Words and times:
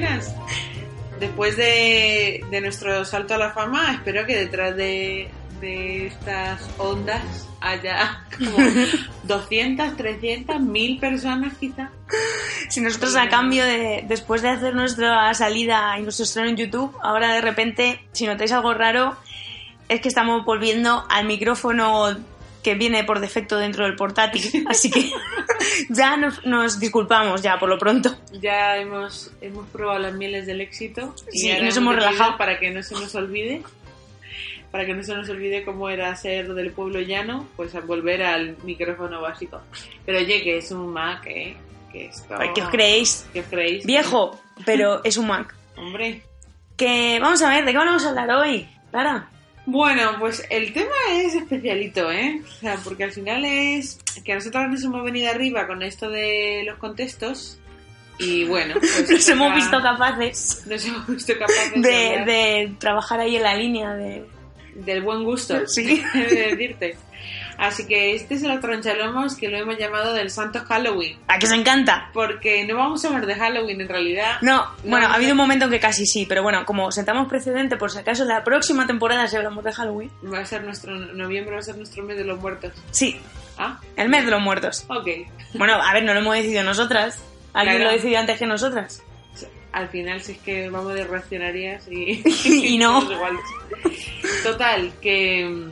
Buenas. 0.00 0.34
Después 1.18 1.58
de, 1.58 2.42
de 2.50 2.60
nuestro 2.62 3.04
salto 3.04 3.34
a 3.34 3.38
la 3.38 3.52
fama, 3.52 3.92
espero 3.92 4.24
que 4.24 4.34
detrás 4.34 4.74
de, 4.74 5.28
de 5.60 6.06
estas 6.06 6.70
ondas 6.78 7.46
haya 7.60 8.24
como 8.38 8.56
200, 9.24 9.98
300, 9.98 10.58
1000 10.58 11.00
personas 11.00 11.52
quizá. 11.58 11.90
Si 12.70 12.80
nosotros 12.80 13.14
a 13.14 13.28
cambio 13.28 13.62
de, 13.66 14.06
después 14.08 14.40
de 14.40 14.48
hacer 14.48 14.74
nuestra 14.74 15.34
salida 15.34 15.98
y 15.98 16.02
nuestro 16.02 16.24
estreno 16.24 16.48
en 16.48 16.56
YouTube, 16.56 16.96
ahora 17.02 17.34
de 17.34 17.42
repente, 17.42 18.00
si 18.12 18.26
notáis 18.26 18.52
algo 18.52 18.72
raro, 18.72 19.18
es 19.90 20.00
que 20.00 20.08
estamos 20.08 20.46
volviendo 20.46 21.04
al 21.10 21.26
micrófono 21.26 22.16
que 22.62 22.74
viene 22.74 23.04
por 23.04 23.20
defecto 23.20 23.56
dentro 23.56 23.84
del 23.84 23.96
portátil. 23.96 24.64
Así 24.68 24.90
que 24.90 25.10
ya 25.90 26.16
nos, 26.16 26.44
nos 26.44 26.78
disculpamos 26.78 27.42
ya 27.42 27.58
por 27.58 27.68
lo 27.68 27.78
pronto. 27.78 28.14
Ya 28.32 28.76
hemos, 28.76 29.30
hemos 29.40 29.66
probado 29.68 29.98
las 30.00 30.14
mieles 30.14 30.46
del 30.46 30.60
éxito 30.60 31.14
Sí, 31.30 31.50
ahora 31.50 31.64
nos 31.64 31.76
hemos 31.76 31.94
relajado. 31.94 32.36
para 32.36 32.58
que 32.58 32.70
no 32.70 32.82
se 32.82 32.94
nos 32.94 33.14
olvide. 33.14 33.62
Para 34.70 34.86
que 34.86 34.94
no 34.94 35.02
se 35.02 35.14
nos 35.14 35.28
olvide 35.28 35.64
cómo 35.64 35.90
era 35.90 36.14
ser 36.14 36.54
del 36.54 36.70
pueblo 36.70 37.00
llano, 37.00 37.48
pues 37.56 37.74
a 37.74 37.80
volver 37.80 38.22
al 38.22 38.56
micrófono 38.62 39.20
básico. 39.20 39.60
Pero 40.06 40.18
oye, 40.18 40.42
que 40.42 40.58
es 40.58 40.70
un 40.70 40.92
Mac, 40.92 41.26
¿eh? 41.26 41.56
Que 41.90 42.06
esto... 42.06 42.36
¿Qué 42.54 42.62
os 42.62 42.68
creéis? 42.68 43.26
¿Qué 43.32 43.40
os 43.40 43.46
creéis? 43.46 43.84
Viejo, 43.84 44.40
pero 44.64 45.02
es 45.02 45.16
un 45.16 45.26
Mac. 45.26 45.54
Hombre. 45.76 46.22
Que 46.76 47.18
vamos 47.20 47.42
a 47.42 47.48
ver, 47.50 47.64
¿de 47.64 47.72
qué 47.72 47.78
vamos 47.78 48.04
a 48.04 48.10
hablar 48.10 48.30
hoy? 48.30 48.68
Clara. 48.92 49.28
Bueno, 49.66 50.16
pues 50.18 50.44
el 50.50 50.72
tema 50.72 50.94
es 51.12 51.34
especialito, 51.34 52.10
¿eh? 52.10 52.42
O 52.44 52.60
sea, 52.60 52.76
porque 52.82 53.04
al 53.04 53.12
final 53.12 53.44
es 53.44 53.98
que 54.24 54.34
nosotros 54.34 54.68
nos 54.68 54.82
hemos 54.82 55.04
venido 55.04 55.30
arriba 55.30 55.66
con 55.66 55.82
esto 55.82 56.10
de 56.10 56.62
los 56.66 56.78
contextos 56.78 57.60
y 58.18 58.44
bueno, 58.44 58.74
pues 58.78 59.10
Nos 59.10 59.28
hemos 59.28 59.54
visto 59.54 59.80
capaces 59.80 60.62
nos 60.66 60.84
hemos 60.84 61.06
visto 61.06 61.32
capaces 61.38 61.72
de, 61.74 62.24
de, 62.26 62.74
trabajar 62.78 63.20
ahí 63.20 63.36
en 63.36 63.42
la 63.42 63.54
línea 63.54 63.94
de... 63.94 64.24
del 64.74 65.02
buen 65.02 65.24
gusto, 65.24 65.66
Sí. 65.66 66.02
de 66.14 66.54
decirte. 66.56 66.96
Así 67.60 67.86
que 67.86 68.14
este 68.14 68.34
es 68.36 68.42
el 68.42 68.58
tronchalomos 68.58 69.36
que 69.36 69.48
lo 69.48 69.58
hemos 69.58 69.76
llamado 69.78 70.14
del 70.14 70.30
Santo 70.30 70.60
Halloween, 70.66 71.18
¿A 71.28 71.38
que 71.38 71.44
os 71.46 71.52
encanta? 71.52 72.08
porque 72.14 72.64
no 72.64 72.76
vamos 72.76 73.04
a 73.04 73.08
hablar 73.08 73.26
de 73.26 73.34
Halloween 73.34 73.82
en 73.82 73.88
realidad. 73.88 74.38
No, 74.40 74.56
No, 74.64 74.70
bueno, 74.90 75.06
no 75.08 75.12
ha 75.12 75.16
habido 75.16 75.32
un 75.32 75.36
momento 75.36 75.66
en 75.66 75.70
que 75.70 75.78
casi 75.78 76.06
sí, 76.06 76.24
pero 76.26 76.42
bueno, 76.42 76.64
como 76.64 76.90
sentamos 76.90 77.28
precedente 77.28 77.76
por 77.76 77.90
si 77.90 77.98
acaso 77.98 78.24
la 78.24 78.42
próxima 78.44 78.86
temporada 78.86 79.28
si 79.28 79.36
hablamos 79.36 79.62
de 79.62 79.72
Halloween. 79.72 80.10
Va 80.32 80.38
a 80.38 80.44
ser 80.46 80.64
nuestro 80.64 80.94
noviembre, 80.94 81.52
va 81.54 81.60
a 81.60 81.62
ser 81.62 81.76
nuestro 81.76 82.02
mes 82.02 82.16
de 82.16 82.24
los 82.24 82.40
muertos. 82.40 82.72
Sí, 82.90 83.20
Ah, 83.58 83.78
el 83.96 84.08
mes 84.08 84.24
de 84.24 84.30
los 84.30 84.40
muertos. 84.40 84.86
ok. 84.88 85.06
Bueno, 85.52 85.74
a 85.74 85.92
ver, 85.92 86.02
no 86.04 86.14
lo 86.14 86.20
hemos 86.20 86.34
decidido 86.34 86.62
nosotras. 86.64 87.22
Alguien 87.52 87.76
Claro. 87.76 87.90
lo 87.90 87.96
decidió 87.96 88.18
antes 88.20 88.38
que 88.38 88.46
nosotras. 88.46 89.02
Al 89.72 89.88
final, 89.90 90.22
si 90.22 90.32
es 90.32 90.38
que 90.38 90.70
vamos 90.70 90.94
de 90.94 91.04
reaccionarias 91.04 91.86
y, 91.90 92.22
Y 92.74 92.78
no. 92.78 93.06
Total, 94.42 94.92
que 95.02 95.68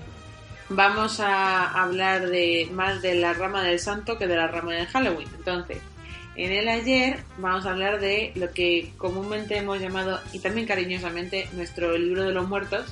vamos 0.68 1.20
a 1.20 1.70
hablar 1.82 2.28
de 2.28 2.68
más 2.72 3.02
de 3.02 3.14
la 3.14 3.32
rama 3.32 3.62
del 3.62 3.78
santo 3.78 4.18
que 4.18 4.26
de 4.26 4.36
la 4.36 4.48
rama 4.48 4.74
del 4.74 4.86
Halloween. 4.86 5.28
Entonces, 5.36 5.78
en 6.36 6.52
el 6.52 6.68
ayer 6.68 7.18
vamos 7.38 7.66
a 7.66 7.70
hablar 7.70 7.98
de 7.98 8.32
lo 8.36 8.52
que 8.52 8.92
comúnmente 8.96 9.56
hemos 9.56 9.80
llamado, 9.80 10.20
y 10.32 10.38
también 10.38 10.66
cariñosamente, 10.66 11.48
nuestro 11.52 11.98
libro 11.98 12.24
de 12.24 12.32
los 12.32 12.48
muertos. 12.48 12.86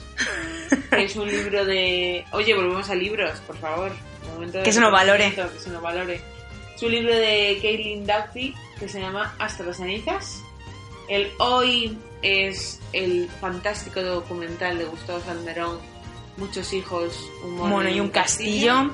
que 0.91 1.05
es 1.05 1.15
un 1.15 1.29
libro 1.29 1.65
de... 1.65 2.25
Oye, 2.33 2.55
volvemos 2.55 2.91
a 2.91 2.95
libros, 2.95 3.39
por 3.41 3.57
favor. 3.59 3.93
Momento 4.35 4.63
Que 4.65 4.73
se 4.73 4.81
nos 4.81 4.91
valore. 4.91 5.33
Que 5.33 5.61
se 5.61 5.71
nos 5.71 5.81
valore. 5.81 6.21
Es 6.75 6.83
un 6.83 6.91
libro 6.91 7.15
de 7.15 7.59
Caitlin 7.63 8.05
Duffy 8.05 8.53
que 8.81 8.89
se 8.89 9.01
llama 9.01 9.35
Hasta 9.39 9.63
las 9.63 9.77
cenizas. 9.77 10.43
El 11.09 11.31
hoy 11.39 11.97
es 12.23 12.81
el 12.93 13.29
fantástico 13.41 14.03
documental 14.03 14.77
de 14.77 14.85
Gustavo 14.87 15.21
Salmerón, 15.21 15.79
Muchos 16.37 16.73
hijos, 16.73 17.31
un 17.45 17.57
mono, 17.57 17.69
Mono 17.77 17.89
y 17.89 18.01
un 18.01 18.11
castillo. 18.11 18.91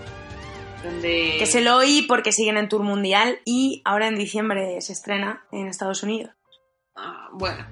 donde 0.84 1.36
Que 1.38 1.46
se 1.46 1.60
lo 1.60 1.76
oí 1.76 2.02
porque 2.02 2.32
siguen 2.32 2.56
en 2.56 2.68
tour 2.68 2.82
mundial 2.82 3.40
y 3.44 3.82
ahora 3.84 4.06
en 4.08 4.16
diciembre 4.16 4.80
se 4.80 4.92
estrena 4.92 5.44
en 5.52 5.66
Estados 5.66 6.02
Unidos. 6.02 6.32
Ah, 6.96 7.28
bueno, 7.32 7.66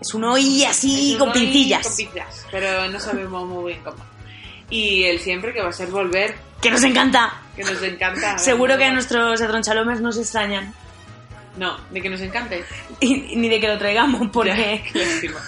Es 0.00 0.12
un 0.14 0.24
oí 0.24 0.64
así 0.64 1.12
un 1.14 1.18
con 1.20 1.28
hoy 1.28 1.34
pincillas. 1.34 1.86
con 1.86 1.96
pincillas, 1.96 2.46
pero 2.50 2.88
no 2.90 2.98
sabemos 3.00 3.46
muy 3.46 3.72
bien 3.72 3.84
cómo. 3.84 4.04
Y 4.68 5.04
el 5.04 5.20
siempre 5.20 5.52
que 5.52 5.62
va 5.62 5.68
a 5.68 5.72
ser 5.72 5.88
volver, 5.90 6.34
Que 6.60 6.70
nos 6.70 6.82
encanta. 6.82 7.40
que 7.56 7.62
nos 7.64 7.82
encanta. 7.82 8.36
Seguro 8.38 8.76
que 8.78 8.84
a 8.84 8.92
nuestros 8.92 9.40
Edronchalomes 9.40 10.00
nos 10.00 10.16
extrañan. 10.18 10.74
No, 11.56 11.78
de 11.90 12.00
que 12.00 12.08
nos 12.10 12.20
encante. 12.22 12.64
Y, 13.00 13.36
ni 13.36 13.48
de 13.48 13.60
que 13.60 13.68
lo 13.68 13.78
traigamos 13.78 14.28
porque... 14.32 14.82
Ya, 14.84 14.92
qué 14.92 14.98
lástima. 15.04 15.40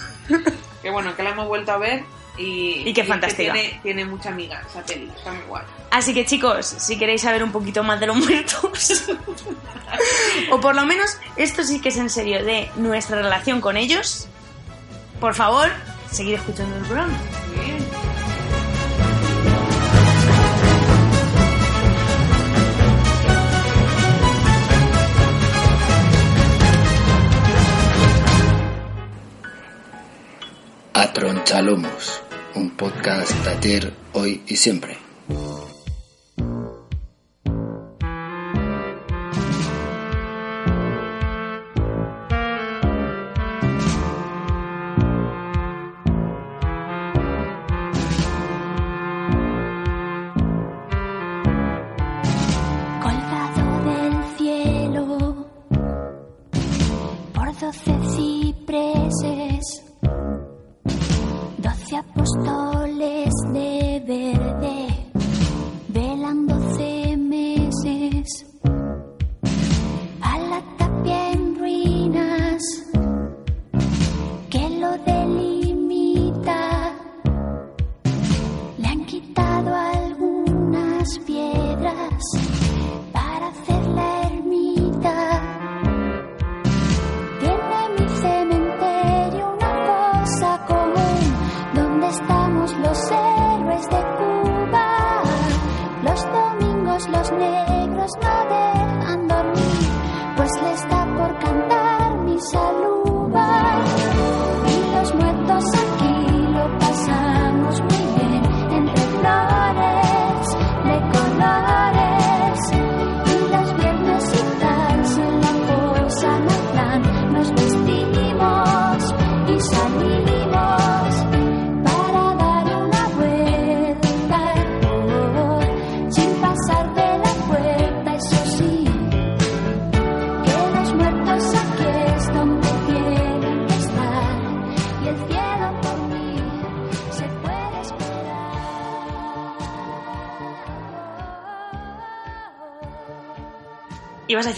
que 0.81 0.89
bueno, 0.91 1.15
que 1.15 1.23
la 1.23 1.31
hemos 1.31 1.47
vuelto 1.47 1.71
a 1.71 1.77
ver 1.77 2.03
y, 2.37 2.83
Y 2.87 2.93
qué 2.93 3.03
fantástica. 3.03 3.53
Tiene, 3.53 3.79
tiene 3.81 4.05
mucha 4.05 4.29
amiga 4.29 4.61
esa 4.69 4.83
peli, 4.83 5.11
está 5.15 5.31
muy 5.31 5.43
guay. 5.43 5.63
Así 5.91 6.13
que 6.13 6.25
chicos, 6.25 6.65
si 6.65 6.97
queréis 6.97 7.21
saber 7.21 7.43
un 7.43 7.51
poquito 7.51 7.83
más 7.83 7.99
de 7.99 8.07
los 8.07 8.17
muertos, 8.25 9.05
o 10.51 10.59
por 10.59 10.75
lo 10.75 10.85
menos 10.85 11.17
esto 11.37 11.63
sí 11.63 11.79
que 11.79 11.89
es 11.89 11.97
en 11.97 12.09
serio 12.09 12.43
de 12.43 12.69
nuestra 12.75 13.21
relación 13.21 13.61
con 13.61 13.77
ellos, 13.77 14.27
por 15.19 15.33
favor, 15.33 15.69
seguid 16.11 16.35
escuchando 16.35 16.75
el 16.75 16.83
programa. 16.83 17.17
Muy 17.55 17.84
bien. 30.95 31.09
Atronchalomos, 31.09 32.23
un 32.55 32.71
podcast 32.71 33.47
ayer, 33.47 33.93
hoy 34.13 34.41
y 34.47 34.55
siempre. 34.55 34.97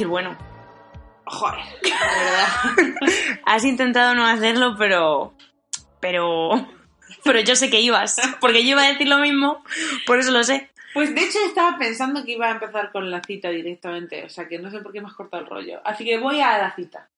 Bueno, 0.06 0.38
Joder, 1.30 1.60
de 1.84 1.90
verdad. 1.90 3.40
Has 3.46 3.66
intentado 3.66 4.16
no 4.16 4.26
hacerlo, 4.26 4.76
pero. 4.78 5.34
Pero. 6.00 6.52
Pero 7.24 7.40
yo 7.42 7.56
sé 7.56 7.70
que 7.70 7.82
ibas. 7.82 8.20
Porque 8.40 8.64
yo 8.64 8.72
iba 8.72 8.84
a 8.84 8.88
decir 8.88 9.08
lo 9.08 9.18
mismo, 9.20 9.64
por 10.06 10.20
eso 10.20 10.32
lo 10.32 10.44
sé. 10.44 10.72
Pues 10.94 11.14
de 11.14 11.22
hecho 11.22 11.40
estaba 11.46 11.78
pensando 11.78 12.24
que 12.24 12.34
iba 12.34 12.48
a 12.48 12.54
empezar 12.54 12.92
con 12.92 13.12
la 13.12 13.22
cita 13.22 13.50
directamente, 13.50 14.26
o 14.26 14.30
sea 14.30 14.48
que 14.48 14.58
no 14.58 14.72
sé 14.72 14.80
por 14.80 14.92
qué 14.92 15.02
me 15.02 15.08
has 15.08 15.14
cortado 15.14 15.44
el 15.44 15.50
rollo. 15.50 15.82
Así 15.84 16.06
que 16.06 16.18
voy 16.18 16.40
a 16.40 16.58
la 16.58 16.74
cita. 16.76 17.10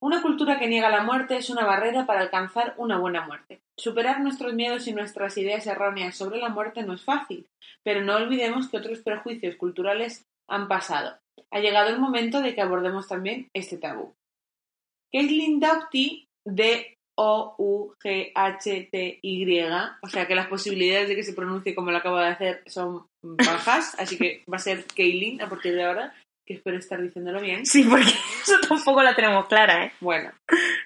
Una 0.00 0.22
cultura 0.22 0.58
que 0.58 0.66
niega 0.66 0.88
la 0.88 1.02
muerte 1.02 1.36
es 1.36 1.50
una 1.50 1.64
barrera 1.64 2.06
para 2.06 2.20
alcanzar 2.20 2.74
una 2.76 2.98
buena 2.98 3.26
muerte. 3.26 3.60
Superar 3.76 4.20
nuestros 4.20 4.54
miedos 4.54 4.88
y 4.88 4.92
nuestras 4.92 5.36
ideas 5.36 5.66
erróneas 5.66 6.16
sobre 6.16 6.38
la 6.38 6.48
muerte 6.48 6.82
no 6.82 6.94
es 6.94 7.04
fácil, 7.04 7.48
pero 7.82 8.02
no 8.02 8.16
olvidemos 8.16 8.68
que 8.68 8.78
otros 8.78 9.00
prejuicios 9.00 9.56
culturales 9.56 10.26
han 10.48 10.66
pasado. 10.66 11.21
Ha 11.52 11.60
llegado 11.60 11.90
el 11.90 12.00
momento 12.00 12.40
de 12.40 12.54
que 12.54 12.62
abordemos 12.62 13.06
también 13.06 13.50
este 13.52 13.76
tabú. 13.76 14.14
Caitlin 15.12 15.60
Doughty, 15.60 16.26
D-O-U-G-H-T-Y, 16.46 16.96
o 20.02 20.08
sea 20.08 20.26
que 20.26 20.34
las 20.34 20.46
posibilidades 20.46 21.08
de 21.08 21.16
que 21.16 21.22
se 21.22 21.34
pronuncie 21.34 21.74
como 21.74 21.90
lo 21.90 21.98
acabo 21.98 22.16
de 22.16 22.28
hacer 22.28 22.62
son 22.66 23.06
bajas, 23.22 23.94
así 23.98 24.16
que 24.16 24.42
va 24.50 24.56
a 24.56 24.60
ser 24.60 24.86
Kaylin 24.86 25.42
a 25.42 25.50
partir 25.50 25.74
de 25.74 25.84
ahora, 25.84 26.14
que 26.46 26.54
espero 26.54 26.78
estar 26.78 27.00
diciéndolo 27.02 27.42
bien. 27.42 27.66
Sí, 27.66 27.84
porque 27.84 28.04
eso 28.42 28.58
tampoco 28.66 29.02
la 29.02 29.14
tenemos 29.14 29.46
clara, 29.46 29.84
¿eh? 29.84 29.92
Bueno, 30.00 30.32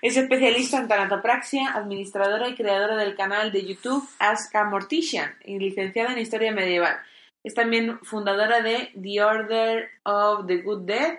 es 0.02 0.16
especialista 0.16 0.78
en 0.78 0.88
tanatopraxia, 0.88 1.70
administradora 1.70 2.48
y 2.48 2.56
creadora 2.56 2.96
del 2.96 3.14
canal 3.14 3.52
de 3.52 3.64
YouTube 3.64 4.06
Ask 4.18 4.54
a 4.56 4.64
Mortician 4.64 5.36
y 5.44 5.60
licenciada 5.60 6.12
en 6.12 6.18
Historia 6.18 6.50
Medieval. 6.50 6.98
Es 7.46 7.54
también 7.54 7.98
fundadora 8.02 8.60
de 8.60 8.90
The 9.00 9.22
Order 9.22 9.90
of 10.04 10.46
the 10.46 10.56
Good 10.62 10.82
Dead. 10.86 11.18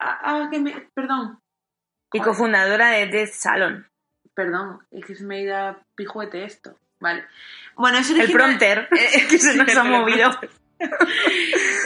Ah, 0.00 0.18
ah, 0.22 0.48
que 0.50 0.58
me... 0.58 0.72
Perdón, 0.94 1.38
Y 2.12 2.20
cofundadora 2.20 2.90
de 2.90 3.06
Death 3.06 3.32
Salon. 3.32 3.86
perdón, 4.34 4.80
es 4.90 5.04
que 5.04 5.14
se 5.14 5.24
me 5.24 5.36
ha 5.36 5.40
ido 5.40 5.56
a 5.56 5.82
pijuete 5.94 6.44
esto. 6.44 6.78
Vale. 6.98 7.24
Bueno, 7.76 7.98
es 7.98 8.08
El 8.10 8.20
origina- 8.22 8.32
prompter, 8.38 8.88
que 9.30 9.38
se 9.38 9.54
nos 9.56 9.76
ha 9.76 9.84
movido. 9.84 10.30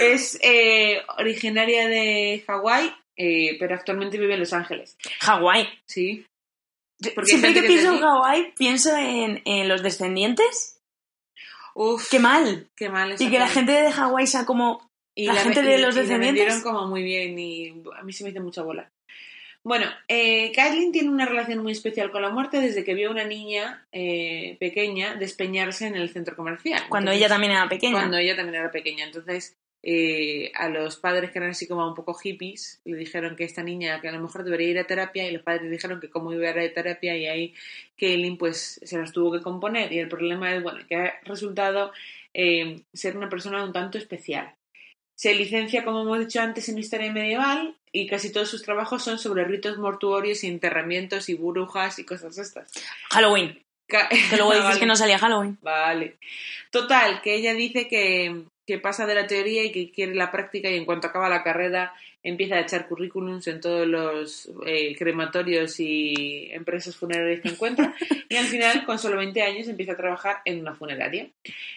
Es 0.01 0.39
eh, 0.43 1.03
originaria 1.19 1.89
de 1.89 2.43
Hawái, 2.47 2.95
eh, 3.17 3.57
pero 3.59 3.75
actualmente 3.75 4.19
vive 4.19 4.35
en 4.35 4.41
Los 4.41 4.53
Ángeles. 4.53 4.97
Hawái. 5.21 5.69
Sí. 5.87 6.25
Porque 7.15 7.27
Siempre 7.31 7.53
que 7.55 7.61
que 7.61 7.67
es 7.67 7.73
pienso 7.73 7.95
en. 7.95 8.01
Hawái, 8.01 8.55
pienso 8.57 8.97
en, 8.97 9.43
en 9.45 9.69
los 9.69 9.83
descendientes. 9.83 10.78
Uf, 11.81 12.09
Qué 12.11 12.19
mal. 12.19 12.69
qué 12.77 12.89
mal. 12.89 13.15
Y 13.19 13.31
que 13.31 13.39
la 13.39 13.49
gente 13.49 13.71
de 13.73 13.93
Hawái 13.93 14.27
sea 14.27 14.45
como... 14.45 14.89
Y 15.15 15.27
la 15.27 15.35
gente 15.37 15.63
de 15.63 15.79
y- 15.79 15.81
los 15.83 15.95
y 15.97 16.01
descendientes. 16.01 16.45
vendieron 16.45 16.63
como 16.63 16.87
muy 16.89 17.03
bien 17.03 17.39
y 17.39 17.71
a 17.99 18.03
mí 18.03 18.13
se 18.13 18.25
me 18.25 18.31
hizo 18.31 18.41
mucha 18.43 18.63
bola. 18.63 18.91
Bueno, 19.65 19.87
eh, 20.07 20.53
Kathleen 20.55 20.93
tiene 20.93 21.09
una 21.11 21.27
relación 21.27 21.59
muy 21.63 21.73
especial 21.73 22.11
con 22.11 22.23
la 22.23 22.31
muerte 22.31 22.61
desde 22.61 22.85
que 22.85 22.95
vio 22.95 23.09
a 23.09 23.13
una 23.13 23.25
niña 23.25 23.87
eh, 23.93 24.57
pequeña 24.61 25.15
despeñarse 25.17 25.87
en 25.87 25.97
el 25.97 26.09
centro 26.11 26.37
comercial. 26.37 26.83
Cuando 26.89 27.11
Entonces, 27.11 27.19
ella 27.27 27.29
también 27.35 27.53
era 27.53 27.69
pequeña. 27.69 27.93
Cuando 27.93 28.17
ella 28.17 28.37
también 28.37 28.55
era 28.61 28.71
pequeña. 28.71 29.05
Entonces, 29.05 29.57
eh, 29.83 30.51
a 30.55 30.69
los 30.69 30.97
padres 30.97 31.31
que 31.31 31.39
eran 31.39 31.51
así 31.51 31.67
como 31.69 31.87
un 31.87 31.95
poco 31.95 32.15
hippies, 32.15 32.81
le 32.85 32.97
dijeron 32.97 33.37
que 33.37 33.45
esta 33.45 33.63
niña 33.63 34.01
que 34.01 34.09
a 34.09 34.13
lo 34.13 34.21
mejor 34.21 34.45
debería 34.45 34.69
ir 34.71 34.79
a 34.79 34.87
terapia 34.87 35.27
y 35.29 35.33
los 35.33 35.43
padres 35.43 35.71
dijeron 35.71 36.01
que 36.01 36.11
cómo 36.11 36.33
iba 36.33 36.49
a 36.49 36.51
ir 36.51 36.71
a 36.71 36.75
terapia 36.75 37.17
y 37.17 37.27
ahí 37.27 37.55
Kaylin 37.99 38.37
pues 38.39 38.81
se 38.83 38.99
las 38.99 39.13
tuvo 39.13 39.33
que 39.33 39.41
componer 39.43 39.93
y 39.93 39.99
el 40.01 40.09
problema 40.09 40.55
es, 40.55 40.63
bueno, 40.63 40.81
que 40.89 40.97
ha 40.97 41.21
resultado 41.25 41.93
eh, 42.35 42.83
ser 42.93 43.17
una 43.17 43.29
persona 43.29 43.65
un 43.65 43.73
tanto 43.73 43.99
especial. 43.99 44.55
Se 45.15 45.35
licencia, 45.35 45.85
como 45.85 46.03
hemos 46.03 46.21
dicho 46.21 46.41
antes, 46.41 46.69
en 46.69 46.79
historia 46.79 47.11
medieval 47.13 47.77
y 47.91 48.07
casi 48.07 48.31
todos 48.33 48.49
sus 48.49 48.63
trabajos 48.63 49.03
son 49.03 49.19
sobre 49.19 49.45
ritos 49.45 49.77
mortuorios 49.79 50.45
y 50.45 50.49
enterramientos 50.49 51.29
y 51.29 51.35
brujas 51.35 51.99
y 51.99 52.05
cosas 52.05 52.39
estas. 52.39 52.71
Halloween. 53.11 53.61
Ca- 53.89 54.09
Que 54.09 54.37
luego 54.37 54.51
dices 54.53 54.65
Vale. 54.67 54.81
que 54.81 54.87
no 54.87 54.95
salía 54.95 55.19
Halloween. 55.19 55.59
Vale. 55.63 56.19
Total, 56.71 57.21
que 57.23 57.35
ella 57.35 57.53
dice 57.55 57.89
que, 57.89 58.45
que 58.69 58.79
pasa 58.79 59.07
de 59.07 59.15
la 59.15 59.27
teoría 59.27 59.65
y 59.65 59.73
que 59.73 59.91
quiere 59.91 60.15
la 60.15 60.31
práctica 60.31 60.69
y 60.69 60.77
en 60.77 60.85
cuanto 60.85 61.07
acaba 61.07 61.31
la 61.31 61.43
carrera 61.43 61.95
empieza 62.23 62.57
a 62.57 62.61
echar 62.61 62.89
currículums 62.89 63.47
en 63.47 63.61
todos 63.61 63.87
los 63.87 64.51
eh, 64.67 64.97
crematorios 64.97 65.79
y 65.81 66.49
empresas 66.53 66.97
funerarias 66.97 67.41
que 67.41 67.49
encuentra 67.49 67.95
y 68.29 68.37
al 68.37 68.47
final, 68.47 68.85
con 68.85 68.99
solo 68.99 69.17
20 69.17 69.41
años, 69.43 69.69
empieza 69.69 69.93
a 69.93 69.97
trabajar 69.97 70.39
en 70.45 70.61
una 70.61 70.75
funeraria. 70.75 71.29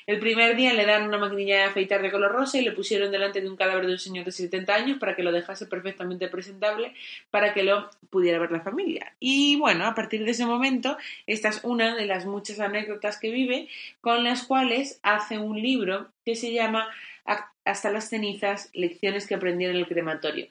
El 0.06 0.20
primer 0.20 0.56
día 0.56 0.74
le 0.74 0.86
dan 0.86 1.08
una 1.08 1.18
maquinilla 1.18 1.58
de 1.58 1.64
afeitar 1.64 2.02
de 2.02 2.12
color 2.12 2.32
rosa 2.32 2.58
y 2.58 2.64
le 2.64 2.72
pusieron 2.72 3.12
delante 3.12 3.40
de 3.40 3.50
un 3.50 3.56
cadáver 3.56 3.86
de 3.86 3.94
un 3.94 4.00
señor 4.00 4.26
de 4.26 4.32
70 4.32 4.74
años 4.74 4.98
para 5.00 5.16
que 5.16 5.24
lo 5.24 5.32
dejase 5.32 5.68
perfectamente 5.68 6.28
presentable 6.28 6.94
para 7.30 7.54
que 7.54 7.64
lo 7.64 7.90
pudiera 8.10 8.40
ver 8.40 8.52
la 8.52 8.62
familia. 8.62 9.14
Y 9.20 9.56
bueno, 9.58 9.86
a 9.86 9.96
partir 9.96 10.26
de 10.26 10.32
ese 10.32 10.46
momento, 10.46 10.98
esta 11.28 11.50
es 11.50 11.62
una 11.64 11.96
de 11.96 12.06
las 12.06 12.26
muchas 12.26 12.60
anécdotas 12.60 13.18
que 13.18 13.32
vive 13.32 13.70
con 14.02 14.24
las 14.24 14.44
cuales 14.44 15.00
hace 15.04 15.38
un 15.38 15.62
libro 15.62 16.10
que 16.26 16.36
se 16.36 16.52
llama 16.52 16.90
Hasta 17.26 17.92
las 17.92 18.10
cenizas, 18.10 18.70
lecciones 18.74 19.28
que 19.28 19.36
aprendí 19.36 19.66
en 19.66 19.76
el 19.76 19.88
crematorio. 19.88 20.48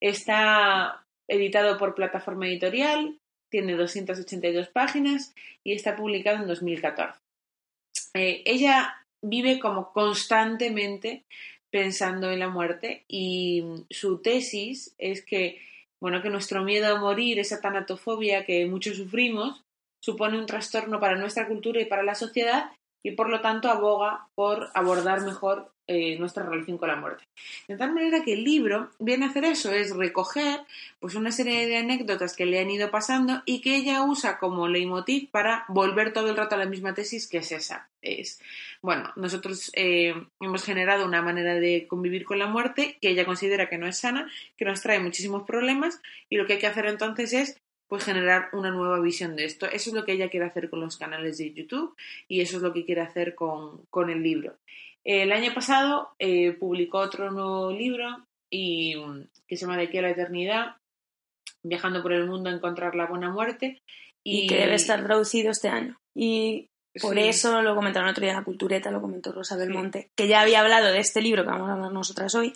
Está 0.00 1.04
editado 1.28 1.78
por 1.78 1.94
plataforma 1.94 2.46
editorial, 2.46 3.18
tiene 3.50 3.74
282 3.74 4.68
páginas 4.68 5.34
y 5.62 5.72
está 5.72 5.96
publicado 5.96 6.42
en 6.42 6.48
2014. 6.48 7.20
Eh, 8.14 8.42
ella 8.44 9.04
vive 9.22 9.58
como 9.58 9.92
constantemente 9.92 11.24
pensando 11.70 12.30
en 12.30 12.38
la 12.38 12.48
muerte 12.48 13.04
y 13.08 13.64
su 13.90 14.18
tesis 14.18 14.94
es 14.98 15.24
que 15.24 15.60
bueno 16.00 16.22
que 16.22 16.30
nuestro 16.30 16.62
miedo 16.62 16.94
a 16.94 17.00
morir, 17.00 17.38
esa 17.38 17.60
tanatofobia 17.60 18.44
que 18.44 18.66
muchos 18.66 18.96
sufrimos, 18.96 19.64
supone 20.00 20.38
un 20.38 20.46
trastorno 20.46 21.00
para 21.00 21.16
nuestra 21.16 21.48
cultura 21.48 21.80
y 21.80 21.86
para 21.86 22.02
la 22.02 22.14
sociedad 22.14 22.70
y 23.04 23.12
por 23.12 23.28
lo 23.28 23.40
tanto 23.40 23.70
aboga 23.70 24.26
por 24.34 24.70
abordar 24.74 25.20
mejor 25.20 25.70
eh, 25.86 26.18
nuestra 26.18 26.42
relación 26.42 26.78
con 26.78 26.88
la 26.88 26.96
muerte. 26.96 27.24
De 27.68 27.76
tal 27.76 27.92
manera 27.92 28.24
que 28.24 28.32
el 28.32 28.42
libro 28.42 28.90
viene 28.98 29.26
a 29.26 29.28
hacer 29.28 29.44
eso, 29.44 29.70
es 29.70 29.94
recoger 29.94 30.60
pues 30.98 31.14
una 31.14 31.30
serie 31.30 31.66
de 31.66 31.76
anécdotas 31.76 32.34
que 32.34 32.46
le 32.46 32.58
han 32.58 32.70
ido 32.70 32.90
pasando 32.90 33.42
y 33.44 33.60
que 33.60 33.76
ella 33.76 34.02
usa 34.02 34.38
como 34.38 34.66
leitmotiv 34.66 35.30
para 35.30 35.66
volver 35.68 36.14
todo 36.14 36.30
el 36.30 36.38
rato 36.38 36.54
a 36.54 36.58
la 36.58 36.64
misma 36.64 36.94
tesis 36.94 37.28
que 37.28 37.38
es 37.38 37.52
esa. 37.52 37.90
Es, 38.00 38.40
bueno, 38.80 39.12
nosotros 39.16 39.70
eh, 39.74 40.14
hemos 40.40 40.64
generado 40.64 41.04
una 41.04 41.20
manera 41.20 41.54
de 41.54 41.86
convivir 41.86 42.24
con 42.24 42.38
la 42.38 42.46
muerte 42.46 42.96
que 43.02 43.10
ella 43.10 43.26
considera 43.26 43.68
que 43.68 43.76
no 43.76 43.86
es 43.86 43.98
sana, 43.98 44.30
que 44.56 44.64
nos 44.64 44.80
trae 44.80 45.00
muchísimos 45.00 45.42
problemas 45.42 46.00
y 46.30 46.38
lo 46.38 46.46
que 46.46 46.54
hay 46.54 46.58
que 46.58 46.66
hacer 46.66 46.86
entonces 46.86 47.34
es 47.34 47.60
pues 47.94 48.06
generar 48.06 48.48
una 48.52 48.72
nueva 48.72 48.98
visión 48.98 49.36
de 49.36 49.44
esto. 49.44 49.66
Eso 49.66 49.90
es 49.90 49.94
lo 49.94 50.04
que 50.04 50.10
ella 50.10 50.28
quiere 50.28 50.46
hacer 50.46 50.68
con 50.68 50.80
los 50.80 50.96
canales 50.96 51.38
de 51.38 51.54
YouTube 51.54 51.94
y 52.26 52.40
eso 52.40 52.56
es 52.56 52.62
lo 52.64 52.72
que 52.72 52.84
quiere 52.84 53.02
hacer 53.02 53.36
con, 53.36 53.84
con 53.88 54.10
el 54.10 54.20
libro. 54.20 54.56
El 55.04 55.30
año 55.30 55.54
pasado 55.54 56.10
eh, 56.18 56.50
publicó 56.54 56.98
otro 56.98 57.30
nuevo 57.30 57.70
libro 57.70 58.26
y, 58.50 58.96
que 59.46 59.56
se 59.56 59.60
llama 59.60 59.76
De 59.76 59.84
aquí 59.84 59.98
a 59.98 60.02
la 60.02 60.10
eternidad, 60.10 60.76
viajando 61.62 62.02
por 62.02 62.12
el 62.12 62.26
mundo 62.26 62.50
a 62.50 62.54
encontrar 62.54 62.96
la 62.96 63.06
buena 63.06 63.30
muerte. 63.30 63.80
Y, 64.24 64.48
que 64.48 64.56
debe 64.56 64.74
estar 64.74 65.04
traducido 65.04 65.52
este 65.52 65.68
año. 65.68 65.96
Y 66.16 66.70
por 67.00 67.14
Sí. 67.14 67.20
eso 67.20 67.62
lo 67.62 67.76
comentaron 67.76 68.08
otro 68.08 68.22
día 68.22 68.32
en 68.32 68.38
la 68.38 68.44
cultureta, 68.44 68.90
lo 68.90 69.00
comentó 69.00 69.30
Rosa 69.30 69.56
Belmonte, 69.56 70.10
que 70.16 70.26
ya 70.26 70.40
había 70.40 70.62
hablado 70.62 70.90
de 70.90 70.98
este 70.98 71.22
libro 71.22 71.44
que 71.44 71.50
vamos 71.50 71.70
a 71.70 71.74
hablar 71.74 71.92
nosotras 71.92 72.34
hoy. 72.34 72.54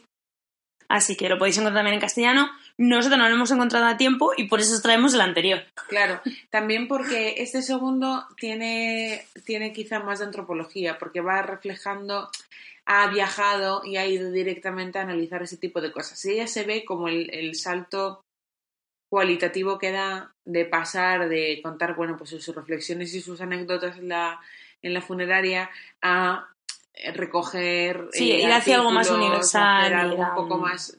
Así 0.89 1.17
que 1.17 1.29
lo 1.29 1.39
podéis 1.39 1.59
encontrar 1.59 1.81
también 1.81 1.95
en 1.95 2.01
castellano. 2.01 2.51
Nosotros 2.79 3.19
no 3.19 3.29
lo 3.29 3.35
hemos 3.35 3.51
encontrado 3.51 3.87
a 3.87 3.99
tiempo 3.99 4.33
y 4.37 4.49
por 4.49 4.61
eso 4.61 4.75
os 4.75 4.83
traemos 4.83 5.13
el 5.15 5.21
anterior. 5.21 5.63
Claro, 5.89 6.21
también 6.51 6.89
porque 6.89 7.35
este 7.39 7.61
segundo 7.63 8.27
tiene, 8.37 9.27
tiene 9.45 9.73
quizá 9.73 10.01
más 10.01 10.21
de 10.21 10.27
antropología, 10.27 10.99
porque 10.99 11.21
va 11.21 11.43
reflejando, 11.43 12.31
ha 12.87 13.07
viajado 13.09 13.83
y 13.85 13.99
ha 13.99 14.07
ido 14.07 14.31
directamente 14.31 14.99
a 14.99 15.03
analizar 15.03 15.43
ese 15.43 15.59
tipo 15.59 15.81
de 15.81 15.93
cosas. 15.93 16.25
Y 16.25 16.33
ella 16.33 16.47
se 16.47 16.65
ve 16.65 16.85
como 16.87 17.09
el, 17.09 17.29
el 17.35 17.55
salto 17.55 18.23
cualitativo 19.11 19.79
que 19.79 19.91
da 19.91 20.33
de 20.45 20.65
pasar 20.65 21.29
de 21.29 21.61
contar, 21.63 21.95
bueno, 21.97 22.17
pues 22.17 22.31
sus 22.31 22.55
reflexiones 22.55 23.15
y 23.15 23.21
sus 23.21 23.41
anécdotas 23.41 23.99
en 23.99 24.09
la, 24.09 24.41
en 24.83 24.95
la 24.95 25.03
funeraria 25.03 25.71
a 26.03 26.49
recoger 27.15 28.09
Sí, 28.13 28.33
eh, 28.33 28.43
ir 28.45 28.53
hacia 28.53 28.77
algo 28.77 28.91
más 28.91 29.11
universal, 29.11 29.83
hacer 29.85 29.95
algo 29.95 30.17
un 30.23 30.35
poco 30.35 30.59
más 30.59 30.99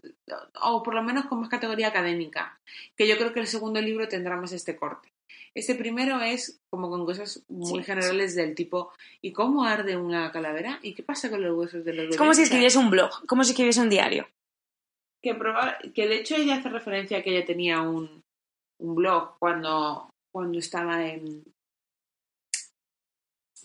o 0.61 0.83
por 0.83 0.93
lo 0.93 1.03
menos 1.03 1.25
con 1.25 1.39
más 1.41 1.49
categoría 1.49 1.87
académica 1.89 2.59
que 2.95 3.07
yo 3.07 3.17
creo 3.17 3.33
que 3.33 3.39
el 3.41 3.47
segundo 3.47 3.81
libro 3.81 4.07
tendrá 4.07 4.35
más 4.37 4.51
este 4.53 4.75
corte 4.75 5.09
este 5.55 5.75
primero 5.75 6.21
es 6.21 6.59
como 6.69 6.89
con 6.89 7.05
cosas 7.05 7.43
muy 7.49 7.79
Sí, 7.79 7.83
generales 7.85 8.35
del 8.35 8.55
tipo 8.55 8.91
¿y 9.21 9.31
cómo 9.33 9.63
arde 9.65 9.97
una 9.97 10.31
calavera? 10.31 10.79
¿y 10.83 10.93
qué 10.93 11.03
pasa 11.03 11.29
con 11.29 11.41
los 11.41 11.57
huesos 11.57 11.83
de 11.83 11.91
los 11.93 12.03
bebés? 12.03 12.11
Es 12.15 12.17
como 12.17 12.33
si 12.33 12.43
escribiese 12.43 12.77
un 12.77 12.89
blog, 12.91 13.25
como 13.27 13.43
si 13.43 13.51
escribiese 13.51 13.81
un 13.81 13.89
diario. 13.89 14.27
que, 15.21 15.35
proba- 15.35 15.77
que 15.93 16.07
de 16.07 16.15
hecho 16.17 16.35
ella 16.35 16.55
hace 16.57 16.69
referencia 16.69 17.17
a 17.17 17.21
que 17.23 17.35
ella 17.35 17.45
tenía 17.45 17.81
un, 17.81 18.21
un 18.79 18.95
blog 18.95 19.37
cuando, 19.39 20.09
cuando 20.31 20.59
estaba 20.59 21.03
en 21.05 21.43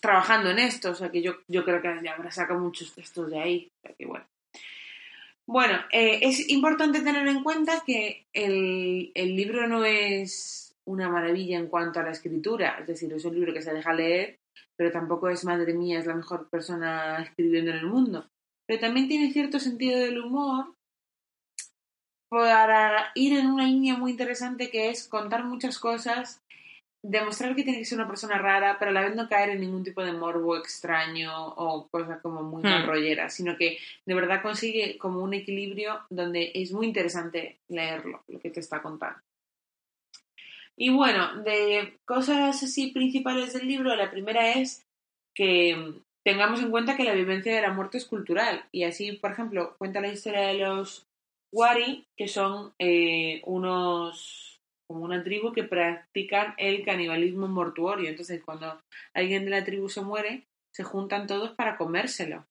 trabajando 0.05 0.51
en 0.51 0.59
esto, 0.59 0.91
o 0.91 0.95
sea 0.95 1.11
que 1.11 1.23
yo, 1.23 1.37
yo 1.49 1.65
creo 1.65 1.81
que 1.81 1.89
ya 2.05 2.13
habrá 2.13 2.31
sacado 2.31 2.61
muchos 2.61 2.95
textos 2.95 3.31
de 3.31 3.41
ahí, 3.41 3.73
que 3.97 4.05
bueno. 4.05 4.27
Bueno, 5.47 5.79
eh, 5.91 6.19
es 6.21 6.51
importante 6.51 7.01
tener 7.01 7.27
en 7.27 7.43
cuenta 7.43 7.83
que 7.87 8.27
el, 8.35 9.11
el 9.15 9.35
libro 9.35 9.67
no 9.67 9.83
es 9.87 10.77
una 10.85 11.09
maravilla 11.09 11.59
en 11.59 11.69
cuanto 11.69 12.01
a 12.01 12.03
la 12.03 12.11
escritura, 12.11 12.77
es 12.81 12.87
decir, 12.87 13.11
es 13.15 13.25
un 13.25 13.35
libro 13.35 13.55
que 13.55 13.63
se 13.63 13.73
deja 13.73 13.95
leer, 13.95 14.39
pero 14.77 14.93
tampoco 14.93 15.31
es, 15.31 15.43
madre 15.47 15.73
mía, 15.73 16.01
es 16.01 16.07
la 16.07 16.15
mejor 16.15 16.51
persona 16.51 17.23
escribiendo 17.23 17.71
en 17.71 17.79
el 17.79 17.87
mundo. 17.87 18.29
Pero 18.67 18.81
también 18.81 19.09
tiene 19.09 19.33
cierto 19.33 19.59
sentido 19.59 19.99
del 19.99 20.21
humor 20.21 20.75
para 22.29 23.11
ir 23.15 23.39
en 23.39 23.47
una 23.47 23.65
línea 23.65 23.97
muy 23.97 24.11
interesante 24.11 24.71
que 24.71 24.91
es 24.91 25.09
contar 25.09 25.45
muchas 25.45 25.79
cosas, 25.79 26.43
demostrar 27.07 27.55
que 27.55 27.65
tiene 27.65 27.81
que 27.81 27.85
ser 27.85 27.99
una 27.99 28.09
persona 28.09 28.39
rara, 28.39 28.77
pero 28.79 28.91
a 28.91 28.95
la 28.95 29.03
vez 29.03 29.15
no 29.15 29.29
caer 29.29 29.51
en 29.51 29.61
ningún 29.61 29.85
tipo 29.85 30.03
de 30.03 30.13
morbo 30.13 30.57
extraño 30.57 31.49
o 31.49 31.87
cosas 31.89 32.21
como 32.23 32.43
muy 32.43 32.63
Hmm. 32.63 32.69
marrolleras, 32.69 33.35
sino 33.35 33.59
que 33.59 33.79
de 34.07 34.15
verdad 34.15 34.41
consigue 34.41 34.97
como 34.97 35.21
un 35.21 35.35
equilibrio 35.35 36.01
donde 36.09 36.51
es 36.55 36.73
muy 36.73 36.87
interesante 36.87 37.59
leerlo, 37.69 38.23
lo 38.27 38.41
que 38.41 38.49
te 38.49 38.61
está 38.61 38.81
contando. 38.81 39.21
Y 40.77 40.89
bueno, 40.91 41.43
de 41.43 41.99
cosas 42.07 42.63
así 42.63 42.91
principales 42.91 43.53
del 43.53 43.69
libro, 43.69 43.95
la 43.95 44.11
primera 44.11 44.53
es 44.53 44.87
que 45.35 45.77
mm, 45.77 46.01
tengamos 46.25 46.63
en 46.63 46.71
cuenta 46.71 46.97
que 46.97 47.05
la 47.05 47.13
vivencia 47.13 47.55
de 47.55 47.63
la 47.63 47.73
muerte 47.73 47.99
es 47.99 48.07
cultural. 48.07 48.65
Y 48.73 48.85
así, 48.85 49.13
por 49.13 49.31
ejemplo, 49.31 49.75
cuenta 49.77 50.01
la 50.01 50.09
historia 50.09 50.41
de 50.41 50.55
los 50.55 51.07
Wari, 51.53 52.07
que 52.17 52.29
son 52.29 52.73
eh, 52.79 53.43
unos 53.45 54.54
como 54.87 55.05
una 55.05 55.23
tribu 55.23 55.53
que 55.53 55.65
practican 55.65 56.55
el 56.59 56.85
canibalismo 56.85 57.49
mortuorio. 57.49 58.09
Entonces, 58.09 58.43
cuando 58.45 58.81
alguien 59.15 59.45
de 59.45 59.51
la 59.51 59.65
tribu 59.65 59.89
se 59.89 60.03
muere, 60.03 60.45
se 60.73 60.83
juntan 60.85 61.27
todos 61.27 61.53
para 61.53 61.77
comérselo. 61.77 62.47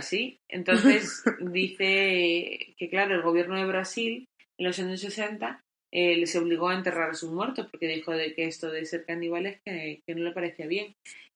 Sí, 0.00 0.38
entonces 0.48 1.22
dice 1.40 2.74
que, 2.76 2.88
claro, 2.90 3.14
el 3.14 3.22
gobierno 3.22 3.56
de 3.56 3.66
Brasil 3.66 4.28
en 4.58 4.66
los 4.66 4.78
años 4.78 5.00
60 5.00 5.62
eh, 5.90 6.16
les 6.16 6.34
obligó 6.36 6.68
a 6.68 6.74
enterrar 6.74 7.10
a 7.10 7.14
sus 7.14 7.30
muertos 7.30 7.68
porque 7.70 7.86
dijo 7.86 8.12
de 8.12 8.34
que 8.34 8.46
esto 8.46 8.70
de 8.70 8.84
ser 8.86 9.04
caníbales 9.04 9.60
que, 9.64 10.02
que 10.06 10.14
no 10.14 10.24
le 10.24 10.32
parecía 10.32 10.66
bien. 10.66 10.94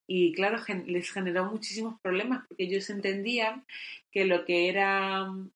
Y 0.09 0.33
claro, 0.35 0.59
gen- 0.59 0.85
les 0.87 1.11
generó 1.11 1.47
muchísimos 1.47 2.01
problemas 2.01 2.45
porque 2.49 2.65
ellos 2.65 2.89
entendían 2.91 3.65
que 4.13 4.25
lo 4.25 4.45
que 4.45 4.69
era 4.69 5.25
mm, 5.25 5.51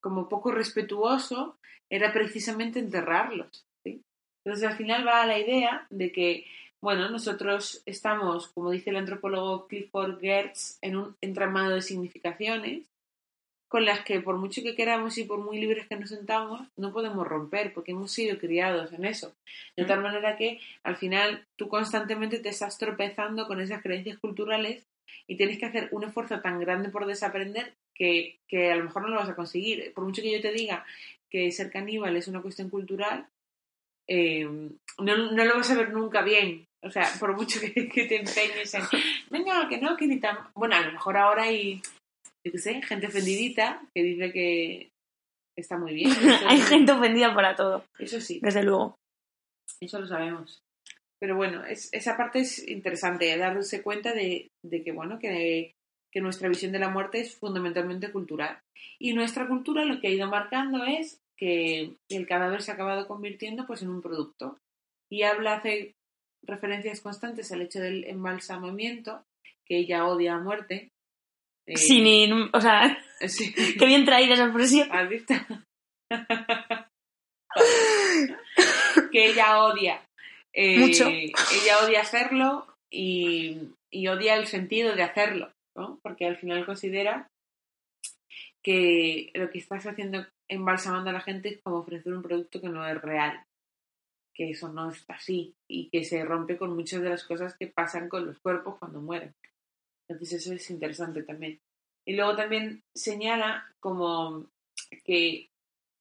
como 0.00 0.28
poco 0.28 0.52
respetuoso 0.52 1.58
era 1.90 2.12
precisamente 2.12 2.78
enterrarlos. 2.78 3.64
¿sí? 3.82 4.02
Entonces 4.44 4.68
al 4.68 4.76
final 4.76 5.06
va 5.06 5.22
a 5.22 5.26
la 5.26 5.38
idea 5.38 5.86
de 5.90 6.12
que, 6.12 6.46
bueno, 6.80 7.08
nosotros 7.08 7.82
estamos, 7.86 8.48
como 8.48 8.70
dice 8.70 8.90
el 8.90 8.96
antropólogo 8.96 9.66
Clifford 9.66 10.20
Gertz, 10.20 10.78
en 10.82 10.96
un 10.96 11.16
entramado 11.20 11.74
de 11.74 11.82
significaciones 11.82 12.84
con 13.74 13.84
las 13.84 14.04
que 14.04 14.20
por 14.20 14.36
mucho 14.36 14.62
que 14.62 14.76
queramos 14.76 15.18
y 15.18 15.24
por 15.24 15.40
muy 15.40 15.58
libres 15.58 15.88
que 15.88 15.96
nos 15.96 16.10
sentamos, 16.10 16.60
no 16.76 16.92
podemos 16.92 17.26
romper 17.26 17.72
porque 17.72 17.90
hemos 17.90 18.12
sido 18.12 18.38
criados 18.38 18.92
en 18.92 19.04
eso. 19.04 19.34
De 19.76 19.84
tal 19.84 20.00
manera 20.00 20.36
que 20.36 20.60
al 20.84 20.96
final 20.96 21.44
tú 21.56 21.68
constantemente 21.68 22.38
te 22.38 22.50
estás 22.50 22.78
tropezando 22.78 23.48
con 23.48 23.60
esas 23.60 23.82
creencias 23.82 24.18
culturales 24.18 24.86
y 25.26 25.36
tienes 25.36 25.58
que 25.58 25.66
hacer 25.66 25.88
un 25.92 26.04
esfuerzo 26.04 26.40
tan 26.40 26.60
grande 26.60 26.90
por 26.90 27.06
desaprender 27.06 27.74
que, 27.94 28.38
que 28.48 28.72
a 28.72 28.76
lo 28.76 28.84
mejor 28.84 29.02
no 29.02 29.08
lo 29.08 29.16
vas 29.16 29.28
a 29.28 29.36
conseguir. 29.36 29.92
Por 29.94 30.04
mucho 30.04 30.22
que 30.22 30.32
yo 30.32 30.40
te 30.40 30.52
diga 30.52 30.84
que 31.30 31.50
ser 31.50 31.70
caníbal 31.70 32.16
es 32.16 32.28
una 32.28 32.42
cuestión 32.42 32.70
cultural, 32.70 33.26
eh, 34.06 34.44
no, 34.44 35.16
no 35.16 35.44
lo 35.44 35.56
vas 35.56 35.70
a 35.70 35.76
ver 35.76 35.92
nunca 35.92 36.22
bien. 36.22 36.66
O 36.82 36.90
sea, 36.90 37.08
por 37.18 37.34
mucho 37.34 37.60
que, 37.60 37.88
que 37.88 38.04
te 38.04 38.16
empeñes 38.16 38.74
en, 38.74 38.82
venga, 39.30 39.68
que 39.68 39.78
no, 39.78 39.96
que 39.96 40.06
ni 40.06 40.20
tan... 40.20 40.36
Bueno, 40.54 40.76
a 40.76 40.82
lo 40.82 40.92
mejor 40.92 41.16
ahora 41.16 41.44
hay, 41.44 41.80
yo 42.44 42.52
qué 42.52 42.58
sé, 42.58 42.82
gente 42.82 43.06
ofendidita 43.06 43.82
que 43.94 44.02
dice 44.02 44.32
que 44.32 44.90
está 45.56 45.78
muy 45.78 45.94
bien. 45.94 46.10
Hay 46.46 46.60
gente 46.60 46.92
ofendida 46.92 47.34
para 47.34 47.56
todo, 47.56 47.84
Eso 47.98 48.20
sí, 48.20 48.40
desde 48.42 48.62
luego. 48.62 48.96
eso 49.80 50.00
lo 50.00 50.06
sabemos. 50.06 50.63
Pero 51.24 51.36
bueno, 51.36 51.64
es, 51.64 51.88
esa 51.94 52.18
parte 52.18 52.40
es 52.40 52.68
interesante, 52.68 53.34
darse 53.38 53.82
cuenta 53.82 54.12
de, 54.12 54.50
de 54.62 54.84
que, 54.84 54.92
bueno, 54.92 55.18
que, 55.18 55.72
que 56.12 56.20
nuestra 56.20 56.50
visión 56.50 56.70
de 56.70 56.78
la 56.78 56.90
muerte 56.90 57.18
es 57.18 57.34
fundamentalmente 57.34 58.12
cultural. 58.12 58.60
Y 59.00 59.14
nuestra 59.14 59.48
cultura 59.48 59.86
lo 59.86 60.02
que 60.02 60.08
ha 60.08 60.10
ido 60.10 60.28
marcando 60.28 60.84
es 60.84 61.22
que 61.38 61.96
el 62.10 62.26
cadáver 62.26 62.60
se 62.60 62.72
ha 62.72 62.74
acabado 62.74 63.08
convirtiendo 63.08 63.66
pues 63.66 63.80
en 63.80 63.88
un 63.88 64.02
producto. 64.02 64.58
Y 65.10 65.22
habla, 65.22 65.54
hace 65.54 65.94
referencias 66.46 67.00
constantes 67.00 67.50
al 67.52 67.62
hecho 67.62 67.80
del 67.80 68.04
embalsamamiento, 68.04 69.24
que 69.66 69.78
ella 69.78 70.06
odia 70.06 70.34
a 70.34 70.40
muerte. 70.40 70.90
Eh, 71.66 71.78
Sin 71.78 72.50
o 72.52 72.60
sea, 72.60 72.98
sí. 73.26 73.54
qué 73.78 73.86
bien 73.86 74.04
traída 74.04 74.34
esa 74.34 74.44
expresión. 74.44 74.88
¿Has 74.92 75.08
visto? 75.08 75.32
que 79.10 79.30
ella 79.30 79.64
odia. 79.64 80.06
Eh, 80.54 80.78
Mucho. 80.78 81.08
Ella 81.08 81.78
odia 81.84 82.00
hacerlo 82.00 82.66
y, 82.90 83.58
y 83.90 84.08
odia 84.08 84.36
el 84.36 84.46
sentido 84.46 84.94
de 84.94 85.02
hacerlo, 85.02 85.52
¿no? 85.76 85.98
Porque 86.02 86.26
al 86.26 86.36
final 86.36 86.64
considera 86.64 87.28
que 88.62 89.30
lo 89.34 89.50
que 89.50 89.58
estás 89.58 89.86
haciendo 89.86 90.26
embalsamando 90.48 91.10
a 91.10 91.14
la 91.14 91.20
gente 91.20 91.48
es 91.50 91.60
como 91.62 91.78
ofrecer 91.78 92.14
un 92.14 92.22
producto 92.22 92.60
que 92.60 92.68
no 92.68 92.86
es 92.86 93.00
real, 93.00 93.44
que 94.34 94.50
eso 94.50 94.72
no 94.72 94.90
está 94.90 95.14
así 95.14 95.54
y 95.68 95.88
que 95.90 96.04
se 96.04 96.24
rompe 96.24 96.56
con 96.56 96.74
muchas 96.74 97.02
de 97.02 97.10
las 97.10 97.24
cosas 97.24 97.56
que 97.58 97.66
pasan 97.66 98.08
con 98.08 98.26
los 98.26 98.38
cuerpos 98.38 98.78
cuando 98.78 99.00
mueren. 99.00 99.34
Entonces 100.08 100.40
eso 100.40 100.54
es 100.54 100.70
interesante 100.70 101.22
también. 101.22 101.60
Y 102.06 102.14
luego 102.14 102.36
también 102.36 102.82
señala 102.94 103.70
como 103.80 104.46
que 105.04 105.48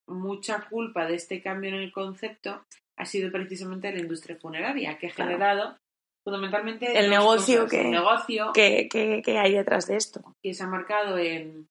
mucha 0.08 0.68
culpa 0.70 1.06
de 1.06 1.16
este 1.16 1.42
cambio 1.42 1.70
en 1.70 1.76
el 1.76 1.92
concepto 1.92 2.66
ha 3.04 3.06
sido 3.06 3.32
precisamente 3.32 3.92
la 3.92 4.00
industria 4.00 4.38
funeraria, 4.38 4.98
que 4.98 5.08
ha 5.08 5.12
Claro. 5.12 5.32
generado 5.32 5.78
fundamentalmente 6.26 6.98
El 6.98 7.10
negocio 7.10 7.64
cosas. 7.64 7.72
que- 7.72 7.82
El 7.82 7.92
negocio 7.92 8.52
¿Qué, 8.54 8.88
qué, 8.90 9.22
qué 9.24 9.38
hay 9.38 9.54
detrás 9.54 9.88
de 9.88 9.98
esto? 9.98 10.22
que 10.42 10.54
se 10.54 10.64
ha 10.64 10.68
marcado 10.68 11.18
en 11.18 11.68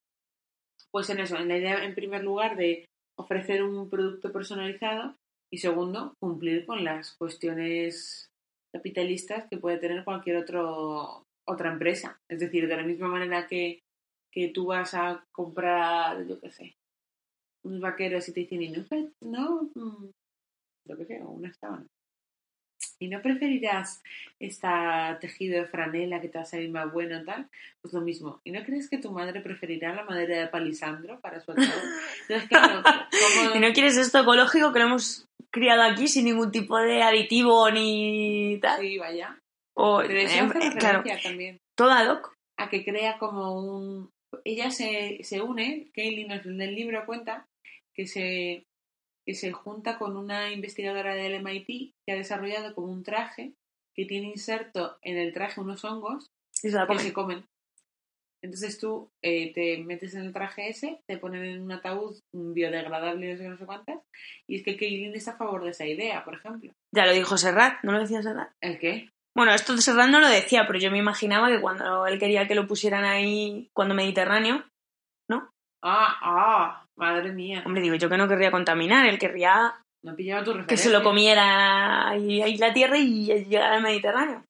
pues 0.90 1.08
en 1.08 1.20
eso, 1.20 1.36
en 1.38 1.48
la 1.48 1.56
idea 1.56 1.84
en 1.84 1.94
primer 1.94 2.22
lugar 2.22 2.54
de 2.56 2.84
ofrecer 3.18 3.62
un 3.62 3.88
producto 3.88 4.30
personalizado 4.30 5.16
y 5.50 5.56
segundo, 5.58 6.12
cumplir 6.20 6.66
con 6.66 6.84
las 6.84 7.14
cuestiones 7.16 8.28
capitalistas 8.74 9.46
que 9.48 9.56
puede 9.56 9.78
tener 9.78 10.04
cualquier 10.04 10.36
otro 10.36 11.24
otra 11.48 11.72
empresa. 11.72 12.18
Es 12.30 12.40
decir, 12.40 12.68
de 12.68 12.76
la 12.76 12.82
misma 12.84 13.08
manera 13.08 13.46
que, 13.46 13.80
que 14.32 14.48
tú 14.48 14.66
vas 14.66 14.92
a 14.94 15.24
comprar, 15.32 16.26
yo 16.26 16.38
qué 16.40 16.50
sé, 16.50 16.74
unos 17.64 17.80
vaqueros 17.80 18.28
y 18.28 18.32
te 18.32 18.40
dicen, 18.40 19.12
no, 19.22 19.70
no 19.74 20.10
mm, 20.84 20.90
yo 20.90 20.96
qué 20.96 21.04
sé, 21.06 21.22
o 21.22 21.30
una 21.30 21.52
sábana. 21.54 21.86
¿Y 22.98 23.08
no 23.08 23.20
preferirás 23.20 24.00
esta 24.38 25.18
tejido 25.20 25.60
de 25.60 25.66
franela 25.66 26.20
que 26.20 26.28
te 26.28 26.38
va 26.38 26.42
a 26.42 26.46
salir 26.46 26.70
más 26.70 26.92
bueno 26.92 27.24
tal? 27.24 27.48
Pues 27.80 27.92
lo 27.92 28.00
mismo. 28.00 28.40
¿Y 28.44 28.52
no 28.52 28.64
crees 28.64 28.88
que 28.88 28.98
tu 28.98 29.10
madre 29.10 29.40
preferirá 29.40 29.92
la 29.92 30.04
madera 30.04 30.38
de 30.38 30.46
palisandro 30.46 31.20
para 31.20 31.40
su 31.40 31.50
ataúd? 31.50 31.66
Entonces, 32.22 32.48
claro, 32.48 32.82
como... 32.82 33.56
¿Y 33.56 33.58
no 33.58 33.72
quieres 33.72 33.96
esto 33.96 34.20
ecológico 34.20 34.72
que 34.72 34.78
lo 34.78 34.86
hemos 34.86 35.26
criado 35.50 35.82
aquí 35.82 36.06
sin 36.06 36.26
ningún 36.26 36.52
tipo 36.52 36.78
de 36.78 37.02
aditivo 37.02 37.68
ni 37.70 38.58
tal? 38.60 38.80
Sí, 38.80 38.98
vaya. 38.98 39.36
O, 39.74 39.98
Pero 40.06 40.20
eso 40.20 40.36
eh, 40.36 40.40
hace 40.40 40.66
eh, 40.68 40.72
claro, 40.78 41.02
también 41.22 41.60
todo 41.74 41.90
ad 41.90 42.08
hoc. 42.08 42.34
a 42.56 42.68
que 42.68 42.84
crea 42.84 43.18
como 43.18 43.58
un... 43.58 44.10
Ella 44.44 44.70
se, 44.70 45.18
se 45.22 45.40
une, 45.40 45.90
Kaylee 45.92 46.26
nos 46.26 46.46
en 46.46 46.60
el 46.60 46.74
libro 46.74 47.04
cuenta 47.04 47.46
que 47.94 48.06
se, 48.06 48.64
que 49.26 49.34
se 49.34 49.52
junta 49.52 49.98
con 49.98 50.16
una 50.16 50.50
investigadora 50.52 51.14
del 51.14 51.34
MIT 51.34 51.94
que 52.06 52.12
ha 52.12 52.16
desarrollado 52.16 52.74
como 52.74 52.92
un 52.92 53.02
traje 53.02 53.54
que 53.94 54.06
tiene 54.06 54.28
inserto 54.28 54.98
en 55.02 55.18
el 55.18 55.32
traje 55.32 55.60
unos 55.60 55.84
hongos 55.84 56.30
Y 56.62 56.70
se 56.70 56.78
que 56.86 56.98
se 56.98 57.12
comen. 57.12 57.44
Entonces 58.42 58.78
tú 58.80 59.08
eh, 59.22 59.52
te 59.52 59.78
metes 59.84 60.14
en 60.14 60.24
el 60.24 60.32
traje 60.32 60.68
ese, 60.68 61.00
te 61.06 61.16
ponen 61.16 61.44
en 61.44 61.62
un 61.62 61.70
ataúd 61.70 62.18
biodegradable, 62.32 63.32
no 63.32 63.38
sé, 63.38 63.48
no 63.48 63.66
cuántas, 63.66 64.00
y 64.48 64.56
es 64.56 64.64
que 64.64 64.76
Kaylin 64.76 65.14
está 65.14 65.32
a 65.32 65.36
favor 65.36 65.62
de 65.62 65.70
esa 65.70 65.86
idea, 65.86 66.24
por 66.24 66.34
ejemplo. 66.34 66.72
Ya 66.92 67.06
lo 67.06 67.12
dijo 67.12 67.38
Serrat, 67.38 67.84
¿no 67.84 67.92
lo 67.92 68.00
decía 68.00 68.20
Serrat? 68.20 68.50
¿El 68.60 68.80
qué? 68.80 69.10
Bueno, 69.36 69.54
esto 69.54 69.76
de 69.76 69.82
Serrat 69.82 70.10
no 70.10 70.18
lo 70.18 70.28
decía, 70.28 70.64
pero 70.66 70.80
yo 70.80 70.90
me 70.90 70.98
imaginaba 70.98 71.50
que 71.50 71.60
cuando 71.60 72.04
él 72.06 72.18
quería 72.18 72.48
que 72.48 72.56
lo 72.56 72.66
pusieran 72.66 73.04
ahí, 73.04 73.70
cuando 73.72 73.94
Mediterráneo, 73.94 74.64
Ah, 75.84 76.16
ah, 76.22 76.81
madre 76.96 77.32
mía. 77.32 77.62
hombre, 77.66 77.82
digo 77.82 77.94
yo 77.96 78.08
que 78.08 78.16
no 78.16 78.28
querría 78.28 78.50
contaminar, 78.50 79.06
él 79.06 79.18
querría 79.18 79.74
No 80.02 80.14
tu 80.16 80.66
que 80.66 80.76
se 80.76 80.90
lo 80.90 81.02
comiera 81.02 82.08
ahí, 82.08 82.42
ahí 82.42 82.56
la 82.56 82.72
tierra 82.72 82.98
y 82.98 83.26
llegara 83.26 83.76
al 83.76 83.82
Mediterráneo. 83.82 84.44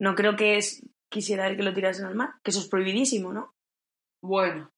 No 0.00 0.14
creo 0.14 0.36
que 0.36 0.56
es, 0.56 0.82
quisiera 1.10 1.46
él 1.48 1.56
que 1.56 1.62
lo 1.62 1.74
tirasen 1.74 2.06
al 2.06 2.14
mar, 2.14 2.34
que 2.42 2.50
eso 2.50 2.60
es 2.60 2.68
prohibidísimo, 2.68 3.32
¿no? 3.32 3.52
Bueno, 4.22 4.70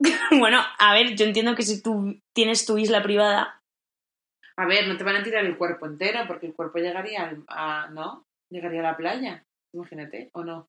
bueno, 0.38 0.60
a 0.78 0.92
ver, 0.94 1.16
yo 1.16 1.24
entiendo 1.24 1.54
que 1.54 1.62
si 1.62 1.82
tú 1.82 2.20
tienes 2.34 2.66
tu 2.66 2.78
isla 2.78 3.02
privada, 3.02 3.62
a 4.58 4.66
ver, 4.66 4.88
no 4.88 4.96
te 4.96 5.04
van 5.04 5.16
a 5.16 5.22
tirar 5.22 5.44
el 5.44 5.58
cuerpo 5.58 5.86
entero, 5.86 6.20
porque 6.26 6.46
el 6.46 6.54
cuerpo 6.54 6.78
llegaría 6.78 7.24
al- 7.24 7.44
a... 7.48 7.88
¿No? 7.90 8.24
Llegaría 8.50 8.80
a 8.80 8.84
la 8.84 8.96
playa. 8.96 9.44
Imagínate, 9.74 10.30
¿o 10.32 10.44
no? 10.44 10.68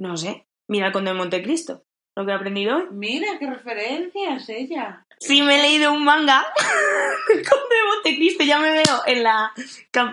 no 0.00 0.16
sé, 0.16 0.46
mira 0.68 0.86
el 0.86 0.92
conde 0.92 1.10
de 1.10 1.16
Montecristo, 1.18 1.82
lo 2.18 2.26
que 2.26 2.32
he 2.32 2.34
aprendido 2.34 2.76
hoy. 2.76 2.86
Mira, 2.90 3.38
qué 3.38 3.48
referencias 3.48 4.48
ella. 4.48 5.06
Sí, 5.20 5.40
me 5.40 5.60
he 5.60 5.62
leído 5.62 5.92
un 5.92 6.02
manga 6.04 6.44
el 7.32 7.48
Conde 7.48 7.76
de 7.76 7.94
Montecristo. 7.94 8.42
Ya 8.42 8.58
me 8.58 8.72
veo 8.72 9.02
en 9.06 9.22
la, 9.22 9.52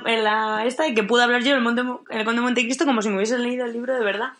en 0.05 0.23
la 0.23 0.65
esta 0.67 0.83
de 0.83 0.93
que 0.93 1.01
pude 1.01 1.23
hablar 1.23 1.41
yo 1.41 1.51
en 1.51 1.57
el, 1.57 1.63
Monte, 1.63 1.81
el 1.81 2.23
Conde 2.23 2.41
de 2.41 2.45
Montecristo 2.45 2.85
como 2.85 3.01
si 3.01 3.09
me 3.09 3.15
hubiese 3.15 3.39
leído 3.39 3.65
el 3.65 3.73
libro 3.73 3.95
de 3.95 4.05
verdad. 4.05 4.33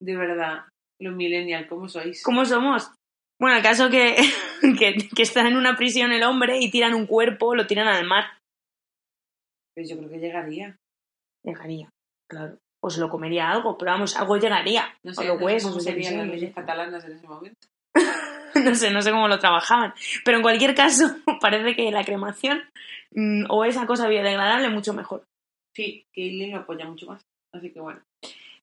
De 0.00 0.16
verdad, 0.16 0.64
los 0.98 1.14
millennials, 1.14 1.68
¿cómo 1.68 1.86
sois? 1.86 2.22
¿Cómo 2.22 2.46
somos? 2.46 2.90
Bueno, 3.38 3.58
el 3.58 3.62
caso 3.62 3.90
que, 3.90 4.16
que, 4.78 5.10
que 5.14 5.22
está 5.22 5.46
en 5.46 5.58
una 5.58 5.76
prisión 5.76 6.12
el 6.12 6.22
hombre 6.22 6.60
y 6.60 6.70
tiran 6.70 6.94
un 6.94 7.06
cuerpo, 7.06 7.54
lo 7.54 7.66
tiran 7.66 7.88
al 7.88 8.06
mar. 8.06 8.38
Pues 9.74 9.90
yo 9.90 9.98
creo 9.98 10.08
que 10.08 10.18
llegaría. 10.18 10.76
Llegaría, 11.44 11.90
claro. 12.30 12.56
O 12.84 12.90
se 12.90 13.00
lo 13.00 13.08
comería 13.08 13.48
algo, 13.48 13.78
pero 13.78 13.92
vamos, 13.92 14.16
algo 14.16 14.36
llegaría. 14.36 14.86
No 15.04 15.12
o 15.12 15.14
sé, 15.14 15.24
los 15.26 15.40
no 15.40 15.48
sé 15.48 15.62
cómo 15.62 15.80
serían 15.80 16.18
las 16.18 16.28
leyes 16.28 16.52
catalanas 16.52 17.04
en 17.04 17.12
ese 17.12 17.28
momento. 17.28 17.68
no 18.64 18.74
sé, 18.74 18.90
no 18.90 19.02
sé 19.02 19.10
cómo 19.12 19.28
lo 19.28 19.38
trabajaban. 19.38 19.94
Pero 20.24 20.38
en 20.38 20.42
cualquier 20.42 20.74
caso, 20.74 21.16
parece 21.40 21.76
que 21.76 21.90
la 21.92 22.04
cremación 22.04 22.62
mm, 23.12 23.44
o 23.48 23.64
esa 23.64 23.86
cosa 23.86 24.08
biodegradable 24.08 24.68
mucho 24.68 24.94
mejor. 24.94 25.24
Sí, 25.74 26.04
que 26.12 26.22
Eileen 26.22 26.50
lo 26.52 26.58
apoya 26.58 26.84
mucho 26.86 27.06
más. 27.06 27.24
Así 27.52 27.70
que 27.70 27.80
bueno. 27.80 28.00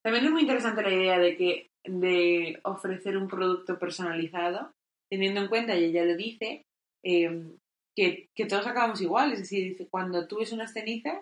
También 0.02 0.26
es 0.26 0.32
muy 0.32 0.42
interesante 0.42 0.82
la 0.82 0.94
idea 0.94 1.18
de 1.18 1.38
que 1.38 1.70
de 1.86 2.60
ofrecer 2.64 3.18
un 3.18 3.28
producto 3.28 3.80
personalizado, 3.80 4.72
teniendo 5.10 5.42
en 5.42 5.48
cuenta, 5.48 5.76
y 5.76 5.86
ella 5.86 6.04
lo 6.04 6.16
dice, 6.16 6.66
eh, 7.04 7.48
que, 7.96 8.28
que 8.36 8.46
todos 8.46 8.68
acabamos 8.68 9.02
igual. 9.02 9.34
Es 9.34 9.40
decir, 9.40 9.64
dice, 9.64 9.88
cuando 9.90 10.28
tú 10.28 10.40
ves 10.40 10.52
unas 10.52 10.74
cenizas, 10.74 11.20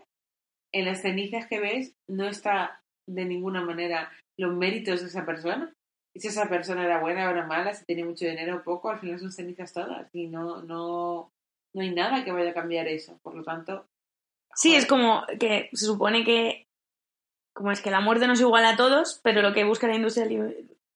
en 0.73 0.85
las 0.85 1.01
cenizas 1.01 1.47
que 1.47 1.59
ves 1.59 1.93
no 2.07 2.27
está 2.27 2.81
de 3.07 3.25
ninguna 3.25 3.61
manera 3.61 4.11
los 4.37 4.53
méritos 4.55 5.01
de 5.01 5.07
esa 5.07 5.25
persona. 5.25 5.73
Y 6.13 6.19
si 6.19 6.27
esa 6.27 6.49
persona 6.49 6.85
era 6.85 6.99
buena 6.99 7.27
o 7.27 7.31
era 7.31 7.45
mala, 7.45 7.73
si 7.73 7.85
tenía 7.85 8.05
mucho 8.05 8.25
dinero 8.25 8.57
o 8.57 8.63
poco, 8.63 8.89
al 8.89 8.99
final 8.99 9.19
son 9.19 9.31
cenizas 9.31 9.73
todas. 9.73 10.13
Y 10.13 10.27
no, 10.27 10.61
no, 10.63 11.31
no 11.73 11.81
hay 11.81 11.93
nada 11.93 12.23
que 12.23 12.31
vaya 12.31 12.51
a 12.51 12.55
cambiar 12.55 12.87
eso. 12.87 13.19
Por 13.21 13.35
lo 13.35 13.43
tanto, 13.43 13.87
Sí, 14.57 14.69
Joder. 14.69 14.81
es 14.81 14.85
como 14.87 15.23
que 15.39 15.69
se 15.73 15.85
supone 15.85 16.23
que 16.23 16.65
como 17.53 17.71
es 17.71 17.81
que 17.81 17.91
la 17.91 18.01
muerte 18.01 18.27
no 18.27 18.33
es 18.33 18.41
igual 18.41 18.65
a 18.65 18.75
todos, 18.75 19.19
pero 19.23 19.41
lo 19.41 19.53
que 19.53 19.63
busca 19.63 19.87
la 19.87 19.95
industria 19.95 20.27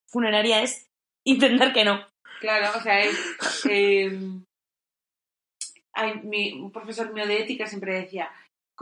funeraria 0.07 0.61
es 0.61 0.87
intentar 1.23 1.73
que 1.73 1.85
no. 1.85 2.05
Claro, 2.39 2.77
o 2.77 2.81
sea, 2.81 2.99
es, 3.01 3.65
eh, 3.69 4.11
hay, 5.93 6.21
mi, 6.21 6.53
un 6.53 6.71
profesor 6.71 7.13
mío 7.13 7.25
de 7.25 7.39
ética 7.39 7.65
siempre 7.67 7.93
decía, 7.93 8.29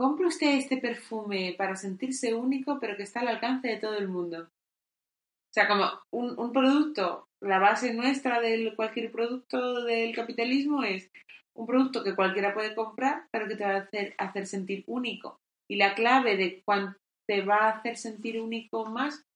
compre 0.00 0.24
usted 0.24 0.56
este 0.56 0.78
perfume 0.78 1.54
para 1.58 1.76
sentirse 1.76 2.32
único, 2.32 2.78
pero 2.80 2.96
que 2.96 3.02
está 3.02 3.20
al 3.20 3.28
alcance 3.28 3.68
de 3.68 3.76
todo 3.76 3.98
el 3.98 4.08
mundo. 4.08 4.44
O 4.44 5.52
sea, 5.52 5.68
como 5.68 5.90
un, 6.10 6.52
producto, 6.52 7.28
la 7.42 7.58
base 7.58 7.92
nuestra 7.92 8.40
de 8.40 8.72
cualquier 8.74 9.12
producto 9.12 9.84
del 9.84 10.14
capitalismo 10.14 10.84
es 10.84 11.10
un 11.54 11.66
producto 11.66 12.02
que 12.02 12.16
cualquiera 12.16 12.54
puede 12.54 12.74
comprar, 12.74 13.26
pero 13.30 13.46
que 13.46 13.56
te 13.56 13.64
va 13.64 13.72
a 13.72 13.80
hacer, 13.80 14.14
hacer 14.16 14.46
sentir 14.46 14.84
único. 14.86 15.38
Y 15.68 15.76
la 15.76 15.94
clave 15.94 16.38
de 16.38 16.62
cuánto 16.64 16.98
te 17.26 17.42
va 17.42 17.66
a 17.66 17.70
hacer 17.72 17.98
sentir 17.98 18.40
único 18.40 18.86
más, 18.86 19.26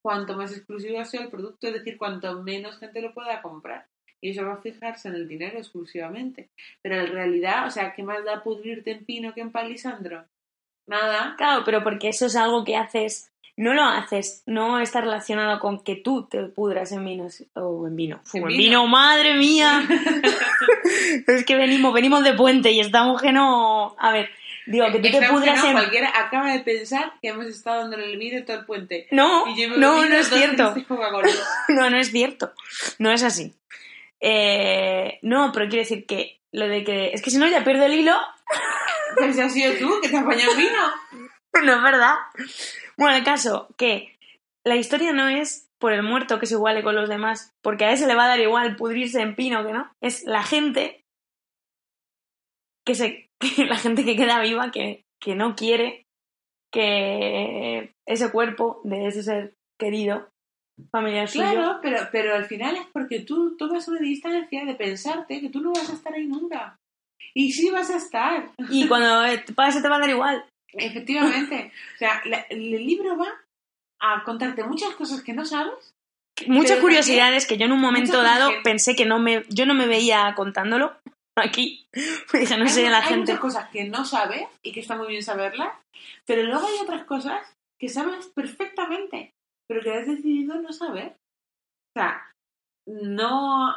cuanto 0.00 0.36
más 0.36 0.52
exclusivo 0.52 1.04
sea 1.04 1.22
el 1.22 1.30
producto, 1.30 1.66
es 1.66 1.74
decir, 1.74 1.98
cuanto 1.98 2.40
menos 2.40 2.78
gente 2.78 3.02
lo 3.02 3.12
pueda 3.12 3.42
comprar. 3.42 3.88
Y 4.24 4.30
eso 4.30 4.46
va 4.46 4.54
a 4.54 4.62
fijarse 4.62 5.08
en 5.08 5.16
el 5.16 5.28
dinero 5.28 5.58
exclusivamente. 5.58 6.48
Pero 6.80 6.98
en 6.98 7.12
realidad, 7.12 7.66
o 7.66 7.70
sea, 7.70 7.92
¿qué 7.92 8.02
más 8.02 8.24
da 8.24 8.42
pudrirte 8.42 8.92
en 8.92 9.04
pino 9.04 9.34
que 9.34 9.42
en 9.42 9.52
palisandro? 9.52 10.24
Nada. 10.86 11.34
Claro, 11.36 11.62
pero 11.66 11.84
porque 11.84 12.08
eso 12.08 12.24
es 12.24 12.34
algo 12.34 12.64
que 12.64 12.74
haces, 12.74 13.30
no 13.58 13.74
lo 13.74 13.82
haces, 13.82 14.42
no 14.46 14.80
está 14.80 15.02
relacionado 15.02 15.60
con 15.60 15.84
que 15.84 15.96
tú 15.96 16.26
te 16.26 16.42
pudras 16.44 16.90
en 16.92 17.04
vino 17.04 17.28
o 17.52 17.86
en 17.86 17.96
vino. 17.96 18.22
En 18.32 18.40
En 18.40 18.48
vino. 18.48 18.58
vino, 18.58 18.86
madre 18.86 19.34
mía. 19.34 19.86
es 21.26 21.44
que 21.44 21.56
venimos, 21.56 21.92
venimos 21.92 22.24
de 22.24 22.32
puente 22.32 22.70
y 22.72 22.80
estamos 22.80 23.20
que 23.20 23.30
no. 23.30 23.94
A 23.98 24.10
ver, 24.10 24.30
digo, 24.64 24.86
que 24.86 25.00
tú 25.00 25.18
te 25.18 25.28
pudras 25.28 25.62
no, 25.62 25.68
en. 25.68 25.72
Cualquiera 25.74 26.10
acaba 26.18 26.50
de 26.50 26.60
pensar 26.60 27.12
que 27.20 27.28
hemos 27.28 27.44
estado 27.44 27.82
dándole 27.82 28.10
el 28.10 28.16
vídeo 28.16 28.42
todo 28.46 28.60
el 28.60 28.64
puente. 28.64 29.06
No, 29.10 29.46
Y 29.48 29.60
yo 29.60 29.68
me 29.68 29.76
he 29.76 29.78
no, 29.78 30.02
no 30.08 30.16
es 30.16 30.30
cierto. 30.30 30.74
Coca-Cola. 30.88 31.28
No, 31.68 31.90
no 31.90 31.98
es 31.98 32.10
cierto. 32.10 32.52
No 32.98 33.12
es 33.12 33.22
así. 33.22 33.54
Eh, 34.20 35.18
no, 35.22 35.50
pero 35.52 35.68
quiero 35.68 35.82
decir 35.82 36.06
que 36.06 36.40
lo 36.52 36.68
de 36.68 36.84
que. 36.84 37.10
Es 37.12 37.22
que 37.22 37.30
si 37.30 37.38
no, 37.38 37.46
ya 37.48 37.64
pierdo 37.64 37.84
el 37.84 37.94
hilo. 37.94 38.16
Pues 39.16 39.38
has 39.38 39.52
sido 39.52 39.72
tú 39.78 40.00
que 40.02 40.08
te 40.08 40.18
apañas 40.18 40.56
vino. 40.56 40.90
No 41.62 41.76
es 41.76 41.82
verdad. 41.82 42.16
Bueno, 42.96 43.14
el 43.14 43.22
caso 43.22 43.68
que 43.76 44.18
la 44.64 44.74
historia 44.74 45.12
no 45.12 45.28
es 45.28 45.70
por 45.78 45.92
el 45.92 46.02
muerto 46.02 46.40
que 46.40 46.46
se 46.46 46.54
iguale 46.54 46.82
con 46.82 46.96
los 46.96 47.08
demás, 47.08 47.54
porque 47.62 47.84
a 47.84 47.92
ese 47.92 48.08
le 48.08 48.16
va 48.16 48.24
a 48.24 48.28
dar 48.28 48.40
igual 48.40 48.74
pudrirse 48.74 49.20
en 49.20 49.36
pino 49.36 49.64
que 49.64 49.72
no. 49.72 49.88
Es 50.00 50.24
la 50.24 50.42
gente 50.42 51.04
que 52.84 52.96
se. 52.96 53.30
que 53.38 53.66
la 53.66 53.76
gente 53.76 54.04
que 54.04 54.16
queda 54.16 54.40
viva 54.40 54.72
que, 54.72 55.04
que 55.20 55.36
no 55.36 55.54
quiere 55.54 56.06
que 56.72 57.94
ese 58.04 58.32
cuerpo 58.32 58.80
de 58.82 59.06
ese 59.06 59.22
ser 59.22 59.54
querido, 59.78 60.28
familiar 60.90 61.28
suyo. 61.28 61.44
Claro, 61.50 61.78
pero, 61.82 62.08
pero 62.12 62.34
al 62.34 62.44
final 62.46 62.76
es 62.76 62.86
porque 62.92 63.20
tú 63.20 63.56
tomas 63.56 63.86
una 63.88 64.00
distancia 64.00 64.64
de 64.64 64.74
pensarte 64.74 65.40
que 65.40 65.48
tú 65.50 65.60
no 65.60 65.72
vas 65.72 65.88
a 65.90 65.94
estar 65.94 66.12
ahí 66.14 66.26
nunca. 66.26 66.76
Y 67.34 67.52
sí 67.52 67.70
vas 67.70 67.90
a 67.90 67.96
estar. 67.96 68.50
Y 68.70 68.86
cuando 68.88 69.24
eh, 69.24 69.44
pase 69.54 69.82
te 69.82 69.88
va 69.88 69.96
a 69.96 70.00
dar 70.00 70.10
igual. 70.10 70.44
Efectivamente. 70.72 71.72
O 71.94 71.98
sea, 71.98 72.20
la- 72.24 72.46
el 72.50 72.70
libro 72.86 73.16
va 73.16 73.28
a 74.00 74.22
contarte 74.24 74.62
muchas 74.64 74.94
cosas 74.94 75.22
que 75.22 75.32
no 75.32 75.44
sabes. 75.44 75.94
Muchas 76.48 76.80
curiosidades 76.80 77.46
que 77.46 77.56
yo 77.56 77.66
en 77.66 77.72
un 77.72 77.80
momento 77.80 78.20
dado 78.22 78.50
pensé 78.64 78.96
que 78.96 79.04
no 79.06 79.18
me, 79.20 79.44
yo 79.50 79.66
no 79.66 79.74
me 79.74 79.86
veía 79.86 80.32
contándolo 80.36 80.92
aquí. 81.36 81.86
Dije, 82.32 82.56
no 82.58 82.68
sé, 82.68 82.84
hay, 82.86 82.90
la 82.90 82.98
hay 82.98 83.04
gente. 83.04 83.20
muchas 83.32 83.38
cosas 83.40 83.68
que 83.70 83.84
no 83.84 84.04
sabes 84.04 84.42
y 84.62 84.72
que 84.72 84.80
está 84.80 84.96
muy 84.96 85.06
bien 85.08 85.22
saberlas, 85.22 85.72
pero 86.26 86.42
luego 86.42 86.66
hay 86.66 86.74
otras 86.82 87.04
cosas 87.04 87.40
que 87.78 87.88
sabes 87.88 88.26
perfectamente, 88.34 89.32
pero 89.68 89.82
que 89.82 89.92
has 89.92 90.06
decidido 90.06 90.60
no 90.60 90.72
saber. 90.72 91.16
O 91.96 92.00
sea, 92.00 92.22
no, 92.86 93.70
no, 93.70 93.76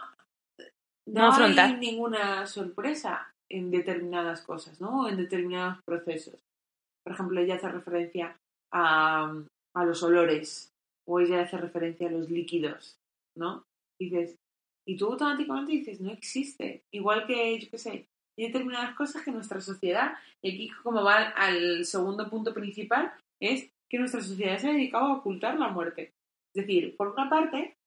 No 1.07 1.27
afrontar. 1.27 1.69
hay 1.69 1.77
ninguna 1.77 2.45
sorpresa 2.45 3.31
en 3.49 3.71
determinadas 3.71 4.41
cosas, 4.41 4.81
¿no? 4.81 5.03
O 5.03 5.07
en 5.07 5.17
determinados 5.17 5.79
procesos. 5.85 6.35
Por 7.05 7.13
ejemplo, 7.13 7.39
ella 7.39 7.55
hace 7.55 7.69
referencia 7.69 8.37
a, 8.73 9.33
a 9.75 9.85
los 9.85 10.03
olores, 10.03 10.69
o 11.07 11.19
ella 11.19 11.41
hace 11.41 11.57
referencia 11.57 12.07
a 12.09 12.11
los 12.11 12.29
líquidos, 12.29 12.97
¿no? 13.37 13.63
Dices, 13.99 14.35
y 14.85 14.97
tú 14.97 15.07
automáticamente 15.07 15.71
dices, 15.71 16.01
no 16.01 16.11
existe. 16.11 16.81
Igual 16.93 17.25
que, 17.25 17.59
yo 17.59 17.69
qué 17.69 17.77
sé, 17.77 18.07
hay 18.37 18.47
determinadas 18.47 18.93
cosas 18.95 19.23
que 19.23 19.31
nuestra 19.31 19.61
sociedad, 19.61 20.17
y 20.43 20.53
aquí 20.53 20.69
como 20.83 21.03
va 21.03 21.29
al 21.29 21.85
segundo 21.85 22.29
punto 22.29 22.53
principal, 22.53 23.13
es 23.41 23.69
que 23.89 23.99
nuestra 23.99 24.21
sociedad 24.21 24.57
se 24.57 24.69
ha 24.69 24.73
dedicado 24.73 25.05
a 25.05 25.13
ocultar 25.17 25.57
la 25.57 25.69
muerte. 25.69 26.13
Es 26.53 26.65
decir, 26.65 26.95
por 26.97 27.09
una 27.09 27.29
parte, 27.29 27.77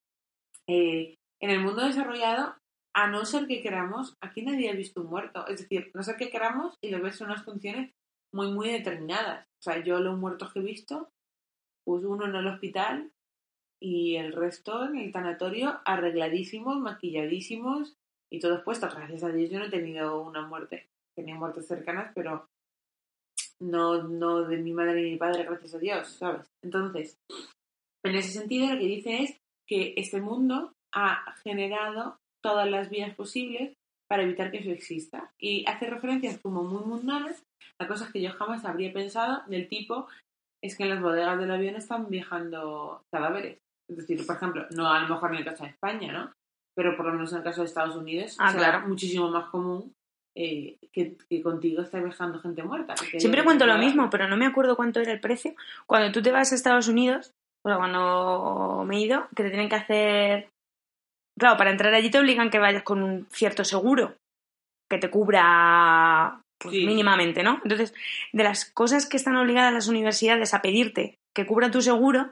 eh, 0.67 1.17
en 1.41 1.51
el 1.51 1.61
mundo 1.61 1.85
desarrollado, 1.85 2.55
a 2.93 3.09
no 3.09 3.25
ser 3.25 3.47
que 3.47 3.63
queramos, 3.63 4.17
aquí 4.21 4.43
nadie 4.43 4.71
ha 4.71 4.75
visto 4.75 5.01
un 5.01 5.09
muerto. 5.09 5.47
Es 5.47 5.61
decir, 5.61 5.91
no 5.95 6.03
ser 6.03 6.17
que 6.17 6.31
queramos 6.31 6.77
y 6.81 6.91
lo 6.91 7.01
ves 7.01 7.21
unas 7.21 7.45
funciones 7.45 7.93
muy, 8.33 8.53
muy 8.53 8.69
determinadas. 8.69 9.47
O 9.59 9.63
sea, 9.63 9.83
yo 9.83 10.01
los 10.01 10.19
muertos 10.19 10.53
que 10.53 10.61
he 10.61 10.63
visto, 10.63 11.11
pues 11.85 12.05
uno 12.05 12.27
en 12.27 12.35
el 12.35 12.47
hospital 12.47 13.13
y 13.81 14.17
el 14.17 14.33
resto 14.33 14.85
en 14.85 14.97
el 14.97 15.13
tanatorio 15.13 15.81
arregladísimos, 15.85 16.79
maquilladísimos 16.79 17.97
y 18.31 18.41
todos 18.41 18.63
puestos. 18.63 18.95
Gracias 18.95 19.23
a 19.23 19.29
Dios 19.31 19.51
yo 19.51 19.59
no 19.59 19.67
he 19.67 19.71
tenido 19.71 20.21
una 20.21 20.47
muerte. 20.47 20.89
Tenía 21.15 21.35
muertes 21.35 21.67
cercanas, 21.67 22.13
pero 22.15 22.49
no, 23.61 24.03
no 24.05 24.43
de 24.43 24.57
mi 24.57 24.73
madre 24.73 25.03
ni 25.03 25.11
mi 25.13 25.17
padre, 25.17 25.45
gracias 25.45 25.75
a 25.75 25.79
Dios, 25.79 26.09
¿sabes? 26.09 26.47
Entonces, 26.63 27.19
en 28.05 28.15
ese 28.17 28.31
sentido 28.33 28.73
lo 28.73 28.79
que 28.79 28.87
dice 28.87 29.23
es 29.23 29.37
que 29.69 29.95
este 29.97 30.21
mundo 30.21 30.73
ha 30.95 31.35
generado 31.43 32.19
todas 32.43 32.69
las 32.69 32.89
vías 32.91 33.15
posibles 33.15 33.75
para 34.09 34.23
evitar 34.25 34.51
que 34.51 34.59
eso 34.59 34.71
exista. 34.71 35.33
Y 35.39 35.65
hace 35.69 35.87
referencias 35.89 36.39
como 36.41 36.65
muy 36.65 36.85
mundanas 36.85 37.45
a 37.79 37.87
cosas 37.87 38.11
que 38.11 38.21
yo 38.21 38.33
jamás 38.33 38.65
habría 38.65 38.93
pensado 38.93 39.43
del 39.47 39.69
tipo 39.69 40.09
es 40.63 40.77
que 40.77 40.83
en 40.83 40.91
las 40.91 41.01
bodegas 41.01 41.39
del 41.39 41.51
avión 41.51 41.77
están 41.77 42.09
viajando 42.09 43.03
cadáveres. 43.13 43.59
Es 43.89 43.97
decir, 43.97 44.27
por 44.27 44.37
ejemplo, 44.37 44.67
no 44.71 44.89
a 44.93 45.01
lo 45.03 45.09
mejor 45.09 45.33
en 45.33 45.39
el 45.39 45.45
caso 45.45 45.65
de 45.65 45.71
España, 45.71 46.13
¿no? 46.13 46.33
Pero 46.77 46.97
por 46.97 47.07
lo 47.07 47.13
menos 47.13 47.33
en 47.33 47.39
el 47.39 47.45
caso 47.45 47.61
de 47.63 47.67
Estados 47.69 47.97
Unidos 47.97 48.37
Ah, 48.39 48.53
será 48.53 48.71
claro. 48.71 48.89
muchísimo 48.89 49.31
más 49.31 49.49
común 49.51 49.93
eh, 50.35 50.77
que, 50.93 51.17
que 51.29 51.43
contigo 51.43 51.83
esté 51.83 52.01
viajando 52.01 52.41
gente 52.41 52.63
muerta. 52.63 52.97
Siempre 52.97 53.45
cuento 53.45 53.67
lo 53.67 53.79
mismo, 53.79 54.09
pero 54.11 54.29
no 54.29 54.37
me 54.37 54.47
acuerdo 54.47 54.77
cuánto 54.77 55.01
era 55.01 55.13
el 55.13 55.21
precio. 55.21 55.55
Cuando 55.87 56.13
tú 56.13 56.23
te 56.23 56.33
vas 56.33 56.53
a 56.53 56.55
Estados 56.55 56.89
Unidos, 56.89 57.33
o 57.65 57.69
sea, 57.69 57.79
cuando 57.79 58.85
me 58.87 58.97
he 58.97 59.01
ido, 59.01 59.29
que 59.35 59.43
te 59.43 59.51
tienen 59.51 59.69
que 59.69 59.77
hacer. 59.77 60.49
Claro, 61.39 61.57
para 61.57 61.71
entrar 61.71 61.93
allí 61.95 62.11
te 62.11 62.19
obligan 62.19 62.51
que 62.51 62.59
vayas 62.59 62.83
con 62.83 63.03
un 63.03 63.27
cierto 63.31 63.65
seguro 63.65 64.17
que 64.91 64.99
te 64.99 65.11
cubra 65.11 66.41
pues, 66.59 66.75
Sí. 66.75 66.87
mínimamente, 66.87 67.43
¿no? 67.43 67.61
Entonces, 67.63 67.95
de 68.33 68.45
las 68.45 68.71
cosas 68.71 69.09
que 69.09 69.17
están 69.17 69.37
obligadas 69.37 69.73
las 69.73 69.89
universidades 69.89 70.53
a 70.53 70.63
pedirte 70.63 71.19
que 71.35 71.47
cubra 71.47 71.71
tu 71.71 71.81
seguro, 71.81 72.31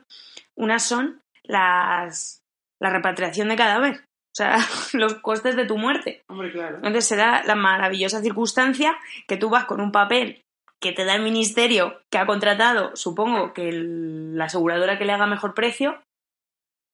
unas 0.56 0.82
son 0.82 1.20
las 1.44 2.40
la 2.80 2.90
repatriación 2.90 3.48
de 3.48 3.56
cadáver. 3.56 4.04
O 4.38 4.40
sea, 4.40 4.56
los 4.92 5.14
costes 5.14 5.56
de 5.56 5.64
tu 5.66 5.76
muerte. 5.76 6.22
Hombre, 6.28 6.52
claro. 6.52 6.76
Entonces 6.76 7.06
se 7.06 7.16
da 7.16 7.42
la 7.44 7.56
maravillosa 7.56 8.20
circunstancia 8.22 8.96
que 9.26 9.36
tú 9.36 9.50
vas 9.50 9.64
con 9.64 9.80
un 9.80 9.90
papel 9.90 10.44
que 10.80 10.92
te 10.92 11.04
da 11.04 11.16
el 11.16 11.22
ministerio 11.22 12.00
que 12.08 12.18
ha 12.18 12.26
contratado, 12.26 12.94
supongo 12.94 13.52
que 13.52 13.68
el- 13.68 14.36
la 14.38 14.44
aseguradora 14.44 14.96
que 14.96 15.04
le 15.04 15.12
haga 15.12 15.26
mejor 15.26 15.54
precio, 15.54 16.00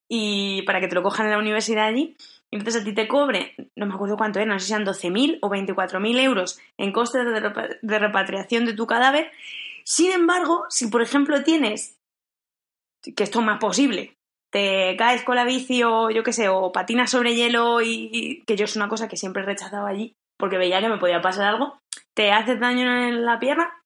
y 0.08 0.62
para 0.62 0.80
que 0.80 0.88
te 0.88 0.94
lo 0.94 1.02
cojan 1.02 1.26
en 1.26 1.32
la 1.32 1.38
universidad 1.38 1.84
allí. 1.86 2.16
Y 2.50 2.56
entonces 2.56 2.80
a 2.80 2.84
ti 2.84 2.94
te 2.94 3.08
cobre, 3.08 3.54
no 3.76 3.84
me 3.84 3.94
acuerdo 3.94 4.16
cuánto 4.16 4.38
era, 4.38 4.50
no 4.52 4.58
sé 4.58 4.64
si 4.66 4.68
sean 4.72 4.84
12.000 4.86 5.38
o 5.42 5.50
24.000 5.50 6.18
euros 6.20 6.58
en 6.78 6.92
costes 6.92 7.24
de, 7.26 7.42
repa- 7.42 7.78
de 7.82 7.98
repatriación 7.98 8.64
de 8.64 8.72
tu 8.74 8.86
cadáver. 8.86 9.30
Sin 9.84 10.12
embargo, 10.12 10.64
si 10.70 10.86
por 10.86 11.02
ejemplo 11.02 11.42
tienes, 11.42 11.98
que 13.16 13.24
esto 13.24 13.40
es 13.40 13.44
más 13.44 13.58
posible, 13.58 14.14
te 14.54 14.94
caes 14.96 15.24
con 15.24 15.34
la 15.34 15.42
bici 15.44 15.82
o 15.82 16.10
yo 16.10 16.22
qué 16.22 16.32
sé, 16.32 16.48
o 16.48 16.70
patinas 16.70 17.10
sobre 17.10 17.34
hielo 17.34 17.82
y, 17.82 18.44
que 18.46 18.54
yo 18.54 18.66
es 18.66 18.76
una 18.76 18.88
cosa 18.88 19.08
que 19.08 19.16
siempre 19.16 19.42
he 19.42 19.46
rechazado 19.46 19.84
allí 19.84 20.14
porque 20.38 20.58
veía 20.58 20.80
que 20.80 20.88
me 20.88 20.98
podía 20.98 21.20
pasar 21.20 21.46
algo, 21.46 21.80
te 22.14 22.30
haces 22.30 22.60
daño 22.60 23.08
en 23.08 23.24
la 23.24 23.40
pierna 23.40 23.82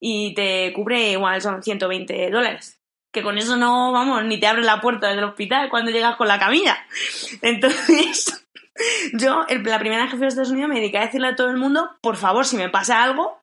y 0.00 0.32
te 0.34 0.72
cubre 0.74 1.10
igual 1.10 1.42
son 1.42 1.60
120 1.60 2.30
dólares. 2.30 2.78
Que 3.12 3.24
con 3.24 3.36
eso 3.36 3.56
no, 3.56 3.90
vamos, 3.90 4.22
ni 4.24 4.38
te 4.38 4.46
abre 4.46 4.62
la 4.62 4.80
puerta 4.80 5.08
del 5.08 5.24
hospital 5.24 5.70
cuando 5.70 5.90
llegas 5.90 6.14
con 6.14 6.28
la 6.28 6.38
camilla. 6.38 6.76
Entonces, 7.42 8.46
yo 9.14 9.44
el- 9.48 9.64
la 9.64 9.80
primera 9.80 10.08
fui 10.08 10.22
a 10.24 10.28
Estados 10.28 10.52
Unidos 10.52 10.68
me 10.68 10.76
dediqué 10.76 10.98
a 10.98 11.06
decirle 11.06 11.28
a 11.28 11.34
todo 11.36 11.50
el 11.50 11.56
mundo, 11.56 11.90
por 12.00 12.14
favor, 12.16 12.44
si 12.46 12.56
me 12.56 12.68
pasa 12.68 13.02
algo 13.02 13.40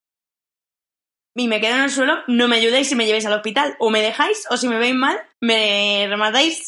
y 1.36 1.48
me 1.48 1.60
quedo 1.60 1.76
en 1.76 1.84
el 1.84 1.90
suelo, 1.90 2.20
no 2.28 2.48
me 2.48 2.58
ayudéis 2.58 2.90
si 2.90 2.96
me 2.96 3.06
llevéis 3.06 3.26
al 3.26 3.34
hospital. 3.34 3.76
O 3.80 3.90
me 3.90 4.02
dejáis, 4.02 4.46
o 4.50 4.58
si 4.58 4.68
me 4.68 4.78
veis 4.78 4.96
mal, 4.96 5.20
me 5.42 6.06
rematáis. 6.08 6.68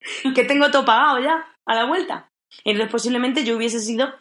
que 0.34 0.44
tengo 0.44 0.70
todo 0.70 0.84
pagado 0.84 1.20
ya, 1.20 1.46
a 1.66 1.74
la 1.74 1.84
vuelta. 1.84 2.30
Entonces 2.64 2.90
posiblemente 2.90 3.44
yo 3.44 3.56
hubiese 3.56 3.80
sido... 3.80 4.14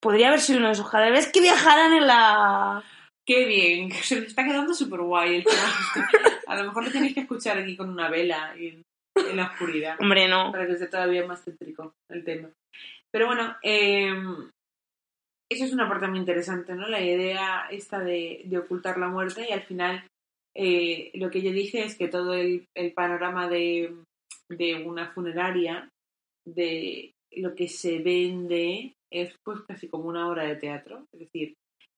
Podría 0.00 0.28
haber 0.28 0.40
sido 0.40 0.58
uno 0.58 0.68
de 0.68 0.74
esos 0.74 0.90
cadáveres 0.90 1.32
que 1.32 1.40
viajaran 1.40 1.94
en 1.94 2.06
la... 2.06 2.84
Qué 3.26 3.46
bien, 3.46 3.90
se 4.02 4.20
me 4.20 4.26
está 4.26 4.44
quedando 4.44 4.74
súper 4.74 5.00
guay 5.00 5.36
el 5.36 5.44
tema. 5.44 5.72
A 6.46 6.56
lo 6.56 6.64
mejor 6.64 6.84
lo 6.84 6.92
tenéis 6.92 7.14
que 7.14 7.20
escuchar 7.20 7.56
aquí 7.56 7.74
con 7.74 7.88
una 7.88 8.10
vela 8.10 8.54
en, 8.54 8.82
en 9.16 9.36
la 9.36 9.46
oscuridad. 9.46 9.96
Hombre, 9.98 10.28
no. 10.28 10.52
para 10.52 10.66
que 10.66 10.76
sea 10.76 10.90
todavía 10.90 11.26
más 11.26 11.42
céntrico 11.42 11.94
el 12.10 12.22
tema. 12.22 12.50
Pero 13.10 13.26
bueno, 13.26 13.56
eh, 13.62 14.12
eso 15.50 15.64
es 15.64 15.72
una 15.72 15.88
parte 15.88 16.08
muy 16.08 16.18
interesante, 16.18 16.74
¿no? 16.74 16.88
La 16.88 17.00
idea 17.00 17.66
esta 17.70 18.00
de, 18.00 18.42
de 18.44 18.58
ocultar 18.58 18.98
la 18.98 19.08
muerte 19.08 19.46
y 19.48 19.52
al 19.52 19.62
final 19.62 20.04
eh, 20.54 21.10
lo 21.14 21.30
que 21.30 21.42
yo 21.42 21.52
dije 21.52 21.84
es 21.84 21.96
que 21.96 22.08
todo 22.08 22.34
el, 22.34 22.66
panorama 22.94 23.48
de, 23.48 23.94
de 24.48 24.74
una 24.84 25.12
funeraria, 25.12 25.88
de 26.46 27.12
lo 27.32 27.54
que 27.54 27.68
se 27.68 27.98
vende, 27.98 28.94
es 29.10 29.34
pues 29.44 29.60
casi 29.66 29.88
como 29.88 30.08
una 30.08 30.28
obra 30.28 30.44
de 30.44 30.56
teatro. 30.56 31.06
Es 31.12 31.20
decir, 31.20 31.54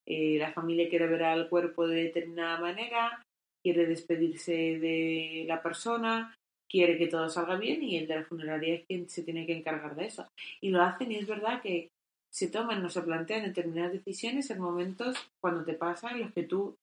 eh, 0.07 0.39
la 0.39 0.53
familia 0.53 0.89
quiere 0.89 1.07
ver 1.07 1.25
al 1.25 1.49
cuerpo 1.49 1.87
de 1.87 2.05
determinada 2.05 2.59
manera, 2.61 3.23
quiere 3.63 3.87
despedirse 3.87 4.79
de 4.79 5.45
la 5.47 5.63
persona, 5.63 6.35
quiere 6.71 6.97
que 6.97 7.09
todo 7.09 7.29
salga 7.29 7.57
bien 7.57 7.83
y 7.83 7.99
el 7.99 8.07
de 8.07 8.17
la 8.17 8.25
funeraria 8.25 8.75
es 8.75 8.87
quien 8.87 9.09
se 9.09 9.23
tiene 9.23 9.47
que 9.47 9.57
encargar 9.57 9.95
de 9.97 10.07
eso. 10.07 10.27
Y 10.61 10.71
lo 10.71 10.83
hacen 10.83 11.13
y 11.13 11.17
es 11.17 11.27
verdad 11.27 11.61
que 11.61 11.89
se 12.37 12.49
toman, 12.49 12.83
no 12.83 12.91
se 12.91 13.01
plantean 13.03 13.45
determinadas 13.45 13.93
decisiones 13.93 14.51
en 14.51 14.61
momentos 14.61 15.17
cuando 15.41 15.65
te 15.65 15.73
pasa 15.75 16.11
en 16.11 16.21
los 16.21 16.33
que 16.33 16.43
tú 16.43 16.77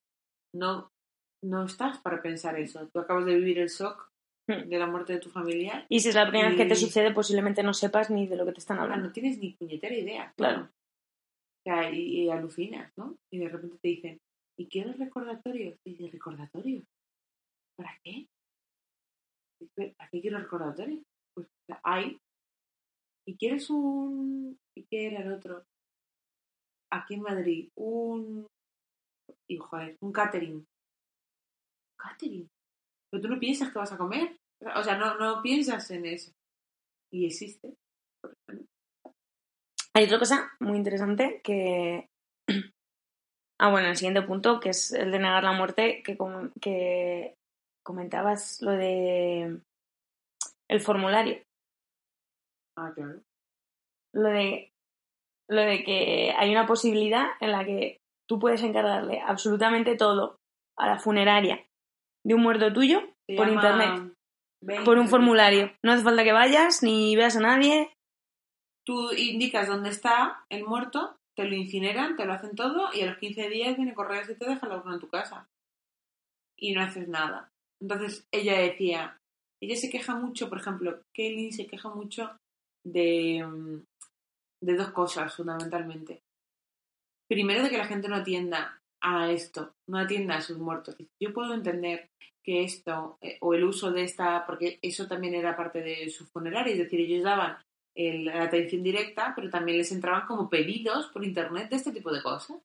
no, 0.55 0.89
no 1.43 1.65
estás 1.65 1.99
para 1.99 2.21
pensar 2.21 2.57
eso. 2.59 2.89
Tú 2.91 2.99
acabas 2.99 3.25
de 3.25 3.35
vivir 3.35 3.59
el 3.59 3.69
shock 3.69 4.09
Hmm. 4.45 4.67
de 4.67 4.77
la 4.77 4.87
muerte 4.87 5.13
de 5.13 5.19
tu 5.19 5.29
familiar. 5.29 5.85
Y 5.87 6.01
si 6.01 6.09
es 6.09 6.15
la 6.15 6.27
primera 6.27 6.49
vez 6.49 6.57
que 6.57 6.65
te 6.65 6.75
sucede, 6.75 7.13
posiblemente 7.13 7.63
no 7.63 7.73
sepas 7.73 8.09
ni 8.09 8.27
de 8.27 8.35
lo 8.35 8.45
que 8.45 8.51
te 8.51 8.59
están 8.59 8.77
Ahora 8.77 8.95
hablando. 8.95 9.07
no 9.07 9.13
tienes 9.13 9.39
ni 9.39 9.53
puñetera 9.53 9.95
idea. 9.95 10.33
Claro. 10.35 10.63
O 10.63 11.63
sea, 11.63 11.89
y, 11.89 12.23
y 12.23 12.29
alucinas, 12.29 12.91
¿no? 12.97 13.15
Y 13.31 13.37
de 13.39 13.47
repente 13.47 13.77
te 13.81 13.87
dicen, 13.87 14.17
¿y 14.59 14.67
quieres 14.67 14.99
recordatorios? 14.99 15.77
Y 15.85 15.91
dices, 15.91 16.11
¿recordatorios? 16.11 16.83
¿Para 17.77 17.97
qué? 18.03 18.27
¿Para 19.97 20.09
qué 20.11 20.19
quiero 20.19 20.39
recordatorios? 20.39 21.03
Pues 21.33 21.47
o 21.71 21.75
hay. 21.83 22.17
¿Y 23.25 23.37
quieres 23.37 23.69
un... 23.69 24.57
¿Y 24.75 24.83
qué 24.89 25.07
era 25.07 25.21
el 25.21 25.33
otro? 25.33 25.63
Aquí 26.91 27.15
en 27.15 27.21
Madrid, 27.21 27.69
un... 27.75 28.47
Joder, 29.59 29.97
un 30.01 30.11
catering. 30.11 30.55
¿Un 30.55 30.65
catering? 31.97 32.49
Pero 33.11 33.21
tú 33.21 33.29
no 33.29 33.39
piensas 33.39 33.71
que 33.71 33.79
vas 33.79 33.91
a 33.91 33.97
comer. 33.97 34.37
O 34.75 34.83
sea, 34.83 34.97
no, 34.97 35.15
no 35.17 35.41
piensas 35.41 35.89
en 35.91 36.05
eso. 36.05 36.31
Y 37.11 37.25
existe. 37.27 37.75
Hay 39.95 40.05
otra 40.05 40.19
cosa 40.19 40.51
muy 40.59 40.77
interesante 40.77 41.41
que... 41.43 42.09
Ah, 43.59 43.69
bueno, 43.69 43.89
el 43.89 43.95
siguiente 43.95 44.23
punto, 44.23 44.59
que 44.59 44.69
es 44.69 44.91
el 44.91 45.11
de 45.11 45.19
negar 45.19 45.43
la 45.43 45.53
muerte, 45.53 46.01
que, 46.03 46.17
com- 46.17 46.51
que 46.59 47.35
comentabas 47.85 48.61
lo 48.61 48.71
de 48.71 49.61
el 50.67 50.81
formulario. 50.81 51.43
Ah, 52.75 52.91
claro. 52.95 53.21
Lo 54.13 54.29
de, 54.29 54.73
lo 55.49 55.61
de 55.61 55.83
que 55.83 56.33
hay 56.37 56.51
una 56.51 56.67
posibilidad 56.67 57.27
en 57.39 57.51
la 57.51 57.65
que 57.65 58.01
tú 58.27 58.39
puedes 58.39 58.63
encargarle 58.63 59.21
absolutamente 59.21 59.95
todo 59.95 60.39
a 60.77 60.87
la 60.87 60.99
funeraria 60.99 61.65
de 62.23 62.33
un 62.33 62.41
muerto 62.41 62.71
tuyo 62.71 63.01
Se 63.27 63.35
por 63.35 63.49
internet, 63.49 64.13
por 64.85 64.97
un 64.97 65.09
formulario. 65.09 65.71
No 65.83 65.91
hace 65.91 66.03
falta 66.03 66.23
que 66.23 66.31
vayas 66.31 66.83
ni 66.83 67.15
veas 67.15 67.35
a 67.37 67.41
nadie. 67.41 67.91
Tú 68.85 69.11
indicas 69.13 69.67
dónde 69.67 69.89
está 69.89 70.45
el 70.49 70.65
muerto, 70.65 71.17
te 71.35 71.45
lo 71.45 71.55
incineran, 71.55 72.15
te 72.15 72.25
lo 72.25 72.33
hacen 72.33 72.55
todo 72.55 72.93
y 72.93 73.01
a 73.01 73.07
los 73.07 73.17
15 73.17 73.49
días 73.49 73.75
viene 73.75 73.93
correos 73.93 74.29
y 74.29 74.35
te 74.35 74.47
deja 74.47 74.67
la 74.67 74.77
urna 74.77 74.95
en 74.95 74.99
tu 74.99 75.09
casa. 75.09 75.47
Y 76.57 76.73
no 76.73 76.81
haces 76.81 77.07
nada. 77.07 77.51
Entonces 77.81 78.27
ella 78.31 78.57
decía, 78.59 79.19
ella 79.61 79.75
se 79.75 79.89
queja 79.89 80.15
mucho, 80.15 80.49
por 80.49 80.59
ejemplo, 80.59 81.01
Kelly 81.13 81.51
se 81.51 81.67
queja 81.67 81.89
mucho 81.89 82.37
de, 82.85 83.45
mm, 83.45 83.83
de 84.63 84.75
dos 84.75 84.91
cosas 84.91 85.35
fundamentalmente. 85.35 86.21
Primero 87.29 87.63
de 87.63 87.69
que 87.69 87.77
la 87.77 87.85
gente 87.85 88.07
no 88.07 88.15
atienda 88.15 88.79
a 89.01 89.31
esto, 89.31 89.73
no 89.87 89.97
atienda 89.97 90.35
a 90.35 90.41
sus 90.41 90.57
muertos. 90.57 90.95
Yo 91.21 91.33
puedo 91.33 91.53
entender 91.53 92.09
que 92.43 92.63
esto, 92.63 93.17
eh, 93.21 93.37
o 93.41 93.53
el 93.53 93.63
uso 93.63 93.91
de 93.91 94.03
esta, 94.03 94.45
porque 94.45 94.79
eso 94.81 95.07
también 95.07 95.33
era 95.33 95.55
parte 95.55 95.81
de 95.81 96.09
su 96.09 96.25
funeraria, 96.25 96.73
es 96.73 96.79
decir, 96.79 96.99
ellos 96.99 97.23
daban 97.23 97.57
la 97.95 98.43
atención 98.43 98.81
directa, 98.81 99.33
pero 99.35 99.49
también 99.49 99.77
les 99.77 99.91
entraban 99.91 100.25
como 100.25 100.49
pedidos 100.49 101.07
por 101.07 101.23
internet 101.23 101.69
de 101.69 101.75
este 101.75 101.91
tipo 101.91 102.11
de 102.11 102.23
cosas. 102.23 102.57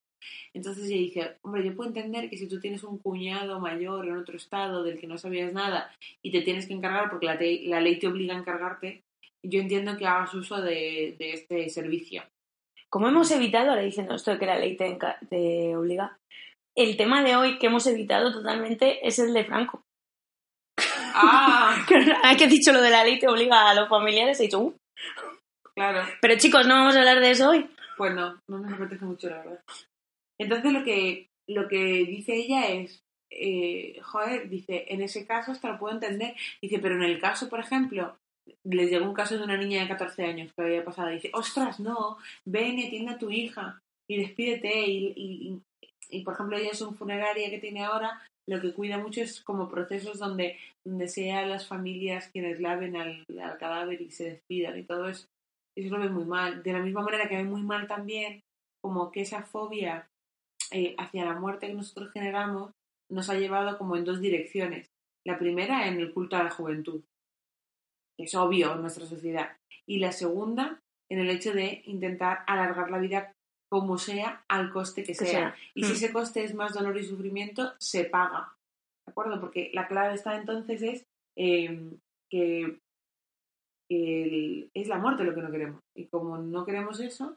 Entonces 0.55 0.85
ella 0.87 0.97
dice, 0.97 1.37
hombre, 1.43 1.65
yo 1.65 1.77
puedo 1.77 1.89
entender 1.91 2.29
que 2.29 2.37
si 2.39 2.49
tú 2.49 2.59
tienes 2.59 2.83
un 2.83 2.99
cuñado 2.99 3.61
mayor 3.61 4.07
en 4.07 4.17
otro 4.17 4.37
estado 4.37 4.83
del 4.83 4.99
que 4.99 5.07
no 5.07 5.17
sabías 5.19 5.53
nada 5.53 5.93
y 6.23 6.33
te 6.33 6.41
tienes 6.43 6.67
que 6.67 6.73
encargar 6.75 7.09
porque 7.11 7.27
la, 7.27 7.39
te- 7.39 7.63
la 7.67 7.81
ley 7.81 7.99
te 7.99 8.09
obliga 8.09 8.35
a 8.35 8.39
encargarte, 8.39 9.05
yo 9.43 9.61
entiendo 9.61 9.97
que 9.97 10.07
hagas 10.07 10.35
uso 10.35 10.61
de, 10.61 11.17
de 11.19 11.33
este 11.33 11.69
servicio. 11.69 12.23
Como 12.91 13.09
hemos 13.09 13.31
evitado, 13.31 13.71
ahora 13.71 13.83
diciendo 13.83 14.15
esto 14.15 14.31
de 14.31 14.39
que 14.39 14.47
la 14.47 14.59
ley 14.59 14.77
te, 14.77 15.77
obliga, 15.77 16.19
el 16.75 16.97
tema 16.97 17.23
de 17.23 17.37
hoy 17.37 17.59
que 17.59 17.67
hemos 17.67 17.87
evitado 17.87 18.33
totalmente 18.33 19.07
es 19.07 19.19
el 19.19 19.35
de 19.35 19.45
Franco. 19.45 19.83
¡Ah! 21.15 21.85
Hay 22.23 22.37
que 22.39 22.45
has 22.45 22.51
dicho 22.51 22.73
lo 22.73 22.81
de 22.81 22.91
la 22.91 23.05
ley 23.05 23.19
te 23.19 23.29
obliga 23.29 23.69
a 23.69 23.75
los 23.75 23.89
familiares, 23.89 24.41
he 24.41 24.45
dicho, 24.45 24.61
"Uh". 24.61 24.77
Claro. 25.75 26.03
pero 26.21 26.37
chicos, 26.39 26.67
no 26.67 26.75
vamos 26.75 26.97
a 26.97 27.01
hablar 27.01 27.21
de 27.21 27.31
eso 27.31 27.51
hoy. 27.51 27.69
Pues 27.97 28.15
no, 28.15 28.41
no 28.49 28.59
nos 28.59 28.73
apetece 28.73 29.05
mucho, 29.05 29.29
la 29.29 29.39
verdad. 29.39 29.61
Entonces 30.41 30.73
lo 30.73 30.83
que, 30.83 31.29
lo 31.49 31.69
que 31.69 31.77
dice 31.77 32.35
ella 32.35 32.69
es, 32.69 33.05
eh, 33.31 34.01
joder, 34.03 34.49
dice, 34.49 34.87
en 34.89 35.03
ese 35.03 35.27
caso 35.27 35.53
hasta 35.53 35.71
lo 35.71 35.79
puedo 35.79 35.95
entender. 35.95 36.35
Dice, 36.63 36.79
pero 36.79 36.95
en 36.95 37.03
el 37.03 37.21
caso, 37.21 37.49
por 37.49 37.61
ejemplo, 37.61 38.19
les 38.65 38.91
llegó 38.91 39.07
un 39.07 39.15
caso 39.15 39.37
de 39.37 39.45
una 39.45 39.57
niña 39.57 39.83
de 39.83 39.89
14 39.89 40.25
años 40.25 40.53
que 40.55 40.63
había 40.63 40.85
pasado. 40.85 41.09
Dice, 41.11 41.31
ostras, 41.35 41.81
no, 41.81 42.19
ven 42.47 42.79
y 42.79 42.87
atiende 42.87 43.13
a 43.13 43.19
tu 43.19 43.31
hija 43.31 43.81
y 44.09 44.19
despídete. 44.19 44.87
Y, 44.87 45.13
y, 45.17 45.49
y- 45.49 45.63
y, 46.11 46.23
por 46.23 46.33
ejemplo, 46.33 46.57
ella 46.57 46.71
es 46.71 46.81
un 46.81 46.95
funeraria 46.95 47.51
que 47.51 47.59
tiene 47.59 47.85
ahora, 47.85 48.23
lo 48.49 48.63
que 48.63 48.73
cuida 48.73 48.97
mucho 48.97 49.21
es 49.21 49.43
como 49.43 49.69
procesos 49.69 50.19
donde, 50.19 50.57
donde 50.83 51.07
sean 51.07 51.51
las 51.51 51.67
familias 51.69 52.31
quienes 52.33 52.61
laven 52.61 52.97
al, 52.97 53.27
cadáver 53.59 54.01
y 54.01 54.11
se 54.11 54.25
despidan 54.31 54.79
y 54.79 54.85
todo 54.85 55.07
eso. 55.11 55.27
Eso 55.77 55.95
lo 55.95 56.01
ve 56.03 56.09
muy 56.09 56.25
mal. 56.25 56.63
De 56.63 56.73
la 56.73 56.79
misma 56.79 57.03
manera 57.03 57.29
que 57.29 57.37
ve 57.37 57.45
muy 57.45 57.63
mal 57.63 57.87
también 57.87 58.41
como 58.83 59.13
que 59.13 59.21
esa 59.21 59.43
fobia 59.43 60.09
eh, 60.71 60.95
hacia 60.97 61.27
la 61.27 61.39
muerte 61.39 61.67
que 61.67 61.75
nosotros 61.75 62.11
generamos 62.13 62.71
nos 63.11 63.29
ha 63.29 63.35
llevado 63.35 63.77
como 63.77 63.95
en 63.95 64.05
dos 64.07 64.19
direcciones. 64.23 64.89
La 65.27 65.39
primera 65.39 65.89
en 65.89 66.01
el 66.01 66.15
culto 66.15 66.37
a 66.37 66.43
la 66.45 66.51
juventud, 66.51 67.03
es 68.19 68.35
obvio 68.35 68.75
en 68.75 68.83
nuestra 68.83 69.07
sociedad. 69.07 69.57
Y 69.87 69.99
la 69.99 70.13
segunda 70.13 70.81
en 71.11 71.21
el 71.21 71.31
hecho 71.31 71.53
de 71.53 71.83
intentar 71.87 72.41
alargar 72.47 72.91
la 72.91 72.99
vida 72.99 73.33
como 73.71 73.99
sea, 73.99 74.45
al 74.49 74.71
coste 74.73 75.03
que 75.03 75.09
Que 75.09 75.15
sea. 75.15 75.31
sea. 75.31 75.57
Y 75.75 75.85
si 75.85 75.93
Mm. 75.93 75.95
ese 75.97 76.13
coste 76.13 76.45
es 76.45 76.55
más 76.55 76.75
dolor 76.75 76.97
y 76.99 77.05
sufrimiento, 77.05 77.73
se 77.79 78.05
paga. 78.05 78.55
¿De 79.07 79.11
acuerdo? 79.13 79.41
Porque 79.41 79.71
la 79.73 79.89
clave 79.89 80.15
está 80.15 80.37
entonces 80.37 80.83
es 80.83 81.05
eh, 81.37 81.93
que 82.31 82.79
el- 83.91 84.71
es 84.75 84.89
la 84.89 84.99
muerte 84.99 85.25
lo 85.25 85.35
que 85.35 85.41
no 85.43 85.51
queremos. 85.51 85.81
Y 85.97 86.07
como 86.09 86.37
no 86.39 86.65
queremos 86.67 87.01
eso, 87.01 87.37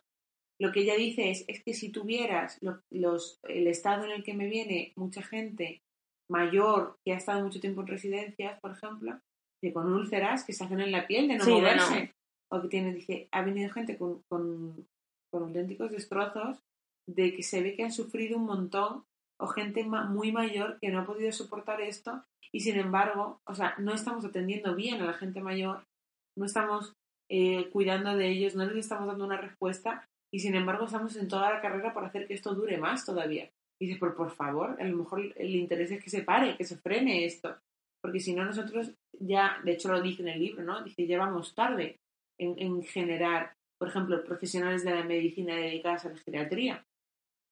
lo 0.60 0.72
que 0.72 0.82
ella 0.82 0.96
dice 0.96 1.30
es, 1.32 1.46
es 1.48 1.64
que 1.64 1.74
si 1.74 1.90
tuvieras 1.92 2.58
lo- 2.62 2.82
los, 2.92 3.40
el 3.48 3.68
estado 3.68 4.06
en 4.06 4.12
el 4.12 4.24
que 4.24 4.34
me 4.34 4.48
viene 4.48 4.92
mucha 4.96 5.22
gente 5.22 5.82
mayor 6.30 6.98
que 7.06 7.14
ha 7.14 7.18
estado 7.18 7.44
mucho 7.44 7.60
tiempo 7.60 7.82
en 7.82 7.88
residencias, 7.88 8.60
por 8.60 8.72
ejemplo, 8.72 9.20
que 9.62 9.72
con 9.74 9.92
úlceras 9.94 10.44
que 10.44 10.54
se 10.54 10.64
hacen 10.64 10.80
en 10.82 10.92
la 10.92 11.08
piel 11.08 11.28
de 11.28 11.38
no 11.38 11.44
Sí, 11.44 11.52
de 11.52 11.58
moverse. 11.58 12.14
O 12.52 12.62
que 12.62 12.68
tiene, 12.68 12.94
dice, 12.94 13.28
ha 13.32 13.42
venido 13.44 13.72
gente 13.72 13.98
con, 13.98 14.22
con, 14.30 14.88
con 15.32 15.44
auténticos 15.44 15.92
destrozos 15.92 16.60
de 17.08 17.34
que 17.34 17.44
se 17.44 17.62
ve 17.62 17.76
que 17.76 17.84
han 17.84 17.92
sufrido 17.92 18.38
un 18.38 18.46
montón 18.46 19.06
o 19.40 19.48
gente 19.48 19.84
ma- 19.86 20.06
muy 20.06 20.32
mayor 20.32 20.78
que 20.80 20.90
no 20.90 21.00
ha 21.00 21.06
podido 21.06 21.32
soportar 21.32 21.80
esto 21.82 22.24
y 22.54 22.60
sin 22.62 22.78
embargo, 22.78 23.40
o 23.46 23.56
sea, 23.56 23.76
no 23.78 23.94
estamos 23.94 24.26
atendiendo 24.26 24.76
bien 24.76 25.02
a 25.02 25.06
la 25.06 25.14
gente 25.14 25.40
mayor, 25.42 25.86
no 26.38 26.46
estamos 26.46 26.94
eh, 27.30 27.70
cuidando 27.72 28.16
de 28.18 28.28
ellos, 28.30 28.56
no 28.56 28.66
les 28.66 28.76
estamos 28.78 29.08
dando 29.08 29.26
una 29.26 29.38
respuesta 29.38 30.06
y 30.34 30.40
sin 30.40 30.56
embargo 30.56 30.86
estamos 30.86 31.16
en 31.16 31.28
toda 31.30 31.52
la 31.54 31.62
carrera 31.62 31.94
para 31.94 32.08
hacer 32.08 32.28
que 32.28 32.34
esto 32.34 32.54
dure 32.54 32.78
más 32.78 33.06
todavía. 33.06 33.50
Y 33.80 33.86
dices, 33.86 34.00
pero 34.00 34.16
por 34.16 34.32
favor, 34.32 34.78
a 34.80 34.84
lo 34.84 34.98
mejor 34.98 35.22
el 35.36 35.56
interés 35.56 35.92
es 35.92 36.04
que 36.04 36.10
se 36.10 36.22
pare, 36.24 36.56
que 36.58 36.66
se 36.66 36.78
frene 36.78 37.26
esto, 37.26 37.56
porque 38.02 38.20
si 38.20 38.34
no 38.34 38.46
nosotros 38.46 38.92
ya, 39.20 39.60
de 39.64 39.74
hecho 39.74 39.92
lo 39.92 40.02
dice 40.02 40.22
en 40.24 40.30
el 40.30 40.40
libro, 40.40 40.64
¿no? 40.64 40.84
Dice, 40.84 41.06
ya 41.06 41.20
vamos 41.20 41.54
tarde 41.54 42.00
en, 42.40 42.58
en 42.60 42.84
generar, 42.84 43.54
por 43.80 43.90
ejemplo, 43.90 44.24
profesionales 44.24 44.84
de 44.84 44.92
la 44.92 45.04
medicina 45.04 45.56
dedicadas 45.56 46.06
a 46.06 46.10
la 46.10 46.18
geriatría. 46.18 46.86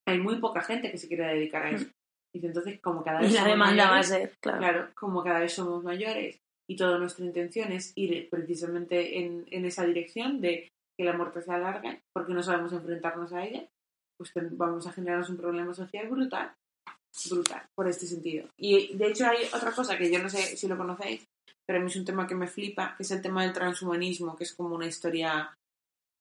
Hay 0.08 0.20
muy 0.20 0.40
poca 0.40 0.62
gente 0.62 0.92
que 0.92 0.98
se 0.98 1.08
quiera 1.08 1.28
dedicar 1.28 1.64
a 1.64 1.72
eso. 1.72 1.86
Dice, 2.34 2.48
entonces, 2.48 2.80
como 2.82 3.04
cada 3.04 3.20
Y 3.22 3.24
vez 3.24 3.34
la 3.34 3.40
somos 3.40 3.52
demanda 3.52 3.84
va 3.84 3.90
a 3.90 3.92
mayores, 4.02 4.08
ser, 4.08 4.38
claro. 4.40 4.60
Claro, 4.60 4.88
como 4.96 5.24
cada 5.24 5.40
vez 5.40 5.54
somos 5.54 5.84
mayores 5.84 6.40
y 6.68 6.76
toda 6.76 6.98
nuestra 7.00 7.26
intención 7.26 7.72
es 7.72 7.92
ir 7.96 8.30
precisamente 8.30 9.20
en, 9.20 9.46
en 9.50 9.66
esa 9.66 9.86
dirección 9.86 10.40
de 10.42 10.70
que 10.98 11.06
la 11.06 11.14
muerte 11.14 11.42
se 11.42 11.52
alargue 11.52 12.02
porque 12.14 12.34
no 12.34 12.44
sabemos 12.44 12.74
enfrentarnos 12.74 13.34
a 13.34 13.46
ella, 13.46 13.68
pues 14.18 14.32
vamos 14.52 14.86
a 14.86 14.92
generarnos 14.92 15.30
un 15.30 15.38
problema 15.38 15.74
social 15.74 16.08
brutal, 16.10 16.54
brutal, 17.30 17.68
por 17.76 17.88
este 17.88 18.06
sentido. 18.06 18.48
Y 18.58 18.96
de 18.96 19.08
hecho 19.08 19.28
hay 19.28 19.46
otra 19.54 19.72
cosa 19.72 19.98
que 19.98 20.12
yo 20.12 20.20
no 20.20 20.30
sé 20.30 20.58
si 20.58 20.68
lo 20.68 20.78
conocéis, 20.78 21.26
pero 21.66 21.80
a 21.80 21.82
mí 21.82 21.90
es 21.90 21.96
un 21.96 22.06
tema 22.06 22.28
que 22.28 22.36
me 22.36 22.48
flipa, 22.48 22.96
que 22.96 23.04
es 23.04 23.12
el 23.12 23.22
tema 23.22 23.44
del 23.44 23.54
transhumanismo, 23.54 24.36
que 24.36 24.44
es 24.44 24.54
como 24.54 24.76
una 24.76 24.88
historia... 24.88 25.54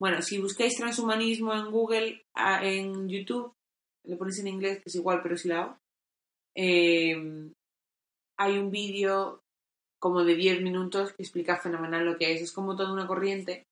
Bueno, 0.01 0.23
si 0.23 0.39
buscáis 0.39 0.77
transhumanismo 0.77 1.55
en 1.55 1.71
Google, 1.71 2.23
en 2.63 3.09
YouTube, 3.09 3.53
lo 4.07 4.17
ponéis 4.17 4.39
en 4.39 4.49
inglés, 4.49 4.79
que 4.79 4.89
es 4.89 4.95
igual, 4.95 5.21
pero 5.23 5.37
si 5.37 5.49
la 5.49 5.63
hago, 5.63 5.79
eh, 6.57 7.51
hay 8.39 8.59
un 8.59 8.71
vídeo 8.71 9.41
como 10.01 10.25
de 10.25 10.37
10 10.37 10.63
minutos 10.63 11.13
que 11.13 11.23
explica 11.23 11.57
fenomenal 11.57 12.05
lo 12.05 12.17
que 12.17 12.33
es. 12.33 12.41
Es 12.41 12.53
como 12.53 12.77
toda 12.77 12.93
una 12.93 13.07
corriente 13.07 13.67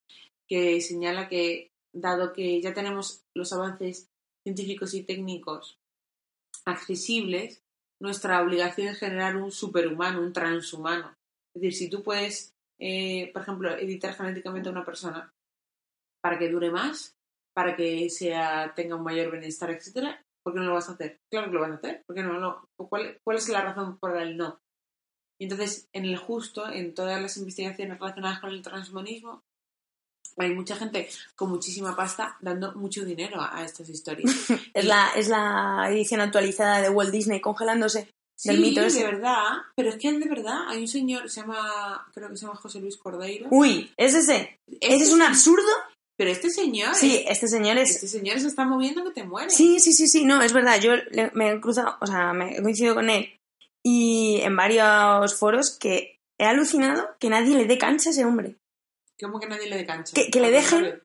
que 0.48 0.80
señala 0.80 1.28
que, 1.28 1.70
dado 1.94 2.32
que 2.32 2.60
ya 2.60 2.74
tenemos 2.74 3.22
los 3.34 3.52
avances 3.52 4.08
científicos 4.44 4.94
y 4.94 5.02
técnicos 5.02 5.76
accesibles, 6.66 7.62
nuestra 8.00 8.42
obligación 8.42 8.88
es 8.88 8.98
generar 8.98 9.36
un 9.36 9.50
superhumano, 9.50 10.20
un 10.20 10.32
transhumano. 10.32 11.16
Es 11.54 11.62
decir, 11.62 11.74
si 11.74 11.90
tú 11.90 12.02
puedes, 12.02 12.54
eh, 12.78 13.30
por 13.32 13.42
ejemplo, 13.42 13.70
editar 13.76 14.14
genéticamente 14.14 14.68
a 14.68 14.72
una 14.72 14.84
persona 14.84 15.32
para 16.22 16.38
que 16.38 16.50
dure 16.50 16.70
más, 16.70 17.16
para 17.54 17.74
que 17.76 18.10
sea, 18.10 18.74
tenga 18.74 18.96
un 18.96 19.04
mayor 19.04 19.30
bienestar, 19.30 19.70
etcétera, 19.70 20.22
¿por 20.42 20.52
qué 20.52 20.60
no 20.60 20.66
lo 20.66 20.74
vas 20.74 20.88
a 20.88 20.92
hacer? 20.92 21.20
Claro 21.30 21.46
que 21.48 21.54
lo 21.54 21.60
vas 21.62 21.70
a 21.70 21.74
hacer. 21.76 22.02
¿Por 22.06 22.14
qué 22.16 22.22
no 22.22 22.34
lo- 22.34 22.68
¿Cuál, 22.76 23.18
¿Cuál 23.24 23.36
es 23.38 23.48
la 23.48 23.62
razón 23.62 23.98
por 23.98 24.16
el 24.16 24.36
no? 24.36 24.60
Y 25.40 25.44
entonces, 25.44 25.88
en 25.92 26.04
el 26.04 26.16
justo, 26.16 26.70
en 26.70 26.94
todas 26.94 27.20
las 27.20 27.36
investigaciones 27.36 27.98
relacionadas 27.98 28.40
con 28.40 28.50
el 28.50 28.62
transhumanismo, 28.62 29.42
hay 30.36 30.54
mucha 30.54 30.76
gente 30.76 31.08
con 31.34 31.50
muchísima 31.50 31.96
pasta 31.96 32.36
dando 32.40 32.72
mucho 32.74 33.04
dinero 33.04 33.40
a, 33.40 33.64
estas 33.64 33.88
historias. 33.88 34.30
Es 34.74 34.84
la, 34.84 35.10
es 35.16 35.28
la 35.28 35.86
edición 35.90 36.20
actualizada 36.20 36.82
de 36.82 36.90
Walt 36.90 37.10
Disney 37.10 37.40
congelándose. 37.40 38.08
Sí, 38.38 38.50
Del 38.50 38.60
mito 38.60 38.82
de 38.82 39.04
verdad, 39.04 39.44
pero 39.74 39.88
es 39.88 39.96
que 39.96 40.12
de 40.12 40.28
verdad 40.28 40.68
hay 40.68 40.82
un 40.82 40.88
señor, 40.88 41.30
se 41.30 41.40
llama, 41.40 42.06
creo 42.12 42.28
que 42.28 42.36
se 42.36 42.44
llama 42.44 42.58
José 42.58 42.80
Luis 42.80 42.98
Cordeiro. 42.98 43.48
Uy, 43.50 43.90
es 43.96 44.14
ese. 44.14 44.58
Este 44.66 44.94
Ese 44.94 45.04
es 45.04 45.12
un 45.12 45.22
absurdo. 45.22 45.72
Pero 46.18 46.30
este 46.30 46.50
señor, 46.50 46.94
Sí, 46.94 47.24
este 47.28 47.46
señor 47.46 47.76
es. 47.78 47.90
este 47.90 48.08
señor 48.08 48.40
se 48.40 48.48
está 48.48 48.64
moviendo 48.64 49.04
que 49.04 49.10
te 49.10 49.24
mueres. 49.24 49.54
Sí, 49.54 49.80
sí, 49.80 49.92
sí, 49.92 50.06
sí, 50.06 50.24
no, 50.24 50.42
es 50.42 50.52
verdad. 50.52 50.80
Yo 50.80 50.92
me 51.34 51.52
he 51.52 51.60
cruzado, 51.60 51.96
o 52.00 52.06
sea, 52.06 52.32
me 52.32 52.56
he 52.56 52.62
coincidido 52.62 52.94
con 52.94 53.10
él 53.10 53.36
y 53.88 54.40
en 54.42 54.56
varios 54.56 55.36
foros 55.36 55.70
que 55.70 56.18
he 56.38 56.44
alucinado 56.44 57.08
que 57.20 57.30
nadie 57.30 57.56
le 57.56 57.66
dé 57.66 57.78
cancha 57.78 58.10
a 58.10 58.12
ese 58.12 58.24
hombre. 58.24 58.56
¿Cómo 59.20 59.40
que 59.40 59.46
nadie 59.46 59.68
le 59.68 59.76
dé 59.76 59.86
cancha? 59.86 60.12
Que- 60.14 60.30
que 60.30 60.40
le 60.40 60.50
dejen-. 60.50 61.02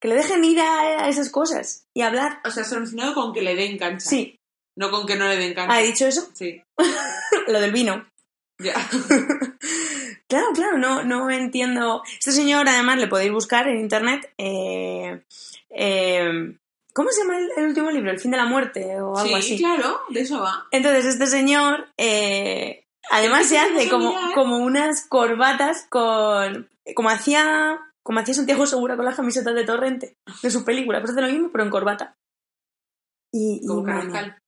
Que 0.00 0.08
le 0.08 0.14
dejen 0.14 0.44
ir 0.44 0.60
a, 0.60 1.04
a 1.04 1.08
esas 1.08 1.28
cosas 1.30 1.86
y 1.94 2.02
hablar. 2.02 2.40
O 2.44 2.50
sea, 2.50 2.62
solucionado 2.64 3.14
con 3.14 3.32
que 3.32 3.42
le 3.42 3.54
den 3.56 3.76
cancha. 3.78 4.08
Sí. 4.08 4.36
No 4.76 4.90
con 4.92 5.06
que 5.06 5.16
no 5.16 5.26
le 5.26 5.36
den 5.36 5.54
cancha. 5.54 5.74
¿Ha 5.74 5.80
dicho 5.80 6.06
eso? 6.06 6.28
Sí. 6.34 6.62
Lo 7.48 7.60
del 7.60 7.72
vino. 7.72 8.08
Ya. 8.58 8.74
Claro, 10.28 10.48
claro, 10.54 10.76
no, 10.76 11.04
no 11.04 11.30
entiendo. 11.30 12.02
Este 12.18 12.32
señor, 12.32 12.68
además, 12.68 12.98
le 12.98 13.06
podéis 13.06 13.32
buscar 13.32 13.66
en 13.66 13.78
internet. 13.80 14.30
eh, 14.36 15.22
eh, 15.70 16.54
¿Cómo 16.92 17.08
se 17.10 17.22
llama 17.22 17.38
el, 17.38 17.48
el 17.56 17.64
último 17.68 17.90
libro? 17.90 18.10
El 18.10 18.20
fin 18.20 18.32
de 18.32 18.36
la 18.36 18.44
muerte 18.44 19.00
o 19.00 19.16
algo 19.16 19.22
sí, 19.28 19.34
así. 19.54 19.56
claro, 19.58 20.02
de 20.10 20.20
eso 20.20 20.38
va. 20.40 20.66
Entonces, 20.70 21.06
este 21.06 21.26
señor, 21.28 21.88
eh, 21.96 22.84
además 23.10 23.46
se 23.46 23.58
hace 23.58 23.88
como, 23.88 24.14
como 24.34 24.58
unas 24.58 25.06
corbatas 25.06 25.86
con. 25.88 26.68
Como 26.94 27.10
hacía. 27.10 27.80
Como 28.02 28.20
hacía 28.20 28.34
Santiago 28.34 28.66
Segura 28.66 28.96
con 28.96 29.04
las 29.04 29.16
camisetas 29.16 29.54
de 29.54 29.64
Torrente 29.64 30.16
de 30.42 30.50
su 30.50 30.64
película. 30.64 31.00
Pues 31.00 31.12
hace 31.12 31.20
lo 31.20 31.28
mismo, 31.28 31.50
pero 31.52 31.64
en 31.64 31.70
corbata. 31.70 32.14
Y, 33.32 33.60
y 33.62 33.66
Como. 33.66 33.84
Carrascal. 33.84 34.38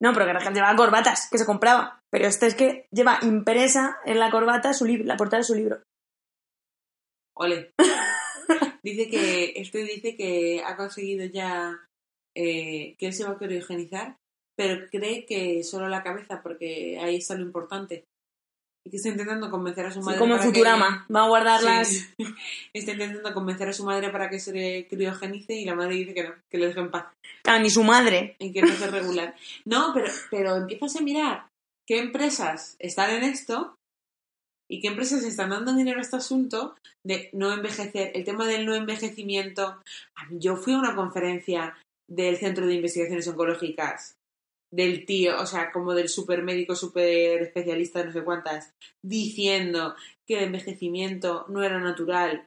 No, 0.00 0.12
pero 0.12 0.26
Carrascal 0.26 0.54
llevaba 0.54 0.76
corbatas 0.76 1.28
que 1.30 1.38
se 1.38 1.46
compraba. 1.46 2.00
Pero 2.10 2.26
este 2.26 2.46
es 2.46 2.54
que 2.54 2.86
lleva 2.90 3.20
impresa 3.22 3.98
en 4.04 4.18
la 4.18 4.30
corbata 4.30 4.74
su 4.74 4.84
libro, 4.84 5.04
la 5.04 5.16
portada 5.16 5.38
de 5.38 5.44
su 5.44 5.54
libro. 5.54 5.82
Ole. 7.34 7.72
dice 8.82 9.08
que, 9.08 9.52
este 9.56 9.84
dice 9.84 10.16
que 10.16 10.62
ha 10.64 10.76
conseguido 10.76 11.24
ya 11.26 11.78
eh, 12.34 12.96
que 12.98 13.06
él 13.06 13.12
se 13.12 13.24
va 13.24 13.30
a 13.30 13.38
criogenizar, 13.38 14.18
pero 14.56 14.86
cree 14.90 15.24
que 15.26 15.62
solo 15.64 15.88
la 15.88 16.02
cabeza, 16.02 16.42
porque 16.42 16.98
ahí 17.00 17.16
está 17.16 17.34
lo 17.34 17.42
importante. 17.42 18.04
Y 18.84 18.90
que 18.90 18.96
está 18.96 19.10
intentando 19.10 19.48
convencer 19.48 19.86
a 19.86 19.90
su 19.92 20.00
Sí, 20.00 20.06
madre. 20.06 20.18
como 20.18 20.32
para 20.34 20.42
que- 20.42 20.48
Futurama. 20.48 21.06
Va 21.14 21.22
a 21.24 21.28
guardar 21.28 21.60
Sí. 21.60 21.66
las. 21.66 22.08
Está 22.74 22.92
intentando 22.92 23.32
convencer 23.32 23.68
a 23.68 23.72
su 23.72 23.84
madre 23.84 24.10
para 24.10 24.28
que 24.28 24.40
se 24.40 24.88
criogenice 24.90 25.54
y 25.54 25.64
la 25.64 25.76
madre 25.76 25.94
dice 25.94 26.14
que 26.14 26.24
no, 26.24 26.34
que 26.50 26.58
le 26.58 26.66
deje 26.66 26.80
en 26.80 26.90
paz 26.90 27.06
Claro, 27.44 27.62
ni 27.62 27.70
su 27.70 27.84
madre. 27.84 28.34
y 28.40 28.52
que 28.52 28.60
no 28.62 28.74
se 28.74 28.90
regular. 28.90 29.36
No, 29.64 29.92
pero, 29.94 30.10
pero 30.32 30.56
empiezas 30.56 30.96
a 30.96 31.00
mirar 31.00 31.46
qué 31.88 31.98
empresas 32.00 32.74
están 32.80 33.10
en 33.10 33.22
esto 33.22 33.76
y 34.68 34.80
qué 34.80 34.88
empresas 34.88 35.22
están 35.22 35.50
dando 35.50 35.74
dinero 35.74 35.98
a 35.98 36.02
este 36.02 36.16
asunto 36.16 36.74
de 37.06 37.30
no 37.32 37.52
envejecer. 37.52 38.10
El 38.14 38.24
tema 38.24 38.48
del 38.48 38.66
no 38.66 38.74
envejecimiento. 38.74 39.80
Yo 40.30 40.56
fui 40.56 40.72
a 40.72 40.78
una 40.78 40.96
conferencia 40.96 41.76
del 42.10 42.36
Centro 42.36 42.66
de 42.66 42.74
Investigaciones 42.74 43.28
Oncológicas 43.28 44.16
del 44.72 45.04
tío, 45.06 45.38
o 45.40 45.46
sea, 45.46 45.70
como 45.70 45.94
del 45.94 46.08
super 46.08 46.42
médico, 46.42 46.74
super 46.74 47.42
especialista 47.42 47.98
de 48.00 48.06
no 48.06 48.12
sé 48.12 48.22
cuántas, 48.22 48.72
diciendo 49.02 49.94
que 50.26 50.38
el 50.38 50.44
envejecimiento 50.44 51.44
no 51.48 51.62
era 51.62 51.78
natural, 51.78 52.46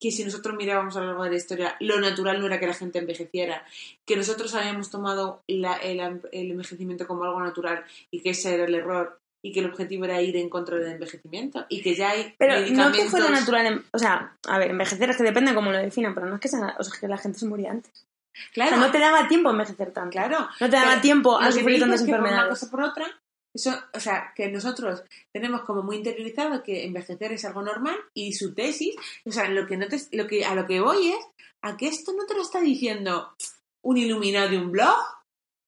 que 0.00 0.10
si 0.10 0.24
nosotros 0.24 0.56
mirábamos 0.56 0.96
a 0.96 1.00
lo 1.00 1.06
largo 1.06 1.24
de 1.24 1.30
la 1.30 1.36
historia, 1.36 1.76
lo 1.80 1.98
natural 2.00 2.40
no 2.40 2.46
era 2.46 2.60
que 2.60 2.66
la 2.66 2.74
gente 2.74 2.98
envejeciera, 2.98 3.64
que 4.04 4.16
nosotros 4.16 4.54
habíamos 4.54 4.90
tomado 4.90 5.42
la- 5.46 5.76
el, 5.76 6.00
el 6.32 6.50
envejecimiento 6.50 7.06
como 7.06 7.24
algo 7.24 7.40
natural 7.40 7.84
y 8.10 8.20
que 8.20 8.30
ese 8.30 8.54
era 8.54 8.64
el 8.64 8.74
error 8.74 9.18
y 9.42 9.52
que 9.52 9.60
el 9.60 9.66
objetivo 9.66 10.04
era 10.04 10.20
ir 10.20 10.36
en 10.36 10.48
contra 10.50 10.76
del 10.76 10.92
envejecimiento 10.92 11.64
y 11.68 11.80
que 11.80 11.94
ya 11.94 12.10
hay 12.10 12.34
Pero 12.38 12.54
no 12.54 12.60
medicamentos... 12.60 13.00
que 13.04 13.08
fuera 13.10 13.30
natural. 13.30 13.66
en- 13.66 13.84
O 13.92 13.98
sea, 13.98 14.36
a 14.48 14.58
ver, 14.58 14.70
envejecer 14.70 15.08
es 15.10 15.16
que 15.16 15.22
depende 15.22 15.54
cómo 15.54 15.70
lo 15.70 15.78
definan, 15.78 16.14
pero 16.14 16.26
no 16.26 16.34
es 16.34 16.40
que, 16.40 16.48
sea- 16.48 16.74
o 16.78 16.82
sea, 16.84 17.00
que 17.00 17.06
la 17.08 17.16
gente 17.18 17.38
se 17.38 17.46
moría 17.46 17.70
antes. 17.70 18.06
O 18.36 18.52
Claro, 18.52 18.76
sea, 18.76 18.78
no 18.78 18.90
te 18.90 18.98
daba 18.98 19.28
tiempo 19.28 19.48
a 19.48 19.52
envejecer 19.52 19.92
tanto. 19.92 20.10
claro. 20.10 20.48
No 20.60 20.70
te 20.70 20.76
daba 20.76 20.90
Pero 20.90 21.00
tiempo 21.02 21.38
a 21.38 21.50
sufrir 21.52 21.80
tantas 21.80 22.00
es 22.00 22.06
que 22.06 22.12
por 22.12 22.20
una 22.20 22.28
enfermedades. 22.30 22.60
cosa 22.60 22.70
por 22.70 22.82
otra, 22.82 23.20
eso, 23.54 23.74
o 23.94 24.00
sea, 24.00 24.32
que 24.34 24.48
nosotros 24.50 25.02
tenemos 25.32 25.62
como 25.62 25.82
muy 25.82 25.96
interiorizado 25.96 26.62
que 26.62 26.84
envejecer 26.84 27.32
es 27.32 27.44
algo 27.44 27.62
normal 27.62 27.96
y 28.14 28.32
su 28.34 28.54
tesis, 28.54 28.94
o 29.24 29.32
sea, 29.32 29.48
lo 29.48 29.66
que 29.66 29.76
no 29.76 29.88
te, 29.88 29.98
lo 30.12 30.26
que 30.26 30.44
a 30.44 30.54
lo 30.54 30.66
que 30.66 30.80
voy 30.80 31.08
es 31.12 31.26
a 31.62 31.76
que 31.76 31.88
esto 31.88 32.12
no 32.12 32.26
te 32.26 32.34
lo 32.34 32.42
está 32.42 32.60
diciendo 32.60 33.34
un 33.82 33.96
iluminado 33.96 34.50
de 34.50 34.58
un 34.58 34.70
blog. 34.72 34.94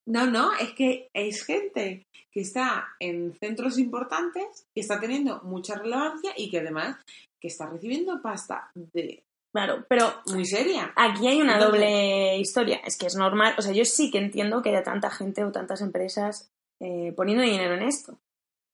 No, 0.07 0.25
no, 0.27 0.53
es 0.57 0.73
que 0.73 1.07
es 1.13 1.43
gente 1.45 2.05
que 2.31 2.41
está 2.41 2.89
en 2.99 3.33
centros 3.39 3.77
importantes, 3.79 4.65
que 4.73 4.81
está 4.81 4.99
teniendo 4.99 5.41
mucha 5.43 5.75
relevancia 5.75 6.31
y 6.37 6.49
que 6.49 6.59
además 6.59 6.97
que 7.41 7.47
está 7.47 7.65
recibiendo 7.67 8.21
pasta 8.21 8.69
de 8.75 9.23
Claro, 9.51 9.85
pero 9.89 10.13
muy 10.27 10.45
seria. 10.45 10.93
aquí 10.95 11.27
hay 11.27 11.41
una 11.41 11.57
doble 11.57 12.37
historia. 12.37 12.81
Es 12.85 12.97
que 12.97 13.07
es 13.07 13.15
normal. 13.15 13.55
O 13.57 13.61
sea, 13.61 13.73
yo 13.73 13.83
sí 13.83 14.11
que 14.11 14.19
entiendo 14.19 14.61
que 14.61 14.69
haya 14.69 14.83
tanta 14.83 15.09
gente 15.09 15.43
o 15.43 15.51
tantas 15.51 15.81
empresas 15.81 16.51
eh, 16.79 17.13
poniendo 17.15 17.43
dinero 17.43 17.73
en 17.73 17.83
esto. 17.83 18.19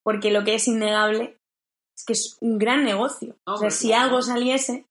Porque 0.04 0.32
lo 0.32 0.44
que 0.44 0.56
es 0.56 0.68
innegable 0.68 1.38
es 1.98 2.04
que 2.06 2.14
es 2.14 2.38
un 2.42 2.58
gran 2.58 2.84
negocio. 2.84 3.36
o 3.46 3.58
sea, 3.58 3.72
si 3.72 3.88
claro. 3.88 4.04
algo 4.04 4.22
saliese, 4.22 4.86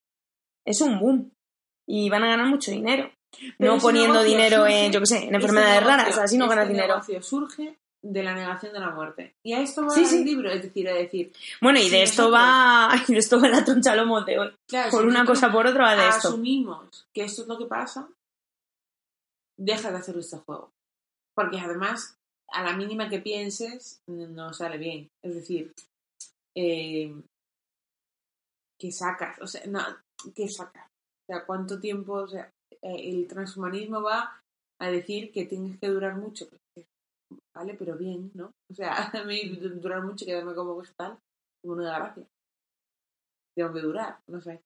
es 0.64 0.80
un 0.80 0.98
boom. 0.98 1.30
Y 1.86 2.08
van 2.08 2.24
a 2.24 2.28
ganar 2.28 2.46
mucho 2.46 2.70
dinero. 2.70 3.10
Pero 3.58 3.74
no 3.74 3.80
poniendo 3.80 4.22
dinero 4.22 4.64
surge- 4.64 4.86
en, 4.86 4.92
yo 4.92 5.00
qué 5.00 5.06
sé, 5.06 5.24
en 5.26 5.34
enfermedades 5.34 5.82
raras, 5.84 6.16
así 6.18 6.38
no 6.38 6.48
ganas 6.48 6.68
dinero. 6.68 6.94
negocio 6.94 7.20
surge 7.22 7.76
de 8.06 8.22
la 8.22 8.34
negación 8.34 8.72
de 8.72 8.80
la 8.80 8.90
muerte. 8.90 9.34
Y 9.42 9.54
a 9.54 9.60
esto 9.60 9.82
va 9.82 9.90
Sí, 9.90 10.02
el 10.02 10.06
sí. 10.08 10.24
libro, 10.24 10.50
es 10.50 10.62
decir, 10.62 10.88
a 10.88 10.92
decir, 10.94 11.32
Bueno, 11.60 11.78
y 11.78 11.84
Si 11.84 11.90
de 11.90 12.02
esto 12.02 12.30
va, 12.30 12.90
y 13.08 13.12
de 13.12 13.18
esto 13.18 13.40
va 13.40 13.48
la 13.48 13.64
troncha 13.64 13.96
lomo 13.96 14.20
de 14.22 14.38
hoy. 14.38 14.54
claro, 14.68 14.90
Por 14.90 15.02
si 15.02 15.08
una 15.08 15.24
cosa 15.24 15.50
por 15.50 15.66
otra 15.66 15.84
va 15.84 15.96
de 15.96 16.08
esto. 16.08 16.28
asumimos 16.28 17.06
que 17.14 17.24
esto 17.24 17.42
es 17.42 17.48
lo 17.48 17.56
que 17.58 17.64
pasa, 17.66 18.08
deja 19.58 19.90
de 19.90 19.98
hacer 19.98 20.16
este 20.18 20.36
juego. 20.38 20.70
Porque 21.34 21.58
además, 21.58 22.16
a 22.52 22.62
la 22.62 22.74
mínima 22.76 23.08
que 23.08 23.20
pienses, 23.20 24.00
no 24.06 24.52
sale 24.52 24.76
bien. 24.78 25.08
Es 25.22 25.34
decir, 25.34 25.72
eh, 26.56 27.14
¿qué 28.78 28.92
sacas? 28.92 29.40
O 29.40 29.46
sea, 29.46 29.62
no, 29.66 29.80
¿qué 30.34 30.48
sacas? 30.48 30.86
O 30.86 31.32
sea, 31.32 31.44
¿cuánto 31.46 31.80
tiempo? 31.80 32.12
O 32.14 32.28
sea, 32.28 32.50
eh, 32.82 33.10
el 33.10 33.26
transhumanismo 33.26 34.02
va 34.02 34.40
a 34.78 34.88
decir 34.88 35.32
que 35.32 35.46
tienes 35.46 35.78
que 35.80 35.88
durar 35.88 36.16
mucho. 36.16 36.46
Pues, 37.54 37.66
Vale, 37.66 37.78
pero 37.78 37.96
bien, 37.96 38.30
¿no? 38.34 38.52
O 38.68 38.74
sea, 38.74 38.94
a 39.22 39.24
mí 39.24 39.56
durar 39.56 40.02
mucho 40.02 40.26
quedarme 40.26 40.54
como 40.54 40.76
vegetal, 40.76 41.18
como 41.62 41.74
una 41.74 41.98
gracia. 41.98 42.26
Tengo 43.56 43.72
que 43.72 43.80
durar, 43.80 44.18
no 44.26 44.40
sé. 44.40 44.60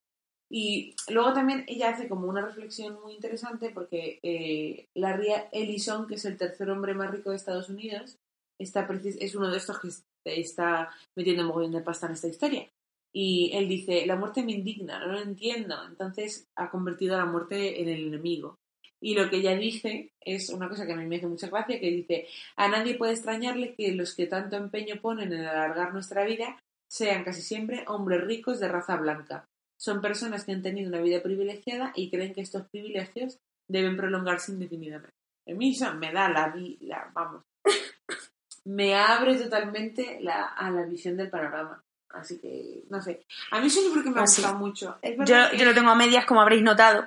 Y 0.51 0.97
luego 1.11 1.35
también 1.35 1.65
ella 1.69 1.91
hace 1.91 2.09
como 2.09 2.27
una 2.27 2.41
reflexión 2.41 2.99
muy 3.03 3.13
interesante 3.13 3.71
porque 3.71 4.19
eh, 4.23 4.87
Larry 4.95 5.29
Ellison, 5.53 6.07
que 6.07 6.15
es 6.15 6.25
el 6.25 6.39
tercer 6.39 6.71
hombre 6.71 6.95
más 6.95 7.11
rico 7.11 7.31
de 7.31 7.37
Estados 7.37 7.69
Unidos, 7.69 8.17
está 8.59 8.89
es 8.91 9.35
uno 9.35 9.51
de 9.51 9.59
estos 9.59 9.79
que 9.79 9.91
está 10.25 10.91
metiendo 11.15 11.43
un 11.43 11.49
mogollón 11.49 11.73
de 11.73 11.83
pasta 11.83 12.07
en 12.07 12.13
esta 12.13 12.29
historia. 12.29 12.71
Y 13.13 13.51
él 13.53 13.69
dice, 13.69 14.07
la 14.07 14.17
muerte 14.17 14.43
me 14.43 14.53
indigna, 14.53 14.99
no 15.01 15.13
lo 15.13 15.21
entiendo. 15.21 15.77
Entonces 15.87 16.47
ha 16.57 16.71
convertido 16.71 17.15
a 17.15 17.19
la 17.19 17.27
muerte 17.27 17.83
en 17.83 17.89
el 17.91 18.07
enemigo. 18.07 18.59
Y 19.01 19.15
lo 19.15 19.31
que 19.31 19.37
ella 19.37 19.55
dice 19.57 20.11
es 20.21 20.49
una 20.51 20.69
cosa 20.69 20.87
que 20.87 20.93
a 20.93 20.97
mí 20.97 21.07
me 21.07 21.17
hace 21.17 21.27
mucha 21.29 21.49
gracia, 21.49 21.79
que 21.79 21.91
dice, 21.91 22.27
a 22.57 22.69
nadie 22.69 22.97
puede 22.97 23.13
extrañarle 23.13 23.75
que 23.75 23.93
los 23.93 24.15
que 24.15 24.27
tanto 24.27 24.57
empeño 24.57 24.97
ponen 25.01 25.33
en 25.33 25.45
alargar 25.47 25.93
nuestra 25.93 26.25
vida 26.25 26.59
sean 26.91 27.23
casi 27.25 27.43
siempre 27.43 27.85
hombres 27.87 28.23
ricos 28.25 28.59
de 28.61 28.69
raza 28.69 28.97
blanca. 28.97 29.45
Son 29.79 30.01
personas 30.01 30.45
que 30.45 30.53
han 30.53 30.63
tenido 30.63 30.89
una 30.89 31.01
vida 31.01 31.23
privilegiada 31.23 31.93
y 31.95 32.11
creen 32.11 32.35
que 32.35 32.41
estos 32.41 32.67
privilegios 32.69 33.39
deben 33.69 33.97
prolongarse 33.97 34.51
indefinidamente. 34.53 35.15
A 35.49 35.53
mí 35.53 35.71
eso 35.73 35.95
me 35.95 36.13
da 36.13 36.29
la, 36.29 36.49
vi- 36.49 36.79
la 36.81 37.09
vamos, 37.15 37.43
me 38.65 38.95
abre 38.97 39.37
totalmente 39.37 40.19
la, 40.21 40.45
a 40.47 40.71
la 40.71 40.83
visión 40.83 41.17
del 41.17 41.31
panorama. 41.31 41.81
Así 42.11 42.39
que, 42.41 42.83
no 42.91 43.01
sé. 43.03 43.23
A 43.53 43.61
mí 43.61 43.67
es 43.69 43.77
un 43.77 43.85
libro 43.85 44.03
que 44.03 44.11
me 44.11 44.21
ha 44.21 44.25
Así. 44.25 44.41
gustado 44.43 44.59
mucho. 44.59 44.99
Es 45.03 45.17
Yo, 45.19 45.51
que- 45.51 45.57
yo 45.59 45.65
lo 45.65 45.75
tengo 45.75 45.91
a 45.91 45.95
medias, 45.95 46.25
como 46.27 46.41
habréis 46.41 46.63
notado. 46.63 47.07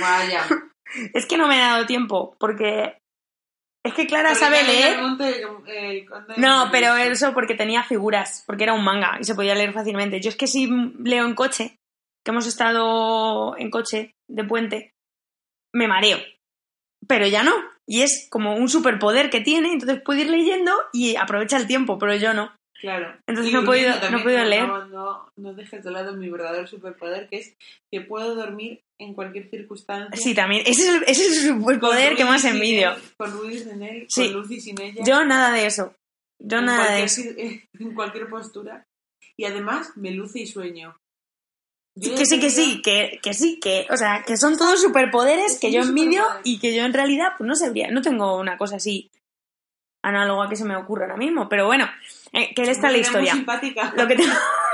Vaya. 0.00 0.42
Es 1.12 1.26
que 1.26 1.36
no 1.36 1.48
me 1.48 1.56
he 1.56 1.60
dado 1.60 1.86
tiempo, 1.86 2.36
porque 2.38 2.98
es 3.84 3.94
que 3.94 4.06
Clara 4.06 4.30
Porque 4.30 4.40
sabe 4.44 4.64
leer. 4.64 4.98
el 4.98 5.20
eh, 5.68 6.06
el 6.36 6.40
No, 6.40 6.68
pero 6.72 6.96
eso 6.96 7.34
porque 7.34 7.54
tenía 7.54 7.82
figuras, 7.82 8.44
porque 8.46 8.64
era 8.64 8.72
un 8.74 8.84
manga 8.84 9.18
y 9.20 9.24
se 9.24 9.34
podía 9.34 9.54
leer 9.54 9.72
fácilmente. 9.72 10.20
Yo 10.20 10.28
es 10.30 10.36
que 10.36 10.46
si 10.46 10.68
leo 10.98 11.26
en 11.26 11.34
coche, 11.34 11.76
que 12.24 12.30
hemos 12.30 12.46
estado 12.46 13.56
en 13.58 13.70
coche 13.70 14.12
de 14.28 14.44
puente, 14.44 14.92
me 15.74 15.86
mareo. 15.88 16.18
Pero 17.06 17.26
ya 17.26 17.42
no. 17.42 17.52
Y 17.86 18.00
es 18.00 18.28
como 18.30 18.54
un 18.56 18.68
superpoder 18.70 19.28
que 19.28 19.42
tiene, 19.42 19.72
entonces 19.72 20.00
puede 20.02 20.22
ir 20.22 20.30
leyendo 20.30 20.72
y 20.92 21.16
aprovecha 21.16 21.58
el 21.58 21.66
tiempo, 21.66 21.98
pero 21.98 22.14
yo 22.16 22.32
no. 22.32 22.54
Claro. 22.80 23.14
Entonces 23.26 23.52
Y 23.52 23.54
no 23.54 23.62
he 23.62 23.66
podido- 23.66 24.10
no 24.10 24.18
he 24.18 24.22
podido 24.22 24.44
leer. 24.44 24.66
No, 24.66 24.84
no, 24.86 25.28
no 25.36 25.54
dejes 25.54 25.84
de 25.84 25.90
lado 25.90 26.14
mi 26.16 26.30
verdadero 26.30 26.66
superpoder, 26.66 27.28
que 27.28 27.36
es 27.38 27.56
que 27.92 28.00
puedo 28.00 28.34
dormir 28.34 28.80
en 28.98 29.14
cualquier 29.14 29.50
circunstancia. 29.50 30.16
Sí, 30.20 30.34
también. 30.34 30.62
Ese 30.66 30.82
es 30.82 30.88
el, 30.88 31.02
ese 31.06 31.26
es 31.26 31.44
el 31.46 31.54
luz 31.54 32.16
que 32.16 32.24
más 32.24 32.44
envidio. 32.44 32.92
él, 32.92 33.02
Con 33.16 33.30
luz 33.32 33.52
y 33.52 33.58
sin 33.58 33.82
él, 33.82 34.06
Sí. 34.08 34.24
con 34.32 34.40
luz 34.40 34.50
y 34.50 34.60
sin 34.60 34.80
ella. 34.80 35.02
Yo 35.04 35.24
nada 35.24 35.52
de 35.52 35.66
eso. 35.66 35.94
Yo 36.38 36.58
en 36.58 36.64
nada 36.66 36.92
de 36.94 37.04
eso. 37.04 37.22
cir- 37.22 37.68
En 37.80 37.94
cualquier 37.94 38.28
postura. 38.28 38.86
Y 39.36 39.44
además 39.46 39.90
me 39.96 40.10
luce 40.12 40.40
y 40.40 40.46
sueño. 40.46 40.96
Que 42.00 42.26
sí, 42.26 42.40
que 42.40 42.50
sí, 42.50 42.82
que, 42.82 43.20
que 43.22 43.34
sí, 43.34 43.60
que, 43.60 43.86
o 43.88 43.96
sea, 43.96 44.24
que 44.26 44.36
son 44.36 44.56
todos 44.58 44.80
superpoderes 44.82 45.52
Es 45.52 45.60
que 45.60 45.70
yo 45.70 45.80
envidio 45.82 46.24
y 46.42 46.58
que 46.58 46.74
yo 46.74 46.82
en 46.84 46.92
realidad 46.92 47.34
pues 47.38 47.46
no 47.46 47.54
sabría, 47.54 47.88
no 47.92 48.02
tengo 48.02 48.36
una 48.36 48.58
cosa 48.58 48.76
así 48.76 49.12
análoga 50.02 50.48
que 50.48 50.56
se 50.56 50.64
me 50.64 50.74
ocurra 50.76 51.04
ahora 51.04 51.16
mismo, 51.16 51.48
pero 51.48 51.66
bueno, 51.66 51.88
eh, 52.32 52.52
que 52.52 52.62
esta 52.62 52.88
es 52.88 52.92
la 52.94 52.98
historia. 52.98 53.34
Lo 53.96 54.08
que 54.08 54.16
te... 54.16 54.24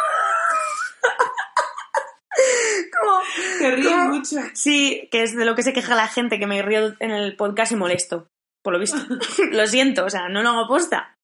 Como- 3.02 3.22
Te 3.58 4.08
mucho. 4.08 4.36
Sí, 4.54 5.08
que 5.10 5.22
es 5.22 5.36
de 5.36 5.44
lo 5.44 5.54
que 5.54 5.62
se 5.62 5.72
queja 5.72 5.94
la 5.94 6.08
gente, 6.08 6.38
que 6.38 6.46
me 6.46 6.62
río 6.62 6.94
en 7.00 7.10
el 7.10 7.36
podcast 7.36 7.72
y 7.72 7.76
molesto, 7.76 8.28
por 8.62 8.72
lo 8.72 8.78
visto. 8.78 8.96
lo 9.52 9.66
siento, 9.66 10.04
o 10.04 10.10
sea, 10.10 10.28
no 10.28 10.42
lo 10.42 10.50
hago 10.50 10.68
posta. 10.68 11.14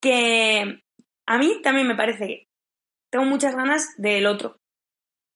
Que 0.00 0.82
a 1.26 1.38
mí 1.38 1.60
también 1.62 1.86
me 1.86 1.94
parece 1.96 2.26
que 2.26 2.46
tengo 3.10 3.24
muchas 3.24 3.54
ganas 3.54 3.94
del 3.96 4.26
otro, 4.26 4.56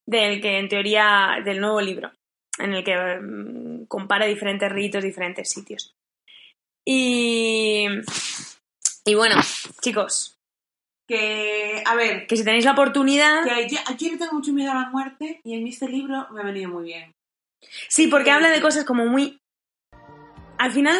del 0.07 0.41
que 0.41 0.59
en 0.59 0.69
teoría, 0.69 1.37
del 1.45 1.61
nuevo 1.61 1.81
libro, 1.81 2.13
en 2.59 2.75
el 2.75 2.85
que 2.85 2.97
mm, 3.21 3.87
compara 3.87 4.27
diferentes 4.27 4.71
ritos, 4.71 5.05
diferentes 5.05 5.51
sitios. 5.51 5.95
Y, 6.85 7.87
y 9.05 9.15
bueno, 9.15 9.37
chicos, 9.83 10.36
Que, 11.09 11.83
a 11.87 11.95
ver, 11.95 12.27
que 12.27 12.37
si 12.37 12.45
tenéis 12.45 12.65
la 12.65 12.73
oportunidad... 12.73 13.45
que 13.45 13.69
yo, 13.69 13.79
yo 13.97 14.11
le 14.11 14.19
tengo 14.19 14.33
mucho 14.33 14.53
miedo 14.53 14.73
a 14.73 14.75
la 14.75 14.91
muerte 14.91 15.41
y 15.45 15.55
en 15.55 15.67
este 15.67 15.89
libro 15.89 16.27
me 16.33 16.41
ha 16.41 16.45
venido 16.45 16.71
muy 16.71 16.85
bien. 16.85 17.13
Sí, 17.89 18.09
porque 18.09 18.31
habla 18.31 18.51
de 18.51 18.61
cosas 18.61 18.85
como 18.85 19.07
muy... 19.07 19.41
Al 20.59 20.73
final, 20.73 20.97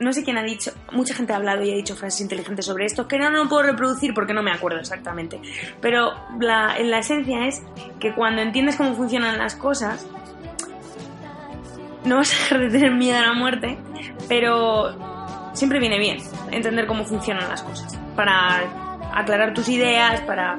no 0.00 0.12
sé 0.12 0.24
quién 0.24 0.38
ha 0.38 0.42
dicho, 0.42 0.72
mucha 0.90 1.14
gente 1.14 1.32
ha 1.32 1.36
hablado 1.36 1.62
y 1.62 1.70
ha 1.70 1.76
dicho 1.76 1.94
frases 1.94 2.22
inteligentes 2.22 2.66
sobre 2.66 2.86
esto, 2.86 3.06
que 3.06 3.18
no, 3.18 3.30
no 3.30 3.48
puedo 3.48 3.62
reproducir 3.62 4.14
porque 4.14 4.32
no 4.32 4.42
me 4.42 4.50
acuerdo 4.50 4.80
exactamente. 4.80 5.40
Pero 5.80 6.14
la, 6.40 6.78
la 6.80 6.98
esencia 6.98 7.46
es 7.46 7.62
que 8.00 8.14
cuando 8.14 8.42
entiendes 8.42 8.76
cómo 8.76 8.94
funcionan 8.94 9.38
las 9.38 9.54
cosas, 9.54 10.06
no 12.04 12.16
vas 12.16 12.32
a 12.32 12.36
dejar 12.36 12.60
de 12.60 12.70
tener 12.70 12.92
miedo 12.92 13.18
a 13.18 13.22
la 13.22 13.34
muerte, 13.34 13.78
pero 14.28 15.52
siempre 15.52 15.78
viene 15.78 15.98
bien 15.98 16.18
entender 16.50 16.86
cómo 16.86 17.04
funcionan 17.04 17.48
las 17.48 17.62
cosas. 17.62 17.98
Para 18.16 18.89
aclarar 19.14 19.54
tus 19.54 19.68
ideas, 19.68 20.20
para, 20.22 20.58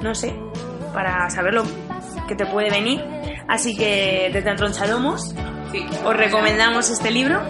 no 0.00 0.14
sé, 0.14 0.34
para 0.92 1.28
saber 1.30 1.54
lo 1.54 1.64
que 2.28 2.34
te 2.34 2.46
puede 2.46 2.70
venir. 2.70 3.04
Así 3.48 3.76
que 3.76 4.30
desde 4.32 4.50
Antronchadomos 4.50 5.34
Sí. 5.72 5.84
os 6.04 6.16
recomendamos 6.16 6.88
este 6.90 7.10
libro 7.10 7.40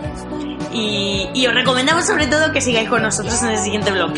y, 0.72 1.28
y 1.34 1.46
os 1.46 1.52
recomendamos 1.54 2.06
sobre 2.06 2.26
todo 2.26 2.52
que 2.52 2.60
sigáis 2.60 2.88
con 2.88 3.02
nosotros 3.02 3.40
en 3.42 3.50
el 3.50 3.58
siguiente 3.58 3.90
esperar. 3.90 4.12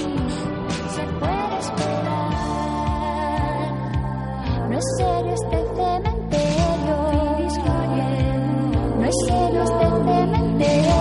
No 4.71 4.79
es 4.79 4.85
serio 4.97 5.35
este 5.35 5.57
cementerio. 5.74 6.97
No 8.99 9.05
es 9.07 9.14
serio 9.27 9.62
este 9.62 9.87
cementerio. 9.87 10.97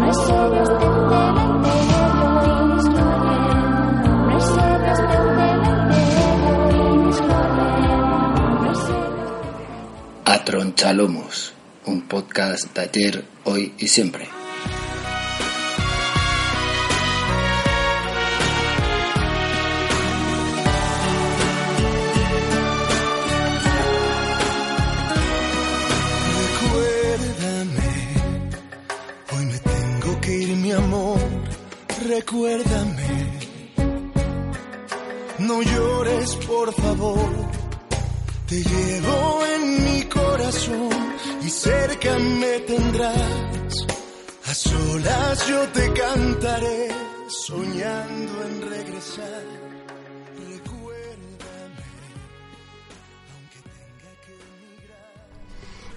No 0.00 0.10
es 0.10 0.16
serio 0.26 0.62
este 0.62 0.84
cementerio. 0.84 1.47
Tronchalomos, 10.48 11.52
un 11.84 12.08
podcast 12.08 12.74
de 12.74 12.80
ayer, 12.80 13.24
hoy 13.44 13.74
y 13.76 13.86
siempre. 13.86 14.26
Recuérdame, 26.88 27.90
hoy 29.36 29.44
me 29.44 29.58
tengo 29.58 30.20
que 30.22 30.32
ir, 30.34 30.56
mi 30.56 30.72
amor. 30.72 31.20
Recuérdame, 32.08 33.06
no 35.40 35.60
llores, 35.60 36.36
por 36.36 36.72
favor. 36.72 37.57
Te 38.48 38.62
llevo 38.62 39.40
en 39.44 39.84
mi 39.84 40.02
corazón 40.04 40.88
y 41.44 41.50
cerca 41.50 42.18
me 42.18 42.60
tendrás. 42.60 43.86
A 44.46 44.54
solas 44.54 45.46
yo 45.46 45.68
te 45.68 45.92
cantaré, 45.92 46.88
soñando 47.28 48.44
en 48.44 48.70
regresar. 48.70 49.42
Recuérdame. 50.48 51.82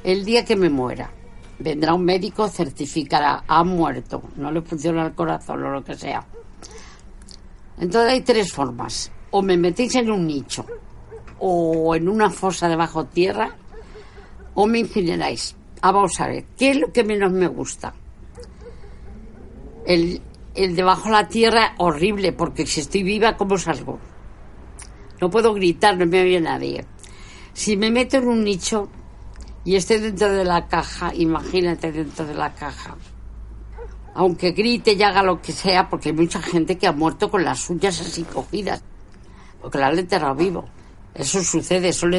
El 0.04 0.26
día 0.26 0.44
que 0.44 0.58
me 0.58 0.70
muera, 0.70 1.10
vendrá 1.58 1.94
un 1.94 2.04
médico, 2.04 2.50
certificará, 2.50 3.46
ha 3.48 3.64
muerto, 3.64 4.24
no 4.36 4.52
le 4.52 4.62
funciona 4.62 5.06
el 5.06 5.16
corazón 5.16 5.64
o 5.64 5.70
lo 5.70 5.86
que 5.86 5.96
sea. 5.96 6.28
Entonces 7.80 8.12
hay 8.12 8.22
tres 8.22 8.52
formas. 8.52 9.10
O 9.34 9.42
me 9.42 9.56
metéis 9.56 9.96
en 9.96 10.12
un 10.12 10.28
nicho, 10.28 10.66
o 11.44 11.96
en 11.96 12.08
una 12.08 12.30
fosa 12.30 12.70
debajo 12.70 13.06
tierra, 13.06 13.56
o 14.54 14.68
me 14.68 14.80
incineráis. 14.80 15.56
Vamos 15.82 16.20
a 16.22 16.28
ver, 16.28 16.46
¿qué 16.56 16.70
es 16.70 16.78
lo 16.80 16.94
que 16.94 17.04
menos 17.04 17.32
me 17.32 17.48
gusta? 17.48 17.94
El, 19.88 20.22
el 20.54 20.76
debajo 20.76 21.06
de 21.06 21.12
la 21.12 21.28
tierra, 21.28 21.74
horrible, 21.80 22.32
porque 22.32 22.68
si 22.68 22.82
estoy 22.82 23.02
viva, 23.02 23.38
¿cómo 23.38 23.58
salgo? 23.58 23.98
No 25.20 25.32
puedo 25.32 25.56
gritar, 25.56 25.98
no 25.98 26.06
me 26.06 26.22
oye 26.22 26.40
nadie. 26.40 26.86
Si 27.54 27.76
me 27.76 27.90
meto 27.90 28.18
en 28.18 28.28
un 28.28 28.44
nicho 28.44 28.88
y 29.66 29.76
estoy 29.76 29.98
dentro 29.98 30.32
de 30.32 30.46
la 30.46 30.68
caja, 30.68 31.12
imagínate 31.16 31.92
dentro 31.92 32.28
de 32.28 32.36
la 32.36 32.54
caja. 32.54 32.96
Aunque 34.14 34.52
grite 34.52 34.94
y 34.94 35.02
haga 35.02 35.24
lo 35.24 35.42
que 35.42 35.54
sea, 35.54 35.90
porque 35.90 36.10
hay 36.10 36.16
mucha 36.16 36.40
gente 36.40 36.78
que 36.78 36.86
ha 36.86 36.92
muerto 36.92 37.32
con 37.32 37.44
las 37.44 37.68
uñas 37.68 38.00
así 38.00 38.22
cogidas, 38.24 38.84
porque 39.60 39.80
la 39.80 39.88
han 39.88 39.98
enterrado 39.98 40.36
vivo. 40.36 40.66
Eso 41.14 41.44
sucede, 41.44 41.92
son 41.94 42.14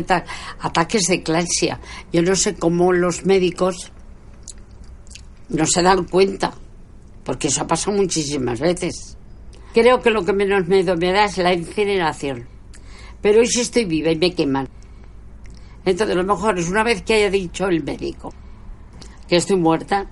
ataques 0.60 1.06
de 1.08 1.14
eclampsia. 1.14 1.80
Yo 2.12 2.22
no 2.22 2.36
sé 2.36 2.54
cómo 2.54 2.92
los 2.92 3.24
médicos 3.24 3.90
no 5.48 5.66
se 5.66 5.82
dan 5.82 6.04
cuenta, 6.04 6.52
porque 7.24 7.48
eso 7.48 7.62
ha 7.62 7.66
pasado 7.66 7.96
muchísimas 7.96 8.60
veces. 8.60 9.16
Creo 9.72 10.02
que 10.02 10.10
lo 10.10 10.24
que 10.24 10.32
menos 10.32 10.66
me 10.66 10.84
da 10.84 11.24
es 11.24 11.38
la 11.38 11.54
incineración. 11.54 12.46
Pero 13.22 13.40
hoy 13.40 13.46
sí 13.46 13.60
estoy 13.60 13.86
viva 13.86 14.10
y 14.10 14.16
me 14.16 14.34
queman. 14.34 14.68
Entonces, 15.84 16.14
lo 16.14 16.24
mejor 16.24 16.58
es 16.58 16.68
una 16.68 16.82
vez 16.82 17.02
que 17.02 17.14
haya 17.14 17.30
dicho 17.30 17.66
el 17.66 17.82
médico 17.82 18.32
que 19.32 19.36
estoy 19.36 19.56
muerta, 19.56 20.10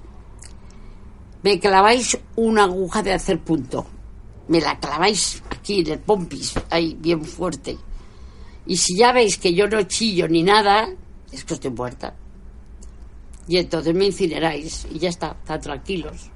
me 1.42 1.58
claváis 1.58 2.18
una 2.36 2.64
aguja 2.64 3.02
de 3.02 3.12
hacer 3.12 3.38
punto. 3.38 3.86
Me 4.48 4.62
la 4.62 4.78
claváis 4.78 5.42
aquí 5.50 5.80
en 5.80 5.88
el 5.88 5.98
pompis, 5.98 6.54
ahí 6.70 6.96
bien 6.98 7.22
fuerte. 7.22 7.76
Y 8.66 8.76
si 8.76 8.96
ya 8.96 9.12
veis 9.12 9.38
que 9.38 9.54
yo 9.54 9.66
no 9.68 9.82
chillo 9.82 10.28
ni 10.28 10.42
nada, 10.42 10.88
es 11.32 11.44
que 11.44 11.54
estoy 11.54 11.70
muerta. 11.70 12.14
Y 13.48 13.58
entonces 13.58 13.94
me 13.94 14.06
incineráis 14.06 14.86
y 14.92 14.98
ya 14.98 15.08
está, 15.08 15.36
están 15.40 15.60
tranquilos. 15.60 16.30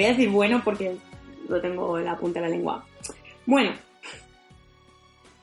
Voy 0.00 0.06
a 0.06 0.12
decir 0.12 0.30
bueno 0.30 0.62
porque 0.64 0.96
lo 1.46 1.60
tengo 1.60 1.98
en 1.98 2.06
la 2.06 2.16
punta 2.16 2.40
de 2.40 2.48
la 2.48 2.56
lengua. 2.56 2.86
Bueno, 3.44 3.74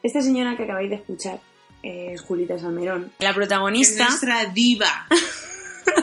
esta 0.02 0.20
señora 0.22 0.58
que 0.58 0.64
acabáis 0.64 0.90
de 0.90 0.96
escuchar 0.96 1.40
es 1.84 2.20
Julita 2.22 2.58
Salmerón. 2.58 3.12
La 3.20 3.30
Es 3.30 3.36
protagonista 3.36 4.08
nuestra 4.08 4.46
diva. 4.46 5.08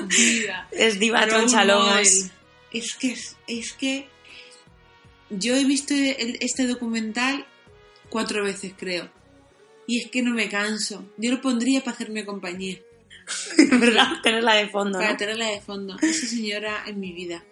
diva. 0.06 0.68
es 0.70 1.00
Diva 1.00 1.26
Tronchalomos. 1.26 2.30
Es 2.70 2.94
que, 2.94 3.16
es 3.48 3.72
que 3.72 4.06
yo 5.30 5.56
he 5.56 5.64
visto 5.64 5.92
el- 5.94 6.38
este 6.40 6.68
documental 6.68 7.44
cuatro 8.08 8.44
veces, 8.44 8.72
creo. 8.78 9.08
Y 9.88 10.00
es 10.00 10.10
que 10.12 10.22
no 10.22 10.32
me 10.32 10.48
canso. 10.48 11.04
Yo 11.16 11.32
lo 11.32 11.40
pondría 11.40 11.80
para 11.82 11.96
hacerme 11.96 12.24
compañía. 12.24 12.78
¿Verdad? 13.80 14.12
Tenerla 14.22 14.54
de 14.54 14.68
fondo, 14.68 14.98
Para 15.00 15.10
¿no? 15.12 15.16
tenerla 15.16 15.46
de 15.48 15.60
fondo. 15.60 15.96
Esa 16.00 16.26
señora 16.28 16.84
en 16.86 17.00
mi 17.00 17.12
vida. 17.12 17.42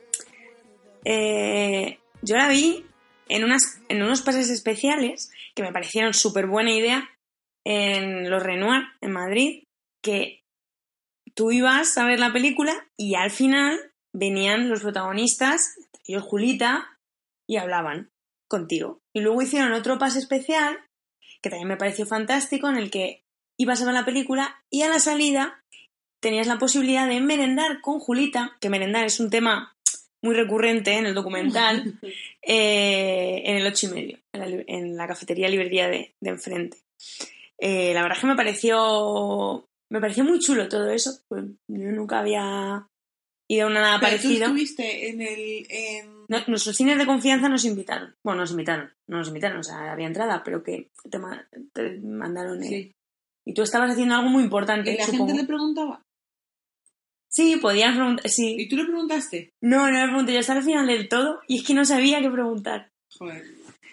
Eh, 1.04 1.98
yo 2.22 2.36
la 2.36 2.48
vi 2.48 2.84
en, 3.28 3.44
unas, 3.44 3.80
en 3.88 4.02
unos 4.02 4.22
pases 4.22 4.50
especiales 4.50 5.30
que 5.54 5.62
me 5.62 5.72
parecieron 5.72 6.14
súper 6.14 6.46
buena 6.46 6.72
idea 6.72 7.10
en 7.64 8.30
los 8.30 8.42
Renoir, 8.42 8.84
en 9.00 9.12
Madrid, 9.12 9.64
que 10.02 10.42
tú 11.34 11.52
ibas 11.52 11.96
a 11.98 12.04
ver 12.04 12.18
la 12.18 12.32
película 12.32 12.88
y 12.96 13.14
al 13.14 13.30
final 13.30 13.92
venían 14.12 14.68
los 14.68 14.82
protagonistas, 14.82 15.76
ellos 16.06 16.24
Julita, 16.24 16.98
y 17.46 17.56
hablaban 17.56 18.10
contigo. 18.48 19.00
Y 19.12 19.20
luego 19.20 19.42
hicieron 19.42 19.72
otro 19.72 19.98
pase 19.98 20.18
especial, 20.18 20.78
que 21.40 21.50
también 21.50 21.68
me 21.68 21.76
pareció 21.76 22.06
fantástico, 22.06 22.68
en 22.68 22.76
el 22.76 22.90
que 22.90 23.24
ibas 23.56 23.80
a 23.80 23.84
ver 23.84 23.94
la 23.94 24.04
película 24.04 24.62
y 24.70 24.82
a 24.82 24.88
la 24.88 24.98
salida 24.98 25.64
tenías 26.20 26.46
la 26.46 26.58
posibilidad 26.58 27.08
de 27.08 27.20
merendar 27.20 27.80
con 27.80 27.98
Julita, 27.98 28.56
que 28.60 28.70
merendar 28.70 29.04
es 29.04 29.18
un 29.18 29.30
tema 29.30 29.76
muy 30.22 30.34
recurrente 30.34 30.92
en 30.92 31.06
el 31.06 31.14
documental, 31.14 31.98
eh, 32.42 33.42
en 33.44 33.56
el 33.56 33.66
ocho 33.66 33.86
y 33.86 33.90
medio, 33.90 34.18
en 34.32 34.40
la, 34.40 34.64
en 34.66 34.96
la 34.96 35.06
cafetería 35.08 35.48
librería 35.48 35.88
de, 35.88 36.14
de 36.20 36.30
enfrente. 36.30 36.78
Eh, 37.58 37.92
la 37.94 38.02
verdad 38.02 38.16
es 38.16 38.20
que 38.22 38.26
me 38.28 38.36
pareció, 38.36 39.68
me 39.90 40.00
pareció 40.00 40.24
muy 40.24 40.38
chulo 40.40 40.68
todo 40.68 40.90
eso. 40.90 41.20
pues 41.28 41.44
yo 41.68 41.78
nunca 41.92 42.20
había 42.20 42.86
ido 43.48 43.66
a 43.66 43.70
una 43.70 43.80
nada 43.80 44.00
Pero 44.00 44.16
tú 44.16 44.22
parecido. 44.22 44.46
estuviste 44.46 45.08
en 45.08 45.20
el... 45.20 45.66
en- 45.68 46.12
No, 46.28 46.38
nuestros 46.46 46.76
cines 46.76 46.98
de 46.98 47.06
confianza 47.06 47.48
nos 47.48 47.64
invitaron. 47.64 48.14
Bueno, 48.24 48.40
nos 48.40 48.50
invitaron, 48.52 48.90
no 49.06 49.18
nos 49.18 49.28
invitaron, 49.28 49.58
o 49.58 49.62
sea, 49.64 49.92
había 49.92 50.06
entrada, 50.06 50.42
pero 50.44 50.62
que 50.62 50.90
te, 51.10 51.18
ma- 51.18 51.46
te 51.72 51.98
mandaron. 52.00 52.62
eh, 52.62 52.68
Sí. 52.68 52.94
Y 53.44 53.54
tú 53.54 53.62
estabas 53.62 53.90
haciendo 53.90 54.14
algo 54.14 54.28
muy 54.30 54.44
importante, 54.44 54.92
¿Y 54.94 54.98
la 54.98 55.04
supongo. 55.04 55.26
gente 55.26 55.42
le 55.42 55.46
preguntaba? 55.48 56.04
Sí, 57.32 57.56
podías 57.56 57.94
preguntar. 57.96 58.28
Sí. 58.28 58.56
¿Y 58.58 58.68
tú 58.68 58.76
le 58.76 58.84
preguntaste? 58.84 59.54
No, 59.62 59.90
no 59.90 59.98
me 59.98 60.04
pregunté. 60.04 60.34
Yo 60.34 60.40
estaba 60.40 60.58
al 60.58 60.66
final 60.66 60.86
del 60.86 61.08
todo 61.08 61.40
y 61.48 61.58
es 61.58 61.66
que 61.66 61.72
no 61.72 61.84
sabía 61.84 62.20
qué 62.20 62.30
preguntar. 62.30 62.90
Joder. 63.18 63.42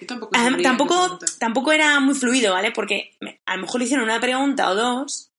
Yo 0.01 0.07
tampoco 0.07 0.31
tampoco, 0.61 1.19
tampoco 1.39 1.71
era 1.71 1.99
muy 1.99 2.15
fluido, 2.15 2.53
¿vale? 2.53 2.71
Porque 2.71 3.11
a 3.45 3.55
lo 3.55 3.61
mejor 3.61 3.79
le 3.79 3.85
hicieron 3.85 4.05
una 4.05 4.19
pregunta 4.19 4.69
o 4.69 4.75
dos 4.75 5.31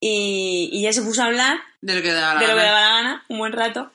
y, 0.00 0.68
y 0.72 0.82
ya 0.82 0.92
se 0.92 1.02
puso 1.02 1.22
a 1.22 1.26
hablar 1.26 1.58
De 1.80 1.94
lo 1.94 2.02
que 2.02 2.12
daba 2.12 2.34
la 2.34 2.40
de 2.40 2.46
lo 2.46 2.54
que 2.54 2.62
daba 2.62 2.80
la 2.80 2.88
gana, 2.88 3.24
un 3.28 3.38
buen 3.38 3.52
rato. 3.52 3.92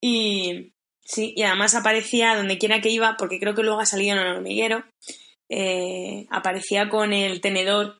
Y 0.00 0.72
sí, 1.04 1.34
y 1.36 1.42
además 1.42 1.74
aparecía 1.74 2.36
donde 2.36 2.58
quiera 2.58 2.80
que 2.80 2.90
iba, 2.90 3.16
porque 3.16 3.40
creo 3.40 3.54
que 3.54 3.62
luego 3.62 3.80
ha 3.80 3.86
salido 3.86 4.16
en 4.16 4.22
el 4.22 4.36
hormiguero, 4.36 4.84
eh, 5.48 6.26
aparecía 6.30 6.88
con 6.88 7.12
el 7.12 7.40
tenedor 7.40 7.98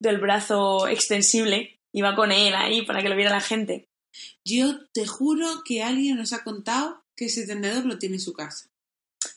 del 0.00 0.18
brazo 0.18 0.88
extensible, 0.88 1.73
iba 1.94 2.14
con 2.14 2.32
él 2.32 2.54
ahí 2.54 2.82
para 2.84 3.02
que 3.02 3.08
lo 3.08 3.16
viera 3.16 3.30
la 3.30 3.40
gente. 3.40 3.86
Yo 4.46 4.86
te 4.92 5.06
juro 5.06 5.62
que 5.64 5.82
alguien 5.82 6.16
nos 6.16 6.32
ha 6.32 6.44
contado 6.44 7.02
que 7.16 7.26
ese 7.26 7.46
tendedor 7.46 7.84
lo 7.86 7.98
tiene 7.98 8.16
en 8.16 8.20
su 8.20 8.32
casa. 8.32 8.68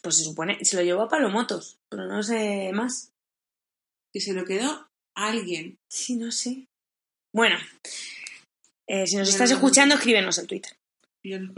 Pues 0.02 0.18
se 0.18 0.24
supone, 0.24 0.64
se 0.66 0.76
lo 0.76 0.82
llevó 0.84 1.04
a 1.04 1.10
Palomotos, 1.10 1.78
pero 1.90 2.06
no 2.08 2.22
sé 2.24 2.72
más. 2.74 3.12
Que 4.14 4.20
se 4.20 4.34
lo 4.34 4.46
quedó 4.46 4.88
alguien. 5.16 5.78
Sí, 5.90 6.16
no 6.16 6.32
sé. 6.32 6.66
Bueno, 7.34 7.58
eh, 8.88 9.06
si 9.08 9.16
nos 9.16 9.30
estás 9.30 9.50
no- 9.50 9.56
escuchando, 9.58 9.96
escríbenos 9.96 10.38
en 10.38 10.48
Twitter. 10.48 10.74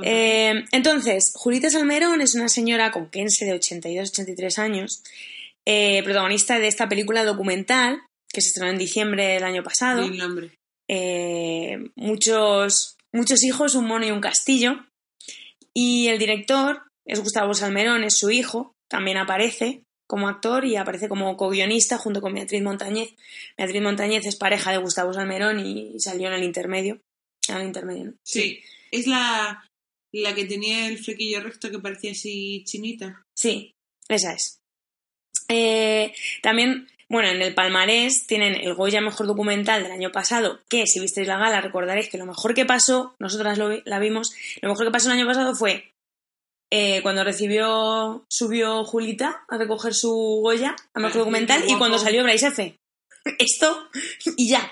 Eh, 0.04 0.66
entonces, 0.72 1.32
Julita 1.36 1.70
Salmerón 1.70 2.22
es 2.22 2.34
una 2.36 2.50
señora 2.50 2.92
conquense 2.92 3.46
de 3.46 3.54
82-83 3.54 4.58
años, 4.58 5.04
eh, 5.68 6.02
protagonista 6.04 6.58
de 6.58 6.68
esta 6.68 6.90
película 6.90 7.24
documental 7.24 8.02
que 8.32 8.42
se 8.42 8.48
estrenó 8.50 8.72
en 8.72 8.78
diciembre 8.80 9.26
del 9.28 9.44
año 9.44 9.64
pasado. 9.64 10.08
Nombre. 10.10 10.58
Eh, 10.90 11.78
muchos, 11.96 12.98
muchos 13.14 13.44
hijos, 13.44 13.76
un 13.76 13.86
mono 13.86 14.06
y 14.06 14.12
un 14.12 14.20
castillo. 14.20 14.86
Y 15.74 16.08
el 16.08 16.20
director 16.20 16.82
es 17.06 17.22
Gustavo 17.22 17.54
Salmerón, 17.54 18.04
es 18.04 18.18
su 18.18 18.32
hijo, 18.32 18.76
también 18.90 19.18
aparece 19.18 19.84
como 20.08 20.28
actor 20.28 20.66
y 20.66 20.76
aparece 20.76 21.08
como 21.08 21.38
co-guionista 21.38 22.00
junto 22.00 22.20
con 22.20 22.34
Beatriz 22.34 22.64
Montañez. 22.64 23.16
Beatriz 23.56 23.82
Montañez 23.82 24.26
es 24.26 24.36
pareja 24.36 24.72
de 24.72 24.80
Gustavo 24.80 25.14
Salmerón 25.14 25.60
y 25.60 26.00
salió 26.00 26.28
en 26.28 26.34
el 26.34 26.44
intermedio. 26.44 27.00
En 27.48 27.58
el 27.58 27.68
intermedio, 27.68 28.06
¿no? 28.06 28.14
Sí. 28.24 28.60
Es 28.92 29.06
la, 29.06 29.64
la 30.12 30.34
que 30.34 30.46
tenía 30.46 30.88
el 30.88 30.98
flequillo 30.98 31.42
recto 31.42 31.70
que 31.70 31.78
parecía 31.78 32.12
así 32.12 32.64
chinita. 32.66 33.24
Sí, 33.36 33.76
esa 34.08 34.34
es. 34.34 34.60
Eh, 35.48 36.14
también, 36.42 36.88
bueno, 37.10 37.30
en 37.30 37.42
el 37.42 37.56
palmarés 37.56 38.28
tienen 38.28 38.56
el 38.56 38.76
Goya 38.76 39.02
Mejor 39.02 39.28
Documental 39.28 39.84
del 39.84 39.92
año 39.92 40.12
pasado, 40.12 40.60
que 40.70 40.86
si 40.86 41.00
visteis 41.00 41.28
la 41.28 41.38
gala 41.38 41.60
recordaréis 41.60 42.10
que 42.10 42.20
lo 42.20 42.26
mejor 42.26 42.54
que 42.54 42.66
pasó, 42.66 43.16
nosotras 43.20 43.58
lo 43.58 43.82
la 43.84 44.00
vimos, 44.00 44.32
lo 44.62 44.70
mejor 44.70 44.86
que 44.86 44.92
pasó 44.92 45.10
el 45.10 45.18
año 45.18 45.26
pasado 45.26 45.56
fue 45.56 45.92
eh, 46.72 47.02
cuando 47.02 47.24
recibió, 47.24 48.26
subió 48.30 48.84
Julita 48.86 49.44
a 49.48 49.58
recoger 49.58 49.96
su 49.96 50.12
Goya 50.44 50.76
a 50.94 51.00
Mejor 51.00 51.20
Documental 51.20 51.64
y 51.68 51.76
cuando 51.78 51.98
salió 51.98 52.24
Bryce 52.24 52.48
F. 52.48 52.76
Esto 53.40 53.90
y 54.38 54.50
ya. 54.50 54.72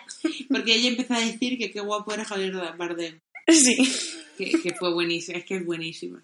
Porque 0.49 0.75
ella 0.75 0.89
empezó 0.89 1.15
a 1.15 1.19
decir 1.19 1.57
que 1.57 1.71
qué 1.71 1.79
guapo 1.79 2.13
era 2.13 2.23
Javier 2.23 2.53
Bardem. 2.77 3.19
Sí. 3.47 3.91
Que, 4.38 4.51
que 4.61 4.73
fue 4.75 4.93
buenísima. 4.93 5.39
Es 5.39 5.45
que 5.45 5.55
es 5.55 5.65
buenísima. 5.65 6.23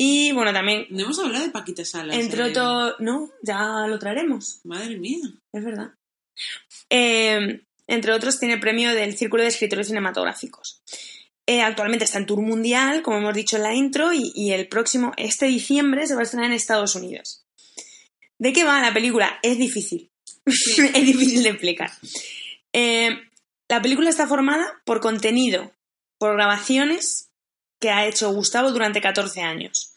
Y 0.00 0.30
bueno, 0.30 0.52
también, 0.52 0.86
No 0.90 1.02
hemos 1.02 1.18
hablado 1.18 1.44
de 1.44 1.50
Paquita 1.50 1.84
Salas. 1.84 2.16
entre 2.16 2.42
eh. 2.42 2.50
otros, 2.50 2.94
no, 3.00 3.30
ya 3.42 3.86
lo 3.88 3.98
traeremos. 3.98 4.60
Madre 4.62 4.96
mía. 4.96 5.18
Es 5.52 5.64
verdad. 5.64 5.90
Eh, 6.88 7.60
Entre 7.88 8.12
otros, 8.12 8.38
tiene 8.38 8.54
el 8.54 8.60
premio 8.60 8.94
del 8.94 9.16
Círculo 9.16 9.42
de 9.42 9.48
Escritores 9.48 9.88
Cinematográficos. 9.88 10.82
Eh, 11.46 11.62
actualmente 11.62 12.04
está 12.04 12.18
en 12.18 12.26
tour 12.26 12.40
mundial, 12.42 13.02
como 13.02 13.18
hemos 13.18 13.34
dicho 13.34 13.56
en 13.56 13.62
la 13.64 13.74
intro, 13.74 14.12
y, 14.12 14.30
y 14.34 14.52
el 14.52 14.68
próximo, 14.68 15.12
este 15.16 15.46
diciembre, 15.46 16.06
se 16.06 16.14
va 16.14 16.20
a 16.20 16.24
estrenar 16.24 16.46
en 16.50 16.52
Estados 16.52 16.94
Unidos. 16.94 17.44
¿De 18.38 18.52
qué 18.52 18.62
va 18.64 18.80
la 18.80 18.94
película? 18.94 19.40
Es 19.42 19.58
difícil. 19.58 20.10
es 20.46 21.04
difícil 21.04 21.42
de 21.42 21.48
explicar. 21.48 21.90
Eh, 22.72 23.18
la 23.68 23.82
película 23.82 24.10
está 24.10 24.28
formada 24.28 24.80
por 24.84 25.00
contenido, 25.00 25.72
por 26.18 26.34
grabaciones 26.34 27.30
que 27.80 27.90
ha 27.90 28.06
hecho 28.06 28.32
Gustavo 28.32 28.70
durante 28.72 29.00
14 29.00 29.40
años, 29.40 29.87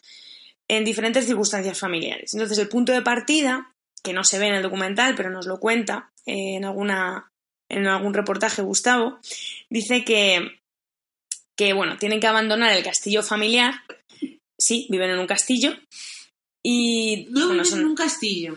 en 0.76 0.84
diferentes 0.84 1.26
circunstancias 1.26 1.78
familiares. 1.78 2.32
Entonces, 2.32 2.56
el 2.58 2.68
punto 2.68 2.92
de 2.92 3.02
partida, 3.02 3.74
que 4.02 4.12
no 4.14 4.24
se 4.24 4.38
ve 4.38 4.46
en 4.46 4.54
el 4.54 4.62
documental, 4.62 5.14
pero 5.14 5.28
nos 5.30 5.46
lo 5.46 5.60
cuenta 5.60 6.10
eh, 6.24 6.56
en, 6.56 6.64
alguna, 6.64 7.30
en 7.68 7.86
algún 7.86 8.14
reportaje 8.14 8.62
Gustavo, 8.62 9.18
dice 9.68 10.02
que, 10.04 10.60
que, 11.56 11.74
bueno, 11.74 11.98
tienen 11.98 12.20
que 12.20 12.26
abandonar 12.26 12.72
el 12.74 12.82
castillo 12.82 13.22
familiar. 13.22 13.74
Sí, 14.58 14.86
viven 14.90 15.10
en 15.10 15.18
un 15.18 15.26
castillo. 15.26 15.76
Y 16.64 17.26
No 17.30 17.40
bueno, 17.40 17.50
viven 17.50 17.66
son- 17.66 17.80
en 17.80 17.86
un 17.86 17.94
castillo. 17.96 18.56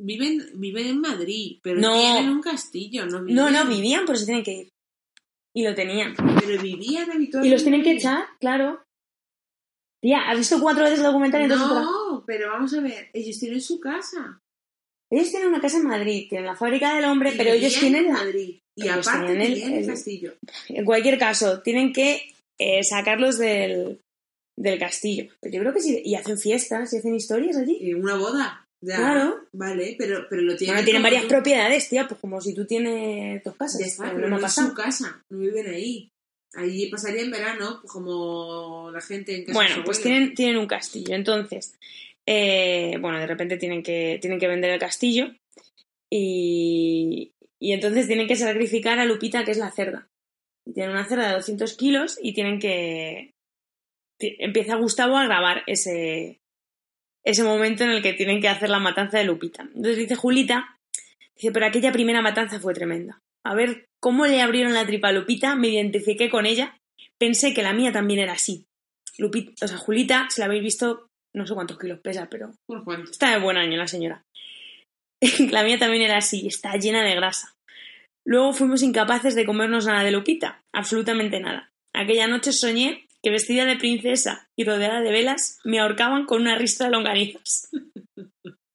Viven, 0.00 0.50
viven 0.54 0.86
en 0.86 1.00
Madrid, 1.00 1.58
pero 1.62 1.78
No. 1.80 1.92
tienen 2.00 2.30
un 2.30 2.40
castillo. 2.40 3.04
No, 3.04 3.20
viven, 3.20 3.34
No, 3.34 3.50
no, 3.50 3.66
vivían, 3.66 4.04
pero 4.06 4.16
se 4.16 4.26
tienen 4.26 4.44
que 4.44 4.52
ir. 4.52 4.68
Y 5.54 5.64
lo 5.64 5.74
tenían. 5.74 6.14
Pero 6.40 6.62
vivían 6.62 7.10
habitualmente. 7.10 7.48
Y 7.48 7.50
los 7.50 7.62
tienen 7.64 7.82
que 7.82 7.92
echar, 7.92 8.24
claro. 8.40 8.80
Tía, 10.00 10.28
¿has 10.30 10.38
visto 10.38 10.60
cuatro 10.60 10.84
veces 10.84 10.98
el 11.00 11.04
documental 11.06 11.40
y 11.40 11.44
entonces? 11.44 11.68
No, 11.68 12.24
pero 12.26 12.50
vamos 12.50 12.72
a 12.74 12.80
ver, 12.80 13.08
ellos 13.12 13.38
tienen 13.38 13.60
su 13.60 13.80
casa. 13.80 14.40
Ellos 15.10 15.30
tienen 15.30 15.48
una 15.48 15.60
casa 15.60 15.78
en 15.78 15.86
Madrid, 15.86 16.26
tienen 16.28 16.46
la 16.46 16.54
fábrica 16.56 16.94
del 16.94 17.04
hombre, 17.06 17.32
Y 17.34 17.36
pero 17.36 17.50
ellos 17.52 17.74
tienen 17.78 18.06
en. 18.06 18.12
Madrid. 18.12 18.58
Y 18.76 18.86
aparte 18.88 19.34
tenían 19.36 19.72
el- 19.72 19.86
castillo. 19.86 20.34
En 20.68 20.84
cualquier 20.84 21.18
caso, 21.18 21.62
tienen 21.62 21.92
que 21.92 22.32
eh, 22.58 22.84
sacarlos 22.84 23.38
del, 23.38 24.00
del 24.56 24.78
castillo. 24.78 25.32
Pero 25.40 25.54
yo 25.54 25.60
creo 25.62 25.72
que 25.74 25.80
sí. 25.80 26.00
Y 26.04 26.14
hacen 26.14 26.38
fiestas 26.38 26.92
y 26.92 26.98
hacen 26.98 27.14
historias 27.14 27.56
allí. 27.56 27.78
Eh, 27.80 27.94
una 27.96 28.14
boda. 28.16 28.64
Ya, 28.80 28.96
Claro. 28.98 29.40
Vale, 29.52 29.96
pero, 29.98 30.26
pero 30.30 30.42
lo 30.42 30.54
tienen. 30.56 30.76
Bueno, 30.76 30.84
tienen 30.84 31.02
varias 31.02 31.22
tú. 31.22 31.28
propiedades, 31.28 31.88
tía, 31.88 32.06
pues 32.06 32.20
como 32.20 32.40
si 32.40 32.54
tú 32.54 32.64
tienes 32.66 33.42
dos 33.42 33.56
casas. 33.56 33.80
Ya 33.80 33.86
está, 33.86 34.12
pero 34.14 34.28
no 34.28 34.38
no 34.38 34.46
es 34.46 34.54
su 34.54 34.72
casa, 34.74 35.24
no 35.30 35.38
viven 35.38 35.66
ahí. 35.68 36.12
Allí 36.54 36.86
pasaría 36.86 37.22
en 37.22 37.30
verano, 37.30 37.78
pues 37.80 37.92
como 37.92 38.90
la 38.92 39.00
gente 39.00 39.36
en 39.36 39.44
casa 39.44 39.58
Bueno, 39.58 39.84
pues 39.84 40.00
tienen, 40.00 40.34
tienen 40.34 40.56
un 40.56 40.66
castillo. 40.66 41.14
Entonces, 41.14 41.78
eh, 42.26 42.96
bueno, 43.00 43.18
de 43.18 43.26
repente 43.26 43.58
tienen 43.58 43.82
que, 43.82 44.18
tienen 44.20 44.40
que 44.40 44.48
vender 44.48 44.70
el 44.70 44.80
castillo 44.80 45.30
y, 46.10 47.32
y 47.58 47.72
entonces 47.72 48.06
tienen 48.06 48.26
que 48.26 48.36
sacrificar 48.36 48.98
a 48.98 49.04
Lupita, 49.04 49.44
que 49.44 49.50
es 49.50 49.58
la 49.58 49.70
cerda. 49.70 50.08
Y 50.64 50.72
Tienen 50.72 50.92
una 50.92 51.06
cerda 51.06 51.28
de 51.28 51.34
200 51.34 51.76
kilos 51.76 52.18
y 52.22 52.32
tienen 52.32 52.58
que... 52.58 53.34
Empieza 54.20 54.76
Gustavo 54.76 55.16
a 55.16 55.24
grabar 55.24 55.62
ese, 55.66 56.40
ese 57.24 57.44
momento 57.44 57.84
en 57.84 57.90
el 57.90 58.02
que 58.02 58.14
tienen 58.14 58.40
que 58.40 58.48
hacer 58.48 58.68
la 58.68 58.80
matanza 58.80 59.18
de 59.18 59.24
Lupita. 59.24 59.62
Entonces 59.62 59.96
dice 59.96 60.16
Julita, 60.16 60.78
dice, 61.36 61.52
pero 61.52 61.66
aquella 61.66 61.92
primera 61.92 62.20
matanza 62.20 62.58
fue 62.58 62.74
tremenda. 62.74 63.22
A 63.44 63.54
ver 63.54 63.87
cómo 64.00 64.26
le 64.26 64.40
abrieron 64.40 64.74
la 64.74 64.86
tripa 64.86 65.08
a 65.08 65.12
Lupita, 65.12 65.54
me 65.56 65.68
identifiqué 65.68 66.30
con 66.30 66.46
ella 66.46 66.78
pensé 67.18 67.52
que 67.52 67.62
la 67.62 67.72
mía 67.72 67.92
también 67.92 68.20
era 68.20 68.32
así. 68.32 68.66
Lupita, 69.18 69.64
o 69.64 69.68
sea, 69.68 69.76
Julita, 69.76 70.28
si 70.30 70.40
la 70.40 70.46
habéis 70.46 70.62
visto, 70.62 71.08
no 71.34 71.46
sé 71.46 71.54
cuántos 71.54 71.78
kilos 71.78 72.00
pesa, 72.00 72.28
pero 72.30 72.52
está 73.10 73.32
de 73.32 73.40
buen 73.40 73.56
año 73.56 73.76
la 73.76 73.88
señora. 73.88 74.22
la 75.50 75.64
mía 75.64 75.78
también 75.78 76.02
era 76.02 76.16
así, 76.16 76.46
está 76.46 76.76
llena 76.76 77.02
de 77.02 77.16
grasa. 77.16 77.54
Luego 78.24 78.52
fuimos 78.52 78.82
incapaces 78.82 79.34
de 79.34 79.44
comernos 79.44 79.86
nada 79.86 80.04
de 80.04 80.12
Lupita, 80.12 80.62
absolutamente 80.72 81.40
nada. 81.40 81.70
Aquella 81.92 82.28
noche 82.28 82.52
soñé 82.52 83.06
que 83.22 83.30
vestida 83.30 83.64
de 83.64 83.76
princesa 83.76 84.48
y 84.56 84.64
rodeada 84.64 85.00
de 85.00 85.10
velas 85.10 85.58
me 85.64 85.80
ahorcaban 85.80 86.24
con 86.24 86.42
una 86.42 86.56
ristra 86.56 86.86
de 86.86 86.92
longanizas. 86.92 87.68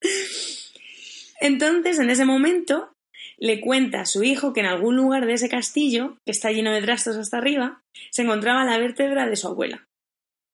Entonces, 1.40 1.98
en 1.98 2.10
ese 2.10 2.24
momento, 2.24 2.92
le 3.38 3.60
cuenta 3.60 4.02
a 4.02 4.06
su 4.06 4.22
hijo 4.22 4.52
que 4.52 4.60
en 4.60 4.66
algún 4.66 4.96
lugar 4.96 5.26
de 5.26 5.34
ese 5.34 5.48
castillo, 5.48 6.18
que 6.24 6.32
está 6.32 6.50
lleno 6.50 6.72
de 6.72 6.82
trastos 6.82 7.16
hasta 7.16 7.38
arriba, 7.38 7.82
se 8.10 8.22
encontraba 8.22 8.64
la 8.64 8.78
vértebra 8.78 9.28
de 9.28 9.36
su 9.36 9.48
abuela. 9.48 9.86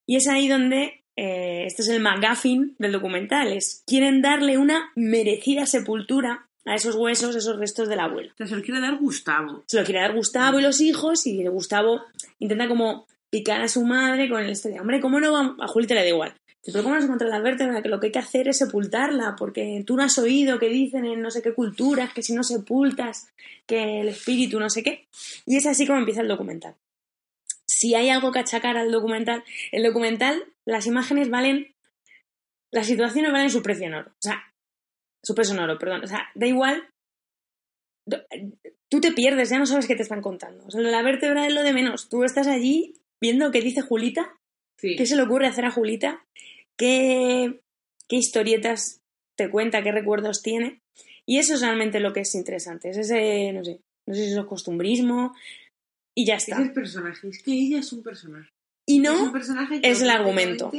Y 0.07 0.16
es 0.16 0.28
ahí 0.28 0.49
donde, 0.49 1.05
eh, 1.16 1.64
este 1.66 1.83
es 1.83 1.89
el 1.89 2.01
McGuffin 2.03 2.74
del 2.78 2.93
documental, 2.93 3.53
es, 3.53 3.85
quieren 3.87 4.22
darle 4.22 4.59
una 4.59 4.91
merecida 4.97 5.66
sepultura 5.66 6.49
a 6.64 6.74
esos 6.74 6.95
huesos, 6.95 7.37
esos 7.37 7.59
restos 7.59 7.89
de 7.89 7.97
la 7.97 8.05
abuela. 8.05 8.35
Se 8.39 8.57
lo 8.57 8.62
quiere 8.62 8.81
dar 8.81 8.97
Gustavo. 8.97 9.64
Se 9.66 9.78
lo 9.78 9.85
quiere 9.85 10.01
dar 10.01 10.14
Gustavo 10.14 10.59
y 10.59 10.62
los 10.62 10.81
hijos, 10.81 11.26
y 11.26 11.45
Gustavo 11.47 12.03
intenta 12.39 12.68
como 12.68 13.07
picar 13.31 13.62
a 13.62 13.68
su 13.68 13.85
madre 13.85 14.28
con 14.28 14.41
el 14.43 14.51
esto 14.51 14.68
de, 14.68 14.81
hombre, 14.81 15.01
¿cómo 15.01 15.20
no 15.20 15.33
va? 15.33 15.57
A 15.61 15.68
Julita 15.68 15.95
le 15.95 16.03
da 16.03 16.09
igual. 16.09 16.35
Dice, 16.62 16.72
pero 16.72 16.84
¿cómo 16.84 16.94
no 16.94 17.00
se 17.00 17.06
encuentra 17.06 17.28
la 17.28 17.40
vértebra? 17.40 17.82
Que 17.82 17.88
lo 17.88 18.00
que 18.00 18.08
hay 18.08 18.12
que 18.12 18.18
hacer 18.18 18.48
es 18.48 18.58
sepultarla, 18.58 19.34
porque 19.38 19.82
tú 19.86 19.96
no 19.96 20.02
has 20.02 20.18
oído 20.18 20.58
que 20.58 20.68
dicen 20.68 21.06
en 21.06 21.22
no 21.22 21.30
sé 21.30 21.40
qué 21.40 21.54
culturas 21.54 22.12
que 22.12 22.22
si 22.22 22.34
no 22.34 22.42
sepultas, 22.42 23.28
que 23.66 24.00
el 24.00 24.08
espíritu 24.08 24.61
no 24.61 24.68
sé 24.68 24.82
qué. 24.82 25.08
Y 25.46 25.56
es 25.56 25.66
así 25.66 25.86
como 25.86 25.98
empieza 25.98 26.20
el 26.20 26.28
documental. 26.28 26.74
Si 27.66 27.94
hay 27.94 28.11
algo 28.11 28.30
que 28.30 28.40
achacar 28.40 28.76
al 28.76 28.90
documental, 28.90 29.42
el 29.72 29.84
documental, 29.84 30.44
las 30.66 30.86
imágenes 30.86 31.30
valen, 31.30 31.74
las 32.70 32.86
situaciones 32.86 33.32
valen 33.32 33.50
su 33.50 33.62
precio 33.62 33.86
en 33.86 33.94
oro. 33.94 34.11
O 34.11 34.22
sea, 34.22 34.52
su 35.22 35.34
peso 35.34 35.54
en 35.54 35.61
oro, 35.61 35.78
perdón. 35.78 36.04
O 36.04 36.06
sea, 36.06 36.28
da 36.34 36.46
igual. 36.46 36.88
Tú 38.88 39.00
te 39.00 39.12
pierdes, 39.12 39.50
ya 39.50 39.58
no 39.58 39.66
sabes 39.66 39.86
qué 39.86 39.96
te 39.96 40.02
están 40.02 40.20
contando. 40.20 40.66
O 40.66 40.70
sea, 40.70 40.80
lo 40.80 40.88
de 40.88 40.92
la 40.92 41.02
vértebra 41.02 41.46
es 41.46 41.54
lo 41.54 41.62
de 41.62 41.72
menos. 41.72 42.08
Tú 42.08 42.24
estás 42.24 42.48
allí 42.48 42.94
viendo 43.20 43.50
qué 43.50 43.61
dice 43.61 43.82
Julita 43.82 44.39
Sí. 44.81 44.97
¿Qué 44.97 45.07
se 45.07 45.16
le 45.16 45.22
ocurre 45.22 45.47
hacer 45.47 45.64
a 45.64 45.70
Julita? 45.70 46.24
¿Qué, 46.76 47.61
qué 48.09 48.16
historietas 48.16 49.01
te 49.37 49.51
cuenta? 49.51 49.83
¿Qué 49.83 49.93
recuerdos 49.93 50.43
tiene? 50.43 50.81
Y 51.26 51.39
eso 51.39 51.55
es 51.55 51.61
realmente 51.61 52.01
lo 52.01 52.12
que 52.12 52.20
es 52.20 52.35
interesante. 52.35 52.91
Es 52.91 52.97
ese, 52.97 53.53
no 53.53 53.64
sé, 53.64 53.81
no 54.07 54.14
sé 54.14 54.24
si 54.26 54.33
es 54.33 54.45
costumbrismo 54.47 55.35
y 56.14 56.26
ya 56.26 56.37
Es 56.37 56.49
está. 56.49 56.62
el 56.62 56.72
personaje, 56.72 57.28
es 57.28 57.43
que 57.43 57.53
ella 57.53 57.78
es 57.81 57.93
un 57.93 58.03
personaje. 58.03 58.51
Y 58.87 59.05
es 59.05 59.11
un 59.11 59.26
no, 59.26 59.33
personaje 59.33 59.81
que 59.81 59.91
es 59.91 60.03
el 60.03 60.11
argumento. 60.11 60.70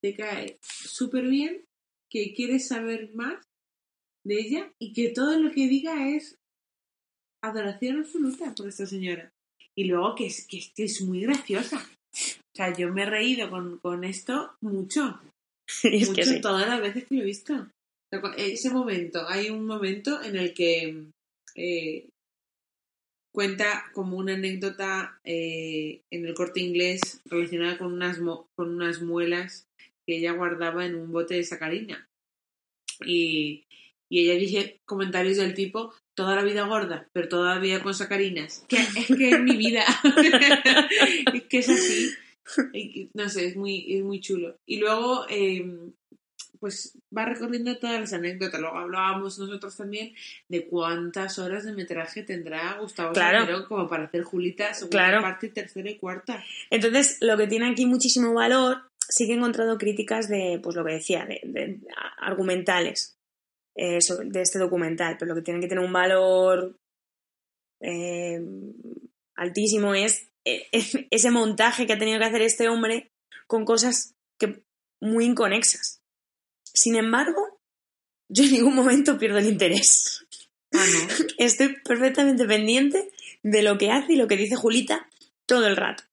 Te 0.00 0.14
cae 0.16 0.58
súper 0.60 1.24
bien, 1.28 1.64
que 2.10 2.34
quieres 2.34 2.68
saber 2.68 3.10
más 3.14 3.42
de 4.24 4.34
ella 4.34 4.72
y 4.78 4.92
que 4.92 5.10
todo 5.10 5.38
lo 5.38 5.50
que 5.52 5.68
diga 5.68 6.08
es 6.08 6.38
adoración 7.42 7.98
absoluta 7.98 8.54
por 8.54 8.68
esta 8.68 8.86
señora. 8.86 9.32
Y 9.76 9.84
luego 9.84 10.14
que 10.14 10.26
es, 10.26 10.46
que 10.46 10.58
es, 10.58 10.72
que 10.74 10.84
es 10.84 11.00
muy 11.02 11.20
graciosa. 11.22 11.84
O 12.54 12.56
sea, 12.56 12.72
yo 12.72 12.92
me 12.92 13.02
he 13.02 13.06
reído 13.06 13.50
con, 13.50 13.78
con 13.78 14.04
esto 14.04 14.54
mucho. 14.60 15.20
es 15.82 16.08
mucho 16.08 16.14
que 16.14 16.24
sí. 16.24 16.40
todas 16.40 16.68
las 16.68 16.80
veces 16.80 17.04
que 17.04 17.14
lo 17.16 17.22
he 17.22 17.24
visto. 17.24 17.68
Ese 18.36 18.70
momento, 18.70 19.28
hay 19.28 19.50
un 19.50 19.66
momento 19.66 20.22
en 20.22 20.36
el 20.36 20.54
que 20.54 21.06
eh, 21.56 22.08
cuenta 23.34 23.84
como 23.92 24.16
una 24.16 24.34
anécdota 24.34 25.18
eh, 25.24 26.00
en 26.12 26.24
el 26.24 26.34
corte 26.34 26.60
inglés 26.60 27.20
relacionada 27.24 27.76
con 27.76 27.92
unas, 27.92 28.20
mo- 28.20 28.46
con 28.56 28.72
unas 28.72 29.02
muelas 29.02 29.66
que 30.06 30.18
ella 30.18 30.32
guardaba 30.32 30.86
en 30.86 30.94
un 30.94 31.10
bote 31.10 31.34
de 31.34 31.42
sacarina. 31.42 32.06
Y, 33.04 33.64
y 34.08 34.20
ella 34.20 34.34
dice 34.38 34.78
comentarios 34.86 35.36
del 35.38 35.54
tipo, 35.54 35.92
toda 36.16 36.36
la 36.36 36.44
vida 36.44 36.66
gorda, 36.66 37.08
pero 37.12 37.28
todavía 37.28 37.82
con 37.82 37.94
sacarinas. 37.94 38.64
Que 38.68 38.76
es 38.76 39.06
que 39.08 39.30
es 39.30 39.40
mi 39.40 39.56
vida. 39.56 39.84
es 41.34 41.42
que 41.48 41.58
es 41.58 41.68
así. 41.68 42.10
No 43.14 43.28
sé, 43.28 43.46
es 43.46 43.56
muy, 43.56 43.94
es 43.96 44.02
muy 44.04 44.20
chulo. 44.20 44.56
Y 44.66 44.78
luego, 44.78 45.24
eh, 45.30 45.64
pues 46.60 46.96
va 47.16 47.24
recorriendo 47.26 47.76
todas 47.78 48.00
las 48.00 48.12
anécdotas. 48.12 48.60
Luego 48.60 48.76
hablábamos 48.78 49.38
nosotros 49.38 49.76
también 49.76 50.14
de 50.48 50.66
cuántas 50.66 51.38
horas 51.38 51.64
de 51.64 51.72
metraje 51.72 52.22
tendrá 52.22 52.78
Gustavo 52.80 53.12
Claro. 53.12 53.38
Salmerón 53.40 53.64
como 53.66 53.88
para 53.88 54.04
hacer 54.04 54.22
Julita 54.22 54.72
segunda 54.74 54.98
Claro. 54.98 55.22
parte, 55.22 55.48
tercera 55.48 55.90
y 55.90 55.96
cuarta. 55.96 56.42
Entonces, 56.70 57.18
lo 57.20 57.36
que 57.36 57.46
tiene 57.46 57.68
aquí 57.70 57.86
muchísimo 57.86 58.32
valor, 58.34 58.78
sí 59.08 59.26
que 59.26 59.32
he 59.32 59.36
encontrado 59.36 59.76
críticas 59.78 60.28
de, 60.28 60.58
pues 60.62 60.74
lo 60.76 60.84
que 60.84 60.92
decía, 60.94 61.26
de, 61.26 61.80
argumentales 62.18 63.16
eh, 63.76 64.00
sobre- 64.00 64.28
de 64.30 64.40
este 64.42 64.58
documental, 64.58 65.16
pero 65.18 65.30
lo 65.30 65.34
que 65.34 65.42
tiene 65.44 65.60
que 65.60 65.66
tener 65.68 65.84
un 65.84 65.92
valor 65.92 66.76
eh, 67.80 68.40
altísimo 69.34 69.94
es 69.94 70.30
ese 70.44 71.30
montaje 71.30 71.86
que 71.86 71.94
ha 71.94 71.98
tenido 71.98 72.18
que 72.18 72.26
hacer 72.26 72.42
este 72.42 72.68
hombre 72.68 73.10
con 73.46 73.64
cosas 73.64 74.14
que 74.38 74.62
muy 75.00 75.24
inconexas. 75.24 76.00
Sin 76.64 76.96
embargo, 76.96 77.60
yo 78.28 78.44
en 78.44 78.52
ningún 78.52 78.74
momento 78.74 79.18
pierdo 79.18 79.38
el 79.38 79.46
interés. 79.46 80.26
Ah, 80.72 80.84
no. 80.92 81.26
Estoy 81.38 81.76
perfectamente 81.82 82.44
pendiente 82.46 83.10
de 83.42 83.62
lo 83.62 83.78
que 83.78 83.90
hace 83.90 84.14
y 84.14 84.16
lo 84.16 84.28
que 84.28 84.36
dice 84.36 84.56
Julita 84.56 85.08
todo 85.46 85.66
el 85.66 85.76
rato. 85.76 86.04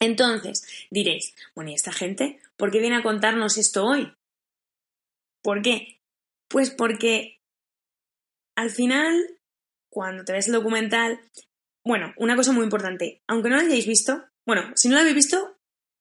Entonces, 0.00 0.66
diréis, 0.90 1.34
bueno, 1.54 1.70
¿y 1.70 1.74
esta 1.74 1.92
gente 1.92 2.40
por 2.56 2.72
qué 2.72 2.80
viene 2.80 2.96
a 2.96 3.02
contarnos 3.02 3.56
esto 3.56 3.84
hoy? 3.84 4.12
¿Por 5.42 5.62
qué? 5.62 6.00
Pues 6.48 6.70
porque 6.70 7.40
al 8.56 8.70
final 8.70 9.38
cuando 9.92 10.24
te 10.24 10.32
ves 10.32 10.46
el 10.46 10.54
documental, 10.54 11.20
bueno, 11.84 12.12
una 12.16 12.36
cosa 12.36 12.52
muy 12.52 12.64
importante, 12.64 13.22
aunque 13.28 13.48
no 13.48 13.56
lo 13.56 13.62
hayáis 13.62 13.86
visto, 13.86 14.24
bueno, 14.46 14.72
si 14.74 14.88
no 14.88 14.94
lo 14.94 15.00
habéis 15.00 15.16
visto, 15.16 15.56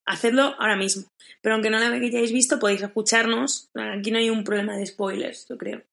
hacedlo 0.06 0.56
ahora 0.60 0.76
mismo, 0.76 1.08
pero 1.42 1.56
aunque 1.56 1.70
no 1.70 1.80
lo 1.80 1.86
hayáis 1.86 2.32
visto, 2.32 2.60
podéis 2.60 2.82
escucharnos, 2.82 3.70
aquí 3.76 4.12
no 4.12 4.18
hay 4.18 4.30
un 4.30 4.44
problema 4.44 4.76
de 4.78 4.86
spoilers, 4.86 5.48
yo 5.48 5.58
creo, 5.58 5.84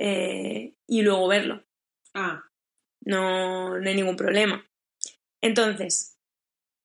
Eh, 0.00 0.74
y 0.88 1.02
luego 1.02 1.28
verlo, 1.28 1.62
Ah, 2.14 2.44
no, 3.04 3.78
no 3.78 3.88
hay 3.88 3.94
ningún 3.94 4.16
problema. 4.16 4.64
Entonces, 5.42 6.16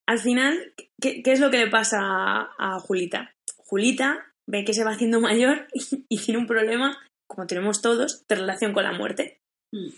al 0.08 0.20
final, 0.20 0.74
¿qué, 1.00 1.22
qué 1.22 1.32
es 1.32 1.40
lo 1.40 1.52
que 1.52 1.60
le 1.60 1.70
pasa 1.70 2.00
a, 2.02 2.56
a 2.58 2.80
Julita? 2.80 3.36
Julita 3.58 4.34
ve 4.48 4.66
que 4.66 4.74
se 4.74 4.84
va 4.84 4.92
haciendo 4.92 5.22
mayor 5.22 5.68
y, 5.74 6.18
tiene 6.18 6.40
un 6.40 6.48
problema, 6.48 6.98
como 7.28 7.46
tenemos 7.46 7.82
todos, 7.82 8.26
de 8.28 8.36
relación 8.36 8.74
con 8.74 8.84
la 8.84 8.92
muerte. 8.92 9.40
Mm. 9.72 9.90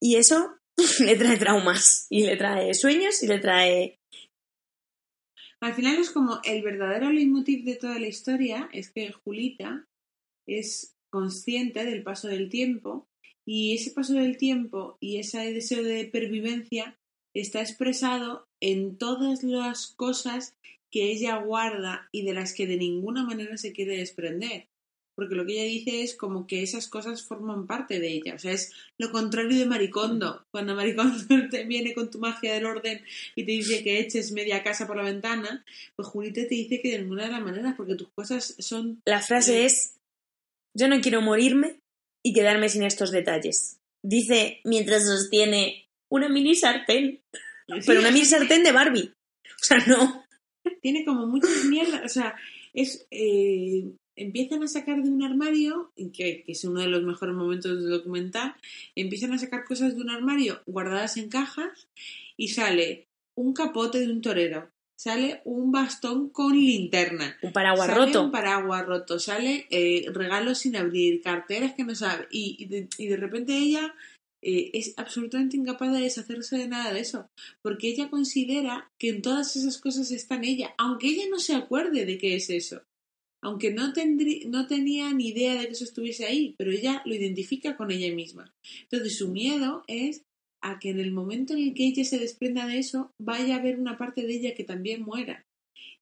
Y 0.00 0.16
eso 0.16 0.58
le 1.00 1.16
trae 1.16 1.36
traumas, 1.36 2.06
y 2.10 2.24
le 2.24 2.36
trae 2.36 2.74
sueños, 2.74 3.22
y 3.22 3.26
le 3.26 3.38
trae... 3.38 3.98
Al 5.60 5.74
final 5.74 5.98
es 5.98 6.10
como 6.10 6.40
el 6.44 6.62
verdadero 6.62 7.10
leitmotiv 7.10 7.64
de 7.64 7.76
toda 7.76 7.98
la 7.98 8.06
historia 8.06 8.68
es 8.72 8.90
que 8.90 9.10
Julita 9.10 9.86
es 10.46 10.94
consciente 11.08 11.84
del 11.84 12.02
paso 12.02 12.28
del 12.28 12.50
tiempo 12.50 13.08
y 13.46 13.74
ese 13.74 13.90
paso 13.92 14.12
del 14.12 14.36
tiempo 14.36 14.98
y 15.00 15.18
ese 15.18 15.52
deseo 15.52 15.82
de 15.82 16.04
pervivencia 16.04 16.98
está 17.32 17.60
expresado 17.60 18.46
en 18.60 18.98
todas 18.98 19.42
las 19.44 19.86
cosas 19.86 20.56
que 20.90 21.10
ella 21.10 21.36
guarda 21.36 22.08
y 22.12 22.24
de 22.24 22.34
las 22.34 22.52
que 22.52 22.66
de 22.66 22.76
ninguna 22.76 23.24
manera 23.24 23.56
se 23.56 23.72
quiere 23.72 23.96
desprender. 23.96 24.68
Porque 25.16 25.34
lo 25.34 25.46
que 25.46 25.54
ella 25.54 25.64
dice 25.64 26.02
es 26.02 26.14
como 26.14 26.46
que 26.46 26.62
esas 26.62 26.88
cosas 26.88 27.22
forman 27.22 27.66
parte 27.66 27.98
de 27.98 28.12
ella. 28.12 28.34
O 28.34 28.38
sea, 28.38 28.52
es 28.52 28.72
lo 28.98 29.10
contrario 29.10 29.58
de 29.58 29.64
Maricondo. 29.64 30.44
Cuando 30.52 30.76
Maricondo 30.76 31.16
te 31.50 31.64
viene 31.64 31.94
con 31.94 32.10
tu 32.10 32.18
magia 32.18 32.52
del 32.52 32.66
orden 32.66 33.02
y 33.34 33.44
te 33.44 33.52
dice 33.52 33.82
que 33.82 33.98
eches 33.98 34.30
media 34.32 34.62
casa 34.62 34.86
por 34.86 34.96
la 34.96 35.02
ventana, 35.02 35.64
pues 35.96 36.06
Julita 36.06 36.42
te 36.42 36.54
dice 36.54 36.80
que 36.80 36.90
de 36.90 36.98
ninguna 36.98 37.24
de 37.24 37.32
las 37.32 37.42
maneras, 37.42 37.74
porque 37.76 37.94
tus 37.94 38.08
cosas 38.10 38.54
son... 38.58 39.00
La 39.06 39.22
frase 39.22 39.64
es, 39.64 39.94
yo 40.74 40.86
no 40.86 41.00
quiero 41.00 41.22
morirme 41.22 41.80
y 42.22 42.34
quedarme 42.34 42.68
sin 42.68 42.82
estos 42.82 43.10
detalles. 43.10 43.78
Dice 44.04 44.60
mientras 44.64 45.06
sostiene 45.06 45.86
una 46.10 46.28
mini 46.28 46.54
sartén, 46.54 47.20
pero 47.86 48.00
una 48.00 48.10
mini 48.10 48.26
sartén 48.26 48.62
de 48.62 48.72
Barbie. 48.72 49.12
O 49.46 49.64
sea, 49.64 49.78
no. 49.86 50.24
tiene 50.82 51.04
como 51.04 51.26
muchas 51.26 51.64
mierdas, 51.64 52.02
o 52.04 52.08
sea, 52.08 52.36
es 52.74 53.06
eh, 53.10 53.84
empiezan 54.16 54.62
a 54.62 54.68
sacar 54.68 55.02
de 55.02 55.10
un 55.10 55.22
armario, 55.22 55.92
que, 55.96 56.42
que 56.44 56.52
es 56.52 56.64
uno 56.64 56.80
de 56.80 56.88
los 56.88 57.02
mejores 57.02 57.34
momentos 57.34 57.80
del 57.80 57.90
documental, 57.90 58.54
empiezan 58.94 59.32
a 59.32 59.38
sacar 59.38 59.64
cosas 59.64 59.94
de 59.94 60.00
un 60.00 60.10
armario 60.10 60.60
guardadas 60.66 61.16
en 61.16 61.28
cajas 61.28 61.88
y 62.36 62.48
sale 62.48 63.06
un 63.34 63.52
capote 63.52 64.00
de 64.00 64.10
un 64.10 64.22
torero, 64.22 64.70
sale 64.96 65.42
un 65.44 65.70
bastón 65.70 66.30
con 66.30 66.56
linterna, 66.56 67.36
Un 67.42 67.52
paraguas 67.52 67.86
sale 67.86 68.06
roto. 68.06 68.24
un 68.24 68.30
paraguas 68.32 68.86
roto, 68.86 69.18
sale 69.18 69.66
eh, 69.70 70.06
regalos 70.12 70.58
sin 70.58 70.74
abrir, 70.76 71.20
carteras 71.20 71.74
que 71.74 71.84
no 71.84 71.94
sabe, 71.94 72.26
y, 72.30 72.56
y, 72.58 72.64
de, 72.66 72.88
y 72.96 73.06
de 73.06 73.16
repente 73.16 73.56
ella 73.56 73.94
eh, 74.42 74.70
es 74.72 74.94
absolutamente 74.96 75.56
incapaz 75.56 75.92
de 75.92 76.00
deshacerse 76.00 76.56
de 76.56 76.68
nada 76.68 76.94
de 76.94 77.00
eso, 77.00 77.28
porque 77.62 77.88
ella 77.88 78.08
considera 78.08 78.90
que 78.98 79.10
en 79.10 79.20
todas 79.20 79.56
esas 79.56 79.78
cosas 79.78 80.10
está 80.10 80.36
en 80.36 80.44
ella, 80.44 80.74
aunque 80.78 81.08
ella 81.08 81.24
no 81.30 81.38
se 81.38 81.54
acuerde 81.54 82.06
de 82.06 82.16
qué 82.16 82.36
es 82.36 82.48
eso, 82.48 82.80
aunque 83.46 83.72
no, 83.72 83.92
tendrí- 83.92 84.44
no 84.46 84.66
tenía 84.66 85.12
ni 85.12 85.28
idea 85.28 85.54
de 85.54 85.66
que 85.68 85.74
eso 85.74 85.84
estuviese 85.84 86.26
ahí, 86.26 86.56
pero 86.58 86.72
ella 86.72 87.00
lo 87.04 87.14
identifica 87.14 87.76
con 87.76 87.92
ella 87.92 88.12
misma. 88.12 88.52
Entonces 88.82 89.16
su 89.16 89.28
miedo 89.28 89.84
es 89.86 90.24
a 90.62 90.80
que 90.80 90.90
en 90.90 90.98
el 90.98 91.12
momento 91.12 91.52
en 91.52 91.60
el 91.60 91.74
que 91.74 91.86
ella 91.86 92.04
se 92.04 92.18
desprenda 92.18 92.66
de 92.66 92.78
eso, 92.78 93.12
vaya 93.20 93.54
a 93.54 93.58
haber 93.60 93.78
una 93.78 93.96
parte 93.96 94.26
de 94.26 94.34
ella 94.34 94.54
que 94.54 94.64
también 94.64 95.02
muera. 95.02 95.46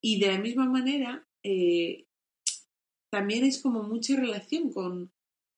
Y 0.00 0.20
de 0.20 0.28
la 0.28 0.38
misma 0.38 0.64
manera, 0.64 1.26
eh, 1.42 2.04
también 3.12 3.44
es 3.44 3.60
como 3.60 3.82
mucha 3.82 4.16
relación 4.16 4.72
con, 4.72 5.10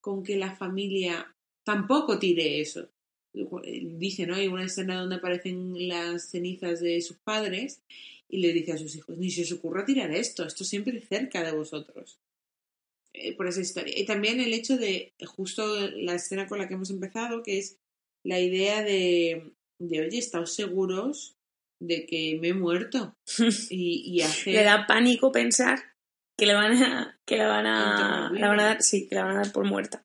con 0.02 0.24
que 0.24 0.36
la 0.36 0.56
familia 0.56 1.36
tampoco 1.64 2.18
tire 2.18 2.60
eso. 2.60 2.88
Dice, 3.32 4.26
¿no? 4.26 4.34
Hay 4.34 4.48
una 4.48 4.64
escena 4.64 4.98
donde 4.98 5.16
aparecen 5.16 5.86
las 5.86 6.30
cenizas 6.30 6.80
de 6.80 7.00
sus 7.00 7.18
padres 7.18 7.80
y 8.28 8.38
le 8.38 8.52
dice 8.52 8.72
a 8.72 8.78
sus 8.78 8.96
hijos, 8.96 9.16
ni 9.16 9.30
se 9.30 9.42
os 9.42 9.52
ocurra 9.52 9.84
tirar 9.84 10.10
esto, 10.10 10.44
esto 10.44 10.64
siempre 10.64 11.00
cerca 11.00 11.42
de 11.42 11.52
vosotros. 11.52 12.18
Eh, 13.12 13.34
por 13.34 13.46
esa 13.46 13.60
historia. 13.60 13.98
Y 13.98 14.04
también 14.04 14.40
el 14.40 14.52
hecho 14.52 14.76
de, 14.76 15.14
justo 15.26 15.90
la 15.90 16.14
escena 16.14 16.46
con 16.46 16.58
la 16.58 16.68
que 16.68 16.74
hemos 16.74 16.90
empezado, 16.90 17.42
que 17.42 17.58
es 17.58 17.78
la 18.22 18.40
idea 18.40 18.82
de, 18.82 19.52
de 19.78 20.00
oye, 20.00 20.18
¿estáos 20.18 20.52
seguros 20.52 21.36
de 21.80 22.04
que 22.06 22.38
me 22.40 22.48
he 22.48 22.54
muerto? 22.54 23.16
Y, 23.70 24.02
y 24.06 24.20
hace... 24.20 24.52
Le 24.52 24.64
da 24.64 24.86
pánico 24.86 25.32
pensar 25.32 25.78
que 26.36 26.46
le 26.46 26.54
van 26.54 26.82
a, 26.82 27.18
que 27.24 27.38
la 27.38 27.46
van 27.46 27.66
a, 27.66 28.30
la 28.34 28.48
van 28.48 28.60
a 28.60 28.64
dar, 28.64 28.82
sí, 28.82 29.08
que 29.08 29.14
la 29.14 29.24
van 29.24 29.36
a 29.36 29.42
dar 29.44 29.52
por 29.52 29.64
muerta. 29.64 30.04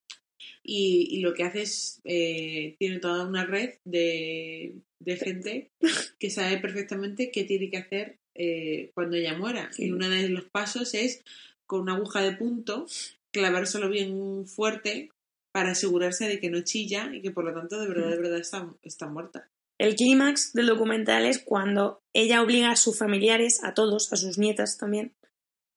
y, 0.63 1.07
y 1.11 1.19
lo 1.19 1.34
que 1.34 1.43
hace 1.43 1.63
es, 1.63 2.01
eh, 2.05 2.76
tiene 2.80 2.99
toda 2.99 3.28
una 3.28 3.45
red 3.45 3.76
de, 3.84 4.76
de 5.04 5.18
gente 5.18 5.72
que 6.20 6.30
sabe 6.30 6.58
perfectamente 6.58 7.32
qué 7.32 7.43
tiene 7.43 7.70
que 7.70 7.78
hacer 7.78 8.20
eh, 8.36 8.91
cuando 8.93 9.18
ella 9.18 9.38
muera. 9.38 9.72
Sí. 9.74 9.86
Y 9.86 9.91
uno 9.91 10.10
de 10.10 10.30
los 10.30 10.45
pasos 10.45 10.93
es, 10.93 11.24
con 11.66 11.82
una 11.82 11.95
aguja 11.95 12.22
de 12.22 12.34
punto, 12.34 12.86
clavárselo 13.32 13.89
bien 13.89 14.45
fuerte 14.45 15.10
para 15.52 15.72
asegurarse 15.72 16.28
de 16.28 16.39
que 16.39 16.49
no 16.49 16.62
chilla 16.62 17.14
y 17.14 17.22
que 17.22 17.32
por 17.32 17.43
lo 17.43 17.54
tanto 17.54 17.80
de 17.80 17.88
verdad, 17.88 18.10
de 18.10 18.18
verdad 18.18 18.39
está, 18.39 18.74
está 18.84 19.08
muerta. 19.08 19.49
El 19.78 19.95
clímax 19.95 20.54
del 20.54 20.68
documental 20.68 21.26
es 21.26 21.39
cuando 21.39 22.04
ella 22.14 22.41
obliga 22.41 22.72
a 22.72 22.76
sus 22.76 22.97
familiares, 22.97 23.64
a 23.64 23.74
todos, 23.74 24.14
a 24.14 24.16
sus 24.16 24.38
nietas 24.38 24.78
también, 24.78 25.16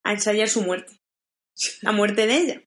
a 0.05 0.13
ensayar 0.13 0.49
su 0.49 0.63
muerte. 0.63 1.01
La 1.83 1.93
muerte 1.93 2.27
de 2.27 2.37
ella. 2.37 2.63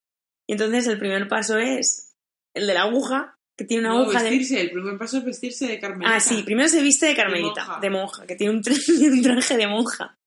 Y 0.47 0.53
entonces 0.53 0.87
el 0.87 0.97
primer 0.97 1.27
paso 1.27 1.57
es 1.57 2.15
el 2.53 2.67
de 2.67 2.73
la 2.73 2.83
aguja, 2.83 3.36
que 3.57 3.65
tiene 3.65 3.81
una 3.87 3.93
No, 3.95 4.01
aguja 4.03 4.21
de... 4.23 4.29
vestirse, 4.29 4.61
el 4.61 4.71
primer 4.71 4.97
paso 4.97 5.17
es 5.17 5.25
vestirse 5.25 5.67
de 5.67 5.79
Carmelita. 5.79 6.15
Ah, 6.15 6.19
sí, 6.19 6.43
primero 6.43 6.69
se 6.69 6.81
viste 6.81 7.07
de 7.07 7.15
Carmelita, 7.15 7.65
monja. 7.65 7.79
de 7.81 7.89
monja, 7.89 8.25
que 8.27 8.35
tiene 8.35 8.53
un, 8.53 8.61
tra- 8.61 8.77
un 9.11 9.21
traje 9.23 9.57
de 9.57 9.67
monja. 9.67 10.17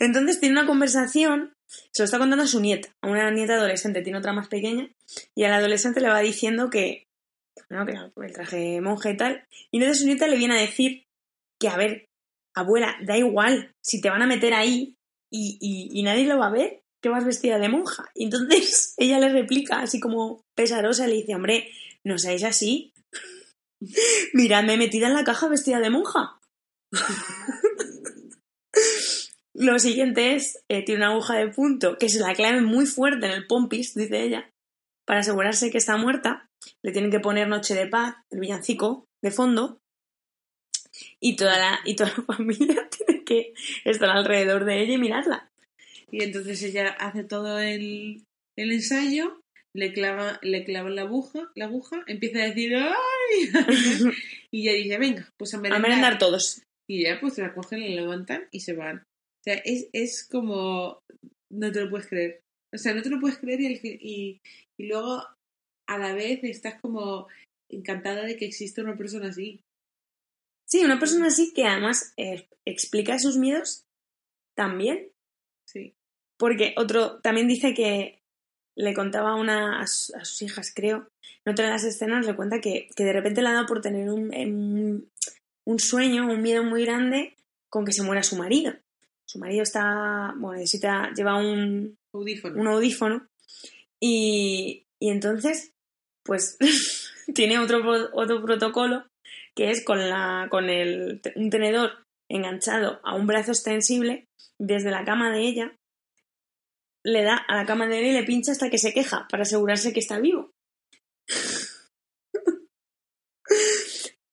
Entonces 0.00 0.40
tiene 0.40 0.58
una 0.58 0.66
conversación, 0.66 1.54
se 1.92 2.02
lo 2.02 2.04
está 2.04 2.18
contando 2.18 2.44
a 2.44 2.48
su 2.48 2.60
nieta, 2.60 2.88
a 3.00 3.08
una 3.08 3.30
nieta 3.30 3.54
adolescente, 3.54 4.02
tiene 4.02 4.18
otra 4.18 4.32
más 4.32 4.48
pequeña, 4.48 4.90
y 5.34 5.44
al 5.44 5.52
adolescente 5.52 6.00
le 6.00 6.08
va 6.08 6.20
diciendo 6.20 6.68
que, 6.70 7.06
bueno, 7.70 7.86
que 7.86 8.26
el 8.26 8.32
traje 8.32 8.56
de 8.56 8.80
monja 8.80 9.10
y 9.10 9.16
tal, 9.16 9.44
y 9.70 9.76
entonces 9.78 10.00
su 10.00 10.06
nieta 10.06 10.26
le 10.26 10.36
viene 10.36 10.58
a 10.58 10.60
decir 10.60 11.04
que, 11.60 11.68
a 11.68 11.76
ver, 11.76 12.06
abuela, 12.54 12.96
da 13.02 13.16
igual, 13.16 13.72
si 13.80 14.00
te 14.00 14.10
van 14.10 14.22
a 14.22 14.26
meter 14.26 14.52
ahí 14.54 14.96
y, 15.30 15.58
y- 15.60 15.98
y 15.98 16.02
nadie 16.02 16.26
lo 16.26 16.38
va 16.38 16.48
a 16.48 16.52
ver, 16.52 16.82
que 17.00 17.08
vas 17.10 17.24
vestida 17.24 17.58
de 17.58 17.68
monja. 17.68 18.10
Y 18.14 18.24
entonces 18.24 18.94
ella 18.98 19.18
le 19.20 19.28
replica, 19.28 19.80
así 19.80 20.00
como 20.00 20.42
pesarosa, 20.56 21.06
le 21.06 21.16
dice, 21.16 21.34
hombre, 21.34 21.68
no 22.04 22.18
seáis 22.18 22.44
así, 22.44 22.94
Miradme 24.32 24.76
metida 24.76 25.08
en 25.08 25.14
la 25.14 25.24
caja 25.24 25.48
vestida 25.48 25.80
de 25.80 25.90
monja. 25.90 26.40
Lo 29.54 29.78
siguiente 29.78 30.34
es, 30.34 30.58
eh, 30.68 30.84
tiene 30.84 31.04
una 31.04 31.12
aguja 31.12 31.36
de 31.36 31.48
punto 31.48 31.96
que 31.98 32.08
se 32.08 32.20
la 32.20 32.34
clave 32.34 32.60
muy 32.60 32.86
fuerte 32.86 33.26
en 33.26 33.32
el 33.32 33.46
pompis, 33.46 33.94
dice 33.94 34.22
ella, 34.22 34.52
para 35.04 35.20
asegurarse 35.20 35.70
que 35.70 35.78
está 35.78 35.96
muerta. 35.96 36.50
Le 36.82 36.92
tienen 36.92 37.10
que 37.10 37.20
poner 37.20 37.46
Noche 37.48 37.74
de 37.74 37.86
Paz, 37.86 38.16
el 38.30 38.40
villancico, 38.40 39.06
de 39.22 39.30
fondo. 39.30 39.80
Y 41.20 41.36
toda 41.36 41.58
la, 41.58 41.80
y 41.84 41.94
toda 41.94 42.12
la 42.16 42.24
familia 42.36 42.88
tiene 43.06 43.24
que 43.24 43.54
estar 43.84 44.10
alrededor 44.10 44.64
de 44.64 44.82
ella 44.82 44.94
y 44.94 44.98
mirarla. 44.98 45.52
Y 46.10 46.22
entonces 46.22 46.62
ella 46.62 46.88
hace 46.98 47.24
todo 47.24 47.58
el, 47.58 48.24
el 48.56 48.72
ensayo, 48.72 49.43
le 49.74 49.92
clava, 49.92 50.38
le 50.42 50.64
clava 50.64 50.88
la 50.90 51.02
aguja, 51.02 51.50
la 51.54 51.66
aguja, 51.66 52.04
empieza 52.06 52.38
a 52.40 52.46
decir 52.48 52.74
¡ay! 52.76 53.50
y 54.52 54.68
ella 54.68 54.72
dice, 54.72 54.98
venga, 54.98 55.32
pues 55.36 55.52
a 55.54 55.58
A 55.58 55.60
merendar. 55.60 55.82
merendar 55.90 56.18
todos. 56.18 56.62
Y 56.88 57.04
ya 57.04 57.18
pues 57.20 57.38
la 57.38 57.54
cogen, 57.54 57.80
la 57.80 58.02
levantan 58.02 58.46
y 58.52 58.60
se 58.60 58.74
van. 58.74 58.98
O 58.98 59.42
sea, 59.44 59.54
es, 59.64 59.88
es 59.92 60.26
como... 60.30 61.00
No 61.50 61.70
te 61.72 61.80
lo 61.80 61.90
puedes 61.90 62.08
creer. 62.08 62.40
O 62.72 62.78
sea, 62.78 62.94
no 62.94 63.02
te 63.02 63.10
lo 63.10 63.20
puedes 63.20 63.38
creer 63.38 63.60
y, 63.60 63.80
y, 63.84 64.40
y 64.78 64.86
luego 64.86 65.22
a 65.88 65.98
la 65.98 66.14
vez 66.14 66.42
estás 66.42 66.80
como 66.80 67.28
encantada 67.70 68.24
de 68.24 68.36
que 68.36 68.46
existe 68.46 68.82
una 68.82 68.96
persona 68.96 69.28
así. 69.28 69.60
Sí, 70.68 70.84
una 70.84 70.98
persona 70.98 71.26
así 71.26 71.52
que 71.54 71.64
además 71.64 72.12
eh, 72.16 72.48
explica 72.66 73.18
sus 73.18 73.36
miedos 73.36 73.84
también. 74.56 75.10
Sí. 75.68 75.94
Porque 76.38 76.74
otro 76.76 77.20
también 77.20 77.46
dice 77.48 77.74
que 77.74 78.18
le 78.76 78.94
contaba 78.94 79.34
una 79.36 79.80
a, 79.80 79.86
su- 79.86 80.14
a 80.16 80.24
sus 80.24 80.42
hijas, 80.42 80.72
creo, 80.74 81.08
en 81.44 81.52
otra 81.52 81.66
de 81.66 81.70
las 81.72 81.84
escenas 81.84 82.26
le 82.26 82.34
cuenta 82.36 82.60
que, 82.60 82.88
que 82.96 83.04
de 83.04 83.12
repente 83.12 83.42
le 83.42 83.48
ha 83.48 83.52
dado 83.52 83.66
por 83.66 83.80
tener 83.80 84.10
un, 84.10 84.34
un, 84.34 85.10
un 85.64 85.78
sueño, 85.78 86.26
un 86.26 86.42
miedo 86.42 86.62
muy 86.64 86.84
grande 86.84 87.36
con 87.68 87.84
que 87.84 87.92
se 87.92 88.02
muera 88.02 88.22
su 88.22 88.36
marido. 88.36 88.72
Su 89.26 89.38
marido 89.38 89.62
está, 89.62 90.34
bueno, 90.36 90.58
necesita, 90.58 91.10
lleva 91.14 91.36
un, 91.36 91.96
Audífono. 92.12 92.60
un 92.60 92.66
audífono 92.68 93.26
y, 94.00 94.86
y 95.00 95.10
entonces 95.10 95.72
pues 96.22 96.56
tiene 97.34 97.58
otro, 97.58 97.82
otro 98.12 98.42
protocolo 98.42 99.04
que 99.54 99.70
es 99.70 99.84
con, 99.84 100.08
la, 100.08 100.48
con 100.50 100.68
el, 100.70 101.20
un 101.36 101.50
tenedor 101.50 101.90
enganchado 102.28 103.00
a 103.04 103.14
un 103.14 103.26
brazo 103.26 103.52
extensible 103.52 104.26
desde 104.58 104.90
la 104.90 105.04
cama 105.04 105.30
de 105.30 105.40
ella, 105.40 105.76
le 107.04 107.22
da 107.22 107.36
a 107.36 107.56
la 107.56 107.66
cama 107.66 107.84
él 107.84 108.06
y 108.06 108.12
le 108.12 108.24
pincha 108.24 108.52
hasta 108.52 108.70
que 108.70 108.78
se 108.78 108.92
queja 108.92 109.28
para 109.28 109.42
asegurarse 109.42 109.92
que 109.92 110.00
está 110.00 110.18
vivo. 110.18 110.52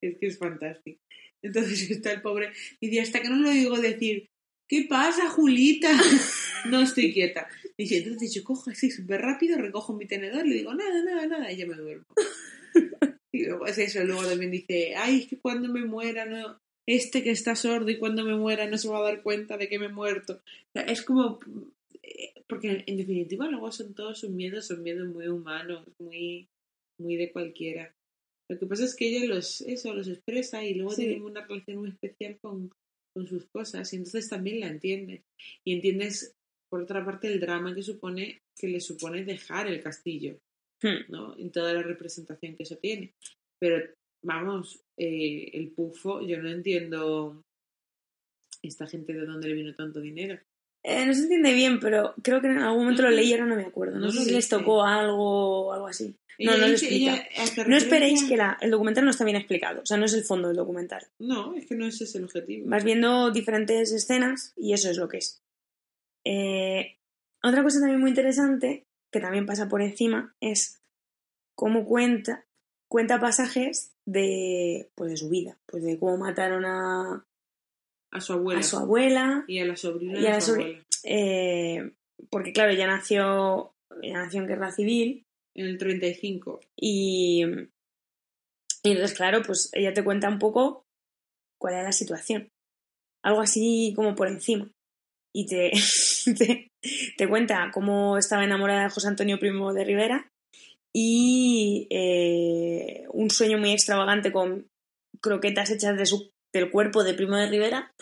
Es 0.02 0.18
que 0.20 0.28
es 0.28 0.40
fantástico. 0.40 1.00
Entonces 1.44 1.92
está 1.92 2.12
el 2.12 2.22
pobre. 2.22 2.52
Dice, 2.80 3.02
hasta 3.02 3.22
que 3.22 3.30
no 3.30 3.36
lo 3.36 3.50
digo 3.52 3.78
decir, 3.78 4.30
¿qué 4.68 4.88
pasa, 4.90 5.30
Julita? 5.30 5.92
No 6.70 6.82
estoy 6.82 7.12
quieta. 7.12 7.48
Dice, 7.78 7.98
entonces 7.98 8.34
yo 8.34 8.44
cojo 8.44 8.70
así 8.70 8.92
súper 8.92 9.22
rápido, 9.22 9.58
recojo 9.58 9.94
mi 9.94 10.06
tenedor 10.06 10.46
y 10.46 10.50
le 10.50 10.56
digo, 10.58 10.74
nada, 10.74 11.04
nada, 11.04 11.26
nada, 11.26 11.52
y 11.52 11.58
ya 11.58 11.66
me 11.66 11.76
duermo. 11.76 12.06
Y 13.34 13.46
luego 13.46 13.66
es 13.66 13.78
eso, 13.78 14.04
luego 14.04 14.28
también 14.28 14.52
dice, 14.52 14.94
ay, 14.96 15.22
es 15.22 15.28
que 15.28 15.40
cuando 15.40 15.70
me 15.70 15.84
muera, 15.86 16.26
no, 16.26 16.60
este 16.88 17.24
que 17.24 17.32
está 17.32 17.56
sordo 17.56 17.90
y 17.90 17.98
cuando 17.98 18.24
me 18.24 18.36
muera 18.36 18.68
no 18.68 18.78
se 18.78 18.90
va 18.90 19.00
a 19.00 19.04
dar 19.04 19.24
cuenta 19.24 19.58
de 19.58 19.70
que 19.70 19.80
me 19.80 19.86
he 19.86 19.90
muerto. 19.90 20.42
Es 20.74 21.02
como, 21.02 21.40
porque 22.48 22.84
en 22.86 22.98
definitiva 22.98 23.48
luego 23.48 23.72
son 23.72 23.94
todos 23.94 24.20
sus 24.20 24.30
miedos, 24.30 24.68
son 24.68 24.84
miedos 24.84 25.08
muy 25.08 25.28
humanos, 25.28 25.88
muy, 26.00 26.50
muy 27.00 27.16
de 27.16 27.32
cualquiera. 27.32 27.96
Lo 28.50 28.60
que 28.60 28.66
pasa 28.66 28.84
es 28.84 28.96
que 28.96 29.08
ella 29.08 29.26
los, 29.28 29.62
eso, 29.62 29.94
los 29.94 30.08
expresa 30.08 30.64
y 30.64 30.74
luego 30.74 30.92
Sí. 30.92 31.04
tiene 31.06 31.24
una 31.24 31.46
relación 31.46 31.78
muy 31.78 31.90
especial 31.90 32.38
con, 32.42 32.70
con 33.14 33.28
sus 33.28 33.46
cosas 33.48 33.92
y 33.94 33.98
entonces 33.98 34.28
también 34.28 34.60
la 34.60 34.68
entiendes. 34.68 35.24
Y 35.64 35.74
entiendes, 35.74 36.36
por 36.70 36.82
otra 36.82 37.06
parte, 37.06 37.28
el 37.28 37.40
drama 37.40 37.74
que 37.74 37.84
supone, 37.84 38.42
que 38.60 38.68
le 38.68 38.82
supone 38.82 39.24
dejar 39.24 39.68
el 39.68 39.82
castillo. 39.82 40.38
Hmm. 40.82 41.10
¿no? 41.10 41.38
En 41.38 41.52
toda 41.52 41.74
la 41.74 41.84
representación 41.84 42.56
que 42.56 42.64
eso 42.64 42.76
tiene. 42.78 43.14
Pero, 43.60 43.94
vamos, 44.24 44.82
eh, 44.98 45.52
el 45.54 45.70
pufo, 45.72 46.22
yo 46.22 46.42
no 46.42 46.50
entiendo 46.50 47.44
esta 48.64 48.88
gente 48.88 49.14
de 49.14 49.26
dónde 49.26 49.48
le 49.48 49.54
vino 49.56 49.76
tanto 49.76 50.02
dinero. 50.02 50.40
Eh, 50.84 51.06
no 51.06 51.14
se 51.14 51.22
entiende 51.24 51.54
bien, 51.54 51.80
pero 51.80 52.16
creo 52.24 52.42
que 52.42 52.48
en 52.48 52.58
algún 52.60 52.82
momento 52.84 53.04
lo 53.04 53.12
leí 53.12 53.30
y 53.30 53.34
ahora 53.34 53.46
no 53.46 53.56
me 53.56 53.66
acuerdo. 53.66 54.00
No, 54.00 54.08
No 54.08 54.12
sé 54.12 54.24
si 54.26 54.32
les 54.32 54.50
tocó 54.50 54.84
algo 54.84 55.68
o 55.68 55.74
algo 55.74 55.88
así. 55.88 56.16
No, 56.40 56.54
no 56.54 56.58
lo 56.58 56.68
explica. 56.74 57.24
No 57.68 57.78
esperéis 57.78 58.24
que 58.24 58.36
la- 58.36 58.58
el 58.62 58.72
documental 58.72 59.06
no 59.06 59.12
está 59.12 59.24
bien 59.24 59.38
explicado, 59.38 59.82
o 59.82 59.86
sea, 59.86 59.98
no 59.98 60.06
es 60.06 60.14
el 60.14 60.24
fondo 60.24 60.48
del 60.48 60.58
documental. 60.58 61.06
No, 61.20 61.54
es 61.54 61.68
que 61.68 61.76
no 61.76 61.86
ese 61.86 62.06
es 62.06 62.16
el 62.16 62.24
objetivo. 62.24 62.68
Vas 62.68 62.84
viendo 62.84 63.30
diferentes 63.30 63.92
escenas 63.92 64.54
y 64.58 64.74
eso 64.74 64.90
es 64.90 64.98
lo 64.98 65.08
que 65.08 65.18
es. 65.18 65.44
Eh, 66.26 66.98
otra 67.44 67.62
cosa 67.64 67.80
también 67.80 68.00
muy 68.00 68.10
interesante, 68.10 68.86
que 69.12 69.20
también 69.20 69.46
pasa 69.46 69.68
por 69.70 69.82
encima, 69.84 70.36
es 70.40 70.82
cómo 71.56 71.86
cuenta, 71.86 72.46
cuenta 72.88 73.20
pasajes 73.20 73.92
de, 74.06 74.90
pues 74.96 75.12
de 75.12 75.18
su 75.18 75.30
vida, 75.30 75.60
pues 75.68 75.84
de 75.84 76.00
cómo 76.00 76.18
mataron 76.18 76.66
a, 76.66 77.26
A 78.12 78.22
su 78.22 78.34
abuela. 78.34 78.60
a 78.60 78.64
su 78.64 78.78
abuela, 78.78 79.46
Y 79.48 79.60
a 79.60 79.66
la 79.66 79.76
sobrina 79.78 80.20
y 80.20 80.26
a 80.26 80.32
la 80.32 80.42
su 80.42 80.52
sobri- 80.54 80.62
abuela. 80.64 80.84
eh, 81.04 81.92
porque 82.30 82.54
claro, 82.54 82.72
ella 82.72 82.88
nació, 82.88 83.74
ella 84.02 84.20
nació 84.24 84.42
en 84.42 84.48
guerra 84.48 84.72
civil 84.72 85.26
En 85.56 85.66
el 85.66 85.78
35. 85.78 86.60
y, 86.78 87.44
y 88.84 88.92
entonces 88.92 89.16
claro, 89.18 89.42
pues 89.46 89.70
ella 89.74 89.94
te 89.94 90.04
cuenta 90.04 90.30
un 90.30 90.40
poco 90.40 90.86
cuál 91.60 91.76
era 91.76 91.84
la 91.84 91.92
situación. 91.92 92.50
Algo 93.24 93.42
así 93.42 93.94
como 93.96 94.16
por 94.16 94.28
encima. 94.28 94.70
Y 95.34 95.46
te, 95.46 95.72
te, 96.38 96.68
te 97.18 97.28
cuenta 97.30 97.70
cómo 97.74 98.18
estaba 98.18 98.44
enamorada 98.44 98.84
de 98.84 98.90
José 98.90 99.08
Antonio 99.08 99.40
Primo 99.40 99.74
de 99.74 99.84
Rivera 99.86 100.28
y 100.94 101.88
eh, 101.90 103.06
un 103.12 103.30
sueño 103.30 103.58
muy 103.58 103.72
extravagante 103.72 104.32
con 104.32 104.68
croquetas 105.22 105.70
hechas 105.72 105.98
de 105.98 106.06
su, 106.06 106.32
del 106.54 106.70
cuerpo 106.70 107.04
de 107.04 107.14
Primo 107.14 107.36
de 107.38 107.48
Rivera. 107.48 107.94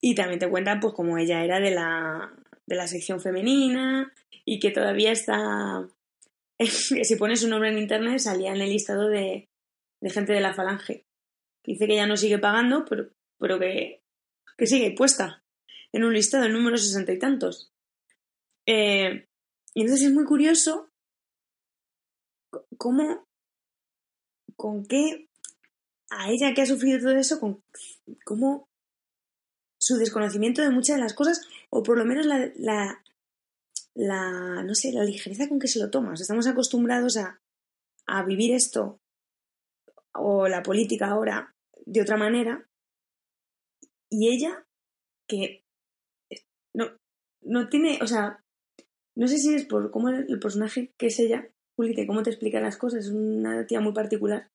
Y 0.00 0.14
también 0.14 0.38
te 0.38 0.48
cuenta 0.48 0.78
pues 0.80 0.94
cómo 0.94 1.18
ella 1.18 1.44
era 1.44 1.60
de 1.60 1.72
la, 1.72 2.32
de 2.66 2.76
la 2.76 2.86
sección 2.86 3.20
femenina 3.20 4.12
y 4.44 4.60
que 4.60 4.70
todavía 4.70 5.12
está... 5.12 5.88
si 6.58 7.16
pones 7.16 7.40
su 7.40 7.48
nombre 7.48 7.70
en 7.70 7.78
internet 7.78 8.18
salía 8.18 8.52
en 8.52 8.60
el 8.60 8.70
listado 8.70 9.08
de, 9.08 9.48
de 10.00 10.10
gente 10.10 10.32
de 10.32 10.40
la 10.40 10.54
falange. 10.54 11.06
Dice 11.64 11.86
que 11.86 11.96
ya 11.96 12.06
no 12.06 12.16
sigue 12.16 12.38
pagando, 12.38 12.84
pero, 12.84 13.10
pero 13.38 13.58
que, 13.58 14.02
que 14.56 14.66
sigue 14.66 14.92
puesta 14.92 15.44
en 15.92 16.04
un 16.04 16.12
listado, 16.12 16.44
el 16.44 16.52
número 16.52 16.76
sesenta 16.76 17.12
y 17.12 17.18
tantos. 17.18 17.72
Eh, 18.66 19.26
y 19.74 19.82
entonces 19.82 20.06
es 20.06 20.12
muy 20.12 20.24
curioso 20.24 20.90
cómo, 22.76 23.26
con 24.56 24.84
qué, 24.84 25.27
a 26.10 26.30
ella 26.30 26.54
que 26.54 26.62
ha 26.62 26.66
sufrido 26.66 26.98
todo 26.98 27.16
eso, 27.16 27.38
con 27.40 27.62
cómo 28.24 28.68
su 29.78 29.96
desconocimiento 29.96 30.62
de 30.62 30.70
muchas 30.70 30.96
de 30.96 31.02
las 31.02 31.14
cosas, 31.14 31.40
o 31.70 31.82
por 31.82 31.98
lo 31.98 32.04
menos 32.04 32.26
la, 32.26 32.50
la, 32.56 33.02
la 33.94 34.62
no 34.62 34.74
sé, 34.74 34.92
la 34.92 35.04
ligereza 35.04 35.48
con 35.48 35.58
que 35.58 35.68
se 35.68 35.78
lo 35.78 35.90
toma. 35.90 36.14
Estamos 36.14 36.46
acostumbrados 36.46 37.16
a, 37.16 37.40
a 38.06 38.22
vivir 38.24 38.54
esto 38.54 39.00
o 40.14 40.48
la 40.48 40.62
política 40.62 41.06
ahora 41.06 41.54
de 41.86 42.02
otra 42.02 42.16
manera 42.16 42.68
y 44.10 44.28
ella 44.28 44.66
que 45.28 45.64
no, 46.74 46.98
no 47.42 47.68
tiene, 47.68 47.98
o 48.02 48.06
sea, 48.06 48.42
no 49.14 49.28
sé 49.28 49.38
si 49.38 49.54
es 49.54 49.64
por 49.64 49.90
cómo 49.90 50.08
el, 50.08 50.26
el 50.28 50.40
personaje 50.40 50.92
que 50.96 51.06
es 51.06 51.18
ella, 51.18 51.48
Julita, 51.76 52.00
y 52.00 52.06
cómo 52.06 52.22
te 52.22 52.30
explica 52.30 52.60
las 52.60 52.76
cosas, 52.76 53.06
es 53.06 53.10
una 53.10 53.66
tía 53.66 53.80
muy 53.80 53.92
particular, 53.92 54.50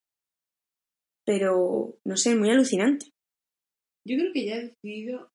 pero 1.24 1.96
no 2.04 2.16
sé, 2.16 2.34
muy 2.36 2.50
alucinante, 2.50 3.06
Yo 4.06 4.16
creo 4.18 4.32
que 4.32 4.44
ya 4.46 4.56
ha 4.56 4.60
decidido. 4.60 5.30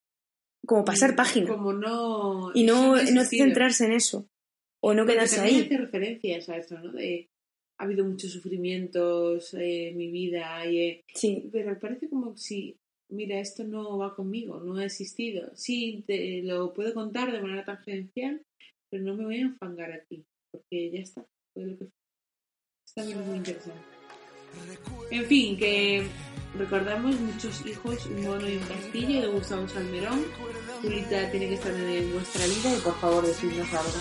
como 0.66 0.84
pasar 0.84 1.16
página 1.16 1.48
Como 1.48 1.72
no. 1.72 2.50
y 2.54 2.62
no, 2.64 2.96
no 2.96 3.24
centrarse 3.24 3.84
en 3.86 3.92
eso 3.92 4.28
o 4.82 4.94
no 4.94 5.04
quedarse 5.06 5.40
ahí. 5.40 5.62
hace 5.62 5.76
referencias 5.76 6.48
a 6.48 6.56
eso, 6.56 6.78
¿no? 6.78 6.92
De. 6.92 7.28
Ha 7.78 7.84
habido 7.84 8.04
muchos 8.04 8.30
sufrimientos 8.32 9.54
eh, 9.54 9.88
en 9.88 9.96
mi 9.96 10.10
vida 10.10 10.66
y. 10.66 10.78
eh, 10.80 11.04
Sí, 11.14 11.48
Pero 11.50 11.78
parece 11.80 12.08
como 12.10 12.36
si, 12.36 12.76
mira, 13.10 13.40
esto 13.40 13.64
no 13.64 13.96
va 13.98 14.14
conmigo, 14.14 14.60
no 14.60 14.76
ha 14.76 14.84
existido. 14.84 15.50
Sí, 15.56 16.04
te 16.06 16.42
lo 16.42 16.72
puedo 16.74 16.92
contar 16.94 17.32
de 17.32 17.40
manera 17.40 17.64
tangencial, 17.64 18.42
pero 18.90 19.02
no 19.02 19.14
me 19.16 19.24
voy 19.24 19.36
a 19.38 19.42
enfangar 19.42 19.92
aquí, 19.92 20.24
porque 20.52 20.90
ya 20.92 21.00
está. 21.00 21.26
Fue 21.54 21.64
lo 21.64 21.72
que 21.78 21.84
fue. 21.86 21.92
Esto 22.86 23.00
también 23.00 23.18
es 23.20 23.26
muy 23.26 23.36
interesante. 23.38 23.99
En 25.10 25.26
fin, 25.26 25.56
que 25.56 26.06
recordamos 26.58 27.18
muchos 27.20 27.64
hijos, 27.66 28.06
un 28.06 28.24
mono 28.24 28.48
y 28.48 28.56
un 28.56 28.64
castillo 28.64 29.20
de 29.22 29.26
Gustavo 29.28 29.68
Salmerón. 29.68 30.24
Julita 30.82 31.30
tiene 31.30 31.48
que 31.48 31.54
estar 31.54 31.72
en 31.72 32.12
vuestra 32.12 32.46
vida 32.46 32.76
y 32.76 32.80
por 32.80 32.98
favor 33.00 33.26
decidnos 33.26 33.68
algo. 33.72 33.92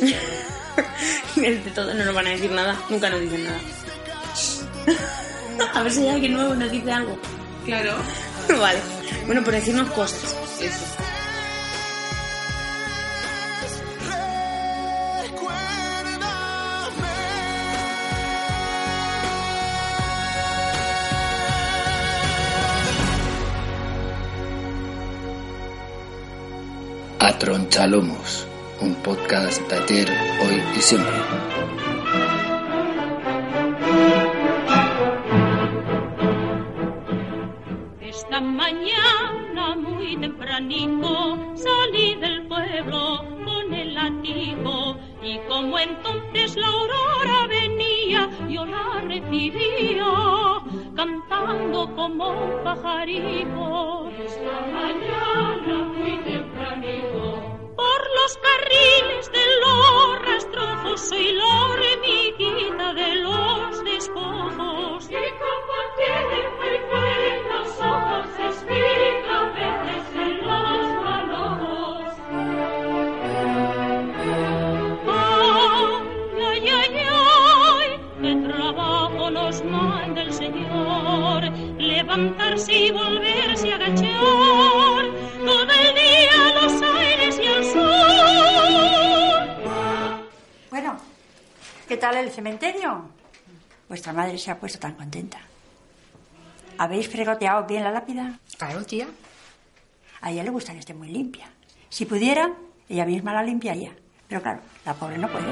De 0.00 0.12
todo. 1.34 1.64
de 1.64 1.70
todo 1.74 1.94
no 1.94 2.04
nos 2.04 2.14
van 2.14 2.26
a 2.26 2.30
decir 2.30 2.50
nada, 2.50 2.80
nunca 2.88 3.10
nos 3.10 3.20
dicen 3.20 3.44
nada. 3.44 3.60
a 5.74 5.82
ver 5.82 5.92
si 5.92 6.00
hay 6.02 6.08
alguien 6.08 6.32
nuevo 6.34 6.54
nos 6.54 6.70
dice 6.70 6.92
algo. 6.92 7.18
Claro, 7.64 7.94
vale, 8.58 8.80
bueno, 9.26 9.44
por 9.44 9.54
decirnos 9.54 9.90
cosas. 9.90 10.36
eso. 10.60 11.01
A 27.24 27.38
Tronchalomos, 27.38 28.48
un 28.80 28.96
podcast 28.96 29.62
de 29.70 29.76
ayer, 29.76 30.08
hoy 30.42 30.60
y 30.76 30.80
siempre. 30.80 31.14
Esta 38.00 38.40
mañana 38.40 39.76
muy 39.76 40.16
tempranito 40.16 41.38
salí 41.54 42.16
del 42.16 42.48
pueblo 42.48 43.24
con 43.44 43.72
el 43.72 43.94
latigo 43.94 44.96
y 45.22 45.38
como 45.48 45.78
entonces 45.78 46.56
la 46.56 46.66
aurora 46.66 47.46
venía 47.46 48.28
yo 48.48 48.66
la 48.66 49.00
recibía 49.06 50.10
cantando 50.96 51.94
como 51.94 52.30
un 52.30 52.64
pajarito. 52.64 54.10
Esta 54.24 54.60
mañana 54.72 55.84
muy 55.96 56.18
los 58.22 58.38
carriles 58.38 59.32
de 59.32 59.46
los 59.60 60.22
rastrojos 60.22 61.00
soy 61.00 61.32
la 61.32 61.66
hormiguita 61.66 62.94
de 62.94 63.14
los 63.16 63.84
despojos. 63.84 65.08
Tal 92.02 92.16
el 92.16 92.32
cementerio? 92.32 93.08
Vuestra 93.88 94.12
madre 94.12 94.36
se 94.36 94.50
ha 94.50 94.58
puesto 94.58 94.80
tan 94.80 94.94
contenta. 94.94 95.38
¿Habéis 96.76 97.08
fregoteado 97.08 97.64
bien 97.64 97.84
la 97.84 97.92
lápida? 97.92 98.40
Claro, 98.58 98.84
tía. 98.84 99.06
A 100.20 100.32
ella 100.32 100.42
le 100.42 100.50
gusta 100.50 100.72
que 100.72 100.80
esté 100.80 100.94
muy 100.94 101.10
limpia. 101.10 101.48
Si 101.88 102.04
pudiera, 102.04 102.54
ella 102.88 103.04
misma 103.04 103.32
la 103.32 103.44
limpiaría. 103.44 103.92
Pero 104.26 104.42
claro, 104.42 104.60
la 104.84 104.94
pobre 104.94 105.16
no 105.16 105.28
puede. 105.30 105.46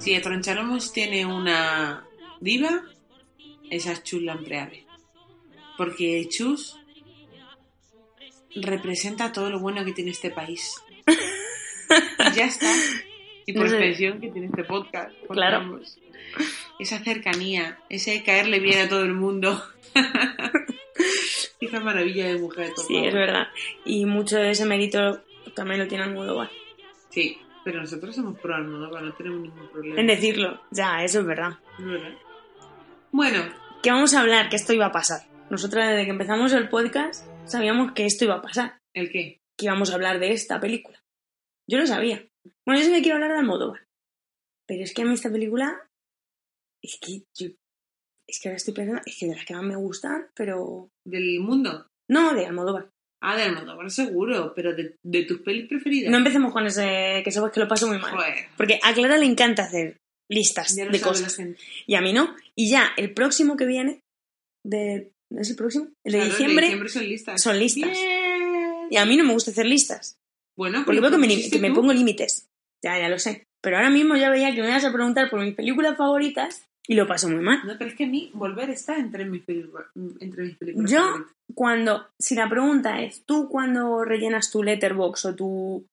Si 0.00 0.20
Tronchalomos 0.20 0.92
tiene 0.92 1.24
una 1.24 2.06
diva, 2.42 2.82
esa 3.70 3.92
es 3.92 4.02
Chus 4.02 4.20
Lampreave. 4.20 4.84
Porque 5.78 6.28
Chus 6.28 6.78
representa 8.54 9.32
todo 9.32 9.50
lo 9.50 9.58
bueno 9.60 9.84
que 9.84 9.92
tiene 9.92 10.10
este 10.10 10.30
país. 10.30 10.74
ya 12.34 12.44
está. 12.46 12.70
Y 13.46 13.52
por 13.52 13.64
No 13.64 13.70
sé. 13.70 13.76
extensión 13.76 14.20
que 14.20 14.30
tiene 14.30 14.46
este 14.48 14.64
podcast. 14.64 15.10
Claro. 15.28 15.80
Esa 16.78 16.98
cercanía, 17.00 17.78
ese 17.88 18.22
caerle 18.22 18.60
bien 18.60 18.86
a 18.86 18.88
todo 18.88 19.02
el 19.02 19.14
mundo. 19.14 19.62
esa 21.60 21.80
maravilla 21.80 22.26
de 22.26 22.38
mujer. 22.38 22.72
Sí, 22.76 22.94
favor. 22.94 23.08
es 23.08 23.14
verdad. 23.14 23.48
Y 23.84 24.04
mucho 24.06 24.36
de 24.38 24.50
ese 24.50 24.64
mérito 24.64 25.22
también 25.54 25.80
lo 25.80 25.88
tiene 25.88 26.04
Almodóvar. 26.04 26.50
Sí, 27.10 27.38
pero 27.64 27.80
nosotros 27.80 28.14
somos 28.14 28.38
pro 28.38 28.54
Almodóvar, 28.54 29.02
no 29.02 29.12
tenemos 29.14 29.40
ningún 29.42 29.68
problema. 29.70 30.00
En 30.00 30.06
decirlo. 30.06 30.60
Ya, 30.70 31.02
eso 31.04 31.20
es 31.20 31.26
verdad. 31.26 31.58
Es 31.78 31.84
verdad. 31.84 32.14
Bueno, 33.10 33.42
Que 33.82 33.90
vamos 33.90 34.14
a 34.14 34.20
hablar, 34.20 34.48
que 34.48 34.56
esto 34.56 34.72
iba 34.72 34.86
a 34.86 34.92
pasar. 34.92 35.20
Nosotras 35.50 35.88
desde 35.90 36.04
que 36.04 36.10
empezamos 36.12 36.52
el 36.52 36.68
podcast 36.68 37.26
sabíamos 37.46 37.92
que 37.92 38.06
esto 38.06 38.24
iba 38.24 38.36
a 38.36 38.42
pasar. 38.42 38.78
¿el 38.94 39.10
qué? 39.10 39.40
Que 39.58 39.66
íbamos 39.66 39.90
a 39.90 39.94
hablar 39.94 40.18
de 40.18 40.32
esta 40.32 40.60
película. 40.60 41.00
Yo 41.68 41.78
lo 41.78 41.86
sabía. 41.86 42.26
Bueno, 42.66 42.80
yo 42.80 42.86
sí 42.86 42.92
que 42.92 43.02
quiero 43.02 43.16
hablar 43.16 43.32
de 43.32 43.38
Almodóvar. 43.38 43.84
Pero 44.66 44.84
es 44.84 44.92
que 44.92 45.02
a 45.02 45.04
mí 45.04 45.14
esta 45.14 45.30
película... 45.30 45.88
Es 46.82 46.98
que 47.00 47.22
yo... 47.36 47.48
Es 48.28 48.40
que 48.40 48.48
ahora 48.48 48.56
estoy 48.56 48.74
pensando... 48.74 49.02
Es 49.06 49.18
que 49.18 49.26
de 49.26 49.36
las 49.36 49.44
que 49.44 49.54
más 49.54 49.64
me 49.64 49.76
gustan, 49.76 50.28
pero... 50.34 50.88
¿Del 51.06 51.40
mundo? 51.40 51.86
No, 52.10 52.34
de 52.34 52.46
Almodóvar. 52.46 52.90
Ah, 53.22 53.36
de 53.36 53.44
Almodóvar 53.44 53.90
seguro, 53.90 54.52
pero 54.54 54.74
de, 54.74 54.96
de 55.02 55.24
tus 55.24 55.40
pelis 55.40 55.68
preferidas. 55.68 56.10
No 56.10 56.18
empecemos 56.18 56.52
con 56.52 56.66
ese... 56.66 57.22
Que 57.24 57.30
sabes 57.30 57.52
que 57.52 57.60
lo 57.60 57.68
paso 57.68 57.86
muy 57.86 57.98
mal. 57.98 58.12
Joder, 58.12 58.48
Porque 58.56 58.80
a 58.82 58.92
Clara 58.94 59.16
le 59.18 59.26
encanta 59.26 59.64
hacer 59.64 59.98
listas 60.30 60.74
de 60.74 61.00
cosas. 61.00 61.38
Y 61.86 61.94
a 61.94 62.00
mí 62.00 62.12
no. 62.12 62.34
Y 62.56 62.70
ya, 62.70 62.92
el 62.96 63.12
próximo 63.14 63.56
que 63.56 63.66
viene, 63.66 64.00
de, 64.64 65.11
¿es 65.38 65.50
el 65.50 65.56
próximo? 65.56 65.88
El 66.04 66.12
de 66.12 66.18
Claro, 66.18 66.30
diciembre, 66.30 66.88
son 66.88 67.04
listas. 67.08 67.42
son 67.42 67.58
listas. 67.58 67.90
Bien. 67.90 68.86
Y 68.90 68.96
a 68.96 69.06
mí 69.06 69.16
no 69.16 69.24
me 69.24 69.32
gusta 69.32 69.50
hacer 69.50 69.66
listas. 69.66 70.18
Bueno, 70.56 70.82
Porque 70.84 71.00
pero 71.00 71.10
veo 71.10 71.20
que 71.50 71.58
me, 71.58 71.70
pongo 71.72 71.92
límites. 71.92 72.48
Ya, 72.84 72.98
ya 72.98 73.08
lo 73.08 73.18
sé. 73.18 73.46
Pero 73.62 73.76
ahora 73.76 73.90
mismo 73.90 74.16
ya 74.16 74.28
veía 74.30 74.54
que 74.54 74.60
me 74.60 74.68
ibas 74.68 74.84
a 74.84 74.92
preguntar 74.92 75.30
por 75.30 75.40
mis 75.40 75.54
películas 75.54 75.96
favoritas 75.96 76.66
y 76.86 76.94
lo 76.94 77.06
paso 77.06 77.28
muy 77.28 77.40
mal. 77.42 77.60
No, 77.64 77.78
pero 77.78 77.88
es 77.90 77.96
que 77.96 78.04
a 78.04 78.08
mí 78.08 78.30
volver 78.34 78.68
está 78.70 78.98
entre 78.98 79.24
mis, 79.24 79.42
películas 79.44 79.86
entre 80.20 80.44
mis 80.44 80.56
películas. 80.56 80.90
Yo, 80.90 80.98
favoritas. 81.00 81.32
cuando, 81.54 82.06
si 82.18 82.34
la 82.34 82.48
pregunta 82.50 83.00
es, 83.02 83.22
tú 83.24 83.48
cuando 83.48 84.04
rellenas 84.04 84.50
tu 84.50 84.62
letterbox 84.62 85.24
o 85.26 85.34
tu 85.36 85.86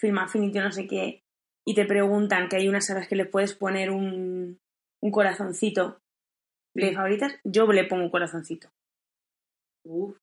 Film 0.00 0.18
Affinity 0.18 0.58
o 0.58 0.62
no 0.62 0.72
sé 0.72 0.86
qué, 0.86 1.22
y 1.66 1.74
te 1.74 1.84
preguntan 1.84 2.48
que 2.48 2.56
hay 2.56 2.68
unas 2.68 2.88
a 2.90 2.94
las 2.94 3.08
que 3.08 3.16
le 3.16 3.24
puedes 3.26 3.54
poner 3.54 3.90
un, 3.90 4.60
un 5.02 5.10
corazoncito 5.10 5.98
de 6.74 6.90
Sí. 6.90 6.94
favoritas, 6.94 7.34
yo 7.42 7.66
le 7.72 7.84
pongo 7.84 8.04
un 8.04 8.10
corazoncito. 8.10 8.68
Uf, 9.86 10.16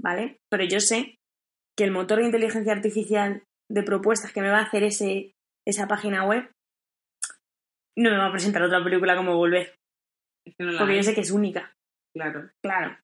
¿vale? 0.00 0.38
Pero 0.50 0.64
yo 0.64 0.80
sé 0.80 1.16
que 1.76 1.84
el 1.84 1.90
motor 1.90 2.18
de 2.18 2.24
inteligencia 2.26 2.72
artificial 2.72 3.44
de 3.70 3.82
propuestas 3.82 4.32
que 4.32 4.42
me 4.42 4.50
va 4.50 4.58
a 4.58 4.62
hacer 4.64 4.82
ese, 4.82 5.32
esa 5.66 5.86
página 5.86 6.24
web 6.26 6.50
no 7.96 8.10
me 8.10 8.16
va 8.16 8.26
a 8.28 8.32
presentar 8.32 8.62
otra 8.62 8.82
película 8.82 9.16
como 9.16 9.36
Volver, 9.36 9.74
es 10.46 10.54
que 10.56 10.64
no 10.64 10.72
la 10.72 10.78
porque 10.78 10.92
hay. 10.92 10.98
yo 10.98 11.02
sé 11.04 11.14
que 11.14 11.20
es 11.20 11.30
única. 11.30 11.74
Claro, 12.14 12.50
Claro, 12.62 12.96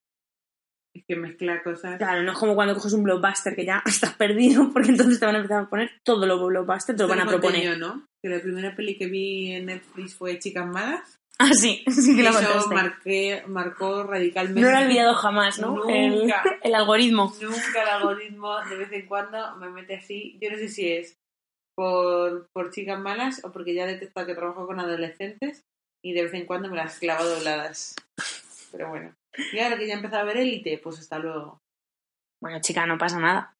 es 0.94 1.04
que 1.06 1.16
mezcla 1.16 1.62
cosas. 1.62 1.98
claro, 1.98 2.22
no 2.22 2.32
es 2.32 2.38
como 2.38 2.54
cuando 2.54 2.74
coges 2.74 2.92
un 2.94 3.04
blockbuster 3.04 3.54
que 3.54 3.64
ya 3.66 3.82
estás 3.86 4.14
perdido, 4.14 4.70
porque 4.72 4.90
entonces 4.90 5.20
te 5.20 5.26
van 5.26 5.36
a 5.36 5.38
empezar 5.38 5.64
a 5.64 5.68
poner 5.68 5.90
todo 6.04 6.26
lo 6.26 6.46
blockbuster, 6.46 6.96
te 6.96 7.02
lo 7.02 7.08
van 7.08 7.20
a 7.20 7.26
proponer. 7.26 7.78
Que 8.22 8.28
la 8.28 8.40
primera 8.40 8.74
peli 8.74 8.96
que 8.96 9.06
vi 9.06 9.52
en 9.52 9.66
Netflix 9.66 10.14
fue 10.14 10.38
Chicas 10.38 10.66
Malas. 10.66 11.17
Ah, 11.40 11.52
sí, 11.54 11.84
sí 11.90 12.16
que 12.16 12.22
lo 12.24 12.30
Eso 12.30 12.68
marqué, 12.70 13.44
marcó 13.46 14.02
radicalmente. 14.02 14.60
No 14.60 14.70
lo 14.72 14.76
he 14.78 14.84
olvidado 14.86 15.14
jamás, 15.14 15.60
¿no? 15.60 15.76
Nunca. 15.84 16.42
el 16.62 16.74
algoritmo. 16.74 17.32
Nunca 17.40 17.82
el 17.82 17.88
algoritmo 17.88 18.58
de 18.64 18.76
vez 18.76 18.92
en 18.92 19.06
cuando 19.06 19.54
me 19.56 19.68
mete 19.70 19.94
así. 19.96 20.36
Yo 20.42 20.50
no 20.50 20.56
sé 20.56 20.68
si 20.68 20.90
es 20.92 21.16
por, 21.76 22.48
por 22.52 22.70
chicas 22.72 22.98
malas 22.98 23.44
o 23.44 23.52
porque 23.52 23.72
ya 23.74 23.84
he 23.84 23.86
detectado 23.86 24.26
que 24.26 24.34
trabajo 24.34 24.66
con 24.66 24.80
adolescentes 24.80 25.62
y 26.04 26.12
de 26.12 26.24
vez 26.24 26.34
en 26.34 26.44
cuando 26.46 26.68
me 26.68 26.76
las 26.76 26.98
clavo 26.98 27.24
dobladas. 27.24 27.94
Pero 28.72 28.88
bueno. 28.88 29.14
Y 29.52 29.60
ahora 29.60 29.78
que 29.78 29.86
ya 29.86 29.94
he 29.94 29.96
empezado 29.96 30.22
a 30.22 30.26
ver 30.26 30.38
Élite, 30.38 30.78
pues 30.82 30.98
hasta 30.98 31.20
luego. 31.20 31.60
Bueno, 32.42 32.58
chica, 32.60 32.84
no 32.86 32.98
pasa 32.98 33.20
nada. 33.20 33.54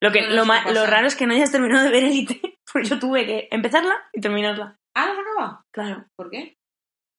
Lo, 0.00 0.10
que, 0.10 0.22
No, 0.22 0.28
no, 0.30 0.34
lo, 0.34 0.44
ma- 0.46 0.70
lo 0.72 0.84
raro 0.86 1.06
es 1.06 1.14
que 1.14 1.26
no 1.28 1.34
hayas 1.34 1.52
terminado 1.52 1.84
de 1.84 1.90
ver 1.90 2.04
Elite, 2.04 2.40
porque 2.72 2.88
yo 2.88 2.98
tuve 2.98 3.24
que 3.24 3.48
empezarla 3.52 3.94
y 4.12 4.20
terminarla. 4.20 4.76
¿Ah, 4.96 5.06
la 5.14 5.20
acaba? 5.20 5.62
Claro. 5.72 6.06
¿Por 6.16 6.30
qué? 6.30 6.56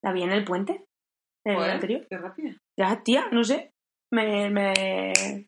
¿La 0.05 0.13
vi 0.13 0.21
en 0.21 0.31
el 0.31 0.45
puente? 0.45 0.85
¿El 1.43 1.55
Joder, 1.55 1.71
anterior? 1.71 2.07
Qué 2.07 2.17
rápida. 2.19 2.55
Ya, 2.77 3.01
tía, 3.01 3.27
no 3.31 3.43
sé. 3.43 3.71
Me, 4.13 4.51
me... 4.51 5.45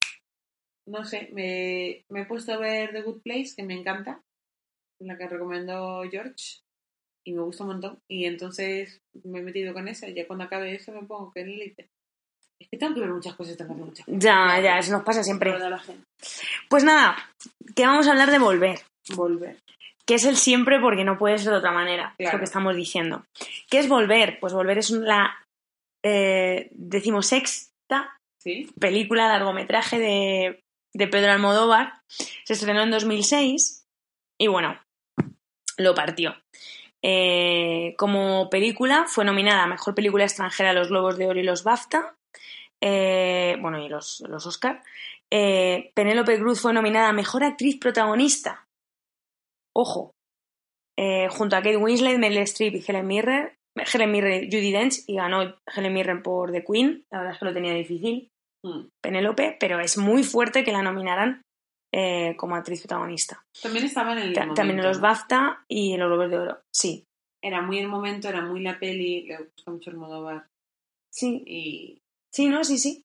No 0.88 1.06
sé, 1.06 1.30
me, 1.32 2.04
me 2.10 2.22
he 2.22 2.26
puesto 2.26 2.54
a 2.54 2.58
ver 2.58 2.92
The 2.92 3.04
Good 3.04 3.22
Place, 3.22 3.54
que 3.56 3.62
me 3.62 3.76
encanta, 3.76 4.24
la 5.00 5.16
que 5.16 5.28
recomendó 5.28 6.02
George, 6.10 6.62
y 7.24 7.34
me 7.34 7.44
gusta 7.44 7.66
un 7.66 7.70
montón. 7.70 8.00
Y 8.10 8.26
entonces 8.26 9.00
me 9.24 9.40
he 9.40 9.44
metido 9.44 9.76
con 9.76 9.88
esa, 9.88 10.08
y 10.08 10.16
ya 10.16 10.26
cuando 10.26 10.46
acabe 10.46 10.74
eso 10.74 10.92
me 10.92 11.06
pongo 11.06 11.32
que 11.32 11.42
en 11.42 11.50
Elite. 11.50 11.90
Es 12.60 12.68
que 12.68 12.78
tengo 12.78 12.96
que 12.96 13.02
ver 13.02 13.12
muchas 13.12 13.36
cosas, 13.36 13.58
tengo 13.58 13.76
que 13.76 13.80
ver 13.82 13.90
muchas 13.90 14.06
cosas. 14.08 14.20
Ya, 14.20 14.60
ya, 14.60 14.80
eso 14.80 14.92
nos 14.92 15.04
pasa 15.04 15.22
siempre. 15.22 15.54
Pues 16.68 16.84
nada, 16.84 17.16
que 17.76 17.86
vamos 17.86 18.08
a 18.08 18.12
hablar 18.12 18.32
de 18.32 18.40
Volver, 18.40 18.80
Volver. 19.16 19.60
Que 20.08 20.16
es 20.16 20.26
el 20.26 20.38
siempre 20.38 20.80
porque 20.80 21.04
no 21.04 21.18
puede 21.18 21.38
ser 21.38 21.52
de 21.52 21.58
otra 21.58 21.72
manera, 21.72 22.16
es 22.18 22.32
lo 22.32 22.40
que 22.40 22.46
estamos 22.46 22.76
diciendo. 22.76 23.26
¿Qué 23.70 23.78
es 23.80 23.90
Volver? 23.90 24.40
Pues 24.40 24.54
Volver 24.54 24.78
es 24.78 24.90
la 24.90 25.46
eh, 26.04 26.70
decimosexta 26.72 28.18
¿Sí? 28.40 28.72
película, 28.80 29.28
largometraje 29.28 30.00
de, 30.00 30.64
de 30.94 31.08
Pedro 31.08 31.34
Almodóvar. 31.34 32.02
Se 32.08 32.54
estrenó 32.54 32.84
en 32.84 32.92
2006 32.92 33.86
y 34.40 34.48
bueno, 34.48 34.80
lo 35.78 35.94
partió. 35.94 36.36
Eh, 37.02 37.96
como 37.98 38.50
película 38.50 39.06
fue 39.08 39.26
nominada 39.26 39.64
a 39.64 39.68
Mejor 39.68 39.94
Película 39.94 40.24
Extranjera 40.24 40.72
a 40.72 40.74
los 40.74 40.90
Globos 40.90 41.18
de 41.18 41.28
Oro 41.28 41.40
y 41.40 41.44
los 41.44 41.64
BAFTA, 41.64 42.16
eh, 42.82 43.58
bueno, 43.60 43.80
y 43.84 43.90
los, 43.90 44.24
los 44.28 44.46
Oscar. 44.46 44.84
Eh, 45.30 45.92
Penélope 45.94 46.40
Cruz 46.40 46.62
fue 46.62 46.74
nominada 46.74 47.10
a 47.10 47.14
Mejor 47.14 47.44
Actriz 47.44 47.78
Protagonista. 47.78 48.67
Ojo. 49.78 50.12
Eh, 50.98 51.28
junto 51.30 51.56
a 51.56 51.60
Kate 51.62 51.78
Winslet, 51.78 52.18
Meryl 52.18 52.40
Streep 52.40 52.76
y 52.76 52.84
Helen 52.88 53.06
Mirren. 53.08 53.54
Helen 53.94 54.12
Mirren, 54.12 54.46
Judy 54.46 54.72
Dench, 54.72 55.04
y 55.06 55.16
ganó 55.18 55.56
Helen 55.76 55.94
Mirren 55.94 56.24
por 56.24 56.52
The 56.52 56.64
Queen. 56.66 57.06
La 57.12 57.20
verdad 57.20 57.34
es 57.34 57.40
que 57.40 57.46
lo 57.46 57.54
tenía 57.54 57.74
difícil. 57.74 58.30
Mm. 58.66 58.88
Penélope, 59.04 59.56
pero 59.60 59.80
es 59.80 59.98
muy 60.00 60.24
fuerte 60.24 60.64
que 60.64 60.72
la 60.72 60.82
nominaran 60.82 61.42
eh, 61.94 62.36
como 62.38 62.56
actriz 62.56 62.82
protagonista. 62.82 63.44
También 63.62 63.86
estaba 63.86 64.14
en 64.14 64.18
el 64.18 64.34
Ta- 64.34 64.42
momento. 64.42 64.56
También 64.56 64.80
en 64.80 64.86
los 64.86 65.00
BAFTA 65.00 65.64
y 65.70 65.94
en 65.94 66.00
los 66.00 66.10
Globos 66.10 66.32
de 66.32 66.38
Oro. 66.40 66.62
Sí. 66.74 67.04
Era 67.44 67.62
muy 67.62 67.78
el 67.78 67.88
momento, 67.88 68.28
era 68.30 68.42
muy 68.42 68.62
la 68.62 68.80
peli, 68.80 69.28
le 69.28 69.38
gusta 69.38 69.72
mucho 69.72 69.92
el 69.92 69.96
Almodóvar. 69.98 70.48
Sí, 71.14 71.44
Y 71.46 72.02
sí, 72.34 72.50
no, 72.50 72.64
sí, 72.64 72.80
sí. 72.80 73.04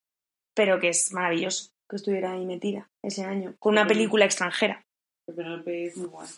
Pero 0.56 0.80
que 0.80 0.88
es 0.88 1.12
maravilloso 1.12 1.70
que 1.88 1.96
estuviera 1.96 2.32
ahí 2.32 2.46
metida 2.46 2.88
ese 3.04 3.24
año, 3.24 3.54
con 3.58 3.72
una 3.74 3.86
película 3.86 4.24
extranjera. 4.24 4.82
Penélope 5.26 5.86
es 5.86 5.96
muy 5.98 6.06
guay. 6.08 6.28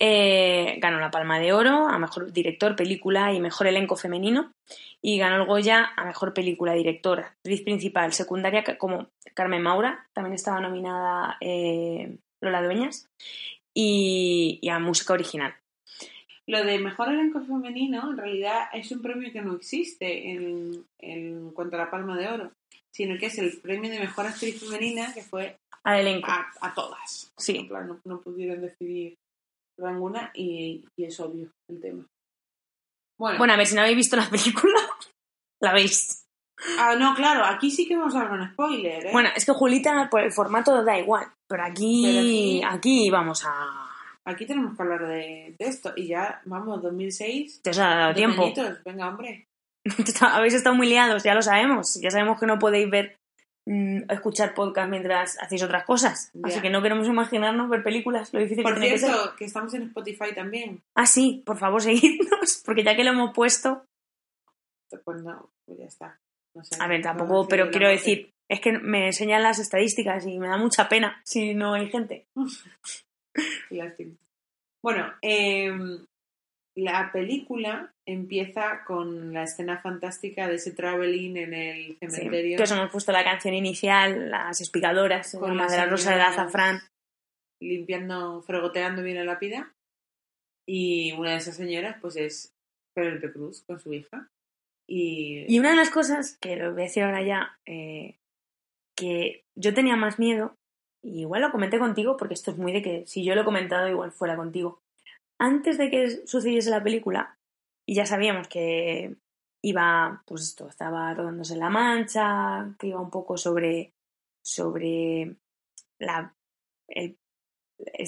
Eh, 0.00 0.76
ganó 0.80 1.00
la 1.00 1.10
Palma 1.10 1.40
de 1.40 1.52
Oro 1.52 1.88
a 1.88 1.98
Mejor 1.98 2.32
Director, 2.32 2.76
Película 2.76 3.32
y 3.32 3.40
Mejor 3.40 3.66
Elenco 3.66 3.96
Femenino. 3.96 4.52
Y 5.00 5.18
ganó 5.18 5.36
el 5.36 5.46
Goya 5.46 5.92
a 5.96 6.04
Mejor 6.04 6.34
Película, 6.34 6.74
Director, 6.74 7.20
Actriz 7.20 7.62
Principal, 7.62 8.12
Secundaria, 8.12 8.64
como 8.78 9.08
Carmen 9.34 9.62
Maura. 9.62 10.06
También 10.12 10.34
estaba 10.34 10.60
nominada 10.60 11.36
eh, 11.40 12.16
Lola 12.40 12.62
Dueñas. 12.62 13.08
Y, 13.74 14.58
y 14.60 14.68
a 14.70 14.78
Música 14.78 15.12
Original. 15.12 15.54
Lo 16.46 16.64
de 16.64 16.78
mejor 16.78 17.10
elenco 17.10 17.42
femenino, 17.42 18.10
en 18.10 18.16
realidad, 18.16 18.68
es 18.72 18.90
un 18.90 19.02
premio 19.02 19.30
que 19.30 19.42
no 19.42 19.54
existe 19.54 20.30
en, 20.30 20.84
en 20.98 21.50
cuanto 21.50 21.76
a 21.76 21.80
la 21.80 21.90
Palma 21.90 22.16
de 22.16 22.26
Oro, 22.26 22.52
sino 22.90 23.18
que 23.18 23.26
es 23.26 23.38
el 23.38 23.60
premio 23.60 23.90
de 23.90 24.00
mejor 24.00 24.26
actriz 24.26 24.58
femenina 24.58 25.12
que 25.12 25.22
fue 25.22 25.58
elenco. 25.84 26.26
a, 26.30 26.50
a 26.62 26.74
todas. 26.74 27.30
Sí. 27.36 27.58
En 27.58 27.68
plan, 27.68 27.86
no, 27.86 28.00
no 28.04 28.20
pudieron 28.22 28.62
decidir 28.62 29.18
ninguna 29.78 30.30
y, 30.34 30.84
y 30.96 31.04
es 31.04 31.18
obvio 31.20 31.50
el 31.70 31.80
tema. 31.80 32.06
Bueno, 33.18 33.38
Bueno, 33.38 33.52
a 33.52 33.56
ver, 33.56 33.66
si 33.66 33.74
no 33.74 33.80
habéis 33.82 33.96
visto 33.96 34.16
la 34.16 34.28
película, 34.28 34.80
la 35.62 35.72
veis. 35.72 36.24
ah, 36.78 36.94
no, 36.96 37.14
claro, 37.14 37.44
aquí 37.44 37.70
sí 37.70 37.86
que 37.86 37.96
vamos 37.96 38.14
a 38.14 38.20
hablar 38.22 38.38
con 38.38 38.52
spoiler, 38.52 39.06
¿eh? 39.06 39.12
Bueno, 39.12 39.30
es 39.34 39.44
que 39.44 39.52
Julita, 39.52 40.08
por 40.10 40.20
el 40.22 40.32
formato 40.32 40.82
da 40.84 40.98
igual, 40.98 41.26
pero 41.48 41.64
aquí, 41.64 42.02
Pero 42.04 42.18
aquí- 42.20 42.62
aquí 42.64 43.10
vamos 43.10 43.44
a... 43.46 43.84
Aquí 44.24 44.44
tenemos 44.46 44.76
que 44.76 44.82
hablar 44.82 45.06
de, 45.08 45.56
de 45.58 45.66
esto. 45.66 45.90
Y 45.96 46.08
ya, 46.08 46.42
vamos, 46.44 46.82
2006. 46.82 47.62
Te 47.62 47.70
os 47.70 47.78
ha 47.78 47.88
dado 47.94 48.14
tiempo. 48.14 48.42
añitos, 48.42 48.84
Venga, 48.84 49.08
hombre. 49.08 49.46
Habéis 50.20 50.52
estado 50.52 50.76
muy 50.76 50.86
liados, 50.86 51.22
ya 51.22 51.34
lo 51.34 51.40
sabemos. 51.40 51.98
Ya 52.02 52.10
sabemos 52.10 52.38
que 52.38 52.44
no 52.44 52.58
podéis 52.58 52.90
ver, 52.90 53.16
escuchar 54.08 54.54
podcast 54.54 54.90
mientras 54.90 55.38
hacéis 55.40 55.62
otras 55.62 55.84
cosas. 55.84 56.32
Así 56.42 56.60
que 56.60 56.70
no 56.70 56.82
queremos 56.82 57.06
imaginarnos 57.06 57.68
ver 57.68 57.82
películas, 57.82 58.32
lo 58.32 58.40
difícil 58.40 58.62
Por 58.62 58.74
que 58.74 58.80
tiene 58.80 58.94
que 58.94 59.00
ser. 59.00 59.10
cierto, 59.10 59.36
que 59.36 59.44
estamos 59.44 59.74
en 59.74 59.82
Spotify 59.82 60.34
también. 60.34 60.82
Ah, 60.94 61.06
sí, 61.06 61.42
por 61.44 61.58
favor, 61.58 61.82
seguidnos, 61.82 62.62
porque 62.64 62.84
ya 62.84 62.96
que 62.96 63.04
lo 63.04 63.10
hemos 63.10 63.34
puesto... 63.34 63.84
Pues 65.04 65.22
no, 65.22 65.50
pues 65.66 65.78
ya 65.78 65.84
está. 65.84 66.20
No 66.54 66.64
sé, 66.64 66.76
A 66.80 66.88
ver, 66.88 67.02
tampoco, 67.02 67.46
pero 67.46 67.70
quiero 67.70 67.88
decir, 67.88 68.32
es 68.48 68.60
que 68.60 68.72
me 68.72 69.06
enseñan 69.06 69.42
las 69.42 69.58
estadísticas 69.58 70.26
y 70.26 70.38
me 70.38 70.48
da 70.48 70.56
mucha 70.56 70.88
pena 70.88 71.20
si 71.24 71.54
no 71.54 71.74
hay 71.74 71.90
gente. 71.90 72.26
Qué 73.68 73.74
lástima. 73.74 74.14
Bueno, 74.82 75.12
em, 75.20 76.06
la 76.80 77.10
película 77.12 77.92
empieza 78.06 78.84
con 78.86 79.32
la 79.32 79.42
escena 79.44 79.80
fantástica 79.80 80.46
de 80.48 80.54
ese 80.56 80.72
traveling 80.72 81.36
en 81.36 81.54
el 81.54 81.98
Sí, 82.00 82.06
cementerio. 82.10 82.56
que 82.56 82.62
os 82.62 82.70
hemos 82.70 82.90
puesto 82.90 83.10
la 83.12 83.24
canción 83.24 83.54
inicial, 83.54 84.30
las 84.30 84.60
espigadoras, 84.60 85.36
Con 85.38 85.56
la 85.56 85.66
de 85.66 85.76
la 85.76 85.86
rosa 85.86 86.10
señoras 86.10 86.32
azafrán. 86.38 86.80
limpiando, 87.60 88.42
fregoteando 88.42 89.02
bien 89.02 89.16
la 89.16 89.24
lápida. 89.24 89.74
Y 90.66 91.12
una 91.12 91.32
de 91.32 91.36
esas 91.38 91.56
señoras, 91.56 91.96
pues 92.00 92.16
es 92.16 92.54
Penélope 92.94 93.32
Cruz 93.32 93.64
con 93.66 93.80
su 93.80 93.92
hija. 93.92 94.28
Y, 94.86 95.44
Y 95.52 95.58
una 95.58 95.70
de 95.70 95.76
las 95.76 95.90
cosas 95.90 96.38
que 96.40 96.56
lo 96.56 96.72
voy 96.72 96.82
a 96.82 96.84
decir 96.84 97.02
ahora 97.02 97.22
ya, 97.22 97.58
eh, 97.66 98.16
que 98.96 99.44
yo 99.56 99.74
tenía 99.74 99.96
más 99.96 100.18
miedo, 100.18 100.54
y 101.02 101.20
igual 101.22 101.42
lo 101.42 101.50
comenté 101.52 101.78
contigo, 101.78 102.16
porque 102.16 102.34
esto 102.34 102.50
es 102.50 102.56
muy 102.58 102.72
de 102.72 102.82
que 102.82 103.06
si 103.06 103.24
yo 103.24 103.34
lo 103.34 103.42
he 103.42 103.44
comentado, 103.44 103.88
igual 103.88 104.12
fuera 104.12 104.36
contigo. 104.36 104.80
Antes 105.38 105.78
de 105.78 105.90
que 105.90 106.26
sucediese 106.26 106.70
la 106.70 106.82
película, 106.82 107.38
y 107.86 107.94
ya 107.94 108.06
sabíamos 108.06 108.48
que 108.48 109.16
iba, 109.62 110.22
pues 110.26 110.42
esto, 110.42 110.68
estaba 110.68 111.14
rodándose 111.14 111.54
en 111.54 111.60
La 111.60 111.70
Mancha, 111.70 112.74
que 112.78 112.88
iba 112.88 113.00
un 113.00 113.10
poco 113.10 113.36
sobre, 113.36 113.94
sobre 114.42 115.36
la, 115.98 116.34
el, 116.88 117.18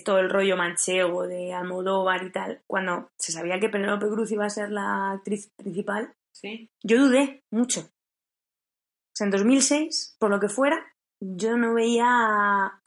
todo 0.05 0.19
el 0.19 0.31
rollo 0.31 0.57
manchego 0.57 1.27
de 1.27 1.53
Almodóvar 1.53 2.25
y 2.25 2.33
tal. 2.33 2.63
Cuando 2.67 3.11
se 3.19 3.33
sabía 3.33 3.61
que 3.61 3.69
Penélope 3.69 4.09
Cruz 4.09 4.31
iba 4.33 4.45
a 4.45 4.51
ser 4.51 4.71
la 4.71 5.13
actriz 5.13 5.51
principal, 5.57 6.15
¿sí? 6.33 6.71
yo 6.83 6.99
dudé 6.99 7.45
mucho. 7.51 7.81
O 7.81 9.17
sea, 9.17 9.27
en 9.27 9.31
2006, 9.31 10.17
por 10.19 10.31
lo 10.31 10.41
que 10.41 10.49
fuera, 10.49 10.85
yo 11.21 11.57
no 11.57 11.75
veía 11.75 12.07
a, 12.07 12.83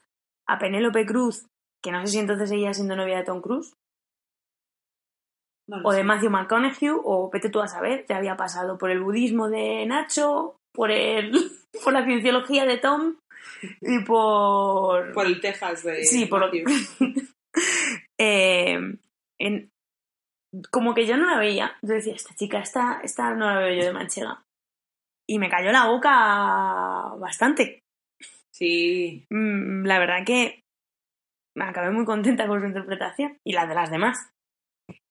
a 0.46 0.58
Penélope 0.58 1.06
Cruz, 1.06 1.46
que 1.82 1.92
no 1.92 2.00
sé 2.02 2.12
si 2.12 2.18
entonces 2.18 2.48
seguía 2.48 2.74
siendo 2.74 2.96
novia 2.96 3.18
de 3.18 3.24
Tom 3.24 3.40
Cruise, 3.40 3.76
O 5.82 5.92
de. 5.92 6.04
Matthew 6.04 6.30
McConaughey, 6.30 6.90
o 6.92 7.30
vete 7.32 7.48
tú 7.50 7.60
a 7.60 7.68
saber, 7.68 8.04
ya 8.08 8.16
había 8.18 8.36
pasado 8.36 8.76
por 8.78 8.90
el 8.90 9.00
budismo 9.00 9.48
de 9.48 9.86
Nacho, 9.86 10.56
por, 10.72 10.90
el, 10.90 11.32
por 11.84 11.92
la 11.92 12.04
cienciología 12.04 12.64
de 12.66 12.78
Tom 12.78 13.16
y 13.80 14.00
por... 14.04 15.12
Por 15.12 15.26
el 15.26 15.40
Texas 15.40 15.82
de 15.84 16.04
Sí, 16.04 16.26
por. 16.26 16.50
Eh, 18.18 18.78
en- 19.40 19.70
como 20.70 20.94
que 20.94 21.06
yo 21.06 21.16
no 21.16 21.26
la 21.26 21.38
veía. 21.38 21.76
Yo 21.82 21.94
decía, 21.94 22.14
esta 22.14 22.34
chica, 22.34 22.60
esta, 22.60 23.00
esta 23.02 23.34
no 23.34 23.46
la 23.46 23.58
veo 23.58 23.74
yo 23.80 23.84
de 23.86 23.92
manchega. 23.92 24.42
Y 25.28 25.38
me 25.38 25.48
cayó 25.48 25.72
la 25.72 25.86
boca 25.88 27.14
bastante. 27.18 27.80
Sí, 28.52 29.26
Mm, 29.30 29.84
La 29.86 29.98
verdad 29.98 30.24
que 30.24 30.62
me 31.56 31.64
acabé 31.64 31.90
muy 31.90 32.04
contenta 32.04 32.46
con 32.46 32.60
su 32.60 32.66
interpretación. 32.66 33.38
Y 33.44 33.52
la 33.52 33.66
de 33.66 33.74
las 33.74 33.90
demás. 33.90 34.30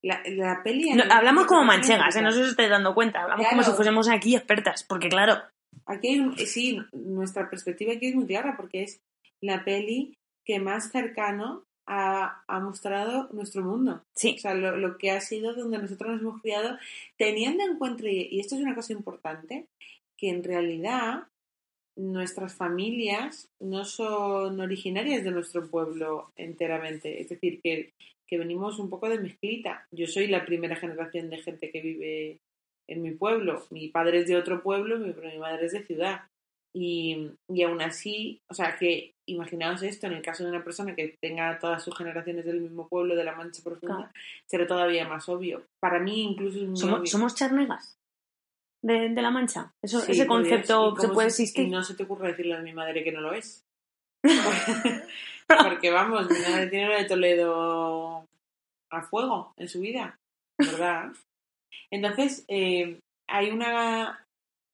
La, 0.03 0.21
la 0.27 0.61
peli... 0.63 0.91
No, 0.93 1.03
hablamos 1.09 1.47
como 1.47 1.63
manchegas, 1.63 2.15
¿eh? 2.15 2.21
no 2.21 2.31
sé 2.31 2.37
si 2.37 2.43
os 2.43 2.49
estáis 2.51 2.69
dando 2.69 2.93
cuenta. 2.93 3.23
Hablamos 3.23 3.47
como 3.47 3.63
si 3.63 3.71
fuésemos 3.71 4.09
aquí 4.09 4.35
expertas. 4.35 4.83
Porque 4.83 5.09
claro, 5.09 5.41
Aquí 5.85 6.09
hay 6.09 6.19
un- 6.19 6.37
sí, 6.37 6.79
nuestra 6.91 7.49
perspectiva 7.49 7.93
aquí 7.93 8.07
es 8.07 8.15
muy 8.15 8.25
clara 8.27 8.55
porque 8.55 8.83
es 8.83 9.01
la 9.41 9.63
peli 9.65 10.13
que 10.45 10.59
más 10.59 10.91
cercano 10.91 11.63
ha, 11.87 12.43
ha 12.47 12.59
mostrado 12.59 13.27
nuestro 13.33 13.63
mundo. 13.63 14.03
sí, 14.15 14.35
O 14.37 14.39
sea, 14.39 14.53
lo, 14.53 14.77
lo 14.77 14.97
que 14.97 15.11
ha 15.11 15.19
sido 15.19 15.53
donde 15.53 15.77
nosotros 15.79 16.11
nos 16.13 16.21
hemos 16.21 16.41
criado, 16.41 16.77
teniendo 17.17 17.63
en 17.65 17.77
cuenta, 17.77 18.03
y 18.09 18.39
esto 18.39 18.55
es 18.55 18.61
una 18.61 18.75
cosa 18.75 18.93
importante, 18.93 19.65
que 20.17 20.29
en 20.29 20.43
realidad 20.43 21.23
nuestras 21.95 22.55
familias 22.55 23.49
no 23.59 23.85
son 23.85 24.59
originarias 24.59 25.23
de 25.23 25.31
nuestro 25.31 25.69
pueblo 25.69 26.31
enteramente. 26.35 27.21
Es 27.21 27.29
decir, 27.29 27.59
que, 27.61 27.93
que 28.33 28.39
venimos 28.39 28.79
un 28.79 28.89
poco 28.89 29.07
de 29.09 29.19
mezclita. 29.19 29.85
Yo 29.91 30.07
soy 30.07 30.25
la 30.25 30.43
primera 30.43 30.75
generación 30.75 31.29
de 31.29 31.37
gente 31.37 31.69
que 31.69 31.81
vive 31.81 32.39
en 32.89 33.03
mi 33.03 33.11
pueblo. 33.11 33.67
Mi 33.69 33.89
padre 33.89 34.21
es 34.21 34.27
de 34.27 34.35
otro 34.35 34.63
pueblo, 34.63 34.97
mi, 34.97 35.13
pero 35.13 35.29
mi 35.29 35.37
madre 35.37 35.67
es 35.67 35.73
de 35.73 35.85
ciudad. 35.85 36.21
Y, 36.75 37.29
y 37.47 37.61
aún 37.61 37.79
así, 37.83 38.41
o 38.49 38.55
sea, 38.55 38.75
que 38.75 39.13
imaginaos 39.27 39.83
esto, 39.83 40.07
en 40.07 40.13
el 40.13 40.23
caso 40.23 40.43
de 40.43 40.49
una 40.49 40.63
persona 40.63 40.95
que 40.95 41.15
tenga 41.21 41.59
todas 41.59 41.83
sus 41.83 41.95
generaciones 41.95 42.43
del 42.43 42.61
mismo 42.61 42.87
pueblo, 42.87 43.15
de 43.15 43.23
la 43.23 43.35
Mancha 43.35 43.61
Profunda, 43.63 44.11
será 44.49 44.65
todavía 44.65 45.07
más 45.07 45.29
obvio. 45.29 45.67
Para 45.79 45.99
mí 45.99 46.23
incluso 46.23 46.57
es 46.57 46.67
muy 46.67 46.77
somos, 46.77 46.99
obvio. 47.01 47.11
somos 47.11 47.35
charnegas 47.35 47.99
de, 48.81 49.09
de 49.09 49.21
la 49.21 49.29
mancha. 49.29 49.75
Eso, 49.79 49.99
Sí, 49.99 50.13
ese 50.13 50.25
concepto 50.25 50.95
¿Y 50.97 51.01
se 51.01 51.09
puede 51.09 51.27
existir. 51.27 51.67
Y 51.67 51.69
no 51.69 51.83
se 51.83 51.93
te 51.93 52.01
ocurre 52.01 52.29
decirle 52.29 52.55
a 52.55 52.61
mi 52.61 52.73
madre 52.73 53.03
que 53.03 53.11
no 53.11 53.21
lo 53.21 53.33
es. 53.33 53.63
Porque 55.61 55.91
vamos, 55.91 56.29
mi 56.29 56.39
madre 56.39 56.67
tiene 56.67 56.87
lo 56.87 56.95
de 56.95 57.05
Toledo 57.05 58.25
a 58.91 59.01
fuego 59.01 59.53
en 59.57 59.67
su 59.67 59.79
vida, 59.81 60.17
¿verdad? 60.57 61.11
Entonces, 61.91 62.45
eh, 62.47 62.99
hay 63.29 63.49
una. 63.51 64.25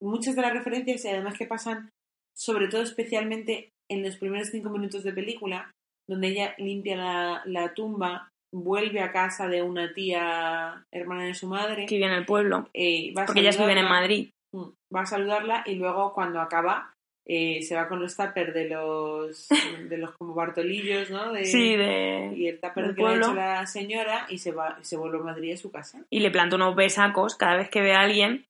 Muchas 0.01 0.35
de 0.35 0.41
las 0.41 0.53
referencias, 0.53 1.03
y 1.03 1.09
además 1.09 1.37
que 1.37 1.45
pasan, 1.45 1.89
sobre 2.33 2.69
todo 2.69 2.81
especialmente 2.81 3.69
en 3.91 4.01
los 4.03 4.15
primeros 4.15 4.47
cinco 4.49 4.69
minutos 4.69 5.03
de 5.03 5.11
película, 5.11 5.71
donde 6.07 6.29
ella 6.29 6.55
limpia 6.57 6.95
la, 6.95 7.41
la 7.45 7.73
tumba, 7.73 8.29
vuelve 8.53 9.01
a 9.01 9.11
casa 9.11 9.47
de 9.49 9.61
una 9.61 9.93
tía 9.93 10.85
hermana 10.91 11.25
de 11.25 11.33
su 11.33 11.47
madre. 11.47 11.85
que 11.85 11.95
vive 11.95 12.07
en 12.07 12.13
el 12.13 12.25
pueblo. 12.25 12.69
eh, 12.73 13.13
va 13.13 13.23
a 13.23 13.25
Porque 13.25 13.41
ellas 13.41 13.57
viven 13.59 13.77
en. 13.77 13.89
Madrid. 13.89 14.29
Mm, 14.53 14.69
va 14.95 15.01
a 15.01 15.05
saludarla 15.05 15.63
y 15.65 15.75
luego 15.75 16.13
cuando 16.13 16.39
acaba 16.39 16.93
eh, 17.25 17.61
se 17.61 17.75
va 17.75 17.87
con 17.87 17.99
los 18.01 18.15
tuppers 18.17 18.53
de 18.53 18.69
los 18.69 19.47
de 19.89 19.97
los 19.97 20.11
como 20.17 20.33
bartolillos 20.33 21.09
no 21.11 21.31
de, 21.31 21.45
Sí, 21.45 21.75
de... 21.75 22.33
y 22.35 22.47
el 22.47 22.59
tupper 22.59 22.95
que 22.95 23.01
le 23.03 23.07
ha 23.07 23.15
hecho 23.17 23.33
la 23.35 23.65
señora 23.67 24.25
y 24.29 24.37
se 24.39 24.51
va 24.51 24.77
se 24.81 24.97
vuelve 24.97 25.19
a 25.19 25.23
Madrid 25.23 25.53
a 25.53 25.57
su 25.57 25.71
casa. 25.71 26.03
Y 26.09 26.19
le 26.21 26.31
planta 26.31 26.55
unos 26.55 26.75
besacos 26.75 27.35
cada 27.35 27.57
vez 27.57 27.69
que 27.69 27.81
ve 27.81 27.93
a 27.93 28.01
alguien 28.01 28.45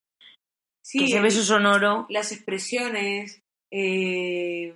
sí 0.82 1.00
que 1.00 1.06
ese 1.06 1.18
el- 1.18 1.24
beso 1.24 1.42
sonoro. 1.44 2.06
las 2.10 2.32
expresiones 2.32 3.42
eh, 3.72 4.76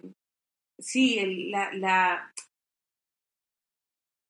sí 0.79 1.17
el, 1.19 1.49
la, 1.51 1.71
la 1.73 2.33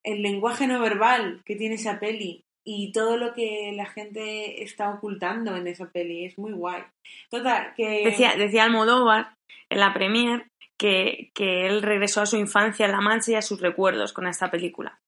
el 0.06 0.22
lenguaje 0.22 0.68
no 0.68 0.80
verbal 0.82 1.42
que 1.46 1.56
tiene 1.56 1.76
esa 1.76 2.00
peli 2.00 2.44
y 2.66 2.92
todo 2.92 3.18
lo 3.18 3.34
que 3.34 3.74
la 3.76 3.86
gente 3.86 4.64
está 4.64 4.90
ocultando 4.90 5.56
en 5.56 5.68
esa 5.68 5.90
peli 5.90 6.26
es 6.26 6.38
muy 6.38 6.54
guay 6.54 6.84
total 7.30 7.74
que 7.76 8.06
Decía, 8.06 8.36
decía 8.36 8.64
Almodóvar 8.64 9.34
en 9.70 9.80
la 9.80 9.94
premier 9.94 10.48
que, 10.80 11.32
que 11.36 11.68
él 11.68 11.82
regresó 11.82 12.22
a 12.22 12.26
su 12.26 12.38
infancia 12.38 12.86
en 12.86 12.92
La 12.92 13.02
Mancha 13.02 13.32
y 13.32 13.36
a 13.36 13.42
sus 13.42 13.62
recuerdos 13.62 14.12
con 14.12 14.28
esta 14.28 14.52
película. 14.52 15.00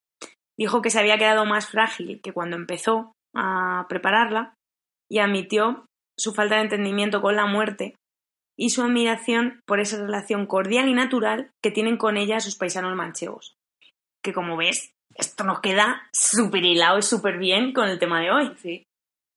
Dijo 0.58 0.80
que 0.80 0.90
se 0.90 0.98
había 0.98 1.18
quedado 1.18 1.44
más 1.44 1.68
frágil 1.68 2.20
que 2.22 2.32
cuando 2.32 2.56
empezó 2.56 3.12
a 3.34 3.86
prepararla 3.88 4.54
y 5.10 5.18
admitió 5.18 5.86
su 6.18 6.32
falta 6.32 6.56
de 6.56 6.62
entendimiento 6.62 7.20
con 7.20 7.36
la 7.36 7.46
muerte 7.46 7.94
y 8.58 8.70
su 8.70 8.82
admiración 8.82 9.60
por 9.66 9.80
esa 9.80 9.98
relación 9.98 10.46
cordial 10.46 10.88
y 10.88 10.94
natural 10.94 11.50
que 11.62 11.70
tienen 11.70 11.98
con 11.98 12.16
ella 12.16 12.40
sus 12.40 12.56
paisanos 12.56 12.96
manchegos. 12.96 13.54
Que 14.24 14.32
como 14.32 14.56
ves, 14.56 14.92
esto 15.18 15.44
nos 15.44 15.60
queda 15.60 16.08
súper 16.12 16.64
hilado 16.64 16.98
y 16.98 17.02
súper 17.02 17.38
bien 17.38 17.72
con 17.72 17.88
el 17.88 17.98
tema 17.98 18.20
de 18.20 18.30
hoy. 18.30 18.54
Sí. 18.58 18.82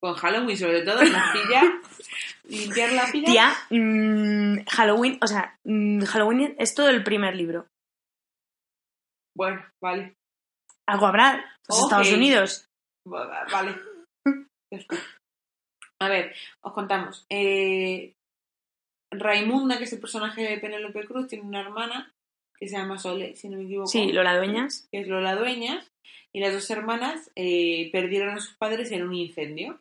Con 0.01 0.13
Halloween, 0.15 0.57
sobre 0.57 0.81
todo, 0.83 1.01
la 1.03 1.33
pilla, 1.33 1.61
limpiar 2.45 2.91
la 2.93 3.11
pila. 3.11 3.25
Tía, 3.27 3.53
mm, 3.69 4.65
Halloween, 4.69 5.17
o 5.21 5.27
sea, 5.27 5.57
mm, 5.65 6.03
Halloween 6.05 6.55
es 6.57 6.73
todo 6.73 6.89
el 6.89 7.03
primer 7.03 7.35
libro. 7.35 7.67
Bueno, 9.35 9.65
vale. 9.81 10.13
Algo 10.87 11.05
habrá, 11.05 11.37
los 11.67 11.77
Ok. 11.79 11.83
Estados 11.85 12.11
Unidos. 12.13 12.65
Va- 13.07 13.45
Vale. 13.51 13.75
A 16.01 16.07
ver, 16.07 16.33
os 16.63 16.73
contamos. 16.73 17.25
Eh, 17.29 18.13
Raimunda, 19.11 19.77
que 19.77 19.83
es 19.83 19.93
el 19.93 19.99
personaje 19.99 20.43
de 20.43 20.57
Penélope 20.59 21.05
Cruz, 21.05 21.27
tiene 21.27 21.43
una 21.45 21.61
hermana 21.61 22.11
que 22.59 22.67
se 22.67 22.77
llama 22.77 22.97
Sole, 22.99 23.35
si 23.35 23.49
no 23.49 23.57
me 23.57 23.63
equivoco. 23.63 23.87
Sí, 23.87 24.11
Lola 24.11 24.35
Dueñas. 24.37 24.87
que 24.91 24.99
es 25.01 25.07
Lola 25.07 25.35
Dueñas, 25.35 25.91
y 26.33 26.39
las 26.41 26.53
dos 26.53 26.69
hermanas 26.69 27.31
eh, 27.35 27.89
perdieron 27.91 28.29
a 28.35 28.39
sus 28.39 28.55
padres 28.55 28.91
en 28.91 29.03
un 29.07 29.15
incendio. 29.15 29.79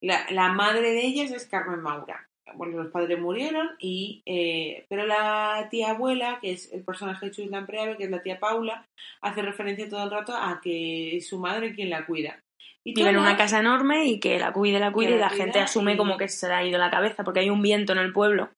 La, 0.00 0.26
la 0.30 0.50
madre 0.52 0.92
de 0.92 1.04
ellas 1.06 1.30
es 1.32 1.46
Carmen 1.46 1.80
Maura. 1.80 2.28
Bueno, 2.56 2.76
los 2.82 2.92
padres 2.92 3.18
murieron, 3.18 3.70
y 3.80 4.22
eh, 4.26 4.84
pero 4.88 5.06
la 5.06 5.66
tía 5.70 5.90
abuela, 5.90 6.38
que 6.40 6.52
es 6.52 6.70
el 6.72 6.84
personaje 6.84 7.26
de 7.26 7.32
Chus 7.32 7.46
Lampreave, 7.50 7.96
que 7.96 8.04
es 8.04 8.10
la 8.10 8.22
tía 8.22 8.38
Paula, 8.38 8.86
hace 9.22 9.42
referencia 9.42 9.88
todo 9.88 10.04
el 10.04 10.10
rato 10.10 10.34
a 10.36 10.60
que 10.62 11.16
es 11.16 11.26
su 11.26 11.38
madre 11.38 11.74
quien 11.74 11.90
la 11.90 12.06
cuida. 12.06 12.40
Y 12.84 12.92
Vive 12.94 13.08
en 13.08 13.16
una 13.16 13.36
casa 13.38 13.60
enorme 13.60 14.04
y 14.04 14.20
que 14.20 14.38
la 14.38 14.52
cuide, 14.52 14.78
la 14.78 14.92
cuide 14.92 15.12
y 15.12 15.18
la 15.18 15.20
la 15.20 15.30
gente 15.30 15.58
asume 15.58 15.94
y- 15.94 15.96
como 15.96 16.18
que 16.18 16.28
se 16.28 16.46
le 16.48 16.54
ha 16.54 16.64
ido 16.64 16.78
la 16.78 16.90
cabeza 16.90 17.24
porque 17.24 17.40
hay 17.40 17.48
un 17.48 17.62
viento 17.62 17.92
en 17.94 17.98
el 17.98 18.12
pueblo 18.12 18.50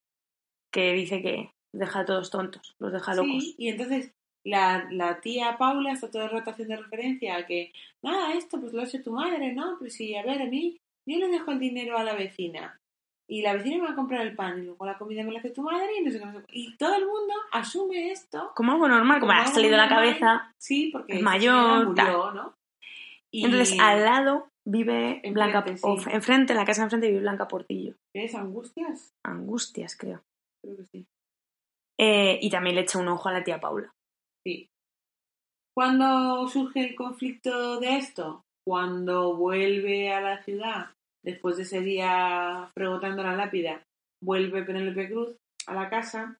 que 0.72 0.92
dice 0.92 1.22
que 1.22 1.52
deja 1.78 2.00
a 2.00 2.04
todos 2.04 2.30
tontos, 2.30 2.74
los 2.78 2.92
deja 2.92 3.14
locos. 3.14 3.42
Sí, 3.42 3.54
y 3.58 3.68
entonces 3.68 4.12
la, 4.44 4.86
la 4.90 5.20
tía 5.20 5.56
Paula 5.58 5.92
está 5.92 6.10
todo 6.10 6.24
el 6.24 6.30
rato 6.30 6.50
haciendo 6.50 6.76
referencia 6.76 7.36
a 7.36 7.46
que, 7.46 7.72
nada, 8.02 8.34
esto 8.34 8.60
pues 8.60 8.72
lo 8.72 8.80
ha 8.80 8.84
hecho 8.84 9.02
tu 9.02 9.12
madre, 9.12 9.52
¿no? 9.52 9.76
Pues 9.78 9.94
sí, 9.94 10.14
a 10.14 10.22
ver, 10.22 10.42
a 10.42 10.46
mí, 10.46 10.78
yo 11.04 11.18
le 11.18 11.28
dejo 11.28 11.50
el 11.50 11.58
dinero 11.58 11.98
a 11.98 12.04
la 12.04 12.14
vecina. 12.14 12.80
Y 13.28 13.42
la 13.42 13.54
vecina 13.54 13.78
me 13.78 13.86
va 13.86 13.90
a 13.90 13.96
comprar 13.96 14.24
el 14.24 14.36
pan 14.36 14.60
y 14.60 14.66
luego 14.66 14.86
la 14.86 14.98
comida 14.98 15.24
me 15.24 15.32
la 15.32 15.40
hace 15.40 15.50
tu 15.50 15.62
madre 15.62 15.88
y 15.98 16.04
no 16.04 16.12
sé 16.12 16.20
qué. 16.20 16.26
no 16.26 16.40
sé. 16.40 16.46
Y 16.48 16.76
todo 16.76 16.94
el 16.94 17.06
mundo 17.06 17.34
asume 17.50 18.12
esto. 18.12 18.52
Como 18.54 18.70
algo 18.72 18.86
normal, 18.86 19.18
como, 19.18 19.32
ha 19.32 19.46
salido 19.46 19.76
la 19.76 19.88
cabeza. 19.88 20.54
Sí, 20.58 20.90
porque 20.92 21.16
Es 21.16 21.22
mayor, 21.22 21.88
murió, 21.88 22.30
¿no? 22.30 22.54
Y 23.32 23.44
Entonces, 23.44 23.76
al 23.80 24.04
lado 24.04 24.48
vive 24.64 25.20
Enfrente, 25.24 25.30
Blanca, 25.32 25.64
sí. 25.66 25.82
o 25.82 25.98
enfrente, 26.08 26.52
en 26.52 26.58
la 26.58 26.64
casa 26.64 26.84
enfrente 26.84 27.08
vive 27.08 27.20
Blanca 27.20 27.48
Portillo. 27.48 27.96
¿Es 28.14 28.34
angustias? 28.36 29.12
Angustias, 29.24 29.96
creo. 29.96 30.22
Creo 30.62 30.76
que 30.76 30.84
sí. 30.84 31.06
Eh, 31.98 32.38
y 32.40 32.50
también 32.50 32.76
le 32.76 32.82
echa 32.82 32.98
un 32.98 33.08
ojo 33.08 33.28
a 33.28 33.32
la 33.32 33.44
tía 33.44 33.60
Paula. 33.60 33.92
Sí. 34.44 34.68
¿Cuándo 35.74 36.46
surge 36.48 36.80
el 36.80 36.94
conflicto 36.94 37.80
de 37.80 37.96
esto? 37.96 38.44
Cuando 38.66 39.36
vuelve 39.36 40.12
a 40.12 40.20
la 40.20 40.42
ciudad, 40.42 40.90
después 41.22 41.56
de 41.56 41.62
ese 41.62 41.80
día 41.80 42.70
fregotando 42.74 43.22
la 43.22 43.36
lápida, 43.36 43.82
vuelve 44.22 44.64
Penélope 44.64 45.08
Cruz 45.08 45.36
a 45.66 45.74
la 45.74 45.88
casa 45.88 46.38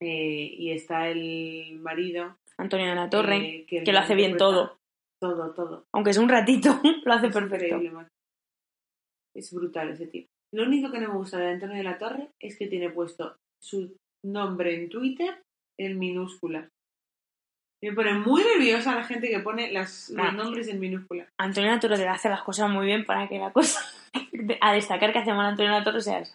eh, 0.00 0.54
y 0.58 0.70
está 0.72 1.08
el 1.08 1.78
marido. 1.80 2.36
Antonio 2.58 2.86
de 2.86 2.94
la 2.94 3.10
Torre, 3.10 3.36
eh, 3.36 3.66
que 3.66 3.92
lo 3.92 3.98
hace 3.98 4.14
bien 4.14 4.36
todo. 4.36 4.78
Todo, 5.20 5.52
todo. 5.52 5.86
Aunque 5.92 6.10
es 6.10 6.18
un 6.18 6.28
ratito, 6.28 6.70
lo 7.04 7.12
hace 7.12 7.28
Es 7.28 7.34
perfecto. 7.34 7.80
Es 9.34 9.52
brutal 9.52 9.90
ese 9.90 10.06
tío. 10.06 10.26
Lo 10.52 10.64
único 10.64 10.90
que 10.90 11.00
no 11.00 11.08
me 11.08 11.18
gusta 11.18 11.38
de 11.38 11.50
Antonio 11.50 11.76
de 11.76 11.82
la 11.82 11.98
Torre 11.98 12.30
es 12.38 12.56
que 12.58 12.68
tiene 12.68 12.90
puesto 12.90 13.36
su 13.60 13.96
nombre 14.32 14.74
en 14.74 14.88
Twitter 14.88 15.42
en 15.78 15.98
minúsculas. 15.98 16.68
Me 17.82 17.92
pone 17.92 18.14
muy 18.14 18.42
nerviosa 18.42 18.94
la 18.94 19.04
gente 19.04 19.28
que 19.28 19.38
pone 19.40 19.70
las, 19.70 20.08
los 20.10 20.32
nombres 20.34 20.66
en 20.68 20.80
minúsculas. 20.80 21.28
Antonio 21.38 21.70
de 21.70 21.76
la 21.76 21.80
Torre 21.80 21.96
te 21.98 22.08
hace 22.08 22.28
las 22.30 22.42
cosas 22.42 22.70
muy 22.70 22.86
bien 22.86 23.04
para 23.04 23.28
que 23.28 23.38
la 23.38 23.52
cosa 23.52 23.80
a 24.60 24.72
destacar 24.72 25.12
que 25.12 25.18
hace 25.18 25.32
mal 25.34 25.46
Antonio 25.46 25.72
de 25.72 25.78
la 25.78 25.84
Torre 25.84 26.00
sea 26.00 26.20
eso. 26.20 26.34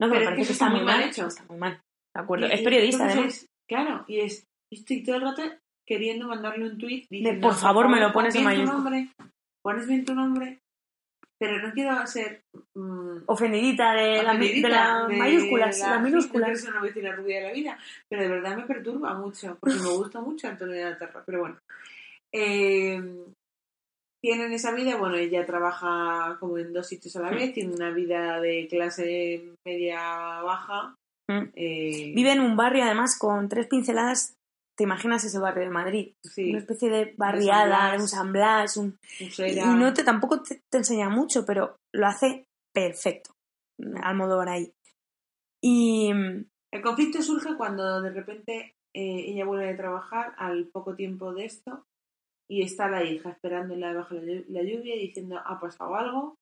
No, 0.00 0.08
Pero 0.08 0.10
pero, 0.10 0.20
es 0.20 0.24
parece 0.26 0.36
que 0.42 0.46
que, 0.48 0.52
eso 0.52 0.64
está, 0.64 0.68
muy 0.68 0.84
mal 0.84 1.02
hecho. 1.02 1.26
Está 1.28 1.44
muy 1.44 1.56
mal. 1.58 1.80
De 2.14 2.20
acuerdo. 2.22 2.46
Y- 2.48 2.52
es 2.52 2.60
y 2.60 2.64
periodista, 2.64 3.04
además. 3.04 3.46
claro, 3.68 4.04
y 4.08 4.20
es, 4.20 4.44
estoy 4.72 5.02
todo 5.04 5.16
el 5.16 5.22
rato 5.22 5.42
queriendo 5.86 6.26
mandarle 6.28 6.66
un 6.68 6.76
tweet 6.78 7.06
diciendo, 7.08 7.46
por 7.48 7.56
favor, 7.56 7.88
me 7.88 8.00
lo 8.00 8.06
pon 8.06 8.24
pones 8.24 8.34
en 8.34 8.40
bien 8.40 8.54
tu 8.66 8.66
mayúscula". 8.66 8.72
nombre, 8.72 9.12
pones 9.62 9.86
bien 9.86 10.04
tu 10.04 10.14
nombre, 10.14 10.58
pero 11.38 11.58
no 11.60 11.72
quiero 11.72 12.06
ser 12.06 12.42
mm, 12.74 13.18
Ofendidita 13.26 13.92
de, 13.92 14.22
la, 14.22 14.30
Ofendidita 14.32 14.68
las 14.68 15.08
de 15.08 15.16
mayúsculas, 15.16 15.78
la- 15.80 15.88
las 15.90 15.98
sí, 15.98 16.04
minúsculas. 16.04 16.64
No 16.64 16.70
voy 16.72 16.78
a 16.80 16.86
decir 16.88 17.02
la 17.04 17.12
rubia 17.16 17.36
de 17.40 17.46
la 17.48 17.52
vida, 17.52 17.78
pero 18.08 18.22
de 18.22 18.28
verdad 18.28 18.56
me 18.56 18.64
perturba 18.64 19.14
mucho, 19.14 19.56
porque 19.60 19.76
me 19.78 19.88
gusta 19.90 20.20
mucho 20.20 20.48
Antonio 20.48 20.74
de 20.76 20.84
la 20.90 20.98
Terra. 20.98 21.22
Pero 21.26 21.40
bueno, 21.40 21.58
eh, 22.32 23.00
tienen 24.22 24.52
esa 24.52 24.72
vida, 24.74 24.96
bueno, 24.96 25.16
ella 25.16 25.44
trabaja 25.46 26.36
como 26.40 26.58
en 26.58 26.72
dos 26.72 26.86
sitios 26.88 27.14
a 27.16 27.20
la 27.22 27.30
vez, 27.30 27.52
tiene 27.52 27.74
una 27.74 27.90
vida 27.90 28.40
de 28.40 28.66
clase 28.68 29.52
media 29.64 29.98
baja. 30.42 30.94
Mm. 31.28 31.42
eh, 31.54 32.12
Vive 32.14 32.32
en 32.32 32.40
un 32.40 32.56
barrio, 32.56 32.84
además, 32.84 33.18
con 33.18 33.48
tres 33.48 33.66
pinceladas. 33.66 34.35
¿Te 34.76 34.84
imaginas 34.84 35.24
ese 35.24 35.38
barrio 35.38 35.64
de 35.64 35.70
Madrid? 35.70 36.14
sí, 36.22 36.50
Una 36.50 36.58
especie 36.58 36.90
de 36.90 37.14
barriada, 37.16 37.94
un 37.98 38.08
San 38.08 38.32
Blas, 38.32 38.76
un... 38.76 38.98
Y 39.18 39.54
no 39.78 39.92
te, 39.94 40.04
tampoco 40.04 40.42
te, 40.42 40.62
te 40.70 40.78
enseña 40.78 41.08
mucho, 41.08 41.44
pero 41.46 41.76
lo 41.92 42.06
hace 42.06 42.44
perfecto. 42.74 43.34
Almodóvar 44.02 44.48
ahí. 44.50 44.72
Y 45.62 46.12
mm, 46.12 46.44
El 46.72 46.82
conflicto 46.82 47.22
surge 47.22 47.56
cuando 47.56 48.00
de 48.02 48.10
repente 48.10 48.74
eh, 48.94 49.24
ella 49.32 49.44
vuelve 49.44 49.70
a 49.70 49.76
trabajar 49.76 50.34
al 50.38 50.66
poco 50.68 50.94
tiempo 50.94 51.32
de 51.32 51.44
esto 51.46 51.84
y 52.48 52.62
está 52.62 52.88
la 52.88 53.02
hija 53.04 53.30
esperándola 53.30 53.92
bajo 53.92 54.14
la, 54.14 54.22
llu- 54.22 54.44
la 54.48 54.62
lluvia 54.62 54.94
y 54.94 55.08
diciendo 55.08 55.38
ha 55.44 55.58
pasado 55.58 55.96
algo 55.96 56.36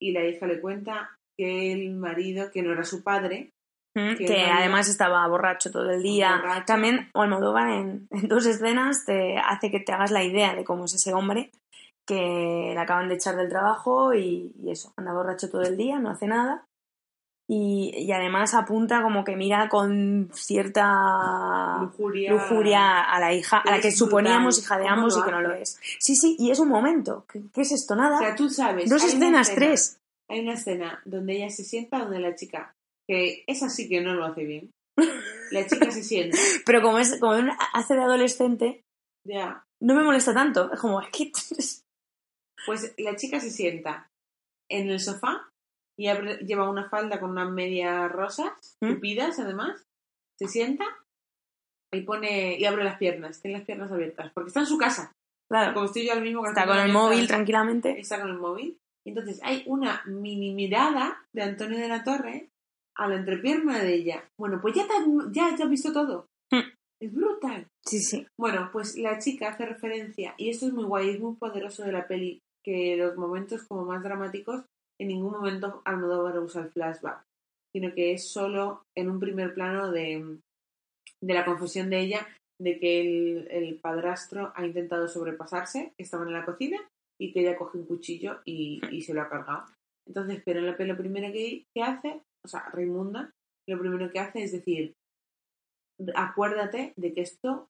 y 0.00 0.12
la 0.12 0.24
hija 0.26 0.46
le 0.46 0.60
cuenta 0.60 1.16
que 1.36 1.72
el 1.72 1.90
marido, 1.92 2.50
que 2.50 2.62
no 2.62 2.72
era 2.72 2.84
su 2.84 3.02
padre, 3.02 3.52
Mm, 3.94 4.14
Que 4.16 4.44
además 4.44 4.88
estaba 4.88 5.26
borracho 5.26 5.70
todo 5.70 5.90
el 5.90 6.02
día. 6.02 6.36
Borracho. 6.36 6.64
También 6.66 7.10
Almodóvar 7.14 7.68
en, 7.70 8.06
en 8.10 8.28
dos 8.28 8.46
escenas 8.46 9.04
te 9.04 9.36
hace 9.38 9.70
que 9.70 9.80
te 9.80 9.92
hagas 9.92 10.10
la 10.12 10.22
idea 10.22 10.54
de 10.54 10.62
cómo 10.64 10.84
es 10.84 10.94
ese 10.94 11.12
hombre 11.12 11.50
que 12.06 12.72
le 12.74 12.78
acaban 12.78 13.08
de 13.08 13.14
echar 13.16 13.36
del 13.36 13.48
trabajo 13.48 14.14
y, 14.14 14.52
y 14.62 14.70
eso, 14.70 14.92
anda 14.96 15.12
borracho 15.12 15.48
todo 15.50 15.62
el 15.62 15.76
día, 15.76 15.98
no 15.98 16.10
hace 16.10 16.26
nada. 16.26 16.64
Y, 17.48 17.92
y 17.96 18.12
además 18.12 18.54
apunta 18.54 19.02
como 19.02 19.24
que 19.24 19.34
mira 19.36 19.68
con 19.68 20.30
cierta 20.32 21.78
lujuria, 21.80 22.30
lujuria 22.32 23.00
a 23.02 23.18
la 23.18 23.32
hija, 23.32 23.58
a 23.58 23.70
la 23.72 23.80
que 23.80 23.90
suponíamos 23.90 24.58
hija 24.60 24.76
de 24.78 24.84
¿Cómo 24.84 24.94
ambos 24.94 25.18
y 25.18 25.22
que 25.22 25.30
no 25.32 25.40
lo 25.40 25.52
es. 25.54 25.78
Sí, 25.98 26.14
sí, 26.14 26.36
y 26.38 26.50
es 26.50 26.60
un 26.60 26.68
momento. 26.68 27.24
¿Qué, 27.30 27.42
qué 27.52 27.62
es 27.62 27.72
esto? 27.72 27.96
Nada. 27.96 28.16
O 28.16 28.20
sea, 28.20 28.34
tú 28.36 28.48
sabes. 28.48 28.88
Dos 28.88 29.02
escenas, 29.04 29.48
escena- 29.48 29.66
tres. 29.66 29.98
Hay 30.28 30.40
una 30.40 30.52
escena 30.54 31.00
donde 31.04 31.36
ella 31.36 31.50
se 31.50 31.64
sienta, 31.64 31.98
donde 31.98 32.20
la 32.20 32.34
chica, 32.36 32.72
que 33.10 33.42
esa 33.48 33.68
sí 33.68 33.88
que 33.88 34.00
no 34.00 34.14
lo 34.14 34.24
hace 34.24 34.44
bien, 34.44 34.70
la 35.50 35.66
chica 35.66 35.90
se 35.90 36.04
sienta, 36.04 36.36
Pero 36.64 36.80
como, 36.80 37.00
es, 37.00 37.18
como 37.18 37.34
hace 37.72 37.94
de 37.94 38.02
adolescente, 38.02 38.84
ya, 39.26 39.64
no 39.82 39.94
me 39.96 40.04
molesta 40.04 40.32
tanto. 40.32 40.72
Es 40.72 40.78
como, 40.78 41.00
es 41.00 41.08
que 41.08 41.32
Pues 42.66 42.94
la 42.98 43.16
chica 43.16 43.40
se 43.40 43.50
sienta 43.50 44.08
en 44.70 44.90
el 44.90 45.00
sofá 45.00 45.48
y 45.98 46.06
lleva 46.46 46.70
una 46.70 46.88
falda 46.88 47.18
con 47.18 47.30
unas 47.30 47.50
medias 47.50 48.10
rosas, 48.12 48.52
¿Mm? 48.80 48.94
tupidas 48.94 49.40
además. 49.40 49.82
Se 50.38 50.46
sienta 50.46 50.84
y 51.92 52.02
pone 52.02 52.56
y 52.58 52.64
abre 52.64 52.84
las 52.84 52.98
piernas, 52.98 53.42
tiene 53.42 53.58
las 53.58 53.66
piernas 53.66 53.90
abiertas, 53.90 54.30
porque 54.32 54.48
está 54.48 54.60
en 54.60 54.66
su 54.66 54.78
casa. 54.78 55.12
Claro, 55.50 55.74
Como 55.74 55.86
estoy 55.86 56.06
yo 56.06 56.12
ahora 56.12 56.22
mismo. 56.24 56.46
está 56.46 56.64
con 56.64 56.78
el 56.78 56.92
móvil 56.92 57.26
tranquilamente. 57.26 57.98
Está 57.98 58.20
con 58.20 58.30
el 58.30 58.38
móvil. 58.38 58.78
Entonces 59.04 59.40
hay 59.42 59.64
una 59.66 60.02
mini 60.06 60.54
mirada 60.54 61.26
de 61.32 61.42
Antonio 61.42 61.76
de 61.76 61.88
la 61.88 62.04
Torre 62.04 62.50
a 62.96 63.08
la 63.08 63.16
entrepierna 63.16 63.82
de 63.82 63.94
ella. 63.94 64.28
Bueno, 64.38 64.60
pues 64.60 64.74
ya, 64.74 64.86
te 64.86 64.94
ya, 65.32 65.56
ya 65.56 65.64
has 65.64 65.70
visto 65.70 65.92
todo. 65.92 66.26
Mm. 66.52 66.70
Es 67.02 67.14
brutal. 67.14 67.66
Sí, 67.84 68.00
sí. 68.00 68.26
Bueno, 68.38 68.68
pues 68.72 68.96
la 68.98 69.18
chica 69.18 69.48
hace 69.48 69.66
referencia, 69.66 70.34
y 70.36 70.50
esto 70.50 70.66
es 70.66 70.72
muy 70.72 70.84
guay, 70.84 71.10
es 71.10 71.20
muy 71.20 71.34
poderoso 71.36 71.82
de 71.84 71.92
la 71.92 72.06
peli, 72.06 72.40
que 72.64 72.96
los 72.96 73.16
momentos 73.16 73.64
como 73.66 73.84
más 73.84 74.02
dramáticos, 74.02 74.64
en 75.00 75.08
ningún 75.08 75.32
momento 75.32 75.80
Almodóvar 75.86 76.38
usa 76.40 76.62
el 76.62 76.70
flashback, 76.70 77.22
sino 77.74 77.94
que 77.94 78.12
es 78.12 78.28
solo 78.28 78.82
en 78.94 79.08
un 79.08 79.18
primer 79.18 79.54
plano 79.54 79.90
de, 79.90 80.38
de 81.22 81.34
la 81.34 81.46
confesión 81.46 81.88
de 81.88 82.00
ella 82.00 82.26
de 82.60 82.78
que 82.78 83.00
el, 83.00 83.48
el 83.50 83.78
padrastro 83.80 84.52
ha 84.54 84.66
intentado 84.66 85.08
sobrepasarse, 85.08 85.94
que 85.96 86.02
estaban 86.02 86.28
en 86.28 86.34
la 86.34 86.44
cocina, 86.44 86.76
y 87.18 87.32
que 87.32 87.40
ella 87.40 87.56
coge 87.56 87.78
un 87.78 87.86
cuchillo 87.86 88.40
y, 88.44 88.80
y 88.90 89.02
se 89.02 89.14
lo 89.14 89.22
ha 89.22 89.28
cargado. 89.28 89.64
Entonces, 90.06 90.42
pero 90.44 90.60
lo 90.60 90.96
primero 90.96 91.32
que, 91.32 91.64
que 91.74 91.82
hace, 91.82 92.20
o 92.44 92.48
sea, 92.48 92.68
Raimunda, 92.72 93.32
lo 93.68 93.78
primero 93.78 94.10
que 94.10 94.18
hace 94.18 94.42
es 94.42 94.52
decir, 94.52 94.94
acuérdate 96.14 96.92
de 96.96 97.12
que 97.12 97.20
esto, 97.22 97.68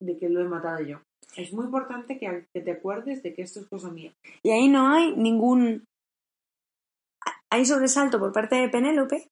de 0.00 0.18
que 0.18 0.28
lo 0.28 0.40
he 0.40 0.44
matado 0.44 0.80
yo. 0.80 1.02
Es 1.36 1.52
muy 1.52 1.64
importante 1.64 2.18
que, 2.18 2.46
te 2.60 2.70
acuerdes 2.70 3.22
de 3.22 3.34
que 3.34 3.42
esto 3.42 3.60
es 3.60 3.66
cosa 3.66 3.90
mía. 3.90 4.12
Y 4.42 4.50
ahí 4.50 4.68
no 4.68 4.88
hay 4.88 5.16
ningún. 5.16 5.86
Hay 7.50 7.64
sobresalto 7.64 8.18
por 8.18 8.32
parte 8.32 8.56
de 8.56 8.68
Penélope, 8.68 9.30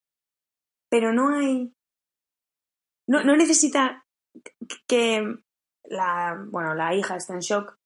pero 0.90 1.12
no 1.12 1.36
hay. 1.36 1.72
No, 3.06 3.22
no 3.24 3.36
necesita 3.36 4.04
que 4.86 5.36
la, 5.84 6.46
bueno, 6.48 6.74
la 6.74 6.94
hija 6.94 7.16
está 7.16 7.34
en 7.34 7.40
shock, 7.40 7.76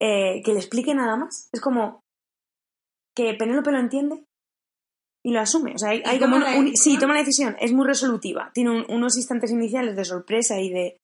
eh, 0.00 0.42
que 0.44 0.52
le 0.52 0.58
explique 0.58 0.94
nada 0.94 1.16
más. 1.16 1.48
Es 1.52 1.60
como 1.60 2.04
que 3.14 3.34
Penélope 3.34 3.72
lo 3.72 3.78
entiende 3.78 4.26
y 5.26 5.32
lo 5.32 5.40
asume. 5.40 5.74
O 5.74 5.78
sea, 5.78 5.90
hay, 5.90 5.98
¿Y 5.98 6.02
hay 6.08 6.18
como 6.20 6.36
un- 6.36 6.76
sí, 6.76 6.98
toma 6.98 7.14
la 7.14 7.20
decisión. 7.20 7.56
Es 7.58 7.72
muy 7.72 7.84
resolutiva. 7.86 8.50
Tiene 8.54 8.70
un- 8.70 8.86
unos 8.88 9.16
instantes 9.16 9.50
iniciales 9.50 9.96
de 9.96 10.04
sorpresa 10.04 10.60
y 10.60 10.70
de. 10.70 11.00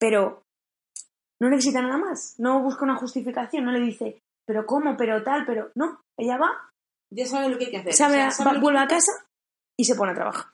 Pero 0.00 0.42
no 1.40 1.50
necesita 1.50 1.82
nada 1.82 1.98
más. 1.98 2.34
No 2.38 2.62
busca 2.62 2.84
una 2.84 2.96
justificación. 2.96 3.64
No 3.66 3.72
le 3.72 3.80
dice, 3.80 4.18
pero 4.46 4.64
cómo, 4.64 4.96
pero 4.96 5.22
tal, 5.22 5.44
pero. 5.44 5.70
No. 5.74 6.00
Ella 6.18 6.38
va, 6.38 6.70
Ya 7.12 7.26
sabe 7.26 7.50
lo 7.50 7.58
que 7.58 7.66
hay 7.66 7.70
que 7.70 7.76
hacer. 7.76 7.92
sabe, 7.92 8.14
O 8.14 8.16
sea, 8.18 8.30
sabe 8.30 8.46
va- 8.48 8.52
lo 8.54 8.58
que- 8.60 8.62
vuelve 8.62 8.78
a 8.80 8.86
casa 8.88 9.12
y 9.78 9.84
se 9.84 9.94
pone 9.94 10.12
a 10.12 10.14
trabajar. 10.14 10.46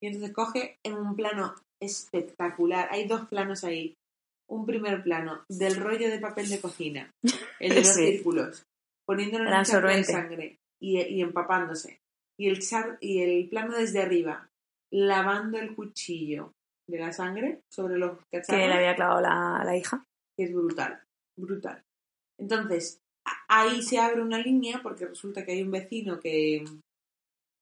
Y 0.00 0.06
entonces 0.08 0.32
coge 0.32 0.78
en 0.84 0.94
un 0.94 1.16
plano 1.16 1.54
espectacular. 1.82 2.88
Hay 2.92 3.06
dos 3.08 3.26
planos 3.28 3.64
ahí. 3.64 3.94
Un 4.48 4.64
primer 4.66 5.02
plano 5.02 5.42
del 5.48 5.76
rollo 5.82 6.08
de 6.08 6.20
papel 6.20 6.48
de 6.48 6.60
cocina, 6.60 7.10
el 7.58 7.70
de 7.70 7.74
los 7.80 7.88
Sí. 7.88 8.06
círculos. 8.12 8.62
poniéndolo 9.04 9.48
en 9.50 9.56
un 9.56 9.62
de 9.62 10.04
sangre 10.04 10.56
y, 10.80 11.00
y 11.02 11.22
empapándose. 11.22 12.00
Y 12.38 12.48
el, 12.48 12.58
char- 12.60 12.98
y 13.00 13.22
el 13.22 13.48
plano 13.48 13.76
desde 13.76 14.02
arriba, 14.02 14.48
lavando 14.92 15.58
el 15.58 15.74
cuchillo 15.74 16.52
de 16.88 16.98
la 16.98 17.12
sangre 17.12 17.60
sobre 17.72 17.98
los 17.98 18.18
cacharros, 18.32 18.60
Que 18.62 18.68
le 18.68 18.74
había 18.74 18.94
clavado 18.94 19.20
la, 19.20 19.62
la 19.64 19.76
hija. 19.76 20.04
que 20.36 20.44
es 20.44 20.52
brutal, 20.54 21.00
brutal. 21.38 21.82
Entonces, 22.38 23.00
ahí 23.48 23.82
se 23.82 23.98
abre 23.98 24.20
una 24.22 24.38
línea 24.38 24.80
porque 24.82 25.06
resulta 25.06 25.44
que 25.44 25.52
hay 25.52 25.62
un 25.62 25.70
vecino 25.70 26.20
que, 26.20 26.64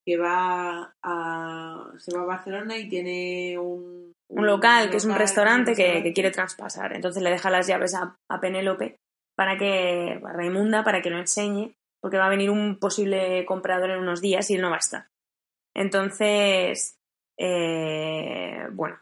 que 0.05 0.17
va 0.19 0.95
a, 1.03 1.93
se 1.97 2.15
va 2.15 2.23
a 2.23 2.27
Barcelona 2.27 2.77
y 2.77 2.89
tiene 2.89 3.57
un, 3.59 4.13
Un 4.29 4.47
local, 4.47 4.91
que 4.91 4.97
es 4.97 5.05
un 5.05 5.15
restaurante 5.15 5.75
que, 5.75 6.13
quiere 6.13 6.31
traspasar. 6.33 6.93
Entonces 6.95 7.23
le 7.23 7.31
deja 7.31 7.49
las 7.51 7.67
llaves 7.69 7.95
a, 7.95 8.17
a 8.29 8.41
Penélope 8.41 8.97
para 9.37 9.57
que, 9.57 10.21
a 10.23 10.33
Raimunda, 10.33 10.83
para 10.85 11.01
que 11.01 11.11
lo 11.11 11.19
enseñe, 11.19 11.75
porque 12.05 12.19
va 12.19 12.27
a 12.27 12.29
venir 12.37 12.51
un 12.51 12.79
posible 12.79 13.47
comprador 13.47 13.89
en 13.89 13.99
unos 13.99 14.21
días 14.21 14.51
y 14.51 14.57
él 14.57 14.61
no 14.61 14.69
va 14.69 14.77
a 14.77 14.81
estar. 14.81 15.07
Entonces, 15.75 16.99
eh, 17.39 18.69
bueno, 18.73 18.99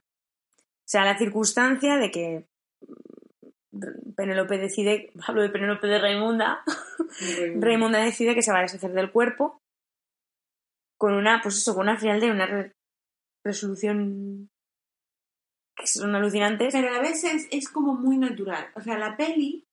se 0.87 0.99
da 0.99 1.05
la 1.07 1.19
circunstancia 1.19 1.97
de 1.97 2.13
que 2.13 2.47
Penélope 4.17 4.57
decide, 4.57 5.11
hablo 5.27 5.43
de 5.43 5.49
Penélope 5.49 5.89
de 5.89 5.99
Raimunda, 5.99 6.63
Raimunda 7.57 7.99
decide 8.05 8.37
que 8.37 8.43
se 8.43 8.53
va 8.53 8.59
a 8.59 8.63
deshacer 8.63 8.93
del 8.93 9.11
cuerpo 9.11 9.61
con 10.97 11.15
una, 11.15 11.41
pues 11.43 11.57
eso, 11.57 11.75
con 11.75 11.89
una 11.89 11.99
final 11.99 12.21
de 12.21 12.31
una 12.31 12.47
re- 12.47 12.73
resolución 13.45 14.49
que 15.75 15.89
son 15.89 16.15
alucinantes. 16.15 16.73
Pero 16.73 16.87
a 16.87 16.93
la 16.93 17.01
vez 17.01 17.25
es, 17.25 17.49
es 17.51 17.69
como 17.69 17.95
muy 17.97 18.17
natural. 18.17 18.69
O 18.77 18.81
sea, 18.81 18.97
la 18.97 19.17
peli, 19.17 19.67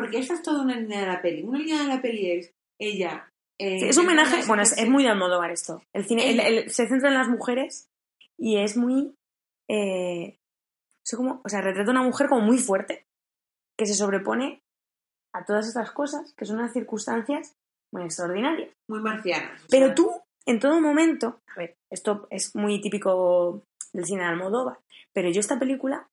porque 0.00 0.18
esta 0.18 0.34
es 0.34 0.42
toda 0.42 0.62
una 0.62 0.76
línea 0.76 1.00
de 1.00 1.06
la 1.06 1.22
peli. 1.22 1.42
Una 1.42 1.58
línea 1.58 1.82
de 1.82 1.88
la 1.88 2.02
peli 2.02 2.30
es 2.32 2.54
ella. 2.78 3.32
eh, 3.58 3.78
Sí, 3.80 3.86
es 3.88 3.96
un 3.98 4.06
homenaje, 4.06 4.46
bueno, 4.46 4.62
es, 4.62 4.88
muy 4.88 5.02
de 5.04 5.10
Almodóvar 5.10 5.50
esto. 5.50 5.82
El 5.92 6.06
cine 6.06 6.30
el- 6.30 6.40
El- 6.40 6.58
el- 6.58 6.70
se 6.70 6.86
centra 6.88 7.08
en 7.08 7.14
las 7.14 7.28
mujeres 7.28 7.90
y 8.38 8.56
es 8.58 8.76
muy, 8.76 9.14
eh, 9.68 10.38
cómo, 11.16 11.40
o 11.44 11.48
sea, 11.48 11.60
retrata 11.60 11.90
a 11.90 11.92
una 11.92 12.02
mujer 12.02 12.28
como 12.28 12.40
muy 12.42 12.56
fuerte 12.58 13.06
que 13.76 13.84
se 13.86 13.94
sobrepone 13.94 14.62
a 15.34 15.44
todas 15.44 15.66
estas 15.68 15.90
cosas 15.92 16.32
que 16.34 16.44
son 16.46 16.58
unas 16.58 16.72
circunstancias 16.72 17.56
muy 17.92 18.04
extraordinarias. 18.04 18.70
muy 18.88 19.00
marcianas. 19.00 19.62
Pero 19.70 19.86
sea, 19.86 19.94
tú, 19.94 20.10
en 20.46 20.58
todo 20.60 20.80
momento, 20.80 21.40
a 21.54 21.58
ver, 21.58 21.76
esto 21.90 22.26
es 22.30 22.54
muy 22.56 22.80
típico 22.80 23.64
del 23.92 24.04
cine 24.06 24.22
de 24.22 24.28
Almodóvar, 24.28 24.78
pero 25.12 25.28
yo 25.30 25.40
esta 25.40 25.58
película 25.58 26.08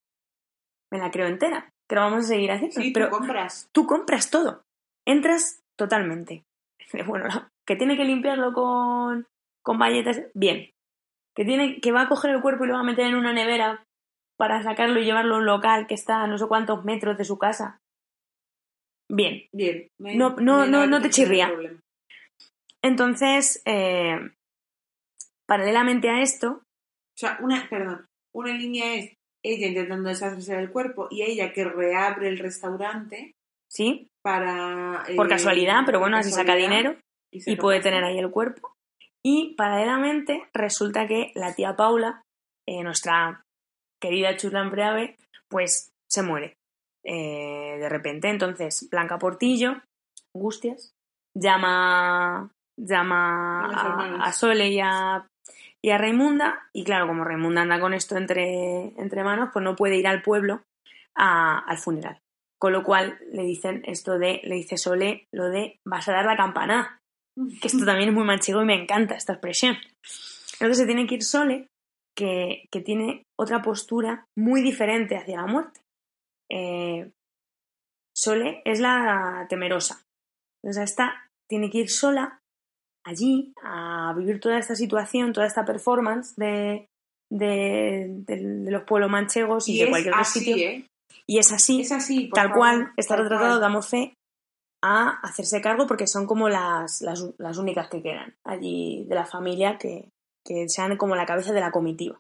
me 0.92 0.98
la 1.00 1.12
creo 1.12 1.28
entera, 1.28 1.72
que 1.88 1.96
lo 1.96 2.02
vamos 2.02 2.26
a 2.26 2.28
seguir 2.28 2.52
haciendo. 2.52 2.82
Sí, 2.82 2.92
pero 2.92 3.08
tú 3.10 3.18
compras. 3.18 3.70
tú 3.72 3.88
compras 3.88 4.30
todo, 4.30 4.64
entras 5.06 5.62
totalmente. 5.78 6.44
Bueno, 7.06 7.28
que 7.66 7.76
tiene 7.76 7.98
que 7.98 8.06
limpiarlo 8.06 8.54
con, 8.54 9.28
con 9.64 9.78
bayetas, 9.78 10.22
bien. 10.34 10.72
Que, 11.36 11.44
tiene, 11.46 11.80
que 11.82 11.92
va 11.92 12.02
a 12.04 12.08
coger 12.10 12.32
el 12.32 12.42
cuerpo 12.42 12.64
y 12.64 12.68
lo 12.68 12.74
va 12.76 12.80
a 12.80 12.84
meter 12.84 13.06
en 13.08 13.16
una 13.16 13.34
nevera 13.34 13.84
para 14.38 14.64
sacarlo 14.64 15.00
y 15.00 15.06
llevarlo 15.06 15.36
a 15.36 15.38
un 15.40 15.46
local 15.46 15.86
que 15.88 15.94
está 15.96 16.24
a 16.24 16.28
no 16.28 16.38
sé 16.38 16.48
cuántos 16.48 16.84
metros 16.86 17.18
de 17.18 17.26
su 17.26 17.38
casa. 17.38 17.80
Bien. 19.10 19.48
Bien. 19.52 19.88
me- 20.00 20.16
No- 20.16 20.36
no- 20.38 20.66
me 20.66 20.88
no- 20.88 21.02
te 21.02 21.10
chirría. 21.10 21.52
Entonces, 22.82 23.62
eh, 23.66 24.18
paralelamente 25.46 26.10
a 26.10 26.22
esto, 26.22 26.62
O 27.16 27.18
sea, 27.20 27.38
una, 27.42 27.68
perdón, 27.70 28.06
una 28.34 28.54
línea 28.54 28.96
es 28.96 29.17
ella 29.44 29.68
intentando 29.68 30.10
deshacerse 30.10 30.56
del 30.56 30.72
cuerpo 30.72 31.08
y 31.10 31.24
ella 31.24 31.54
que 31.54 31.64
reabre 31.64 32.28
el 32.30 32.40
restaurante 32.40 33.36
¿sí? 33.70 34.10
para... 34.22 35.04
Por 35.16 35.28
eh, 35.28 35.30
casualidad, 35.30 35.84
pero 35.86 36.00
bueno, 36.00 36.18
así 36.18 36.32
saca 36.32 36.56
dinero. 36.56 36.96
y, 37.32 37.56
puede 37.56 37.82
tener 37.82 38.04
ahí 38.04 38.18
el 38.18 38.32
cuerpo. 38.32 38.74
Y 39.24 39.56
paralelamente 39.56 40.50
resulta 40.54 41.08
que 41.08 41.32
la 41.36 41.54
tía 41.54 41.76
Paula, 41.76 42.22
eh, 42.68 42.84
nuestra 42.84 43.44
querida 44.02 44.38
Churlan 44.38 44.72
Preave, 44.72 45.18
pues 45.50 45.92
se 46.10 46.24
muere 46.24 46.54
eh, 47.04 47.78
de 47.80 47.90
repente. 47.90 48.30
Entonces, 48.30 48.88
Blanca 48.90 49.18
Portillo, 49.18 49.82
Angustias, 50.34 50.94
llama, 51.34 52.52
llama 52.78 53.66
A 53.66 54.26
a 54.26 54.32
Sole 54.32 54.70
y 54.70 54.80
a, 54.80 55.28
y 55.84 55.92
a 55.92 55.98
Raimunda. 55.98 56.70
Y 56.74 56.84
claro, 56.84 57.08
como 57.08 57.24
Raimunda 57.24 57.62
anda 57.62 57.80
con 57.80 57.94
esto 57.94 58.18
entre, 58.18 58.94
entre 59.00 59.24
manos, 59.24 59.50
pues 59.54 59.64
no 59.64 59.76
puede 59.76 59.96
ir 59.98 60.08
al 60.08 60.22
pueblo 60.22 60.64
a- 61.16 61.60
al 61.60 61.78
funeral. 61.78 62.20
Con 62.60 62.74
lo 62.74 62.84
cual 62.84 63.20
le 63.32 63.44
dicen 63.44 63.84
esto 63.86 64.18
de, 64.18 64.42
le 64.44 64.56
dice 64.56 64.78
Sole 64.78 65.28
lo 65.32 65.50
de 65.50 65.80
vas 65.86 66.08
a 66.08 66.14
dar 66.14 66.26
la 66.26 66.36
campana. 66.38 67.00
Que 67.62 67.68
esto 67.68 67.86
también 67.86 68.10
es 68.10 68.16
muy 68.16 68.24
manchego 68.26 68.62
y 68.62 68.66
me 68.66 68.82
encanta 68.82 69.16
esta 69.16 69.34
expresión. 69.34 69.78
Entonces 70.54 70.78
se 70.78 70.86
tiene 70.88 71.06
que 71.06 71.16
ir 71.16 71.24
Sole, 71.24 71.68
que, 72.16 72.66
que 72.72 72.82
tiene 72.82 73.24
otra 73.40 73.62
postura 73.62 74.26
muy 74.36 74.62
diferente 74.62 75.16
hacia 75.18 75.38
la 75.42 75.46
muerte. 75.46 75.82
Eh, 76.50 77.12
Sole 78.16 78.62
es 78.66 78.80
la 78.80 79.46
temerosa. 79.50 80.02
Entonces 80.64 80.90
esta 80.90 81.30
tiene 81.48 81.70
que 81.70 81.78
ir 81.80 81.90
sola 81.90 82.40
allí 83.08 83.54
a 83.64 84.14
vivir 84.18 84.40
toda 84.40 84.58
esta 84.60 84.76
situación, 84.76 85.34
toda 85.34 85.48
esta 85.48 85.66
performance 85.66 86.36
de, 86.36 86.88
de, 87.32 88.08
de- 88.26 88.44
de 88.66 88.72
los 88.72 88.84
pueblos 88.84 89.10
manchegos 89.10 89.68
y, 89.68 89.78
Y 89.82 89.84
de 89.86 89.90
cualquier 89.90 90.14
otro 90.14 90.26
sitio. 90.26 90.56
¿eh? 90.58 90.86
Y 91.26 91.40
es 91.40 91.52
así, 91.52 91.82
Es 91.82 91.92
así, 91.92 92.30
tal 92.34 92.48
favor, 92.50 92.58
cual, 92.58 92.92
está 92.98 93.16
tal 93.16 93.24
retratado, 93.24 93.52
cual. 93.54 93.62
damos 93.62 93.88
fe 93.88 94.14
a 94.84 95.20
hacerse 95.24 95.60
cargo 95.62 95.88
porque 95.88 96.08
son 96.08 96.26
como 96.28 96.50
las, 96.50 97.02
las, 97.02 97.26
las 97.38 97.58
únicas 97.58 97.90
que 97.90 98.02
quedan 98.02 98.36
allí 98.44 99.06
de 99.10 99.16
la 99.16 99.26
familia 99.26 99.78
que, 99.78 100.10
que 100.46 100.70
sean 100.70 100.96
como 100.98 101.16
la 101.16 101.26
cabeza 101.26 101.52
de 101.54 101.60
la 101.62 101.72
comitiva. 101.72 102.20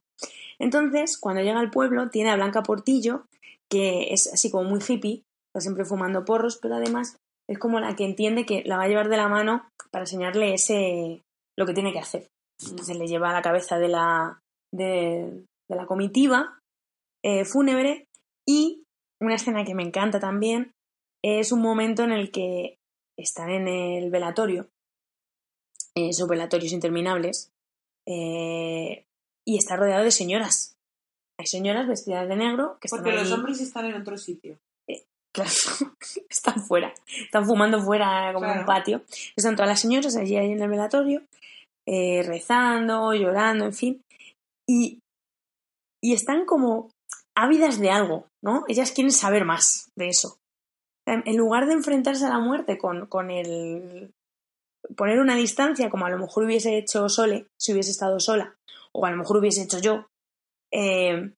Entonces, 0.59 1.17
cuando 1.17 1.41
llega 1.41 1.59
al 1.59 1.69
pueblo, 1.71 2.09
tiene 2.09 2.31
a 2.31 2.35
Blanca 2.35 2.63
Portillo, 2.63 3.25
que 3.69 4.11
es 4.13 4.33
así 4.33 4.49
como 4.49 4.67
muy 4.69 4.79
hippie, 4.85 5.21
está 5.49 5.61
siempre 5.61 5.85
fumando 5.85 6.25
porros, 6.25 6.57
pero 6.57 6.75
además 6.75 7.17
es 7.49 7.59
como 7.59 7.79
la 7.79 7.95
que 7.95 8.05
entiende 8.05 8.45
que 8.45 8.63
la 8.65 8.77
va 8.77 8.83
a 8.83 8.87
llevar 8.87 9.09
de 9.09 9.17
la 9.17 9.27
mano 9.27 9.69
para 9.91 10.03
enseñarle 10.03 10.53
ese 10.53 11.23
lo 11.57 11.65
que 11.65 11.73
tiene 11.73 11.93
que 11.93 11.99
hacer. 11.99 12.27
Entonces 12.61 12.97
le 12.97 13.07
lleva 13.07 13.29
a 13.29 13.33
la 13.33 13.41
cabeza 13.41 13.77
de 13.77 13.87
la, 13.87 14.41
de, 14.73 15.45
de 15.69 15.75
la 15.75 15.85
comitiva 15.85 16.59
eh, 17.23 17.45
fúnebre 17.45 18.07
y 18.47 18.83
una 19.21 19.35
escena 19.35 19.65
que 19.65 19.75
me 19.75 19.83
encanta 19.83 20.19
también 20.19 20.73
es 21.23 21.51
un 21.51 21.61
momento 21.61 22.03
en 22.03 22.11
el 22.11 22.31
que 22.31 22.77
están 23.17 23.49
en 23.49 23.67
el 23.67 24.11
velatorio, 24.11 24.69
esos 25.95 26.27
velatorios 26.27 26.71
interminables, 26.71 27.51
eh, 28.07 29.05
y 29.45 29.57
está 29.57 29.75
rodeado 29.75 30.03
de 30.03 30.11
señoras. 30.11 30.77
Hay 31.39 31.47
señoras 31.47 31.87
vestidas 31.87 32.27
de 32.27 32.35
negro 32.35 32.77
que 32.79 32.87
están 32.87 33.03
Porque 33.03 33.17
los 33.17 33.31
hombres 33.31 33.59
están 33.61 33.85
en 33.85 33.95
otro 33.95 34.17
sitio. 34.17 34.59
Claro, 35.37 35.51
están 36.29 36.63
fuera, 36.65 36.91
están 37.05 37.45
fumando 37.45 37.79
fuera 37.79 38.33
como 38.33 38.47
en 38.47 38.59
un 38.59 38.65
patio. 38.65 39.03
Están 39.35 39.55
todas 39.55 39.69
las 39.69 39.81
señoras 39.81 40.15
allí, 40.15 40.35
ahí 40.35 40.51
en 40.51 40.61
el 40.61 40.69
velatorio, 40.69 41.21
eh, 41.87 42.23
rezando, 42.23 43.13
llorando, 43.13 43.65
en 43.65 43.73
fin. 43.73 44.01
Y, 44.67 44.99
y 46.03 46.13
están 46.13 46.45
como 46.45 46.89
ávidas 47.35 47.79
de 47.79 47.91
algo, 47.91 48.25
¿no? 48.43 48.63
Ellas 48.67 48.91
quieren 48.91 49.11
saber 49.11 49.45
más 49.45 49.91
de 49.95 50.07
eso. 50.07 50.39
En 51.05 51.21
en 51.27 51.37
lugar 51.37 51.67
de 51.67 51.73
enfrentarse 51.73 52.25
a 52.25 52.29
la 52.29 52.39
muerte 52.39 52.79
con, 52.79 53.05
con 53.05 53.29
el 53.29 54.11
poner 54.95 55.19
una 55.19 55.35
distancia, 55.35 55.91
como 55.91 56.07
a 56.07 56.09
lo 56.09 56.17
mejor 56.17 56.45
hubiese 56.45 56.79
hecho 56.79 57.09
Sole, 57.09 57.45
si 57.59 57.73
hubiese 57.73 57.91
estado 57.91 58.19
sola, 58.19 58.55
o 58.91 59.05
a 59.05 59.11
lo 59.11 59.17
mejor 59.17 59.37
hubiese 59.37 59.61
hecho 59.61 59.79
yo, 59.79 60.07
eh, 60.73 61.31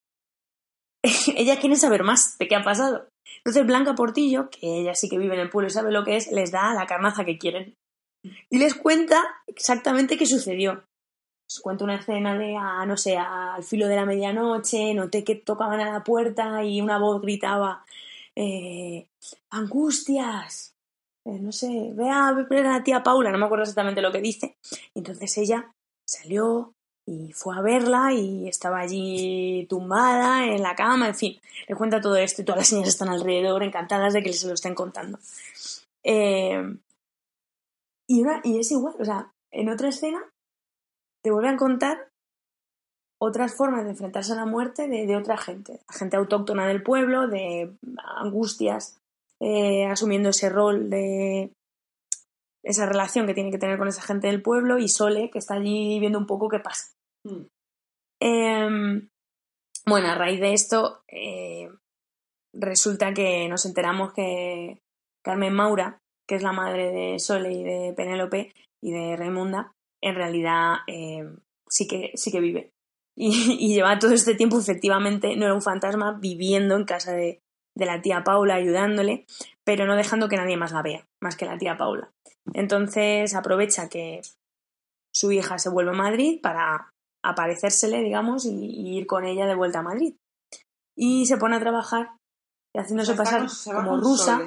ellas 1.35 1.59
quieren 1.59 1.77
saber 1.77 2.03
más 2.03 2.37
de 2.37 2.47
qué 2.47 2.55
ha 2.55 2.63
pasado. 2.63 3.08
Entonces 3.37 3.65
Blanca 3.65 3.95
Portillo, 3.95 4.49
que 4.49 4.81
ella 4.81 4.95
sí 4.95 5.09
que 5.09 5.17
vive 5.17 5.35
en 5.35 5.41
el 5.41 5.49
pueblo 5.49 5.67
y 5.67 5.71
sabe 5.71 5.91
lo 5.91 6.03
que 6.03 6.17
es, 6.17 6.31
les 6.31 6.51
da 6.51 6.73
la 6.73 6.85
carnaza 6.85 7.25
que 7.25 7.37
quieren. 7.37 7.75
Y 8.49 8.57
les 8.57 8.75
cuenta 8.75 9.23
exactamente 9.47 10.17
qué 10.17 10.25
sucedió. 10.25 10.83
Les 11.47 11.59
cuenta 11.61 11.83
una 11.83 11.95
escena 11.95 12.37
de, 12.37 12.55
ah, 12.57 12.85
no 12.85 12.97
sé, 12.97 13.17
al 13.17 13.63
filo 13.63 13.87
de 13.87 13.95
la 13.95 14.05
medianoche, 14.05 14.93
noté 14.93 15.23
que 15.23 15.35
tocaban 15.35 15.79
a 15.79 15.91
la 15.91 16.03
puerta 16.03 16.63
y 16.63 16.81
una 16.81 16.99
voz 16.99 17.21
gritaba, 17.21 17.83
eh, 18.35 19.07
angustias, 19.49 20.75
eh, 21.25 21.39
no 21.39 21.51
sé, 21.51 21.91
ve 21.93 22.09
a 22.09 22.33
ver 22.33 22.65
a 22.65 22.77
la 22.77 22.83
tía 22.83 23.03
Paula, 23.03 23.31
no 23.31 23.37
me 23.37 23.45
acuerdo 23.45 23.63
exactamente 23.63 24.01
lo 24.01 24.11
que 24.11 24.21
dice. 24.21 24.57
Entonces 24.93 25.37
ella 25.37 25.73
salió 26.07 26.73
y 27.09 27.33
fue 27.33 27.57
a 27.57 27.61
verla 27.61 28.13
y 28.13 28.47
estaba 28.47 28.79
allí 28.79 29.65
tumbada 29.67 30.45
en 30.45 30.61
la 30.61 30.75
cama, 30.75 31.07
en 31.07 31.15
fin, 31.15 31.39
le 31.67 31.75
cuenta 31.75 32.01
todo 32.01 32.15
esto 32.15 32.41
y 32.41 32.45
todas 32.45 32.59
las 32.59 32.67
señoras 32.67 32.89
están 32.89 33.09
alrededor 33.09 33.63
encantadas 33.63 34.13
de 34.13 34.21
que 34.21 34.33
se 34.33 34.47
lo 34.47 34.53
estén 34.53 34.75
contando. 34.75 35.17
Eh, 36.03 36.61
y, 38.07 38.21
una, 38.21 38.41
y 38.43 38.59
es 38.59 38.71
igual, 38.71 38.95
o 38.99 39.05
sea, 39.05 39.31
en 39.51 39.69
otra 39.69 39.89
escena 39.89 40.21
te 41.23 41.31
vuelve 41.31 41.49
a 41.49 41.57
contar 41.57 42.09
otras 43.19 43.53
formas 43.53 43.83
de 43.83 43.91
enfrentarse 43.91 44.33
a 44.33 44.35
la 44.35 44.45
muerte 44.45 44.87
de, 44.87 45.05
de 45.05 45.17
otra 45.17 45.37
gente, 45.37 45.81
gente 45.89 46.15
autóctona 46.15 46.67
del 46.67 46.83
pueblo, 46.83 47.27
de 47.27 47.75
angustias, 48.17 48.99
eh, 49.39 49.85
asumiendo 49.87 50.29
ese 50.29 50.49
rol 50.49 50.89
de, 50.89 51.51
esa 52.63 52.85
relación 52.85 53.25
que 53.25 53.33
tiene 53.33 53.51
que 53.51 53.57
tener 53.57 53.77
con 53.77 53.87
esa 53.87 54.01
gente 54.01 54.27
del 54.27 54.41
pueblo 54.41 54.77
y 54.77 54.87
Sole, 54.87 55.29
que 55.31 55.39
está 55.39 55.55
allí 55.55 55.99
viendo 55.99 56.19
un 56.19 56.27
poco 56.27 56.49
qué 56.49 56.59
pasa. 56.59 56.93
Mm. 57.23 57.45
Em, 58.21 59.09
bueno, 59.85 60.07
a 60.07 60.15
raíz 60.15 60.39
de 60.39 60.53
esto, 60.53 61.03
eh, 61.07 61.69
resulta 62.53 63.13
que 63.13 63.47
nos 63.47 63.65
enteramos 63.65 64.13
que 64.13 64.81
Carmen 65.23 65.53
Maura, 65.53 66.01
que 66.27 66.35
es 66.35 66.43
la 66.43 66.51
madre 66.51 66.91
de 66.91 67.19
Sole 67.19 67.51
y 67.53 67.63
de 67.63 67.93
Penélope 67.95 68.53
y 68.81 68.91
de 68.91 69.15
Raimunda, 69.15 69.73
en 70.01 70.15
realidad 70.15 70.77
eh, 70.87 71.23
sí, 71.67 71.87
que, 71.87 72.11
sí 72.15 72.31
que 72.31 72.39
vive. 72.39 72.71
Y, 73.15 73.57
y 73.59 73.73
lleva 73.73 73.99
todo 73.99 74.13
este 74.13 74.35
tiempo, 74.35 74.57
efectivamente, 74.59 75.35
no 75.35 75.45
era 75.45 75.53
un 75.53 75.61
fantasma, 75.61 76.17
viviendo 76.21 76.75
en 76.75 76.85
casa 76.85 77.11
de, 77.13 77.41
de 77.75 77.85
la 77.85 78.01
tía 78.01 78.23
Paula, 78.23 78.55
ayudándole, 78.55 79.25
pero 79.63 79.85
no 79.85 79.95
dejando 79.95 80.29
que 80.29 80.37
nadie 80.37 80.57
más 80.57 80.71
la 80.71 80.83
vea, 80.83 81.07
más 81.21 81.35
que 81.35 81.45
la 81.45 81.57
tía 81.57 81.77
Paula. 81.77 82.11
Entonces 82.53 83.35
aprovecha 83.35 83.89
que 83.89 84.21
su 85.13 85.31
hija 85.31 85.57
se 85.57 85.69
vuelve 85.69 85.91
a 85.91 85.95
Madrid 85.95 86.39
para 86.41 86.93
aparecérsele, 87.29 88.01
digamos, 88.03 88.45
y, 88.45 88.49
y 88.65 88.97
ir 88.97 89.07
con 89.07 89.25
ella 89.25 89.45
de 89.45 89.55
vuelta 89.55 89.79
a 89.79 89.83
Madrid. 89.83 90.15
Y 90.97 91.25
se 91.25 91.37
pone 91.37 91.55
a 91.55 91.59
trabajar, 91.59 92.11
haciéndose 92.75 93.13
pasar 93.15 93.39
con- 93.41 93.49
se 93.49 93.73
va 93.73 93.83
como 93.85 93.97
rusa, 94.01 94.37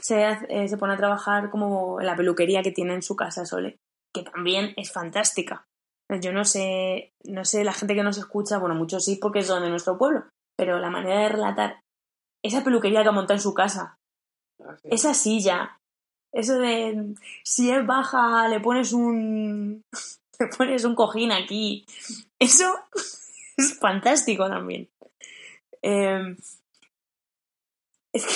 se, 0.00 0.38
eh, 0.48 0.68
se 0.68 0.76
pone 0.76 0.94
a 0.94 0.98
trabajar 0.98 1.50
como 1.50 2.00
en 2.00 2.06
la 2.06 2.16
peluquería 2.16 2.62
que 2.62 2.72
tiene 2.72 2.94
en 2.94 3.02
su 3.02 3.16
casa 3.16 3.46
Sole, 3.46 3.78
que 4.14 4.22
también 4.22 4.74
es 4.76 4.92
fantástica. 4.92 5.64
Yo 6.20 6.32
no 6.32 6.44
sé, 6.44 7.12
no 7.24 7.44
sé 7.44 7.62
la 7.64 7.72
gente 7.72 7.94
que 7.94 8.02
nos 8.02 8.18
escucha, 8.18 8.58
bueno, 8.58 8.74
muchos 8.74 9.04
sí 9.04 9.16
porque 9.16 9.42
son 9.42 9.62
de 9.62 9.70
nuestro 9.70 9.96
pueblo, 9.96 10.24
pero 10.58 10.78
la 10.80 10.90
manera 10.90 11.20
de 11.20 11.28
relatar 11.28 11.80
esa 12.44 12.64
peluquería 12.64 13.02
que 13.02 13.08
ha 13.08 13.12
montado 13.12 13.36
en 13.36 13.42
su 13.42 13.54
casa, 13.54 13.94
esa 14.84 15.14
silla, 15.14 15.78
eso 16.34 16.58
de 16.58 17.14
si 17.44 17.70
es 17.70 17.86
baja 17.86 18.48
le 18.48 18.60
pones 18.60 18.92
un 18.92 19.82
le 20.40 20.46
pones 20.58 20.84
un 20.84 20.94
cojín 20.94 21.32
aquí, 21.32 21.84
eso 22.38 22.74
es 23.56 23.78
fantástico 23.78 24.48
también. 24.48 24.88
Eh, 25.82 26.36
es 28.12 28.26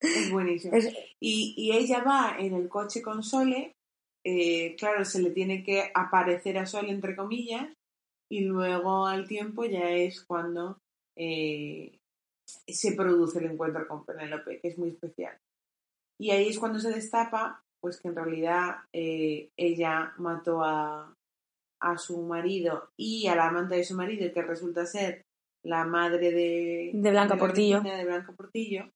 que 0.00 0.08
Es 0.08 0.30
buenísimo. 0.30 0.74
es- 0.76 0.92
Y, 1.20 1.54
y 1.56 1.72
ella 1.72 2.02
va 2.02 2.36
en 2.38 2.54
el 2.54 2.68
coche 2.68 3.02
con 3.02 3.22
Sole, 3.22 3.74
eh, 4.24 4.76
claro, 4.76 5.04
se 5.04 5.22
le 5.22 5.30
tiene 5.30 5.62
que 5.64 5.90
aparecer 5.94 6.58
a 6.58 6.66
Sole, 6.66 6.90
entre 6.90 7.16
comillas, 7.16 7.68
y 8.30 8.40
luego 8.44 9.06
al 9.06 9.26
tiempo 9.26 9.64
ya 9.64 9.90
es 9.90 10.22
cuando 10.24 10.78
eh, 11.16 11.98
se 12.46 12.92
produce 12.92 13.38
el 13.38 13.46
encuentro 13.46 13.86
con 13.88 14.04
Penélope, 14.04 14.60
que 14.60 14.68
es 14.68 14.78
muy 14.78 14.90
especial. 14.90 15.36
Y 16.20 16.30
ahí 16.30 16.48
es 16.48 16.58
cuando 16.58 16.78
se 16.80 16.90
destapa, 16.90 17.62
pues 17.80 18.00
que 18.00 18.08
en 18.08 18.16
realidad 18.16 18.76
eh, 18.92 19.50
ella 19.56 20.12
mató 20.18 20.62
a, 20.64 21.14
a 21.80 21.96
su 21.98 22.20
marido 22.22 22.90
y 22.96 23.26
a 23.28 23.36
la 23.36 23.48
amante 23.48 23.76
de 23.76 23.84
su 23.84 23.94
marido, 23.94 24.32
que 24.32 24.42
resulta 24.42 24.84
ser 24.86 25.24
la 25.64 25.84
madre 25.84 26.30
de, 26.32 26.90
De 26.94 27.10
Blanca 27.10 27.34
la 27.34 27.40
Portillo. 27.40 27.78
vecina 27.82 27.96
de 27.98 28.04
Blanca 28.04 28.32
Portillo. 28.32 28.90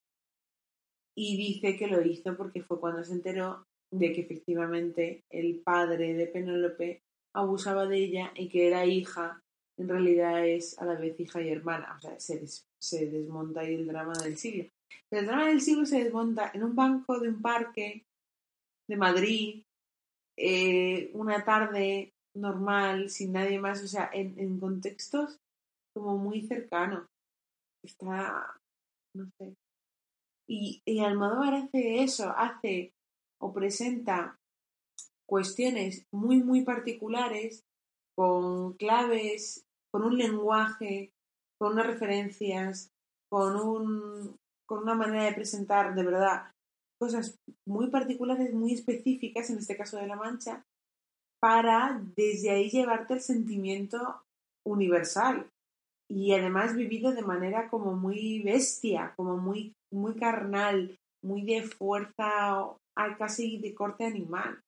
Y 1.14 1.36
dice 1.36 1.76
que 1.76 1.88
lo 1.88 2.00
hizo 2.02 2.36
porque 2.36 2.62
fue 2.62 2.80
cuando 2.80 3.04
se 3.04 3.12
enteró 3.12 3.66
de 3.90 4.12
que 4.12 4.22
efectivamente 4.22 5.24
el 5.30 5.60
padre 5.60 6.14
de 6.14 6.26
Penélope 6.26 7.02
abusaba 7.34 7.86
de 7.86 7.98
ella 7.98 8.32
y 8.34 8.48
que 8.48 8.68
era 8.68 8.86
hija, 8.86 9.42
en 9.76 9.88
realidad 9.88 10.46
es 10.46 10.78
a 10.78 10.84
la 10.86 10.94
vez 10.94 11.18
hija 11.20 11.42
y 11.42 11.48
hermana. 11.50 11.94
O 11.98 12.00
sea, 12.00 12.18
se, 12.18 12.38
des- 12.38 12.66
se 12.80 13.06
desmonta 13.06 13.60
ahí 13.60 13.74
el 13.74 13.86
drama 13.86 14.14
del 14.22 14.38
siglo. 14.38 14.64
Pero 15.10 15.20
el 15.20 15.26
drama 15.26 15.48
del 15.48 15.60
siglo 15.60 15.84
se 15.84 16.02
desmonta 16.02 16.50
en 16.54 16.62
un 16.64 16.74
banco 16.74 17.18
de 17.20 17.28
un 17.28 17.42
parque 17.42 18.04
de 18.88 18.96
Madrid, 18.96 19.62
eh, 20.38 21.10
una 21.12 21.44
tarde 21.44 22.11
normal, 22.34 23.10
sin 23.10 23.32
nadie 23.32 23.58
más, 23.58 23.82
o 23.82 23.88
sea, 23.88 24.10
en, 24.12 24.38
en 24.38 24.58
contextos 24.58 25.38
como 25.94 26.16
muy 26.16 26.42
cercanos. 26.42 27.06
Está, 27.84 28.60
no 29.14 29.26
sé. 29.38 29.54
Y, 30.48 30.82
y 30.84 31.00
Almodóvar 31.00 31.54
hace 31.54 32.02
eso, 32.02 32.30
hace 32.36 32.92
o 33.40 33.52
presenta 33.52 34.38
cuestiones 35.26 36.06
muy, 36.12 36.42
muy 36.42 36.62
particulares, 36.62 37.64
con 38.14 38.74
claves, 38.74 39.64
con 39.90 40.04
un 40.04 40.18
lenguaje, 40.18 41.10
con 41.58 41.72
unas 41.72 41.86
referencias, 41.86 42.90
con, 43.30 43.56
un, 43.56 44.36
con 44.66 44.82
una 44.82 44.94
manera 44.94 45.24
de 45.24 45.32
presentar 45.32 45.94
de 45.94 46.04
verdad 46.04 46.52
cosas 47.00 47.38
muy 47.66 47.88
particulares, 47.88 48.52
muy 48.52 48.74
específicas, 48.74 49.50
en 49.50 49.58
este 49.58 49.76
caso 49.76 49.96
de 49.96 50.06
La 50.06 50.16
Mancha, 50.16 50.64
para 51.42 52.00
desde 52.14 52.50
ahí 52.50 52.70
llevarte 52.70 53.14
el 53.14 53.20
sentimiento 53.20 54.22
universal. 54.64 55.50
Y 56.08 56.34
además 56.34 56.76
vivido 56.76 57.12
de 57.12 57.22
manera 57.22 57.68
como 57.68 57.94
muy 57.94 58.40
bestia, 58.44 59.12
como 59.16 59.36
muy, 59.38 59.74
muy 59.92 60.14
carnal, 60.14 60.96
muy 61.20 61.42
de 61.42 61.62
fuerza, 61.62 62.76
casi 63.18 63.58
de 63.58 63.74
corte 63.74 64.04
animal, 64.04 64.60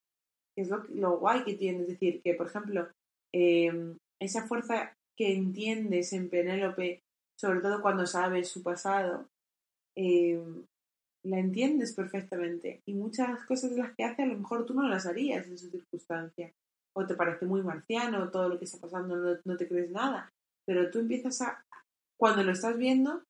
que 0.56 0.62
es 0.62 0.68
lo, 0.68 0.82
lo 0.88 1.18
guay 1.18 1.44
que 1.44 1.54
tiene, 1.54 1.82
es 1.82 1.88
decir, 1.88 2.20
que 2.22 2.34
por 2.34 2.48
ejemplo, 2.48 2.88
eh, 3.32 3.94
esa 4.20 4.48
fuerza 4.48 4.96
que 5.16 5.32
entiendes 5.32 6.12
en 6.12 6.28
Penélope, 6.28 7.02
sobre 7.38 7.60
todo 7.60 7.82
cuando 7.82 8.04
sabes 8.04 8.48
su 8.48 8.64
pasado, 8.64 9.28
eh, 9.96 10.42
la 11.22 11.38
entiendes 11.38 11.92
perfectamente. 11.94 12.80
Y 12.84 12.94
muchas 12.94 13.44
cosas 13.46 13.70
de 13.70 13.78
las 13.78 13.94
que 13.94 14.02
hace 14.02 14.24
a 14.24 14.26
lo 14.26 14.38
mejor 14.38 14.66
tú 14.66 14.74
no 14.74 14.88
las 14.88 15.06
harías 15.06 15.46
en 15.46 15.56
su 15.56 15.70
circunstancia 15.70 16.52
o 16.96 17.06
te 17.06 17.14
parece 17.14 17.46
muy 17.46 17.62
marciano 17.62 18.30
todo 18.30 18.48
lo 18.48 18.58
que 18.58 18.64
está 18.64 18.78
pasando 18.78 19.16
no, 19.16 19.36
no 19.44 19.56
te 19.56 19.68
crees 19.68 19.90
nada. 19.90 20.32
Pero 20.66 20.90
tú 20.90 21.00
empiezas 21.00 21.42
a 21.42 21.64
cuando 22.18 22.42
lo 22.42 22.52
estás 22.52 22.76
viendo 22.78 23.22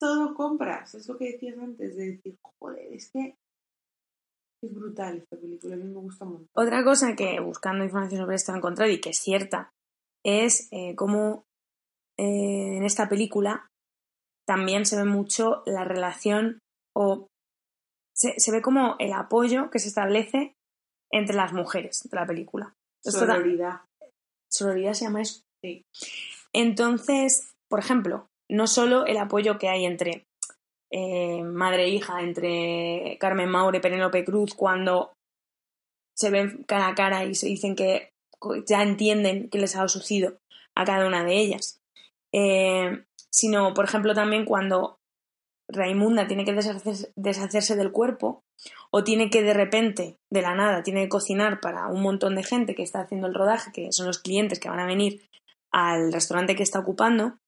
todo 0.00 0.34
compras. 0.34 0.94
Es 0.94 1.08
lo 1.08 1.16
que 1.16 1.32
decías 1.32 1.58
antes 1.58 1.96
de 1.96 2.12
decir 2.12 2.36
joder 2.58 2.92
es 2.92 3.10
que 3.10 3.36
es 4.62 4.74
brutal 4.74 5.18
esta 5.18 5.36
película 5.36 5.74
a 5.74 5.78
mí 5.78 5.84
me 5.84 6.00
gusta 6.00 6.24
mucho 6.24 6.46
Otra 6.54 6.82
cosa 6.84 7.14
que 7.14 7.38
buscando 7.40 7.84
información 7.84 8.22
sobre 8.22 8.36
esto 8.36 8.52
he 8.52 8.56
encontrado 8.56 8.90
y 8.90 9.00
que 9.00 9.10
es 9.10 9.18
cierta 9.18 9.70
es 10.24 10.68
eh, 10.72 10.94
cómo 10.96 11.44
eh, 12.18 12.76
en 12.76 12.84
esta 12.84 13.08
película 13.08 13.70
también 14.46 14.86
se 14.86 14.96
ve 14.96 15.04
mucho 15.04 15.62
la 15.66 15.84
relación 15.84 16.60
o 16.94 17.28
se, 18.14 18.38
se 18.38 18.52
ve 18.52 18.62
como 18.62 18.96
el 18.98 19.12
apoyo 19.12 19.70
que 19.70 19.78
se 19.78 19.88
establece 19.88 20.54
entre 21.10 21.36
las 21.36 21.52
mujeres 21.52 22.08
de 22.10 22.16
la 22.16 22.26
película. 22.26 22.74
Sororidad 23.04 23.80
sororidad 24.54 24.94
se 24.94 25.04
llama 25.04 25.22
eso. 25.22 25.42
Sí. 25.62 25.84
Entonces, 26.52 27.54
por 27.68 27.80
ejemplo, 27.80 28.28
no 28.48 28.66
solo 28.66 29.06
el 29.06 29.16
apoyo 29.18 29.58
que 29.58 29.68
hay 29.68 29.84
entre 29.84 30.26
eh, 30.92 31.42
madre 31.42 31.84
e 31.84 31.88
hija, 31.88 32.22
entre 32.22 33.16
Carmen 33.18 33.48
Maure 33.48 33.78
y 33.78 33.80
Penélope 33.80 34.24
Cruz, 34.24 34.54
cuando 34.54 35.12
se 36.16 36.30
ven 36.30 36.62
cara 36.64 36.88
a 36.88 36.94
cara 36.94 37.24
y 37.24 37.34
se 37.34 37.48
dicen 37.48 37.74
que 37.74 38.10
ya 38.66 38.82
entienden 38.82 39.48
qué 39.48 39.58
les 39.58 39.74
ha 39.74 39.88
sucedido 39.88 40.36
a 40.76 40.84
cada 40.84 41.06
una 41.06 41.24
de 41.24 41.36
ellas, 41.38 41.80
Eh, 42.36 43.04
sino, 43.30 43.74
por 43.74 43.84
ejemplo, 43.84 44.12
también 44.12 44.44
cuando 44.44 44.98
Raimunda 45.68 46.26
tiene 46.26 46.44
que 46.44 46.52
deshacerse, 46.52 47.12
deshacerse 47.16 47.76
del 47.76 47.92
cuerpo 47.92 48.42
o 48.96 49.02
tiene 49.02 49.28
que 49.28 49.42
de 49.42 49.54
repente, 49.54 50.20
de 50.30 50.40
la 50.40 50.54
nada, 50.54 50.84
tiene 50.84 51.02
que 51.02 51.08
cocinar 51.08 51.60
para 51.60 51.88
un 51.88 52.00
montón 52.00 52.36
de 52.36 52.44
gente 52.44 52.76
que 52.76 52.84
está 52.84 53.00
haciendo 53.00 53.26
el 53.26 53.34
rodaje, 53.34 53.72
que 53.72 53.90
son 53.90 54.06
los 54.06 54.20
clientes 54.20 54.60
que 54.60 54.68
van 54.68 54.78
a 54.78 54.86
venir 54.86 55.28
al 55.72 56.12
restaurante 56.12 56.54
que 56.54 56.62
está 56.62 56.78
ocupando. 56.78 57.40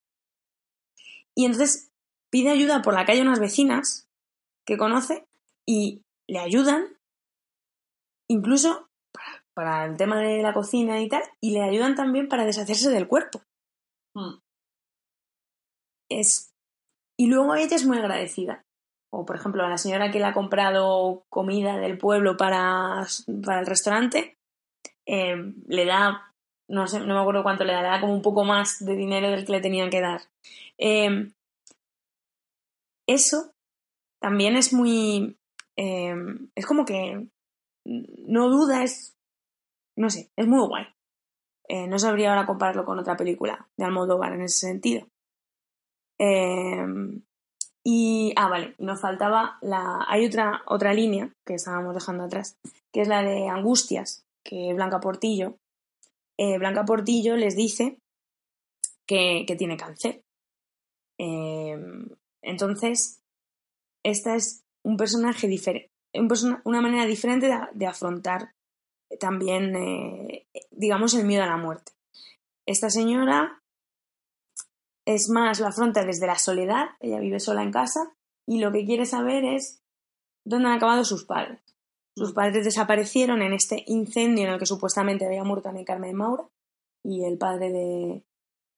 Y 1.37 1.45
entonces 1.45 1.93
pide 2.31 2.51
ayuda 2.51 2.83
por 2.83 2.95
la 2.95 3.05
calle 3.05 3.21
a 3.21 3.23
unas 3.23 3.39
vecinas 3.39 4.09
que 4.67 4.77
conoce 4.77 5.25
y 5.65 6.03
le 6.27 6.41
ayudan, 6.41 6.99
incluso 8.29 8.91
para, 9.13 9.45
para 9.55 9.85
el 9.85 9.97
tema 9.97 10.19
de 10.19 10.43
la 10.43 10.53
cocina 10.53 11.01
y 11.01 11.09
tal, 11.09 11.23
y 11.41 11.53
le 11.53 11.63
ayudan 11.63 11.95
también 11.95 12.27
para 12.27 12.45
deshacerse 12.45 12.91
del 12.91 13.07
cuerpo. 13.07 13.41
Mm. 14.17 14.41
Es... 16.11 16.53
Y 17.17 17.29
luego 17.29 17.55
ella 17.55 17.77
es 17.77 17.87
muy 17.87 17.99
agradecida. 17.99 18.66
O, 19.11 19.25
por 19.25 19.37
ejemplo, 19.37 19.65
a 19.65 19.69
la 19.69 19.79
señora 19.79 20.11
que 20.11 20.19
le 20.19 20.27
ha 20.27 20.35
comprado 20.35 21.25
comida 21.29 21.79
del 21.79 21.97
pueblo 21.97 22.37
para, 22.37 23.07
para 23.45 23.61
el 23.61 23.67
restaurante, 23.67 24.37
eh, 25.07 25.55
le 25.69 25.85
da, 25.85 26.35
no 26.69 26.87
sé, 26.87 27.01
no 27.01 27.15
me 27.15 27.21
acuerdo 27.21 27.43
cuánto 27.43 27.65
le 27.65 27.73
da, 27.73 27.83
le 27.83 27.89
da 27.89 28.01
como 28.01 28.13
un 28.13 28.23
poco 28.23 28.45
más 28.45 28.85
de 28.85 28.97
dinero 28.97 29.31
del 29.31 29.47
que 29.47 29.53
le 29.53 29.61
tenían 29.61 29.91
que 29.91 30.01
dar. 30.01 30.23
Eh, 30.79 31.31
eso 33.07 33.53
también 34.21 34.57
es 34.57 34.73
muy... 34.73 35.39
eh, 35.77 36.15
es 36.55 36.67
como 36.67 36.85
que 36.85 37.29
no 37.85 38.49
duda, 38.49 38.83
es... 38.83 39.17
No 39.97 40.11
sé, 40.11 40.31
es 40.37 40.47
muy 40.47 40.67
guay. 40.67 40.87
No 41.89 41.99
sabría 41.99 42.31
ahora 42.31 42.47
compararlo 42.47 42.85
con 42.85 42.99
otra 42.99 43.17
película 43.17 43.67
de 43.77 43.85
Almodóvar 43.85 44.33
en 44.35 44.43
ese 44.43 44.67
sentido. 44.69 45.07
Eh, 46.19 46.87
y, 47.89 48.33
ah, 48.35 48.49
vale, 48.49 48.75
nos 48.79 49.01
faltaba 49.01 49.59
la... 49.61 50.05
Hay 50.09 50.27
otra, 50.27 50.61
otra 50.67 50.93
línea 50.93 51.33
que 51.45 51.55
estábamos 51.55 51.95
dejando 51.95 52.25
atrás, 52.25 52.59
que 52.93 53.03
es 53.03 53.07
la 53.07 53.23
de 53.23 53.47
Angustias, 53.47 54.25
que 54.43 54.75
Blanca 54.75 54.99
Portillo, 54.99 55.59
eh, 56.37 56.59
Blanca 56.59 56.85
Portillo 56.85 57.37
les 57.37 57.55
dice 57.55 58.01
que, 59.07 59.45
que 59.47 59.55
tiene 59.55 59.77
cáncer. 59.77 60.25
Eh, 61.19 61.77
entonces, 62.43 63.21
esta 64.03 64.35
es 64.35 64.65
un 64.83 64.97
personaje 64.97 65.47
diferente, 65.47 65.93
una 66.65 66.81
manera 66.81 67.07
diferente 67.07 67.47
de, 67.47 67.57
de 67.73 67.87
afrontar 67.87 68.53
también, 69.21 69.77
eh, 69.77 70.49
digamos, 70.73 71.15
el 71.15 71.25
miedo 71.25 71.45
a 71.45 71.47
la 71.47 71.57
muerte. 71.57 71.93
Esta 72.67 72.91
señora 72.91 73.63
es 75.07 75.29
más, 75.31 75.61
lo 75.61 75.67
afronta 75.69 76.05
desde 76.05 76.27
la 76.27 76.39
soledad, 76.39 76.87
ella 77.01 77.21
vive 77.21 77.41
sola 77.41 77.63
en 77.63 77.71
casa 77.73 78.13
y 78.47 78.59
lo 78.59 78.73
que 78.73 78.85
quiere 78.85 79.07
saber 79.07 79.45
es 79.45 79.81
dónde 80.45 80.69
han 80.69 80.75
acabado 80.75 81.05
sus 81.05 81.25
padres. 81.25 81.61
Sus 82.17 82.33
padres 82.33 82.65
desaparecieron 82.65 83.43
en 83.43 83.53
este 83.53 83.85
incendio 83.87 84.45
en 84.47 84.53
el 84.55 84.59
que 84.59 84.67
supuestamente 84.67 85.27
había 85.27 85.45
muerto 85.45 85.69
Ana 85.69 85.85
Carmen 85.85 86.15
Maura 86.17 86.45
y 87.05 87.25
el 87.25 87.37
padre 87.39 87.71
de, 87.71 88.23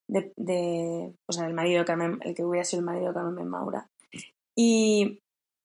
de, 0.08 0.32
de- 0.36 1.14
o 1.26 1.32
sea, 1.32 1.46
el 1.46 1.54
marido 1.54 1.78
de 1.80 1.84
Carmen, 1.86 2.18
el 2.22 2.34
que 2.34 2.44
hubiera 2.44 2.64
sido 2.64 2.80
el 2.80 2.86
marido 2.86 3.08
de 3.08 3.14
Carmen 3.14 3.48
Maura. 3.48 3.88
Y, 4.56 5.20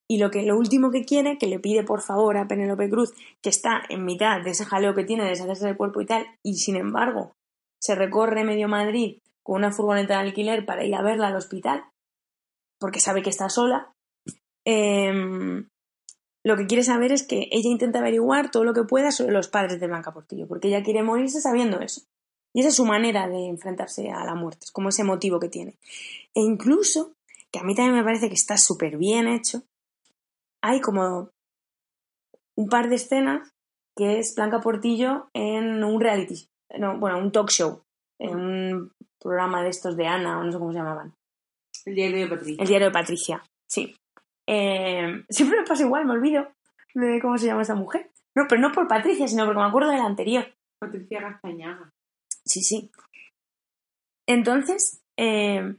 y 0.07 0.17
lo, 0.19 0.29
que, 0.29 0.43
lo 0.43 0.57
último 0.57 0.91
que 0.91 1.03
quiere, 1.03 1.37
que 1.37 1.47
le 1.47 1.59
pide 1.59 1.83
por 1.83 2.01
favor 2.01 2.37
a 2.37 2.47
Penélope 2.47 2.89
Cruz, 2.89 3.13
que 3.41 3.49
está 3.49 3.81
en 3.89 4.05
mitad 4.05 4.41
de 4.43 4.51
ese 4.51 4.65
jaleo 4.65 4.93
que 4.93 5.03
tiene 5.03 5.23
de 5.23 5.29
deshacerse 5.29 5.65
del 5.65 5.77
cuerpo 5.77 5.99
y 6.01 6.05
tal, 6.05 6.25
y 6.43 6.55
sin 6.57 6.75
embargo 6.75 7.35
se 7.81 7.95
recorre 7.95 8.43
medio 8.43 8.67
Madrid 8.67 9.17
con 9.43 9.57
una 9.57 9.71
furgoneta 9.71 10.15
de 10.15 10.27
alquiler 10.27 10.65
para 10.65 10.85
ir 10.85 10.95
a 10.95 11.01
verla 11.01 11.27
al 11.27 11.35
hospital, 11.35 11.83
porque 12.79 12.99
sabe 12.99 13.21
que 13.21 13.29
está 13.29 13.49
sola. 13.49 13.93
em, 14.65 15.67
lo 16.45 16.57
que 16.57 16.67
quiere 16.67 16.83
saber 16.83 17.11
es 17.11 17.23
que 17.23 17.47
ella 17.51 17.69
intenta 17.69 17.99
averiguar 17.99 18.51
todo 18.51 18.63
lo 18.65 18.73
que 18.73 18.83
pueda 18.83 19.11
sobre 19.11 19.33
los 19.33 19.47
padres 19.47 19.79
de 19.79 19.87
Blanca 19.87 20.13
Portillo, 20.13 20.47
porque 20.47 20.67
ella 20.67 20.83
quiere 20.83 21.03
morirse 21.03 21.39
sabiendo 21.41 21.79
eso. 21.79 22.01
Y 22.53 22.59
esa 22.59 22.69
es 22.69 22.75
su 22.75 22.85
manera 22.85 23.27
de 23.27 23.47
enfrentarse 23.47 24.11
a 24.11 24.25
la 24.25 24.35
muerte, 24.35 24.65
es 24.65 24.71
como 24.71 24.89
ese 24.89 25.03
motivo 25.03 25.39
que 25.39 25.49
tiene. 25.49 25.77
E 26.33 26.41
incluso, 26.41 27.13
que 27.51 27.59
a 27.59 27.63
mí 27.63 27.75
también 27.75 27.95
me 27.95 28.03
parece 28.03 28.27
que 28.27 28.35
está 28.35 28.57
súper 28.57 28.97
bien 28.97 29.27
hecho, 29.27 29.63
hay 30.61 30.81
como 30.81 31.29
un 32.55 32.69
par 32.69 32.89
de 32.89 32.95
escenas 32.95 33.49
que 33.95 34.19
es 34.19 34.35
Blanca 34.35 34.59
Portillo 34.59 35.29
en 35.33 35.83
un 35.83 35.99
reality, 36.01 36.47
no, 36.77 36.97
bueno, 36.99 37.19
un 37.19 37.31
talk 37.31 37.49
show, 37.49 37.83
en 38.23 38.35
un 38.35 38.93
programa 39.19 39.61
de 39.61 39.69
estos 39.69 39.95
de 39.97 40.07
Ana, 40.07 40.39
o 40.39 40.43
no 40.43 40.51
sé 40.51 40.57
cómo 40.57 40.71
se 40.71 40.79
llamaban. 40.79 41.13
El 41.85 41.95
diario 41.95 42.19
de 42.21 42.27
Patricia. 42.27 42.61
El 42.61 42.67
diario 42.67 42.87
de 42.87 42.93
Patricia, 42.93 43.43
sí. 43.67 43.95
Eh, 44.47 45.23
siempre 45.29 45.59
me 45.59 45.67
pasa 45.67 45.83
igual, 45.83 46.05
me 46.05 46.13
olvido 46.13 46.47
de 46.93 47.19
cómo 47.21 47.37
se 47.37 47.47
llama 47.47 47.61
esa 47.61 47.75
mujer. 47.75 48.09
No, 48.35 48.45
pero 48.47 48.61
no 48.61 48.71
por 48.71 48.87
Patricia, 48.87 49.27
sino 49.27 49.45
porque 49.45 49.59
me 49.59 49.67
acuerdo 49.67 49.89
de 49.89 49.97
la 49.97 50.05
anterior. 50.05 50.45
Patricia 50.79 51.21
Gastañaga. 51.21 51.91
Sí, 52.45 52.61
sí. 52.61 52.91
Entonces, 54.27 55.01
eh, 55.17 55.75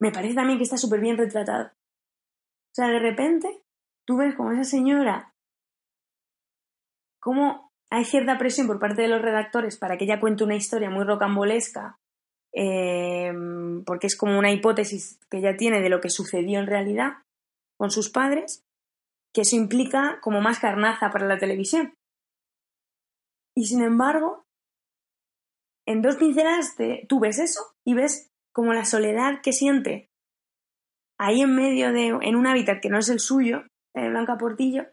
me 0.00 0.12
parece 0.12 0.34
también 0.34 0.58
que 0.58 0.64
está 0.64 0.76
súper 0.76 1.00
bien 1.00 1.16
retratado. 1.16 1.66
O 1.66 2.74
sea, 2.74 2.88
de 2.88 2.98
repente, 2.98 3.62
tú 4.04 4.16
ves 4.16 4.34
como 4.34 4.52
esa 4.52 4.64
señora, 4.64 5.32
cómo 7.20 7.63
hay 7.94 8.04
cierta 8.04 8.38
presión 8.38 8.66
por 8.66 8.80
parte 8.80 9.02
de 9.02 9.08
los 9.08 9.22
redactores 9.22 9.78
para 9.78 9.96
que 9.96 10.04
ella 10.04 10.18
cuente 10.18 10.42
una 10.42 10.56
historia 10.56 10.90
muy 10.90 11.04
rocambolesca, 11.04 12.00
eh, 12.52 13.32
porque 13.86 14.08
es 14.08 14.16
como 14.16 14.36
una 14.36 14.50
hipótesis 14.50 15.20
que 15.30 15.38
ella 15.38 15.56
tiene 15.56 15.80
de 15.80 15.88
lo 15.88 16.00
que 16.00 16.10
sucedió 16.10 16.58
en 16.58 16.66
realidad 16.66 17.12
con 17.78 17.92
sus 17.92 18.10
padres, 18.10 18.64
que 19.32 19.42
eso 19.42 19.54
implica 19.54 20.18
como 20.22 20.40
más 20.40 20.58
carnaza 20.58 21.10
para 21.10 21.26
la 21.26 21.38
televisión. 21.38 21.94
Y 23.56 23.66
sin 23.66 23.80
embargo, 23.80 24.44
en 25.86 26.02
dos 26.02 26.16
pinceladas 26.16 26.74
tú 27.08 27.20
ves 27.20 27.38
eso 27.38 27.76
y 27.84 27.94
ves 27.94 28.32
como 28.52 28.72
la 28.72 28.84
soledad 28.84 29.40
que 29.40 29.52
siente 29.52 30.10
ahí 31.16 31.42
en 31.42 31.54
medio 31.54 31.92
de, 31.92 32.08
en 32.08 32.34
un 32.34 32.46
hábitat 32.48 32.80
que 32.82 32.88
no 32.88 32.98
es 32.98 33.08
el 33.08 33.20
suyo, 33.20 33.62
de 33.94 34.08
Blanca 34.08 34.36
Portillo, 34.36 34.88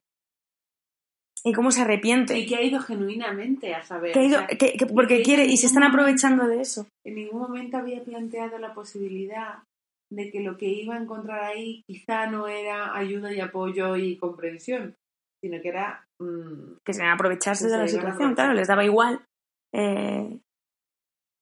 y 1.44 1.54
cómo 1.54 1.72
se 1.72 1.82
arrepiente. 1.82 2.38
Y 2.38 2.46
que 2.46 2.56
ha 2.56 2.62
ido 2.62 2.80
genuinamente 2.80 3.74
a 3.74 3.84
saber. 3.84 4.12
Que 4.14 4.20
ha 4.20 4.24
ido- 4.24 4.38
o 4.38 4.48
sea, 4.48 4.58
que- 4.58 4.74
que- 4.78 4.86
porque 4.86 5.18
que 5.18 5.24
quiere, 5.24 5.46
y 5.46 5.58
se 5.58 5.68
están 5.68 5.84
aprovechando 5.84 6.48
de 6.48 6.62
eso. 6.62 6.88
En 7.06 7.16
ningún 7.16 7.40
momento 7.42 7.78
había 7.78 8.04
planteado 8.04 8.58
la 8.60 8.74
posibilidad 8.74 9.64
de 10.12 10.30
que 10.30 10.42
lo 10.42 10.58
que 10.58 10.68
iba 10.68 10.96
a 10.96 11.00
encontrar 11.02 11.42
ahí 11.44 11.84
quizá 11.88 12.28
no 12.28 12.48
era 12.48 12.96
ayuda 12.96 13.34
y 13.34 13.40
apoyo 13.40 13.96
y 13.96 14.18
comprensión, 14.18 14.96
sino 15.42 15.62
que 15.62 15.70
era 15.70 16.06
mm, 16.20 16.78
que 16.86 16.94
se 16.94 17.04
aprovecharse 17.04 17.64
Que 17.66 17.72
de 17.72 17.72
se 17.72 17.78
la 17.78 17.90
iban 17.90 18.06
a 18.06 18.12
situación, 18.12 18.36
claro, 18.36 18.54
les 18.54 18.68
daba 18.68 18.84
igual 18.84 19.26
eh, 19.74 20.38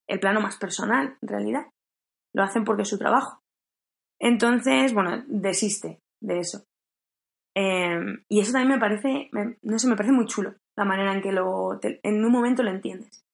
el 0.07 0.19
plano 0.19 0.39
más 0.39 0.57
personal, 0.57 1.17
en 1.21 1.27
realidad. 1.27 1.67
Lo 2.33 2.43
hacen 2.43 2.63
porque 2.63 2.83
es 2.83 2.87
su 2.89 2.97
trabajo. 2.99 3.41
Entonces, 4.21 4.93
bueno, 4.93 5.23
desiste 5.27 5.99
de 6.21 6.39
eso. 6.39 6.63
Eh, 7.55 7.99
y 8.29 8.39
eso 8.39 8.51
también 8.51 8.73
me 8.75 8.79
parece, 8.79 9.29
me- 9.31 9.57
no 9.61 9.79
sé, 9.79 9.87
me 9.87 9.95
parece 9.95 10.13
muy 10.13 10.25
chulo, 10.25 10.55
la 10.77 10.85
manera 10.85 11.13
en 11.13 11.21
que 11.21 11.31
lo, 11.31 11.77
te- 11.81 11.99
en 12.03 12.23
un 12.23 12.31
momento 12.31 12.63
lo 12.63 12.69
entiendes. 12.71 13.25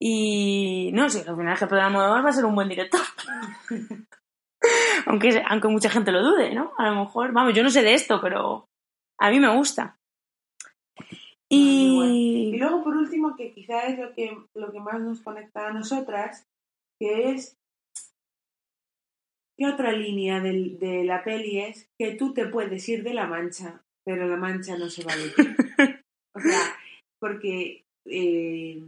Y 0.00 0.90
no 0.94 1.08
sé, 1.08 1.20
al 1.20 1.36
final 1.36 1.52
el 1.52 1.58
jefe 1.58 1.74
de 1.74 1.80
Almodóvar 1.80 2.24
va 2.24 2.30
a 2.30 2.32
ser 2.32 2.44
un 2.44 2.54
buen 2.54 2.68
director. 2.68 3.00
aunque, 5.06 5.42
aunque 5.48 5.68
mucha 5.68 5.90
gente 5.90 6.12
lo 6.12 6.22
dude, 6.22 6.54
¿no? 6.54 6.72
A 6.78 6.88
lo 6.90 7.04
mejor, 7.04 7.32
vamos, 7.32 7.54
yo 7.54 7.62
no 7.62 7.70
sé 7.70 7.82
de 7.82 7.94
esto, 7.94 8.20
pero 8.20 8.68
a 9.18 9.30
mí 9.30 9.38
me 9.40 9.54
gusta. 9.56 9.98
Y 11.48 12.52
Y, 12.54 12.56
luego, 12.58 12.82
por 12.82 12.96
último, 12.96 13.36
que 13.36 13.52
quizá 13.52 13.82
es 13.86 13.98
lo 13.98 14.12
que, 14.14 14.36
lo 14.54 14.72
que 14.72 14.80
más 14.80 15.00
nos 15.00 15.20
conecta 15.20 15.68
a 15.68 15.72
nosotras, 15.72 16.46
que 16.98 17.30
es 17.32 17.58
¿qué 19.62 19.68
otra 19.68 19.92
línea 19.92 20.40
de, 20.40 21.04
la 21.04 21.22
peli 21.22 21.60
es 21.60 21.88
que 21.96 22.16
tú 22.16 22.34
te 22.34 22.46
puedes 22.46 22.88
ir 22.88 23.04
de 23.04 23.14
la 23.14 23.26
mancha, 23.26 23.80
pero 24.04 24.26
la 24.26 24.36
mancha 24.36 24.76
no 24.76 24.90
se 24.90 25.04
va 25.04 25.14
de 25.14 25.28
ti. 25.30 25.42
O 26.34 26.40
sea, 26.40 26.74
porque 27.20 27.84
eh, 28.06 28.82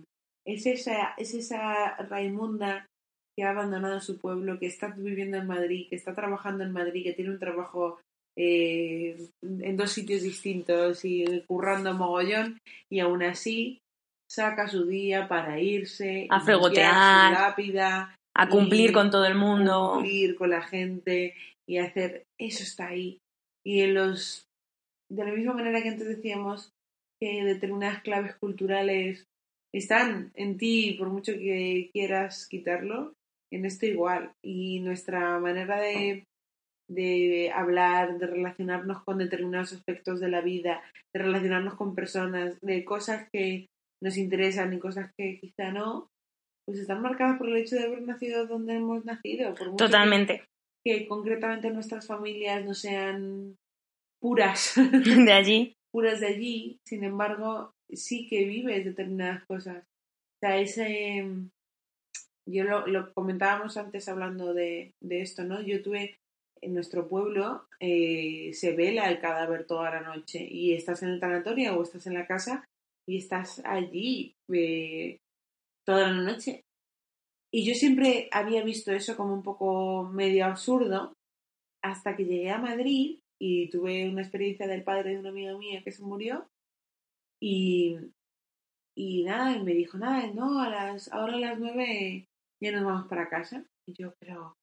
es, 0.46 0.66
esa, 0.66 1.14
es 1.16 1.34
esa 1.34 1.94
Raimunda 2.08 2.86
que 3.36 3.44
ha 3.44 3.50
abandonado 3.50 4.00
su 4.00 4.18
pueblo, 4.18 4.58
que 4.58 4.66
está 4.66 4.88
viviendo 4.96 5.36
en 5.36 5.46
Madrid, 5.46 5.86
que 5.88 5.96
está 5.96 6.14
trabajando 6.14 6.64
en 6.64 6.72
Madrid, 6.72 7.04
que 7.04 7.12
tiene 7.12 7.30
un 7.30 7.38
trabajo 7.38 8.00
eh, 8.36 9.28
en 9.42 9.76
dos 9.76 9.92
sitios 9.92 10.22
distintos 10.22 11.04
y 11.04 11.44
currando 11.46 11.92
mogollón, 11.94 12.58
y 12.90 13.00
aún 13.00 13.22
así 13.22 13.78
saca 14.28 14.66
su 14.68 14.86
día 14.86 15.28
para 15.28 15.60
irse 15.60 16.26
A 16.30 16.38
y 16.38 16.40
fregotear. 16.40 17.34
su 17.34 17.40
lápida, 17.40 18.16
a 18.36 18.48
cumplir 18.48 18.90
y 18.90 18.92
con 18.92 19.10
todo 19.10 19.26
el 19.26 19.36
mundo. 19.36 19.92
cumplir 19.94 20.36
con 20.36 20.50
la 20.50 20.62
gente 20.62 21.34
y 21.66 21.78
hacer 21.78 22.24
eso 22.38 22.62
está 22.62 22.88
ahí. 22.88 23.18
Y 23.64 23.80
en 23.82 23.94
los 23.94 24.46
de 25.10 25.24
la 25.24 25.32
misma 25.32 25.54
manera 25.54 25.82
que 25.82 25.90
antes 25.90 26.08
decíamos 26.08 26.72
que 27.20 27.44
determinadas 27.44 28.02
claves 28.02 28.34
culturales 28.36 29.26
están 29.72 30.32
en 30.34 30.56
ti 30.56 30.96
por 30.98 31.08
mucho 31.08 31.32
que 31.32 31.90
quieras 31.92 32.48
quitarlo, 32.48 33.14
en 33.52 33.64
esto 33.64 33.86
igual. 33.86 34.32
Y 34.42 34.80
nuestra 34.80 35.38
manera 35.38 35.80
de, 35.80 36.24
de 36.88 37.50
hablar, 37.54 38.18
de 38.18 38.26
relacionarnos 38.26 39.02
con 39.04 39.18
determinados 39.18 39.72
aspectos 39.72 40.20
de 40.20 40.28
la 40.28 40.40
vida, 40.40 40.82
de 41.14 41.22
relacionarnos 41.22 41.74
con 41.74 41.94
personas, 41.94 42.58
de 42.60 42.84
cosas 42.84 43.28
que 43.32 43.66
nos 44.02 44.16
interesan 44.16 44.72
y 44.72 44.78
cosas 44.78 45.10
que 45.16 45.38
quizá 45.40 45.72
no, 45.72 46.08
pues 46.66 46.78
están 46.78 47.02
marcadas 47.02 47.38
por 47.38 47.48
el 47.48 47.56
hecho 47.56 47.76
de 47.76 47.84
haber 47.84 48.02
nacido 48.02 48.46
donde 48.46 48.74
hemos 48.76 49.04
nacido. 49.04 49.54
Por 49.54 49.70
mucho 49.70 49.84
que- 49.84 49.90
Totalmente. 49.90 50.44
que 50.84 51.06
concretamente 51.06 51.70
nuestras 51.70 52.06
familias 52.06 52.64
no 52.64 52.74
sean 52.74 53.56
puras, 54.20 54.74
De 55.26 55.32
allí. 55.32 55.74
puras 55.92 56.20
de 56.20 56.26
allí, 56.28 56.78
sin 56.86 57.04
embargo, 57.04 57.72
sí 57.92 58.26
que 58.28 58.44
vives 58.44 58.84
determinadas 58.84 59.44
cosas. 59.46 59.84
O 59.84 60.38
sea, 60.40 60.58
ese... 60.58 61.24
Yo 62.46 62.64
lo, 62.64 62.86
lo 62.86 63.12
comentábamos 63.14 63.78
antes 63.78 64.06
hablando 64.08 64.52
de, 64.52 64.92
de 65.02 65.22
esto, 65.22 65.44
¿no? 65.44 65.62
Yo 65.62 65.82
tuve 65.82 66.18
en 66.60 66.74
nuestro 66.74 67.08
pueblo, 67.08 67.66
eh, 67.80 68.50
se 68.52 68.74
vela 68.76 69.10
el 69.10 69.18
cadáver 69.18 69.66
toda 69.66 69.90
la 69.90 70.00
noche 70.02 70.46
y 70.46 70.74
estás 70.74 71.02
en 71.02 71.10
el 71.10 71.20
tanatorio 71.20 71.74
o 71.74 71.82
estás 71.82 72.06
en 72.06 72.14
la 72.14 72.26
casa 72.26 72.64
y 73.08 73.16
estás 73.18 73.62
allí 73.64 74.34
eh, 74.52 75.18
toda 75.86 76.10
la 76.10 76.22
noche. 76.22 76.62
Y 77.52 77.64
yo 77.64 77.74
siempre 77.74 78.28
había 78.32 78.64
visto 78.64 78.92
eso 78.92 79.16
como 79.16 79.34
un 79.34 79.42
poco 79.42 80.04
medio 80.04 80.46
absurdo 80.46 81.12
hasta 81.82 82.16
que 82.16 82.24
llegué 82.24 82.50
a 82.50 82.58
Madrid 82.58 83.20
y 83.40 83.70
tuve 83.70 84.08
una 84.08 84.22
experiencia 84.22 84.66
del 84.66 84.82
padre 84.82 85.10
de 85.10 85.18
una 85.20 85.28
amiga 85.28 85.56
mía 85.56 85.82
que 85.84 85.92
se 85.92 86.02
murió 86.02 86.48
y, 87.40 87.96
y 88.96 89.24
nada, 89.24 89.56
y 89.56 89.62
me 89.62 89.74
dijo, 89.74 89.98
nada, 89.98 90.26
no, 90.32 90.60
a 90.60 90.68
las, 90.68 91.12
ahora 91.12 91.34
a 91.34 91.40
las 91.40 91.58
nueve 91.58 92.26
ya 92.62 92.72
nos 92.72 92.84
vamos 92.84 93.08
para 93.08 93.28
casa. 93.28 93.64
Y 93.86 93.92
yo, 93.92 94.14
pero, 94.18 94.54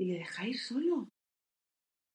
¿y 0.00 0.06
le 0.06 0.18
dejáis 0.18 0.66
solo? 0.66 1.08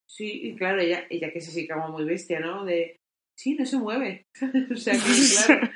Sí, 0.09 0.49
y 0.49 0.55
claro, 0.55 0.81
ella, 0.81 1.05
ella 1.09 1.31
que 1.31 1.37
es 1.37 1.47
así 1.47 1.67
como 1.67 1.89
muy 1.89 2.03
bestia, 2.03 2.39
¿no? 2.39 2.65
De, 2.65 2.99
Sí, 3.39 3.55
no 3.55 3.65
se 3.65 3.77
mueve. 3.77 4.25
o 4.73 4.75
sea, 4.75 4.93
que 4.93 5.45
claro. 5.47 5.71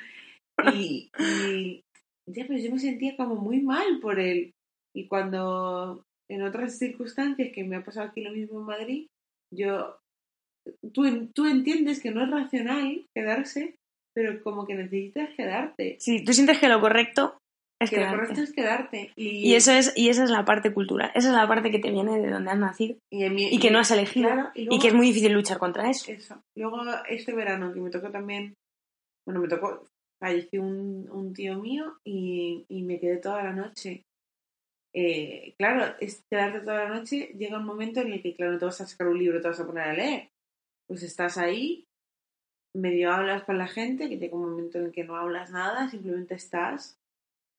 Y, 0.75 1.09
y 1.17 1.82
ya, 2.27 2.45
pero 2.47 2.59
yo 2.59 2.71
me 2.71 2.79
sentía 2.79 3.15
como 3.17 3.35
muy 3.35 3.61
mal 3.61 3.99
por 4.01 4.19
él. 4.19 4.51
Y 4.95 5.07
cuando 5.07 6.03
en 6.29 6.43
otras 6.43 6.77
circunstancias 6.77 7.51
que 7.53 7.63
me 7.63 7.77
ha 7.77 7.83
pasado 7.83 8.07
aquí 8.07 8.21
lo 8.21 8.31
mismo 8.31 8.59
en 8.59 8.65
Madrid, 8.65 9.07
yo 9.53 9.97
tú, 10.93 11.27
tú 11.33 11.45
entiendes 11.45 12.01
que 12.01 12.11
no 12.11 12.23
es 12.23 12.31
racional 12.31 13.05
quedarse, 13.15 13.75
pero 14.15 14.41
como 14.43 14.65
que 14.65 14.75
necesitas 14.75 15.29
quedarte. 15.35 15.97
Sí, 15.99 16.23
tú 16.23 16.33
sientes 16.33 16.59
que 16.59 16.69
lo 16.69 16.79
correcto 16.79 17.37
es 17.79 17.89
Que 17.89 17.99
lo 17.99 18.09
correcto 18.09 18.41
es 18.41 18.53
quedarte. 18.53 19.11
Y, 19.15 19.49
Y 19.49 19.55
eso 19.55 19.71
es, 19.71 19.93
y 19.95 20.09
esa 20.09 20.23
es 20.23 20.29
la 20.29 20.45
parte 20.45 20.73
cultural. 20.73 21.11
Esa 21.15 21.29
es 21.29 21.33
la 21.33 21.47
parte 21.47 21.71
que 21.71 21.79
te 21.79 21.91
viene 21.91 22.19
de 22.19 22.29
donde 22.29 22.51
has 22.51 22.57
nacido 22.57 22.95
y, 23.11 23.59
que 23.59 23.71
no 23.71 23.79
has 23.79 23.91
elegido. 23.91 24.29
Claro, 24.29 24.51
y 24.55 24.79
que 24.79 24.87
es 24.87 24.93
muy 24.93 25.07
difícil 25.07 25.33
luchar 25.33 25.57
contra 25.57 25.89
eso. 25.89 26.11
Eso. 26.11 26.41
Luego, 26.55 26.81
este 27.09 27.33
verano 27.33 27.73
que 27.73 27.81
me 27.81 27.89
tocó 27.89 28.09
también, 28.09 28.53
bueno, 29.25 29.41
me 29.41 29.47
tocó, 29.47 29.83
falleció 30.23 30.61
un, 30.61 31.09
un 31.11 31.33
tío 31.33 31.59
mío 31.59 31.97
y, 32.05 32.65
y 32.69 32.83
me 32.83 32.97
quedé 32.97 33.17
toda 33.17 33.43
la 33.43 33.51
noche. 33.51 34.05
Eh, 34.95 35.53
claro, 35.57 35.97
es 35.99 36.23
quedarte 36.29 36.61
toda 36.61 36.85
la 36.85 36.95
noche, 36.95 37.33
llega 37.37 37.57
un 37.57 37.65
momento 37.65 37.99
en 37.99 38.13
el 38.13 38.21
que, 38.21 38.33
claro, 38.33 38.53
no 38.53 38.57
te 38.57 38.63
vas 38.63 38.79
a 38.79 38.87
sacar 38.87 39.09
un 39.09 39.19
libro, 39.19 39.41
te 39.41 39.49
vas 39.49 39.59
a 39.59 39.65
poner 39.65 39.83
a 39.83 39.93
leer. 39.93 40.29
Pues 40.87 41.03
estás 41.03 41.37
ahí, 41.37 41.83
medio 42.73 43.11
hablas 43.11 43.43
con 43.43 43.57
la 43.57 43.67
gente, 43.67 44.07
que 44.07 44.17
llega 44.17 44.37
un 44.37 44.49
momento 44.49 44.77
en 44.77 44.85
el 44.85 44.91
que 44.93 45.03
no 45.03 45.17
hablas 45.17 45.51
nada, 45.51 45.89
simplemente 45.89 46.35
estás. 46.35 46.97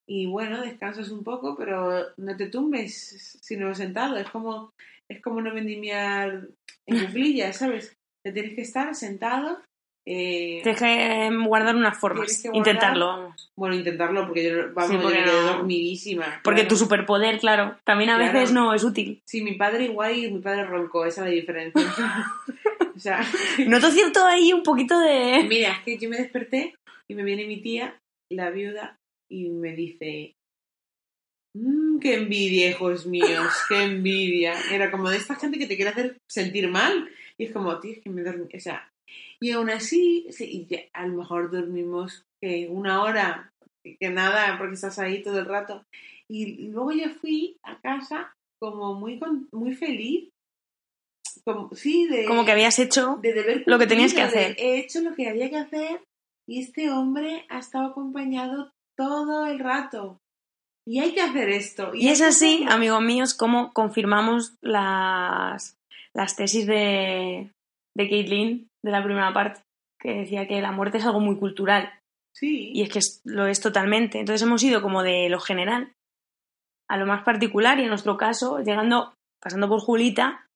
Y 0.08 0.24
bueno, 0.24 0.62
descansas 0.62 1.10
un 1.10 1.22
poco, 1.22 1.56
pero 1.58 2.14
no 2.16 2.34
te 2.34 2.48
tumbes 2.48 3.40
sino 3.42 3.74
sentado. 3.74 4.16
Es 4.16 4.30
como, 4.30 4.72
es 5.10 5.20
como 5.20 5.42
no 5.42 5.52
vendimiar 5.52 6.48
en 6.86 6.98
cuclillas, 7.06 7.58
¿sabes? 7.58 7.94
Te 8.24 8.32
tienes 8.32 8.54
que 8.54 8.62
estar 8.62 8.94
sentado. 8.94 9.58
Eh, 10.06 10.60
Tienes 10.62 10.80
que 10.80 11.30
guardar 11.46 11.74
unas 11.76 11.98
formas. 11.98 12.28
guardar- 12.42 12.56
Intentarlo, 12.56 13.06
vamos. 13.06 13.50
Bueno, 13.56 13.74
intentarlo 13.74 14.26
porque 14.26 14.44
yo, 14.44 14.72
vamos, 14.74 14.90
Sí, 14.90 14.96
yo 14.96 15.02
porque 15.02 15.18
me 15.18 15.24
quedé 15.24 15.32
no- 15.34 15.42
dormidísima. 15.54 16.40
Porque 16.44 16.60
claro. 16.60 16.68
tu 16.68 16.76
superpoder, 16.76 17.38
claro, 17.38 17.78
también 17.84 18.10
a 18.10 18.16
Claro. 18.16 18.32
veces 18.34 18.52
no 18.52 18.74
es 18.74 18.84
útil. 18.84 19.22
Sí, 19.26 19.42
mi 19.42 19.54
padre 19.54 19.84
igual 19.84 20.16
y 20.18 20.30
mi 20.30 20.40
padre 20.40 20.64
roncó, 20.64 21.06
esa 21.06 21.22
es 21.22 21.28
la 21.28 21.34
diferencia. 21.34 21.82
o 22.96 22.98
sea, 22.98 23.20
Noto 23.66 23.90
cierto 23.90 24.24
ahí 24.26 24.52
un 24.52 24.62
poquito 24.62 24.98
de... 25.00 25.44
mira, 25.48 25.72
es 25.72 25.80
que 25.84 25.98
yo 25.98 26.08
me 26.10 26.18
desperté 26.18 26.74
y 27.08 27.14
me 27.14 27.22
viene 27.24 27.46
mi 27.46 27.60
tía, 27.62 27.98
la 28.30 28.50
viuda, 28.50 28.96
y 29.30 29.48
me 29.48 29.74
dice, 29.74 30.34
"Mm, 31.56 31.98
qué 31.98 32.14
envidia, 32.14 32.70
hijos 32.70 33.06
míos, 33.06 33.52
qué 33.68 33.82
envidia. 33.84 34.54
Era 34.72 34.90
como 34.90 35.08
de 35.10 35.16
esta 35.16 35.34
gente 35.36 35.58
que 35.58 35.66
te 35.66 35.76
quiere 35.76 35.90
hacer 35.92 36.18
sentir 36.30 36.68
mal. 36.68 37.08
Y 37.38 37.44
es 37.46 37.52
como, 37.52 37.78
tío, 37.80 37.92
es 37.92 38.00
que 38.02 38.10
me 38.10 38.22
dormí, 38.22 38.46
o 38.54 38.60
sea, 38.60 38.88
y 39.40 39.50
aún 39.50 39.70
así, 39.70 40.26
sí, 40.30 40.44
y 40.44 40.66
ya, 40.66 40.80
a 40.92 41.06
lo 41.06 41.18
mejor 41.18 41.50
dormimos 41.50 42.24
que 42.40 42.68
una 42.70 43.02
hora, 43.02 43.52
que 43.82 44.10
nada, 44.10 44.56
porque 44.58 44.74
estás 44.74 44.98
ahí 44.98 45.22
todo 45.22 45.38
el 45.38 45.46
rato. 45.46 45.84
Y 46.28 46.68
luego 46.68 46.92
ya 46.92 47.10
fui 47.10 47.58
a 47.62 47.78
casa 47.80 48.34
como 48.58 48.94
muy, 48.94 49.20
muy 49.52 49.74
feliz. 49.74 50.30
Como, 51.44 51.74
sí, 51.74 52.06
de, 52.06 52.24
Como 52.24 52.46
que 52.46 52.52
habías 52.52 52.78
hecho... 52.78 53.18
de 53.20 53.34
deber 53.34 53.64
lo 53.66 53.78
que 53.78 53.86
tenías 53.86 54.14
que 54.14 54.22
hacer. 54.22 54.56
He 54.58 54.78
hecho 54.78 55.00
lo 55.00 55.14
que 55.14 55.28
había 55.28 55.50
que 55.50 55.58
hacer 55.58 56.00
y 56.48 56.60
este 56.60 56.90
hombre 56.90 57.44
ha 57.50 57.58
estado 57.58 57.88
acompañado 57.88 58.72
todo 58.96 59.46
el 59.46 59.58
rato. 59.58 60.18
Y 60.86 61.00
hay 61.00 61.12
que 61.12 61.20
hacer 61.20 61.50
esto. 61.50 61.94
Y 61.94 62.08
es 62.08 62.20
así, 62.22 62.64
amigos 62.68 63.02
míos, 63.02 63.34
como 63.34 63.72
confirmamos 63.72 64.54
las, 64.62 65.76
las 66.14 66.36
tesis 66.36 66.66
de, 66.66 67.50
de 67.94 68.08
Caitlin 68.08 68.68
de 68.84 68.90
la 68.90 69.02
primera 69.02 69.32
parte, 69.32 69.62
que 69.98 70.12
decía 70.12 70.46
que 70.46 70.60
la 70.60 70.70
muerte 70.70 70.98
es 70.98 71.06
algo 71.06 71.20
muy 71.20 71.38
cultural. 71.38 71.90
Sí. 72.36 72.70
Y 72.74 72.82
es 72.82 72.90
que 72.90 73.00
lo 73.24 73.46
es 73.46 73.60
totalmente. 73.60 74.20
Entonces 74.20 74.42
hemos 74.42 74.62
ido 74.62 74.82
como 74.82 75.02
de 75.02 75.28
lo 75.30 75.40
general 75.40 75.92
a 76.88 76.98
lo 76.98 77.06
más 77.06 77.22
particular 77.22 77.78
y 77.78 77.84
en 77.84 77.88
nuestro 77.88 78.18
caso, 78.18 78.58
llegando, 78.58 79.14
pasando 79.40 79.68
por 79.68 79.80
Julita, 79.80 80.46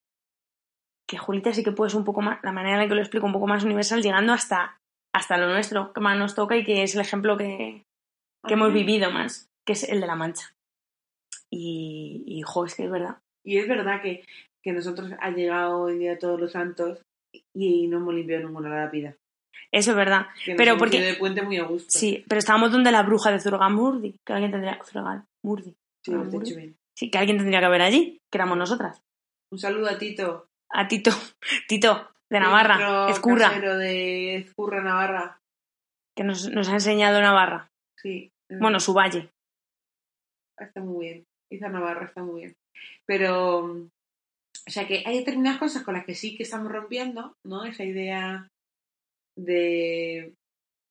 que 1.08 1.16
Julita 1.16 1.54
sí 1.54 1.64
que 1.64 1.72
puede 1.72 1.90
ser 1.90 2.00
un 2.00 2.04
poco 2.04 2.20
más, 2.20 2.38
la 2.42 2.52
manera 2.52 2.76
en 2.76 2.82
la 2.82 2.88
que 2.88 2.94
lo 2.94 3.00
explico 3.00 3.24
un 3.24 3.32
poco 3.32 3.46
más 3.46 3.64
universal, 3.64 4.02
llegando 4.02 4.34
hasta, 4.34 4.78
hasta 5.14 5.38
lo 5.38 5.48
nuestro, 5.48 5.94
que 5.94 6.00
más 6.02 6.18
nos 6.18 6.34
toca 6.34 6.54
y 6.56 6.64
que 6.64 6.82
es 6.82 6.94
el 6.94 7.00
ejemplo 7.00 7.38
que, 7.38 7.84
que 8.46 8.54
hemos 8.54 8.74
vivido 8.74 9.10
más, 9.10 9.48
que 9.66 9.72
es 9.72 9.88
el 9.88 10.02
de 10.02 10.06
la 10.06 10.16
mancha. 10.16 10.52
Y, 11.50 12.24
y 12.26 12.42
jo, 12.42 12.66
es 12.66 12.74
que 12.74 12.84
es 12.84 12.90
verdad. 12.90 13.16
Y 13.42 13.56
es 13.56 13.66
verdad 13.66 14.02
que, 14.02 14.22
que 14.62 14.72
nosotros 14.72 15.12
ha 15.18 15.30
llegado 15.30 15.80
hoy 15.80 15.98
día 15.98 16.18
todos 16.18 16.38
los 16.38 16.52
santos 16.52 17.00
y 17.54 17.86
no 17.88 17.98
hemos 17.98 18.14
limpiado 18.14 18.46
ninguna 18.46 18.84
lápida. 18.84 19.16
Eso 19.70 19.90
es 19.90 19.96
verdad. 19.96 20.26
Que 20.44 20.54
Pero 20.54 20.78
porque- 20.78 20.98
ido 20.98 21.06
de 21.06 21.14
puente 21.14 21.42
muy 21.42 21.58
a 21.58 21.64
gusto. 21.64 21.88
Sí, 21.90 22.24
pero 22.28 22.38
estábamos 22.38 22.72
donde 22.72 22.90
la 22.92 23.02
bruja 23.02 23.30
de 23.30 23.40
Zurgamurdi, 23.40 24.16
que 24.24 24.32
alguien 24.32 24.50
tendría... 24.50 24.78
Zurgamurdi. 24.84 25.70
Sí, 26.04 26.10
Zurgamurdi. 26.12 26.74
Sí, 26.96 27.10
que 27.10 27.18
alguien 27.18 27.36
tendría 27.38 27.60
que 27.60 27.66
haber 27.66 27.82
allí, 27.82 28.18
que 28.30 28.38
éramos 28.38 28.56
nosotras. 28.58 29.02
Un 29.52 29.58
saludo 29.58 29.88
a 29.88 29.98
Tito. 29.98 30.48
A 30.70 30.88
Tito, 30.88 31.10
Tito, 31.68 32.08
de 32.30 32.40
Navarra, 32.40 32.76
casero 32.78 33.76
de 33.78 34.36
Ezcurra, 34.36 34.82
Navarra. 34.82 35.40
que 36.16 36.24
nos, 36.24 36.50
nos 36.50 36.68
ha 36.68 36.74
enseñado 36.74 37.20
Navarra. 37.20 37.70
Sí. 37.96 38.30
Bueno, 38.50 38.80
su 38.80 38.94
valle. 38.94 39.30
está 40.58 40.80
muy 40.80 41.06
bien. 41.06 41.26
Iza 41.50 41.68
Navarra 41.68 42.06
está 42.06 42.22
muy 42.22 42.42
bien. 42.42 42.56
Pero, 43.06 43.88
o 44.68 44.70
sea 44.70 44.86
que 44.86 45.02
hay 45.06 45.18
determinadas 45.20 45.58
cosas 45.58 45.82
con 45.82 45.94
las 45.94 46.04
que 46.04 46.14
sí 46.14 46.36
que 46.36 46.42
estamos 46.42 46.70
rompiendo, 46.70 47.34
¿no? 47.44 47.64
Esa 47.64 47.84
idea 47.84 48.48
de, 49.34 50.34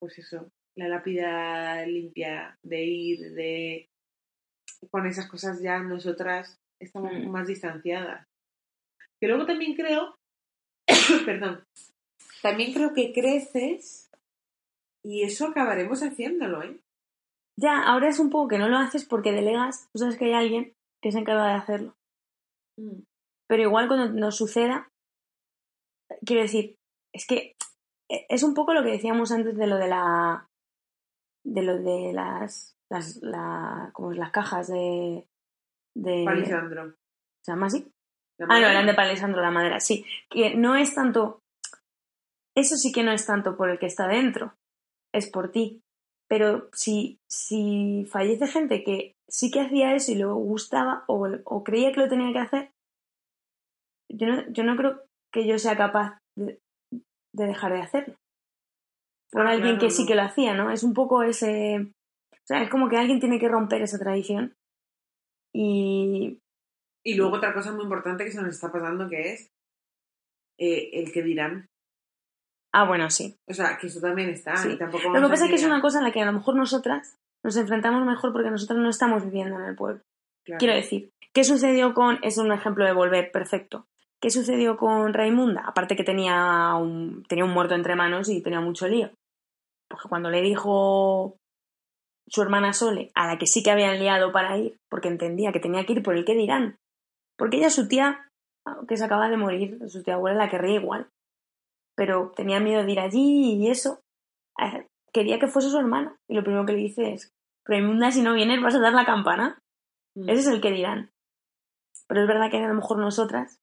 pues 0.02 0.18
eso, 0.18 0.49
la 0.76 0.88
lápida 0.88 1.86
limpia, 1.86 2.58
de 2.64 2.84
ir, 2.84 3.32
de... 3.34 3.88
Con 4.91 5.06
esas 5.06 5.30
cosas 5.30 5.62
ya 5.62 5.80
nosotras 5.80 6.58
estamos 6.82 7.14
Mm. 7.14 7.30
más 7.30 7.48
distanciadas. 7.48 8.26
Que 9.22 9.28
luego 9.28 9.45
también 9.45 9.76
creo, 9.76 10.16
perdón, 11.26 11.64
también 12.41 12.74
creo 12.74 12.94
que 12.94 13.14
creces 13.14 14.10
y 15.04 15.24
eso 15.24 15.48
acabaremos 15.48 16.02
haciéndolo, 16.02 16.64
¿eh? 16.64 16.80
Ya, 17.60 17.82
ahora 17.84 18.10
es 18.10 18.20
un 18.20 18.30
poco 18.30 18.49
que 18.49 18.58
no 18.60 18.70
lo 18.70 18.78
haces 18.78 19.06
porque 19.06 19.32
delegas, 19.32 19.88
tú 19.91 19.99
sabes 19.99 20.18
que 20.18 20.26
hay 20.26 20.34
alguien 20.34 20.74
que 21.02 21.12
se 21.12 21.20
encarga 21.20 21.48
de 21.48 21.54
hacerlo. 21.54 21.95
Mm. 22.80 23.02
Pero 23.48 23.64
igual 23.64 23.88
cuando 23.88 24.10
nos 24.10 24.36
suceda, 24.36 24.91
quiero 26.26 26.41
decir, 26.41 26.78
es 27.14 27.26
que 27.26 27.56
e, 28.10 28.26
es 28.30 28.44
un 28.44 28.53
poco 28.53 28.74
lo 28.74 28.84
que 28.84 28.91
decíamos 28.91 29.32
antes 29.32 29.56
de 29.57 29.68
lo 29.68 29.78
de 29.78 29.88
la. 29.88 30.49
de 31.44 31.61
lo 31.64 31.78
de 31.78 32.14
las. 32.14 32.76
las 32.90 33.18
la, 33.22 33.90
como 33.94 34.11
las 34.14 34.32
cajas 34.32 34.68
de. 34.68 35.28
de 35.95 36.24
Palisandro. 36.26 36.95
¿Se 37.44 37.52
llama 37.52 37.68
así? 37.68 37.91
Ah, 38.40 38.60
no, 38.60 38.68
eran 38.68 38.86
de 38.86 38.94
Palisandro 38.94 39.41
la 39.41 39.52
madera, 39.52 39.80
sí. 39.80 40.06
Que 40.30 40.56
no 40.56 40.76
es 40.76 40.94
tanto. 40.94 41.41
Eso 42.56 42.76
sí 42.76 42.91
que 42.91 43.03
no 43.03 43.11
es 43.11 43.26
tanto 43.26 43.56
por 43.56 43.69
el 43.69 43.80
que 43.80 43.86
está 43.86 44.07
dentro, 44.07 44.56
es 45.14 45.30
por 45.30 45.52
ti. 45.52 45.82
Pero 46.28 46.69
si, 46.74 47.19
si 47.28 48.06
fallece 48.10 48.48
gente 48.48 48.84
que 48.84 49.15
sí 49.28 49.49
que 49.52 49.61
hacía 49.61 49.95
eso 49.95 50.11
y 50.11 50.15
le 50.15 50.26
gustaba 50.26 51.06
o, 51.07 51.28
o 51.45 51.64
creía 51.64 51.94
que 51.94 52.02
lo 52.02 52.10
tenía 52.10 52.34
que 52.34 52.40
hacer, 52.40 52.72
yo 54.09 54.27
no, 54.27 54.51
yo 54.51 54.63
no 54.63 54.75
creo 54.75 55.03
que 55.31 55.47
yo 55.47 55.57
sea 55.59 55.77
capaz 55.77 56.19
de, 56.35 56.59
de 57.34 57.45
dejar 57.45 57.73
de 57.73 57.81
hacerlo. 57.81 58.15
Por 59.31 59.45
Ah, 59.45 59.51
alguien 59.51 59.75
claro, 59.75 59.79
que 59.79 59.89
sí 59.91 60.05
que 60.05 60.15
lo 60.15 60.23
hacía, 60.23 60.53
¿no? 60.53 60.71
Es 60.71 60.84
un 60.84 60.93
poco 60.93 61.23
ese. 61.23 61.91
O 62.31 62.47
sea, 62.47 62.63
es 62.63 62.69
como 62.69 62.88
que 62.89 62.97
alguien 62.97 63.19
tiene 63.19 63.39
que 63.39 63.49
romper 63.49 63.81
esa 63.81 63.99
tradición. 63.99 64.55
Y, 65.53 66.39
Y 67.03 67.15
luego 67.15 67.38
otra 67.38 67.53
cosa 67.53 67.73
muy 67.73 67.84
importante 67.84 68.23
que 68.23 68.31
se 68.31 68.41
nos 68.41 68.55
está 68.55 68.71
pasando 68.71 69.09
que 69.09 69.34
es 69.34 69.51
eh, 70.57 70.89
el 70.93 71.11
que 71.11 71.23
dirán. 71.23 71.67
Ah, 72.73 72.85
bueno, 72.85 73.09
sí. 73.09 73.35
O 73.47 73.53
sea, 73.53 73.77
que 73.77 73.88
eso 73.88 73.99
también 73.99 74.29
está. 74.29 74.55
Sí. 74.55 74.71
y 74.73 74.77
tampoco 74.77 75.09
Lo 75.09 75.21
que 75.21 75.29
pasa 75.29 75.45
es 75.45 75.49
que 75.49 75.55
es 75.55 75.65
una 75.65 75.81
cosa 75.81 75.99
en 75.99 76.05
la 76.05 76.11
que 76.11 76.21
a 76.21 76.25
lo 76.25 76.34
mejor 76.34 76.55
nosotras 76.55 77.17
nos 77.43 77.57
enfrentamos 77.57 78.05
mejor 78.05 78.34
porque 78.34 78.51
nosotras 78.51 78.79
no 78.79 78.89
estamos 78.89 79.23
viviendo 79.23 79.59
en 79.59 79.65
el 79.65 79.75
pueblo. 79.75 80.01
claro. 80.45 80.59
Quiero 80.59 80.75
decir, 80.75 81.11
¿qué 81.34 81.43
sucedió 81.43 81.93
con... 81.93 82.19
Es 82.23 82.38
un 82.38 82.51
ejemplo 82.51 82.85
de 82.85 82.93
volver 82.93 83.31
perfecto. 83.31 83.88
¿Qué 84.19 84.30
sucedió 84.30 84.77
con 84.77 85.14
Raimunda? 85.14 85.64
Aparte 85.65 85.95
que 85.95 86.03
tenía 86.03 86.73
un, 86.76 87.23
tenía 87.27 87.45
un 87.45 87.53
muerto 87.53 87.76
entre 87.76 87.95
manos 87.95 88.30
y 88.30 88.41
tenía 88.41 88.60
mucho 88.60 88.88
lío. 88.88 89.11
Porque 89.88 90.10
cuando 90.10 90.30
le 90.30 90.41
dijo 90.41 91.38
su 92.27 92.41
hermana 92.41 92.73
Sole, 92.73 93.11
a 93.15 93.27
la 93.27 93.38
que 93.38 93.45
sí 93.45 93.64
que 93.64 93.72
habían 93.72 93.99
liado 93.99 94.31
para 94.31 94.57
ir, 94.57 94.80
porque 94.89 95.07
entendía 95.07 95.52
que 95.52 95.60
tenía 95.60 95.85
que 95.85 95.94
ir 95.94 96.03
por 96.03 96.15
el 96.15 96.26
que 96.26 96.35
dirán. 96.35 96.77
Porque 97.38 97.57
ella, 97.57 97.69
su 97.69 97.88
tía, 97.88 98.30
que 98.88 98.98
se 98.98 99.06
acaba 99.06 99.30
de 99.30 99.38
morir, 99.38 99.80
su 99.88 100.03
tía 100.03 100.15
abuela 100.15 100.45
la 100.45 100.49
querría 100.49 100.80
igual. 100.80 101.07
Pero 101.95 102.31
tenía 102.35 102.60
miedo 102.60 102.84
de 102.84 102.91
ir 102.91 102.99
allí 102.99 103.53
y 103.53 103.69
eso. 103.69 104.02
Eh, 104.60 104.88
Quería 105.14 105.39
que 105.39 105.48
fuese 105.48 105.69
su 105.69 105.77
hermana. 105.80 106.15
Y 106.27 106.35
lo 106.35 106.44
primero 106.44 106.65
que 106.65 106.73
le 106.73 106.80
dice 106.80 107.14
es, 107.14 107.34
Raimunda, 107.65 108.11
si 108.11 108.22
no 108.22 108.34
vienes 108.34 108.61
vas 108.61 108.76
a 108.76 108.80
dar 108.80 108.94
la 108.94 109.06
campana. 109.06 109.60
Mm. 110.15 110.30
Ese 110.30 110.41
es 110.41 110.48
el 110.48 110.61
que 110.61 110.72
dirán. 110.72 111.11
Pero 112.07 112.22
es 112.22 112.27
verdad 112.27 112.52
que 112.52 112.57
a 112.57 112.68
lo 112.68 112.73
mejor 112.76 112.99
nosotras 112.99 113.60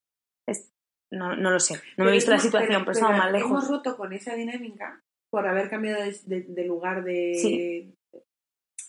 es- 0.48 0.70
no, 1.12 1.36
no 1.36 1.50
lo 1.50 1.60
sé. 1.60 1.80
No 1.96 2.04
me 2.04 2.10
he 2.10 2.14
visto 2.14 2.30
la 2.30 2.38
situación, 2.38 2.82
pero, 2.82 2.92
estaba 2.92 3.16
más 3.16 3.32
lejos. 3.32 3.50
Hemos 3.50 3.68
roto 3.68 3.96
con 3.96 4.12
esa 4.12 4.34
dinámica 4.34 5.00
por 5.30 5.46
haber 5.46 5.68
cambiado 5.70 6.02
de, 6.02 6.16
de- 6.26 6.42
de 6.48 6.64
lugar 6.64 7.04
de... 7.04 7.34
Sí. 7.34 7.94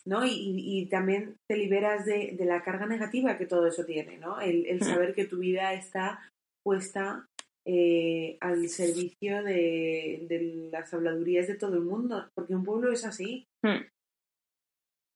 ¿no? 0.08 0.24
Y, 0.26 0.30
y- 0.30 0.82
y 0.82 0.86
también 0.88 1.36
te 1.50 1.58
liberas 1.58 2.06
de, 2.06 2.34
de 2.38 2.46
la 2.46 2.64
carga 2.64 2.86
negativa 2.86 3.38
que 3.38 3.48
todo 3.48 3.66
eso 3.68 3.86
tiene, 3.86 4.18
¿no? 4.18 4.40
El, 4.40 4.66
el 4.68 4.78
Mm. 4.80 4.84
saber 4.84 5.14
que 5.16 5.26
tu 5.26 5.40
vida 5.40 5.74
está 5.74 6.20
puesta 6.64 7.26
eh, 7.68 8.38
al 8.42 8.70
servicio 8.70 9.42
de, 9.44 10.26
de 10.30 10.70
las 10.72 10.94
habladurías 10.94 11.48
de 11.48 11.56
todo 11.56 11.74
el 11.76 11.82
mundo, 11.82 12.30
porque 12.36 12.54
un 12.54 12.64
pueblo 12.64 12.92
es 12.92 13.04
así. 13.04 13.48
Mm. 13.64 13.82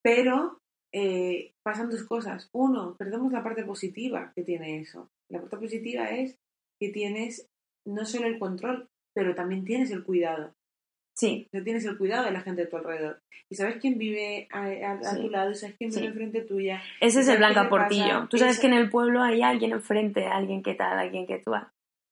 Pero 0.04 0.58
eh, 0.94 1.52
pasan 1.64 1.90
dos 1.92 2.04
cosas. 2.04 2.50
Uno, 2.54 2.96
perdemos 2.98 3.32
la 3.32 3.44
parte 3.44 3.64
positiva 3.64 4.32
que 4.36 4.44
tiene 4.44 4.80
eso. 4.80 5.08
La 5.32 5.40
parte 5.42 5.58
positiva 5.58 6.10
es 6.10 6.36
que 6.82 6.90
tienes 6.90 7.48
no 7.88 8.06
solo 8.06 8.28
el 8.28 8.40
control, 8.40 8.88
pero 9.16 9.36
también 9.36 9.66
tienes 9.66 9.92
el 9.92 10.04
cuidado. 10.04 10.54
Sí, 11.18 11.46
O 11.48 11.50
sea, 11.52 11.64
tienes 11.64 11.84
el 11.86 11.98
cuidado 11.98 12.26
de 12.26 12.32
la 12.32 12.42
gente 12.42 12.64
a 12.64 12.70
tu 12.70 12.78
alrededor. 12.78 13.20
Y 13.52 13.56
sabes 13.56 13.78
quién 13.82 13.98
vive 13.98 14.48
a, 14.52 14.64
a- 14.64 14.92
a 14.94 15.04
Sí. 15.04 15.22
tu 15.22 15.30
lado, 15.30 15.52
y 15.52 15.56
sabes 15.56 15.76
quién 15.78 15.90
vive 15.90 16.02
Sí. 16.02 16.08
enfrente 16.08 16.42
tuya. 16.44 16.82
ese 17.02 17.20
es 17.20 17.26
¿Sabes 17.26 17.30
el 17.30 17.38
Blanca 17.38 17.70
Portillo. 17.70 18.28
Tú 18.30 18.38
sabes 18.38 18.60
que 18.60 18.68
en 18.68 18.74
el 18.74 18.90
pueblo 18.90 19.22
hay 19.22 19.42
alguien 19.42 19.72
enfrente, 19.74 20.26
alguien 20.28 20.64
que 20.64 20.76
tal, 20.76 20.98
alguien 20.98 21.28
que 21.28 21.40
tú. 21.40 21.52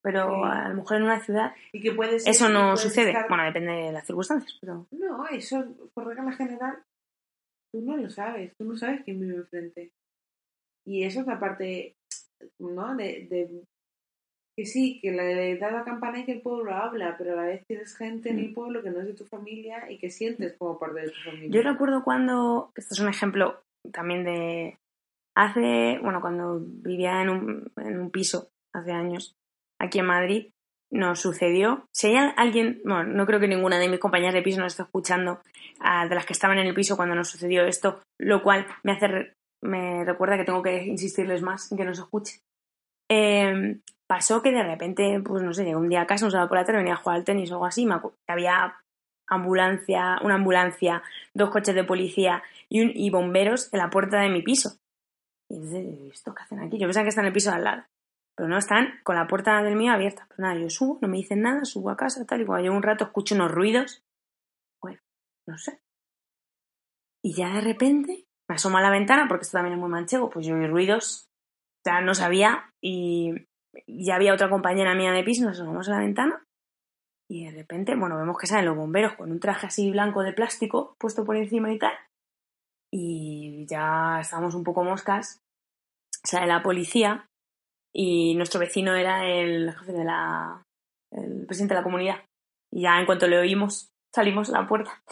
Pero 0.02 0.28
Sí. 0.28 0.40
a 0.44 0.68
lo 0.68 0.74
mejor 0.76 0.96
en 0.98 1.02
una 1.04 1.20
ciudad 1.20 1.54
Y 1.72 1.80
que 1.80 1.92
puedes 1.92 2.24
ser- 2.24 2.30
eso 2.32 2.48
no 2.50 2.60
puedes 2.74 2.80
sucede. 2.82 3.10
estar- 3.10 3.28
Bueno, 3.28 3.44
depende 3.44 3.72
de 3.72 3.92
las 3.92 4.06
circunstancias, 4.06 4.56
pero... 4.60 4.86
No, 4.90 5.26
eso, 5.28 5.64
por 5.94 6.06
regla 6.06 6.30
general, 6.32 6.82
tú 7.72 7.80
no 7.82 7.96
lo 7.96 8.08
sabes. 8.10 8.52
Tú 8.58 8.64
no 8.66 8.76
sabes 8.76 9.02
quién 9.04 9.20
vive 9.20 9.36
enfrente. 9.36 9.90
Y 10.86 11.04
eso 11.04 11.20
es 11.20 11.26
la 11.26 11.38
parte, 11.40 11.94
¿no? 12.58 12.96
De, 12.96 13.26
de 13.30 13.64
que 14.56 14.66
sí, 14.66 14.98
que 15.00 15.12
le 15.12 15.56
da 15.56 15.70
la 15.70 15.84
campana 15.84 16.18
y 16.18 16.24
que 16.24 16.32
el 16.32 16.40
pueblo 16.40 16.74
habla, 16.74 17.14
pero 17.16 17.34
a 17.34 17.36
la 17.36 17.48
vez 17.48 17.62
tienes 17.68 17.96
gente 17.96 18.30
en 18.30 18.40
el 18.40 18.52
pueblo 18.52 18.82
que 18.82 18.90
no 18.90 19.00
es 19.00 19.06
de 19.06 19.14
tu 19.14 19.24
familia 19.24 19.88
y 19.88 19.98
que 19.98 20.10
sientes 20.10 20.56
como 20.58 20.80
parte 20.80 21.02
de 21.02 21.10
tu 21.10 21.30
familia. 21.30 21.48
Yo 21.48 21.62
recuerdo 21.62 22.02
cuando, 22.02 22.72
esto 22.74 22.94
es 22.94 23.00
un 23.00 23.08
ejemplo 23.08 23.62
también 23.92 24.24
de 24.24 24.76
hace, 25.36 26.00
bueno, 26.02 26.20
cuando 26.20 26.60
vivía 26.60 27.22
en 27.22 27.28
un, 27.28 27.72
en 27.76 28.00
un 28.00 28.10
piso 28.10 28.50
hace 28.74 28.90
años 28.90 29.36
aquí 29.78 30.00
en 30.00 30.06
Madrid, 30.06 30.48
nos 30.90 31.20
sucedió, 31.20 31.86
si 31.92 32.08
hay 32.08 32.32
alguien, 32.36 32.80
bueno, 32.84 33.04
no 33.04 33.26
creo 33.26 33.38
que 33.38 33.46
ninguna 33.46 33.78
de 33.78 33.88
mis 33.88 34.00
compañeras 34.00 34.34
de 34.34 34.42
piso 34.42 34.60
nos 34.60 34.72
esté 34.72 34.82
escuchando, 34.82 35.40
ah, 35.80 36.08
de 36.08 36.14
las 36.14 36.26
que 36.26 36.32
estaban 36.32 36.58
en 36.58 36.66
el 36.66 36.74
piso 36.74 36.96
cuando 36.96 37.14
nos 37.14 37.28
sucedió 37.28 37.64
esto, 37.64 38.00
lo 38.18 38.42
cual 38.42 38.66
me 38.82 38.92
hace, 38.92 39.34
me 39.62 40.04
recuerda 40.04 40.36
que 40.36 40.44
tengo 40.44 40.62
que 40.62 40.84
insistirles 40.84 41.42
más 41.42 41.70
en 41.72 41.78
que 41.78 41.84
nos 41.84 41.98
escuche. 41.98 42.40
Eh, 43.10 43.80
pasó 44.06 44.42
que 44.42 44.50
de 44.52 44.62
repente, 44.62 45.20
pues 45.24 45.42
no 45.42 45.52
sé, 45.52 45.64
llegó 45.64 45.80
un 45.80 45.88
día 45.88 46.02
a 46.02 46.06
casa, 46.06 46.26
nos 46.26 46.34
daba 46.34 46.48
por 46.48 46.58
la 46.58 46.64
tarde, 46.64 46.78
venía 46.78 46.94
a 46.94 46.96
jugar 46.96 47.16
al 47.16 47.24
tenis 47.24 47.50
o 47.50 47.54
algo 47.54 47.66
así, 47.66 47.86
me 47.86 48.00
había 48.26 48.76
ambulancia, 49.28 50.18
una 50.22 50.34
ambulancia, 50.34 51.02
dos 51.34 51.50
coches 51.50 51.74
de 51.74 51.84
policía 51.84 52.42
y, 52.68 52.80
un- 52.82 53.12
bomberos 53.12 53.72
en 53.72 53.78
la 53.78 53.90
puerta 53.90 54.20
de 54.20 54.30
mi 54.30 54.42
piso. 54.42 54.78
Y 55.50 55.56
entonces, 55.56 56.12
¿esto 56.12 56.34
qué 56.34 56.42
hacen 56.42 56.60
aquí? 56.60 56.78
Yo 56.78 56.86
pensaba 56.86 57.04
que 57.04 57.10
están 57.10 57.24
en 57.24 57.28
el 57.28 57.32
piso 57.32 57.50
de 57.50 57.56
al 57.56 57.64
lado. 57.64 57.84
Pero 58.36 58.48
no, 58.48 58.56
están 58.56 59.00
con 59.02 59.16
la 59.16 59.26
puerta 59.26 59.62
del 59.62 59.76
mío 59.76 59.92
abierta. 59.92 60.26
Pero 60.28 60.42
nada, 60.42 60.60
yo 60.60 60.70
subo, 60.70 60.98
no 61.02 61.08
me 61.08 61.16
dicen 61.16 61.40
nada, 61.40 61.64
subo 61.64 61.90
a 61.90 61.96
casa, 61.96 62.24
tal, 62.24 62.42
y 62.42 62.46
cuando 62.46 62.62
llevo 62.62 62.76
un 62.76 62.82
rato 62.82 63.04
escucho 63.04 63.34
unos 63.34 63.50
ruidos. 63.50 64.04
Bueno, 64.80 65.00
no 65.46 65.58
sé. 65.58 65.80
Y 67.22 67.34
ya 67.34 67.54
de 67.54 67.60
repente 67.62 68.27
me 68.48 68.54
asomo 68.54 68.78
a 68.78 68.82
la 68.82 68.90
ventana, 68.90 69.26
porque 69.28 69.42
esto 69.42 69.58
también 69.58 69.74
es 69.74 69.80
muy 69.80 69.90
manchego, 69.90 70.30
pues 70.30 70.46
yo 70.46 70.54
oí 70.54 70.66
ruidos, 70.66 71.28
o 71.80 71.90
sea, 71.90 72.00
no 72.00 72.14
sabía, 72.14 72.70
y 72.82 73.46
ya 73.86 74.16
había 74.16 74.32
otra 74.32 74.48
compañera 74.48 74.94
mía 74.94 75.12
de 75.12 75.22
piso, 75.22 75.44
nos 75.44 75.58
asomamos 75.58 75.88
a 75.88 75.92
la 75.92 75.98
ventana, 76.00 76.42
y 77.30 77.44
de 77.44 77.50
repente, 77.50 77.94
bueno, 77.94 78.16
vemos 78.16 78.38
que 78.38 78.46
salen 78.46 78.64
los 78.64 78.76
bomberos 78.76 79.14
con 79.14 79.30
un 79.30 79.38
traje 79.38 79.66
así 79.66 79.90
blanco 79.90 80.22
de 80.22 80.32
plástico 80.32 80.96
puesto 80.98 81.24
por 81.24 81.36
encima 81.36 81.72
y 81.72 81.78
tal, 81.78 81.92
y 82.92 83.66
ya 83.66 84.18
estábamos 84.20 84.54
un 84.54 84.64
poco 84.64 84.82
moscas, 84.82 85.40
sale 86.24 86.46
la 86.46 86.62
policía, 86.62 87.26
y 87.94 88.34
nuestro 88.34 88.60
vecino 88.60 88.94
era 88.94 89.26
el 89.26 89.74
jefe 89.74 89.92
de 89.92 90.04
la, 90.04 90.62
el 91.12 91.46
presidente 91.46 91.74
de 91.74 91.80
la 91.80 91.84
comunidad, 91.84 92.24
y 92.72 92.82
ya 92.82 92.98
en 92.98 93.06
cuanto 93.06 93.26
le 93.26 93.38
oímos, 93.38 93.90
salimos 94.14 94.50
a 94.50 94.62
la 94.62 94.66
puerta. 94.66 95.02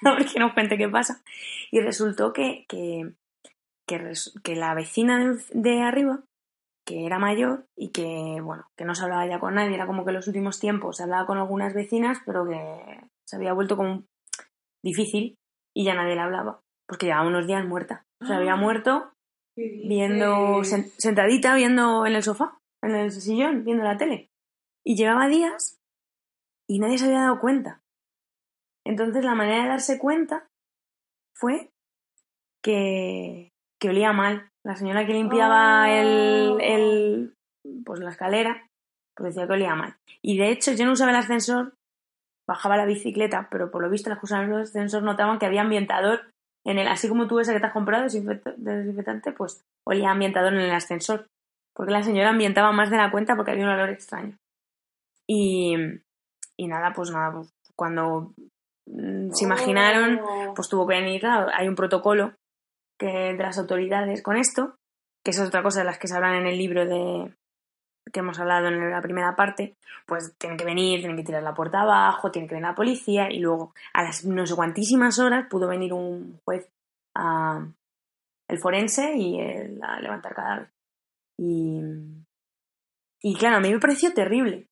a 0.04 0.14
ver 0.14 0.26
que 0.26 0.38
nos 0.40 0.52
cuente 0.54 0.76
qué 0.78 0.88
pasa. 0.88 1.22
Y 1.70 1.80
resultó 1.80 2.32
que, 2.32 2.64
que, 2.68 3.12
que, 3.86 3.98
res- 3.98 4.34
que 4.44 4.54
la 4.56 4.74
vecina 4.74 5.18
de, 5.18 5.38
de 5.52 5.82
arriba, 5.82 6.24
que 6.84 7.04
era 7.06 7.18
mayor 7.18 7.66
y 7.76 7.90
que, 7.90 8.40
bueno, 8.42 8.66
que 8.76 8.84
no 8.84 8.94
se 8.94 9.02
hablaba 9.04 9.26
ya 9.26 9.40
con 9.40 9.54
nadie, 9.54 9.74
era 9.74 9.86
como 9.86 10.04
que 10.04 10.10
en 10.10 10.16
los 10.16 10.26
últimos 10.28 10.60
tiempos 10.60 10.96
se 10.98 11.02
hablaba 11.02 11.26
con 11.26 11.38
algunas 11.38 11.74
vecinas, 11.74 12.18
pero 12.24 12.46
que 12.46 13.00
se 13.26 13.36
había 13.36 13.52
vuelto 13.52 13.76
como 13.76 14.04
difícil 14.84 15.36
y 15.74 15.84
ya 15.84 15.94
nadie 15.94 16.14
le 16.14 16.20
hablaba, 16.20 16.60
porque 16.86 17.06
llevaba 17.06 17.26
unos 17.28 17.46
días 17.46 17.64
muerta. 17.66 18.04
O 18.22 18.26
sea, 18.26 18.36
había 18.36 18.56
muerto 18.56 19.12
viendo, 19.88 20.62
sen- 20.64 20.92
sentadita 20.98 21.54
viendo 21.56 22.06
en 22.06 22.14
el 22.14 22.22
sofá, 22.22 22.58
en 22.82 22.94
el 22.94 23.10
sillón, 23.10 23.64
viendo 23.64 23.82
la 23.84 23.96
tele. 23.96 24.30
Y 24.84 24.96
llevaba 24.96 25.26
días 25.28 25.80
y 26.68 26.78
nadie 26.78 26.98
se 26.98 27.06
había 27.06 27.22
dado 27.22 27.40
cuenta. 27.40 27.82
Entonces 28.86 29.24
la 29.24 29.34
manera 29.34 29.62
de 29.64 29.68
darse 29.68 29.98
cuenta 29.98 30.46
fue 31.34 31.70
que, 32.62 33.50
que 33.80 33.88
olía 33.90 34.12
mal. 34.12 34.48
La 34.64 34.76
señora 34.76 35.06
que 35.06 35.12
limpiaba 35.12 35.84
Oh. 35.84 35.86
el, 35.86 36.60
el, 36.60 37.34
pues 37.84 38.00
la 38.00 38.10
escalera, 38.10 38.66
pues 39.14 39.34
decía 39.34 39.46
que 39.46 39.52
olía 39.54 39.74
mal. 39.74 39.96
Y 40.22 40.38
de 40.38 40.50
hecho 40.50 40.72
yo 40.72 40.84
no 40.86 40.92
usaba 40.92 41.10
el 41.10 41.16
ascensor, 41.16 41.74
bajaba 42.48 42.76
la 42.76 42.86
bicicleta, 42.86 43.48
pero 43.50 43.70
por 43.70 43.82
lo 43.82 43.90
visto 43.90 44.10
las 44.10 44.18
que 44.18 44.26
usaban 44.26 44.52
el 44.52 44.60
ascensor 44.62 45.02
notaban 45.02 45.38
que 45.38 45.46
había 45.46 45.62
ambientador 45.62 46.30
en 46.64 46.78
el, 46.78 46.88
así 46.88 47.08
como 47.08 47.28
tú 47.28 47.38
esa 47.38 47.52
que 47.52 47.60
te 47.60 47.66
has 47.66 47.72
comprado 47.72 48.04
desinfecta- 48.04 48.54
de 48.56 48.76
desinfectante, 48.78 49.32
pues 49.32 49.62
olía 49.86 50.10
ambientador 50.10 50.52
en 50.54 50.60
el 50.60 50.72
ascensor. 50.72 51.26
Porque 51.74 51.92
la 51.92 52.02
señora 52.02 52.30
ambientaba 52.30 52.72
más 52.72 52.90
de 52.90 52.96
la 52.96 53.10
cuenta 53.10 53.36
porque 53.36 53.50
había 53.52 53.64
un 53.64 53.70
olor 53.70 53.90
extraño. 53.90 54.36
Y, 55.28 55.76
y 56.56 56.66
nada, 56.66 56.92
pues 56.92 57.10
nada, 57.10 57.32
pues 57.32 57.52
cuando 57.76 58.32
se 58.86 59.44
imaginaron, 59.44 60.20
Oh. 60.22 60.54
pues 60.54 60.68
tuvo 60.68 60.86
que 60.86 60.94
venir, 60.94 61.20
claro, 61.20 61.50
hay 61.52 61.68
un 61.68 61.74
protocolo 61.74 62.34
que 62.98 63.06
de 63.06 63.34
las 63.42 63.58
autoridades 63.58 64.22
con 64.22 64.36
esto, 64.36 64.76
que 65.24 65.32
es 65.32 65.40
otra 65.40 65.62
cosa 65.62 65.80
de 65.80 65.86
las 65.86 65.98
que 65.98 66.08
se 66.08 66.14
hablan 66.16 66.36
en 66.36 66.46
el 66.46 66.56
libro 66.56 66.86
de 66.86 67.34
que 68.12 68.20
hemos 68.20 68.38
hablado 68.38 68.68
en 68.68 68.88
la 68.90 69.02
primera 69.02 69.34
parte, 69.34 69.76
pues 70.06 70.34
tienen 70.38 70.56
que 70.56 70.64
venir, 70.64 71.00
tienen 71.00 71.16
que 71.16 71.24
tirar 71.24 71.42
la 71.42 71.54
puerta 71.54 71.80
abajo, 71.80 72.30
tiene 72.30 72.46
que 72.46 72.54
venir 72.54 72.68
la 72.68 72.74
policía 72.76 73.30
y 73.32 73.40
luego 73.40 73.74
a 73.92 74.04
las 74.04 74.24
no 74.24 74.46
sé 74.46 74.54
cuantísimas 74.54 75.18
horas 75.18 75.46
pudo 75.50 75.66
venir 75.66 75.92
un 75.92 76.38
juez 76.44 76.70
a 77.16 77.66
el 78.48 78.58
forense 78.60 79.12
y 79.16 79.40
el- 79.40 79.82
a 79.82 79.98
levantar 80.00 80.34
cadáver. 80.34 80.68
Y, 81.36 81.80
y 83.22 83.34
claro, 83.34 83.56
a 83.56 83.60
mí 83.60 83.72
me 83.72 83.80
pareció 83.80 84.14
terrible, 84.14 84.68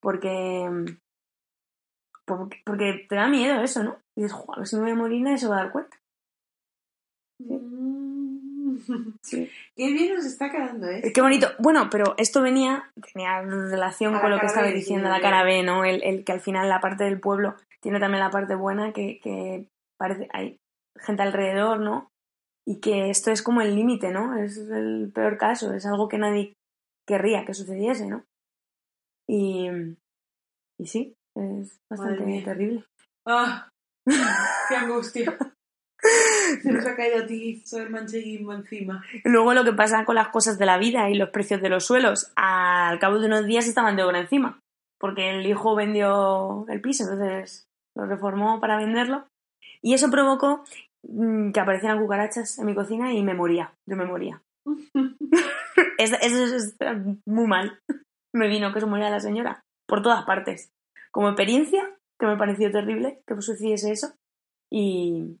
porque 0.00 0.66
porque, 2.24 3.06
te 3.08 3.14
da 3.14 3.28
miedo 3.28 3.62
eso, 3.62 3.82
¿no? 3.82 3.98
Y 4.16 4.22
dices, 4.22 4.36
"Jo, 4.36 4.54
a 4.54 4.58
ver 4.58 4.66
si 4.66 4.76
me 4.76 4.82
voy 4.82 4.90
a 4.92 4.94
morir 4.96 5.22
nadie 5.22 5.38
se 5.38 5.48
va 5.48 5.58
a 5.58 5.62
dar 5.64 5.72
cuenta. 5.72 5.96
Mm. 7.38 7.90
Sí. 9.22 9.50
Qué 9.76 9.92
bien 9.92 10.14
nos 10.14 10.24
está 10.24 10.50
quedando, 10.50 10.88
¿eh? 10.88 11.12
Qué 11.12 11.20
bonito. 11.20 11.48
Bueno, 11.58 11.88
pero 11.90 12.14
esto 12.16 12.42
venía, 12.42 12.90
tenía 13.12 13.42
relación 13.42 14.14
A 14.14 14.20
con 14.20 14.30
lo 14.30 14.38
que 14.40 14.46
estaba 14.46 14.66
B, 14.66 14.74
diciendo 14.74 15.08
la 15.08 15.20
cara 15.20 15.42
B, 15.44 15.62
¿no? 15.62 15.84
El, 15.84 16.02
el 16.02 16.24
que 16.24 16.32
al 16.32 16.40
final 16.40 16.68
la 16.68 16.80
parte 16.80 17.04
del 17.04 17.20
pueblo 17.20 17.54
tiene 17.80 18.00
también 18.00 18.20
la 18.20 18.30
parte 18.30 18.54
buena 18.54 18.92
que, 18.92 19.20
que 19.20 19.66
parece, 19.98 20.28
hay 20.32 20.56
gente 20.96 21.22
alrededor, 21.22 21.80
¿no? 21.80 22.08
Y 22.66 22.80
que 22.80 23.10
esto 23.10 23.30
es 23.30 23.42
como 23.42 23.60
el 23.60 23.74
límite, 23.74 24.10
¿no? 24.10 24.36
Es 24.36 24.56
el 24.56 25.10
peor 25.14 25.38
caso, 25.38 25.72
es 25.72 25.86
algo 25.86 26.08
que 26.08 26.18
nadie 26.18 26.54
querría 27.06 27.44
que 27.44 27.54
sucediese, 27.54 28.06
¿no? 28.06 28.24
Y, 29.28 29.68
y 30.78 30.86
sí, 30.86 31.14
es 31.34 31.78
bastante 31.88 32.42
terrible. 32.44 32.84
¡Ah! 33.26 33.68
¡Qué 34.68 34.76
angustia! 34.76 35.36
Se 36.62 36.72
nos 36.72 36.86
ha 36.86 36.96
caído 36.96 37.22
a 37.22 37.26
ti 37.26 37.62
todo 37.68 37.82
el 37.82 37.90
mancheguismo 37.90 38.52
encima. 38.52 39.04
Luego 39.24 39.54
lo 39.54 39.64
que 39.64 39.72
pasa 39.72 40.04
con 40.04 40.14
las 40.14 40.28
cosas 40.28 40.58
de 40.58 40.66
la 40.66 40.78
vida 40.78 41.10
y 41.10 41.14
los 41.14 41.30
precios 41.30 41.60
de 41.60 41.68
los 41.68 41.84
suelos, 41.84 42.32
al 42.36 42.98
cabo 42.98 43.18
de 43.18 43.26
unos 43.26 43.46
días 43.46 43.66
estaban 43.66 43.96
de 43.96 44.02
obra 44.02 44.20
encima, 44.20 44.60
porque 44.98 45.30
el 45.30 45.46
hijo 45.46 45.74
vendió 45.74 46.64
el 46.68 46.80
piso, 46.80 47.04
entonces 47.04 47.66
lo 47.96 48.06
reformó 48.06 48.60
para 48.60 48.76
venderlo. 48.76 49.26
Y 49.82 49.94
eso 49.94 50.10
provocó 50.10 50.64
mm, 51.06 51.52
que 51.52 51.60
aparecieran 51.60 52.00
cucarachas 52.00 52.58
en 52.58 52.66
mi 52.66 52.74
cocina 52.74 53.12
y 53.12 53.22
me 53.22 53.34
moría, 53.34 53.74
yo 53.88 53.96
me 53.96 54.06
moría. 54.06 54.42
es, 55.98 56.12
eso 56.12 56.44
es, 56.44 56.76
es 56.78 56.96
muy 57.26 57.46
mal. 57.46 57.78
Me 58.34 58.48
vino 58.48 58.72
que 58.72 58.80
se 58.80 58.86
moría 58.86 59.10
la 59.10 59.20
señora, 59.20 59.62
por 59.86 60.02
todas 60.02 60.24
partes. 60.24 60.70
Como 61.12 61.28
experiencia, 61.28 61.96
que 62.18 62.26
me 62.26 62.36
pareció 62.36 62.70
terrible 62.70 63.22
que 63.26 63.34
sucediese 63.40 63.92
eso, 63.92 64.14
y, 64.70 65.38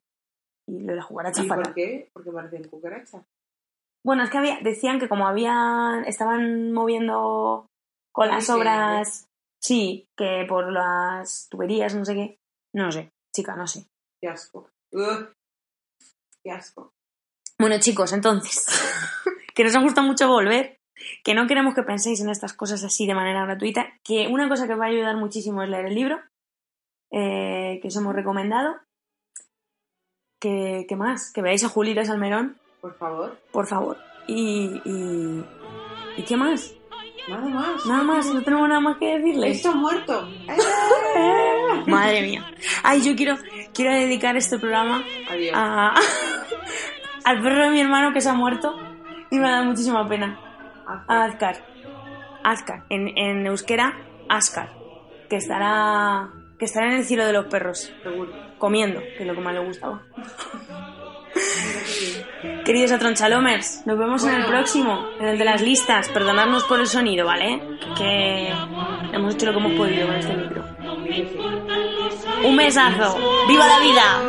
y 0.66 0.80
lo 0.80 0.92
de 0.92 0.96
las 0.96 1.06
cucarachas 1.06 1.44
¿Y 1.44 1.48
fatal. 1.48 1.64
por 1.64 1.74
qué? 1.74 2.10
Porque 2.12 2.30
parecen 2.30 2.68
cucarachas. 2.68 3.24
Bueno, 4.04 4.24
es 4.24 4.30
que 4.30 4.38
había, 4.38 4.58
decían 4.62 4.98
que 4.98 5.08
como 5.08 5.26
habían, 5.26 6.04
estaban 6.06 6.72
moviendo 6.72 7.66
con 8.12 8.28
las 8.28 8.48
obras, 8.48 9.28
sí, 9.62 10.08
que 10.16 10.46
por 10.48 10.72
las 10.72 11.48
tuberías, 11.50 11.94
no 11.94 12.04
sé 12.04 12.14
qué. 12.14 12.38
No 12.74 12.90
sé, 12.90 13.10
chica, 13.34 13.56
no 13.56 13.66
sé. 13.66 13.86
Qué 14.20 14.28
asco. 14.28 14.70
Qué 16.42 16.50
asco. 16.50 16.92
Bueno, 17.58 17.78
chicos, 17.78 18.12
entonces, 18.12 18.66
que 19.54 19.64
nos 19.64 19.76
ha 19.76 19.82
gustado 19.82 20.06
mucho 20.06 20.28
volver, 20.28 20.79
que 21.24 21.34
no 21.34 21.46
queremos 21.46 21.74
que 21.74 21.82
penséis 21.82 22.20
en 22.20 22.30
estas 22.30 22.52
cosas 22.52 22.82
así 22.84 23.06
de 23.06 23.14
manera 23.14 23.44
gratuita, 23.44 23.86
que 24.04 24.28
una 24.28 24.48
cosa 24.48 24.66
que 24.66 24.74
os 24.74 24.80
va 24.80 24.86
a 24.86 24.88
ayudar 24.88 25.16
muchísimo 25.16 25.62
es 25.62 25.68
leer 25.68 25.86
el 25.86 25.94
libro, 25.94 26.18
eh, 27.10 27.78
que 27.82 27.88
os 27.88 27.96
hemos 27.96 28.14
recomendado. 28.14 28.76
Que, 30.40 30.86
¿Qué 30.88 30.96
más? 30.96 31.32
Que 31.32 31.42
veáis 31.42 31.64
a 31.64 31.68
Julita 31.68 32.04
Salmerón, 32.04 32.56
Por 32.80 32.94
favor. 32.96 33.38
por 33.52 33.66
favor. 33.66 33.98
Y, 34.26 34.80
y, 34.84 35.44
¿y 36.16 36.22
qué 36.24 36.36
más? 36.36 36.74
Nada 37.28 37.46
más. 37.48 37.86
Nada 37.86 38.02
más, 38.02 38.26
no 38.32 38.42
tenemos 38.42 38.66
nada 38.68 38.80
más 38.80 38.96
que 38.96 39.18
decirles. 39.18 39.56
Esto 39.56 39.70
ha 39.70 39.74
muerto. 39.74 40.28
Madre 41.86 42.22
mía. 42.22 42.50
Ay, 42.82 43.02
yo 43.02 43.14
quiero, 43.14 43.36
quiero 43.74 43.92
dedicar 43.92 44.36
este 44.36 44.58
programa 44.58 45.04
a, 45.54 45.94
al 47.24 47.42
perro 47.42 47.64
de 47.64 47.70
mi 47.70 47.80
hermano 47.80 48.12
que 48.12 48.20
se 48.20 48.30
ha 48.30 48.34
muerto 48.34 48.74
y 49.30 49.36
me 49.38 49.48
dado 49.50 49.64
muchísima 49.64 50.08
pena. 50.08 50.38
Azcar. 51.08 51.56
Azcar. 52.44 52.84
En, 52.88 53.16
en 53.16 53.46
euskera, 53.46 53.96
Ascar. 54.28 54.70
Que 55.28 55.36
estará, 55.36 56.30
que 56.58 56.64
estará 56.64 56.88
en 56.88 56.98
el 56.98 57.04
cielo 57.04 57.26
de 57.26 57.32
los 57.32 57.46
perros. 57.46 57.92
Seguro. 58.02 58.32
Comiendo, 58.58 59.00
que 59.00 59.20
es 59.20 59.26
lo 59.26 59.34
que 59.34 59.40
más 59.40 59.54
le 59.54 59.60
gustaba. 59.64 60.02
Queridos 62.64 62.92
Atronchalomers, 62.92 63.86
nos 63.86 63.98
vemos 63.98 64.24
en 64.24 64.34
el 64.34 64.44
próximo, 64.46 65.06
en 65.18 65.28
el 65.28 65.38
de 65.38 65.44
las 65.44 65.62
listas. 65.62 66.08
Perdonadnos 66.08 66.64
por 66.64 66.80
el 66.80 66.86
sonido, 66.86 67.26
¿vale? 67.26 67.60
Que 67.96 68.52
hemos 69.12 69.34
hecho 69.34 69.46
lo 69.46 69.52
que 69.52 69.58
hemos 69.58 69.72
podido 69.72 70.06
con 70.06 70.16
este 70.16 70.34
micro. 70.34 70.64
Un 72.44 72.56
besazo. 72.56 73.18
¡Viva 73.48 73.66
la 73.66 73.78
vida! 73.80 74.22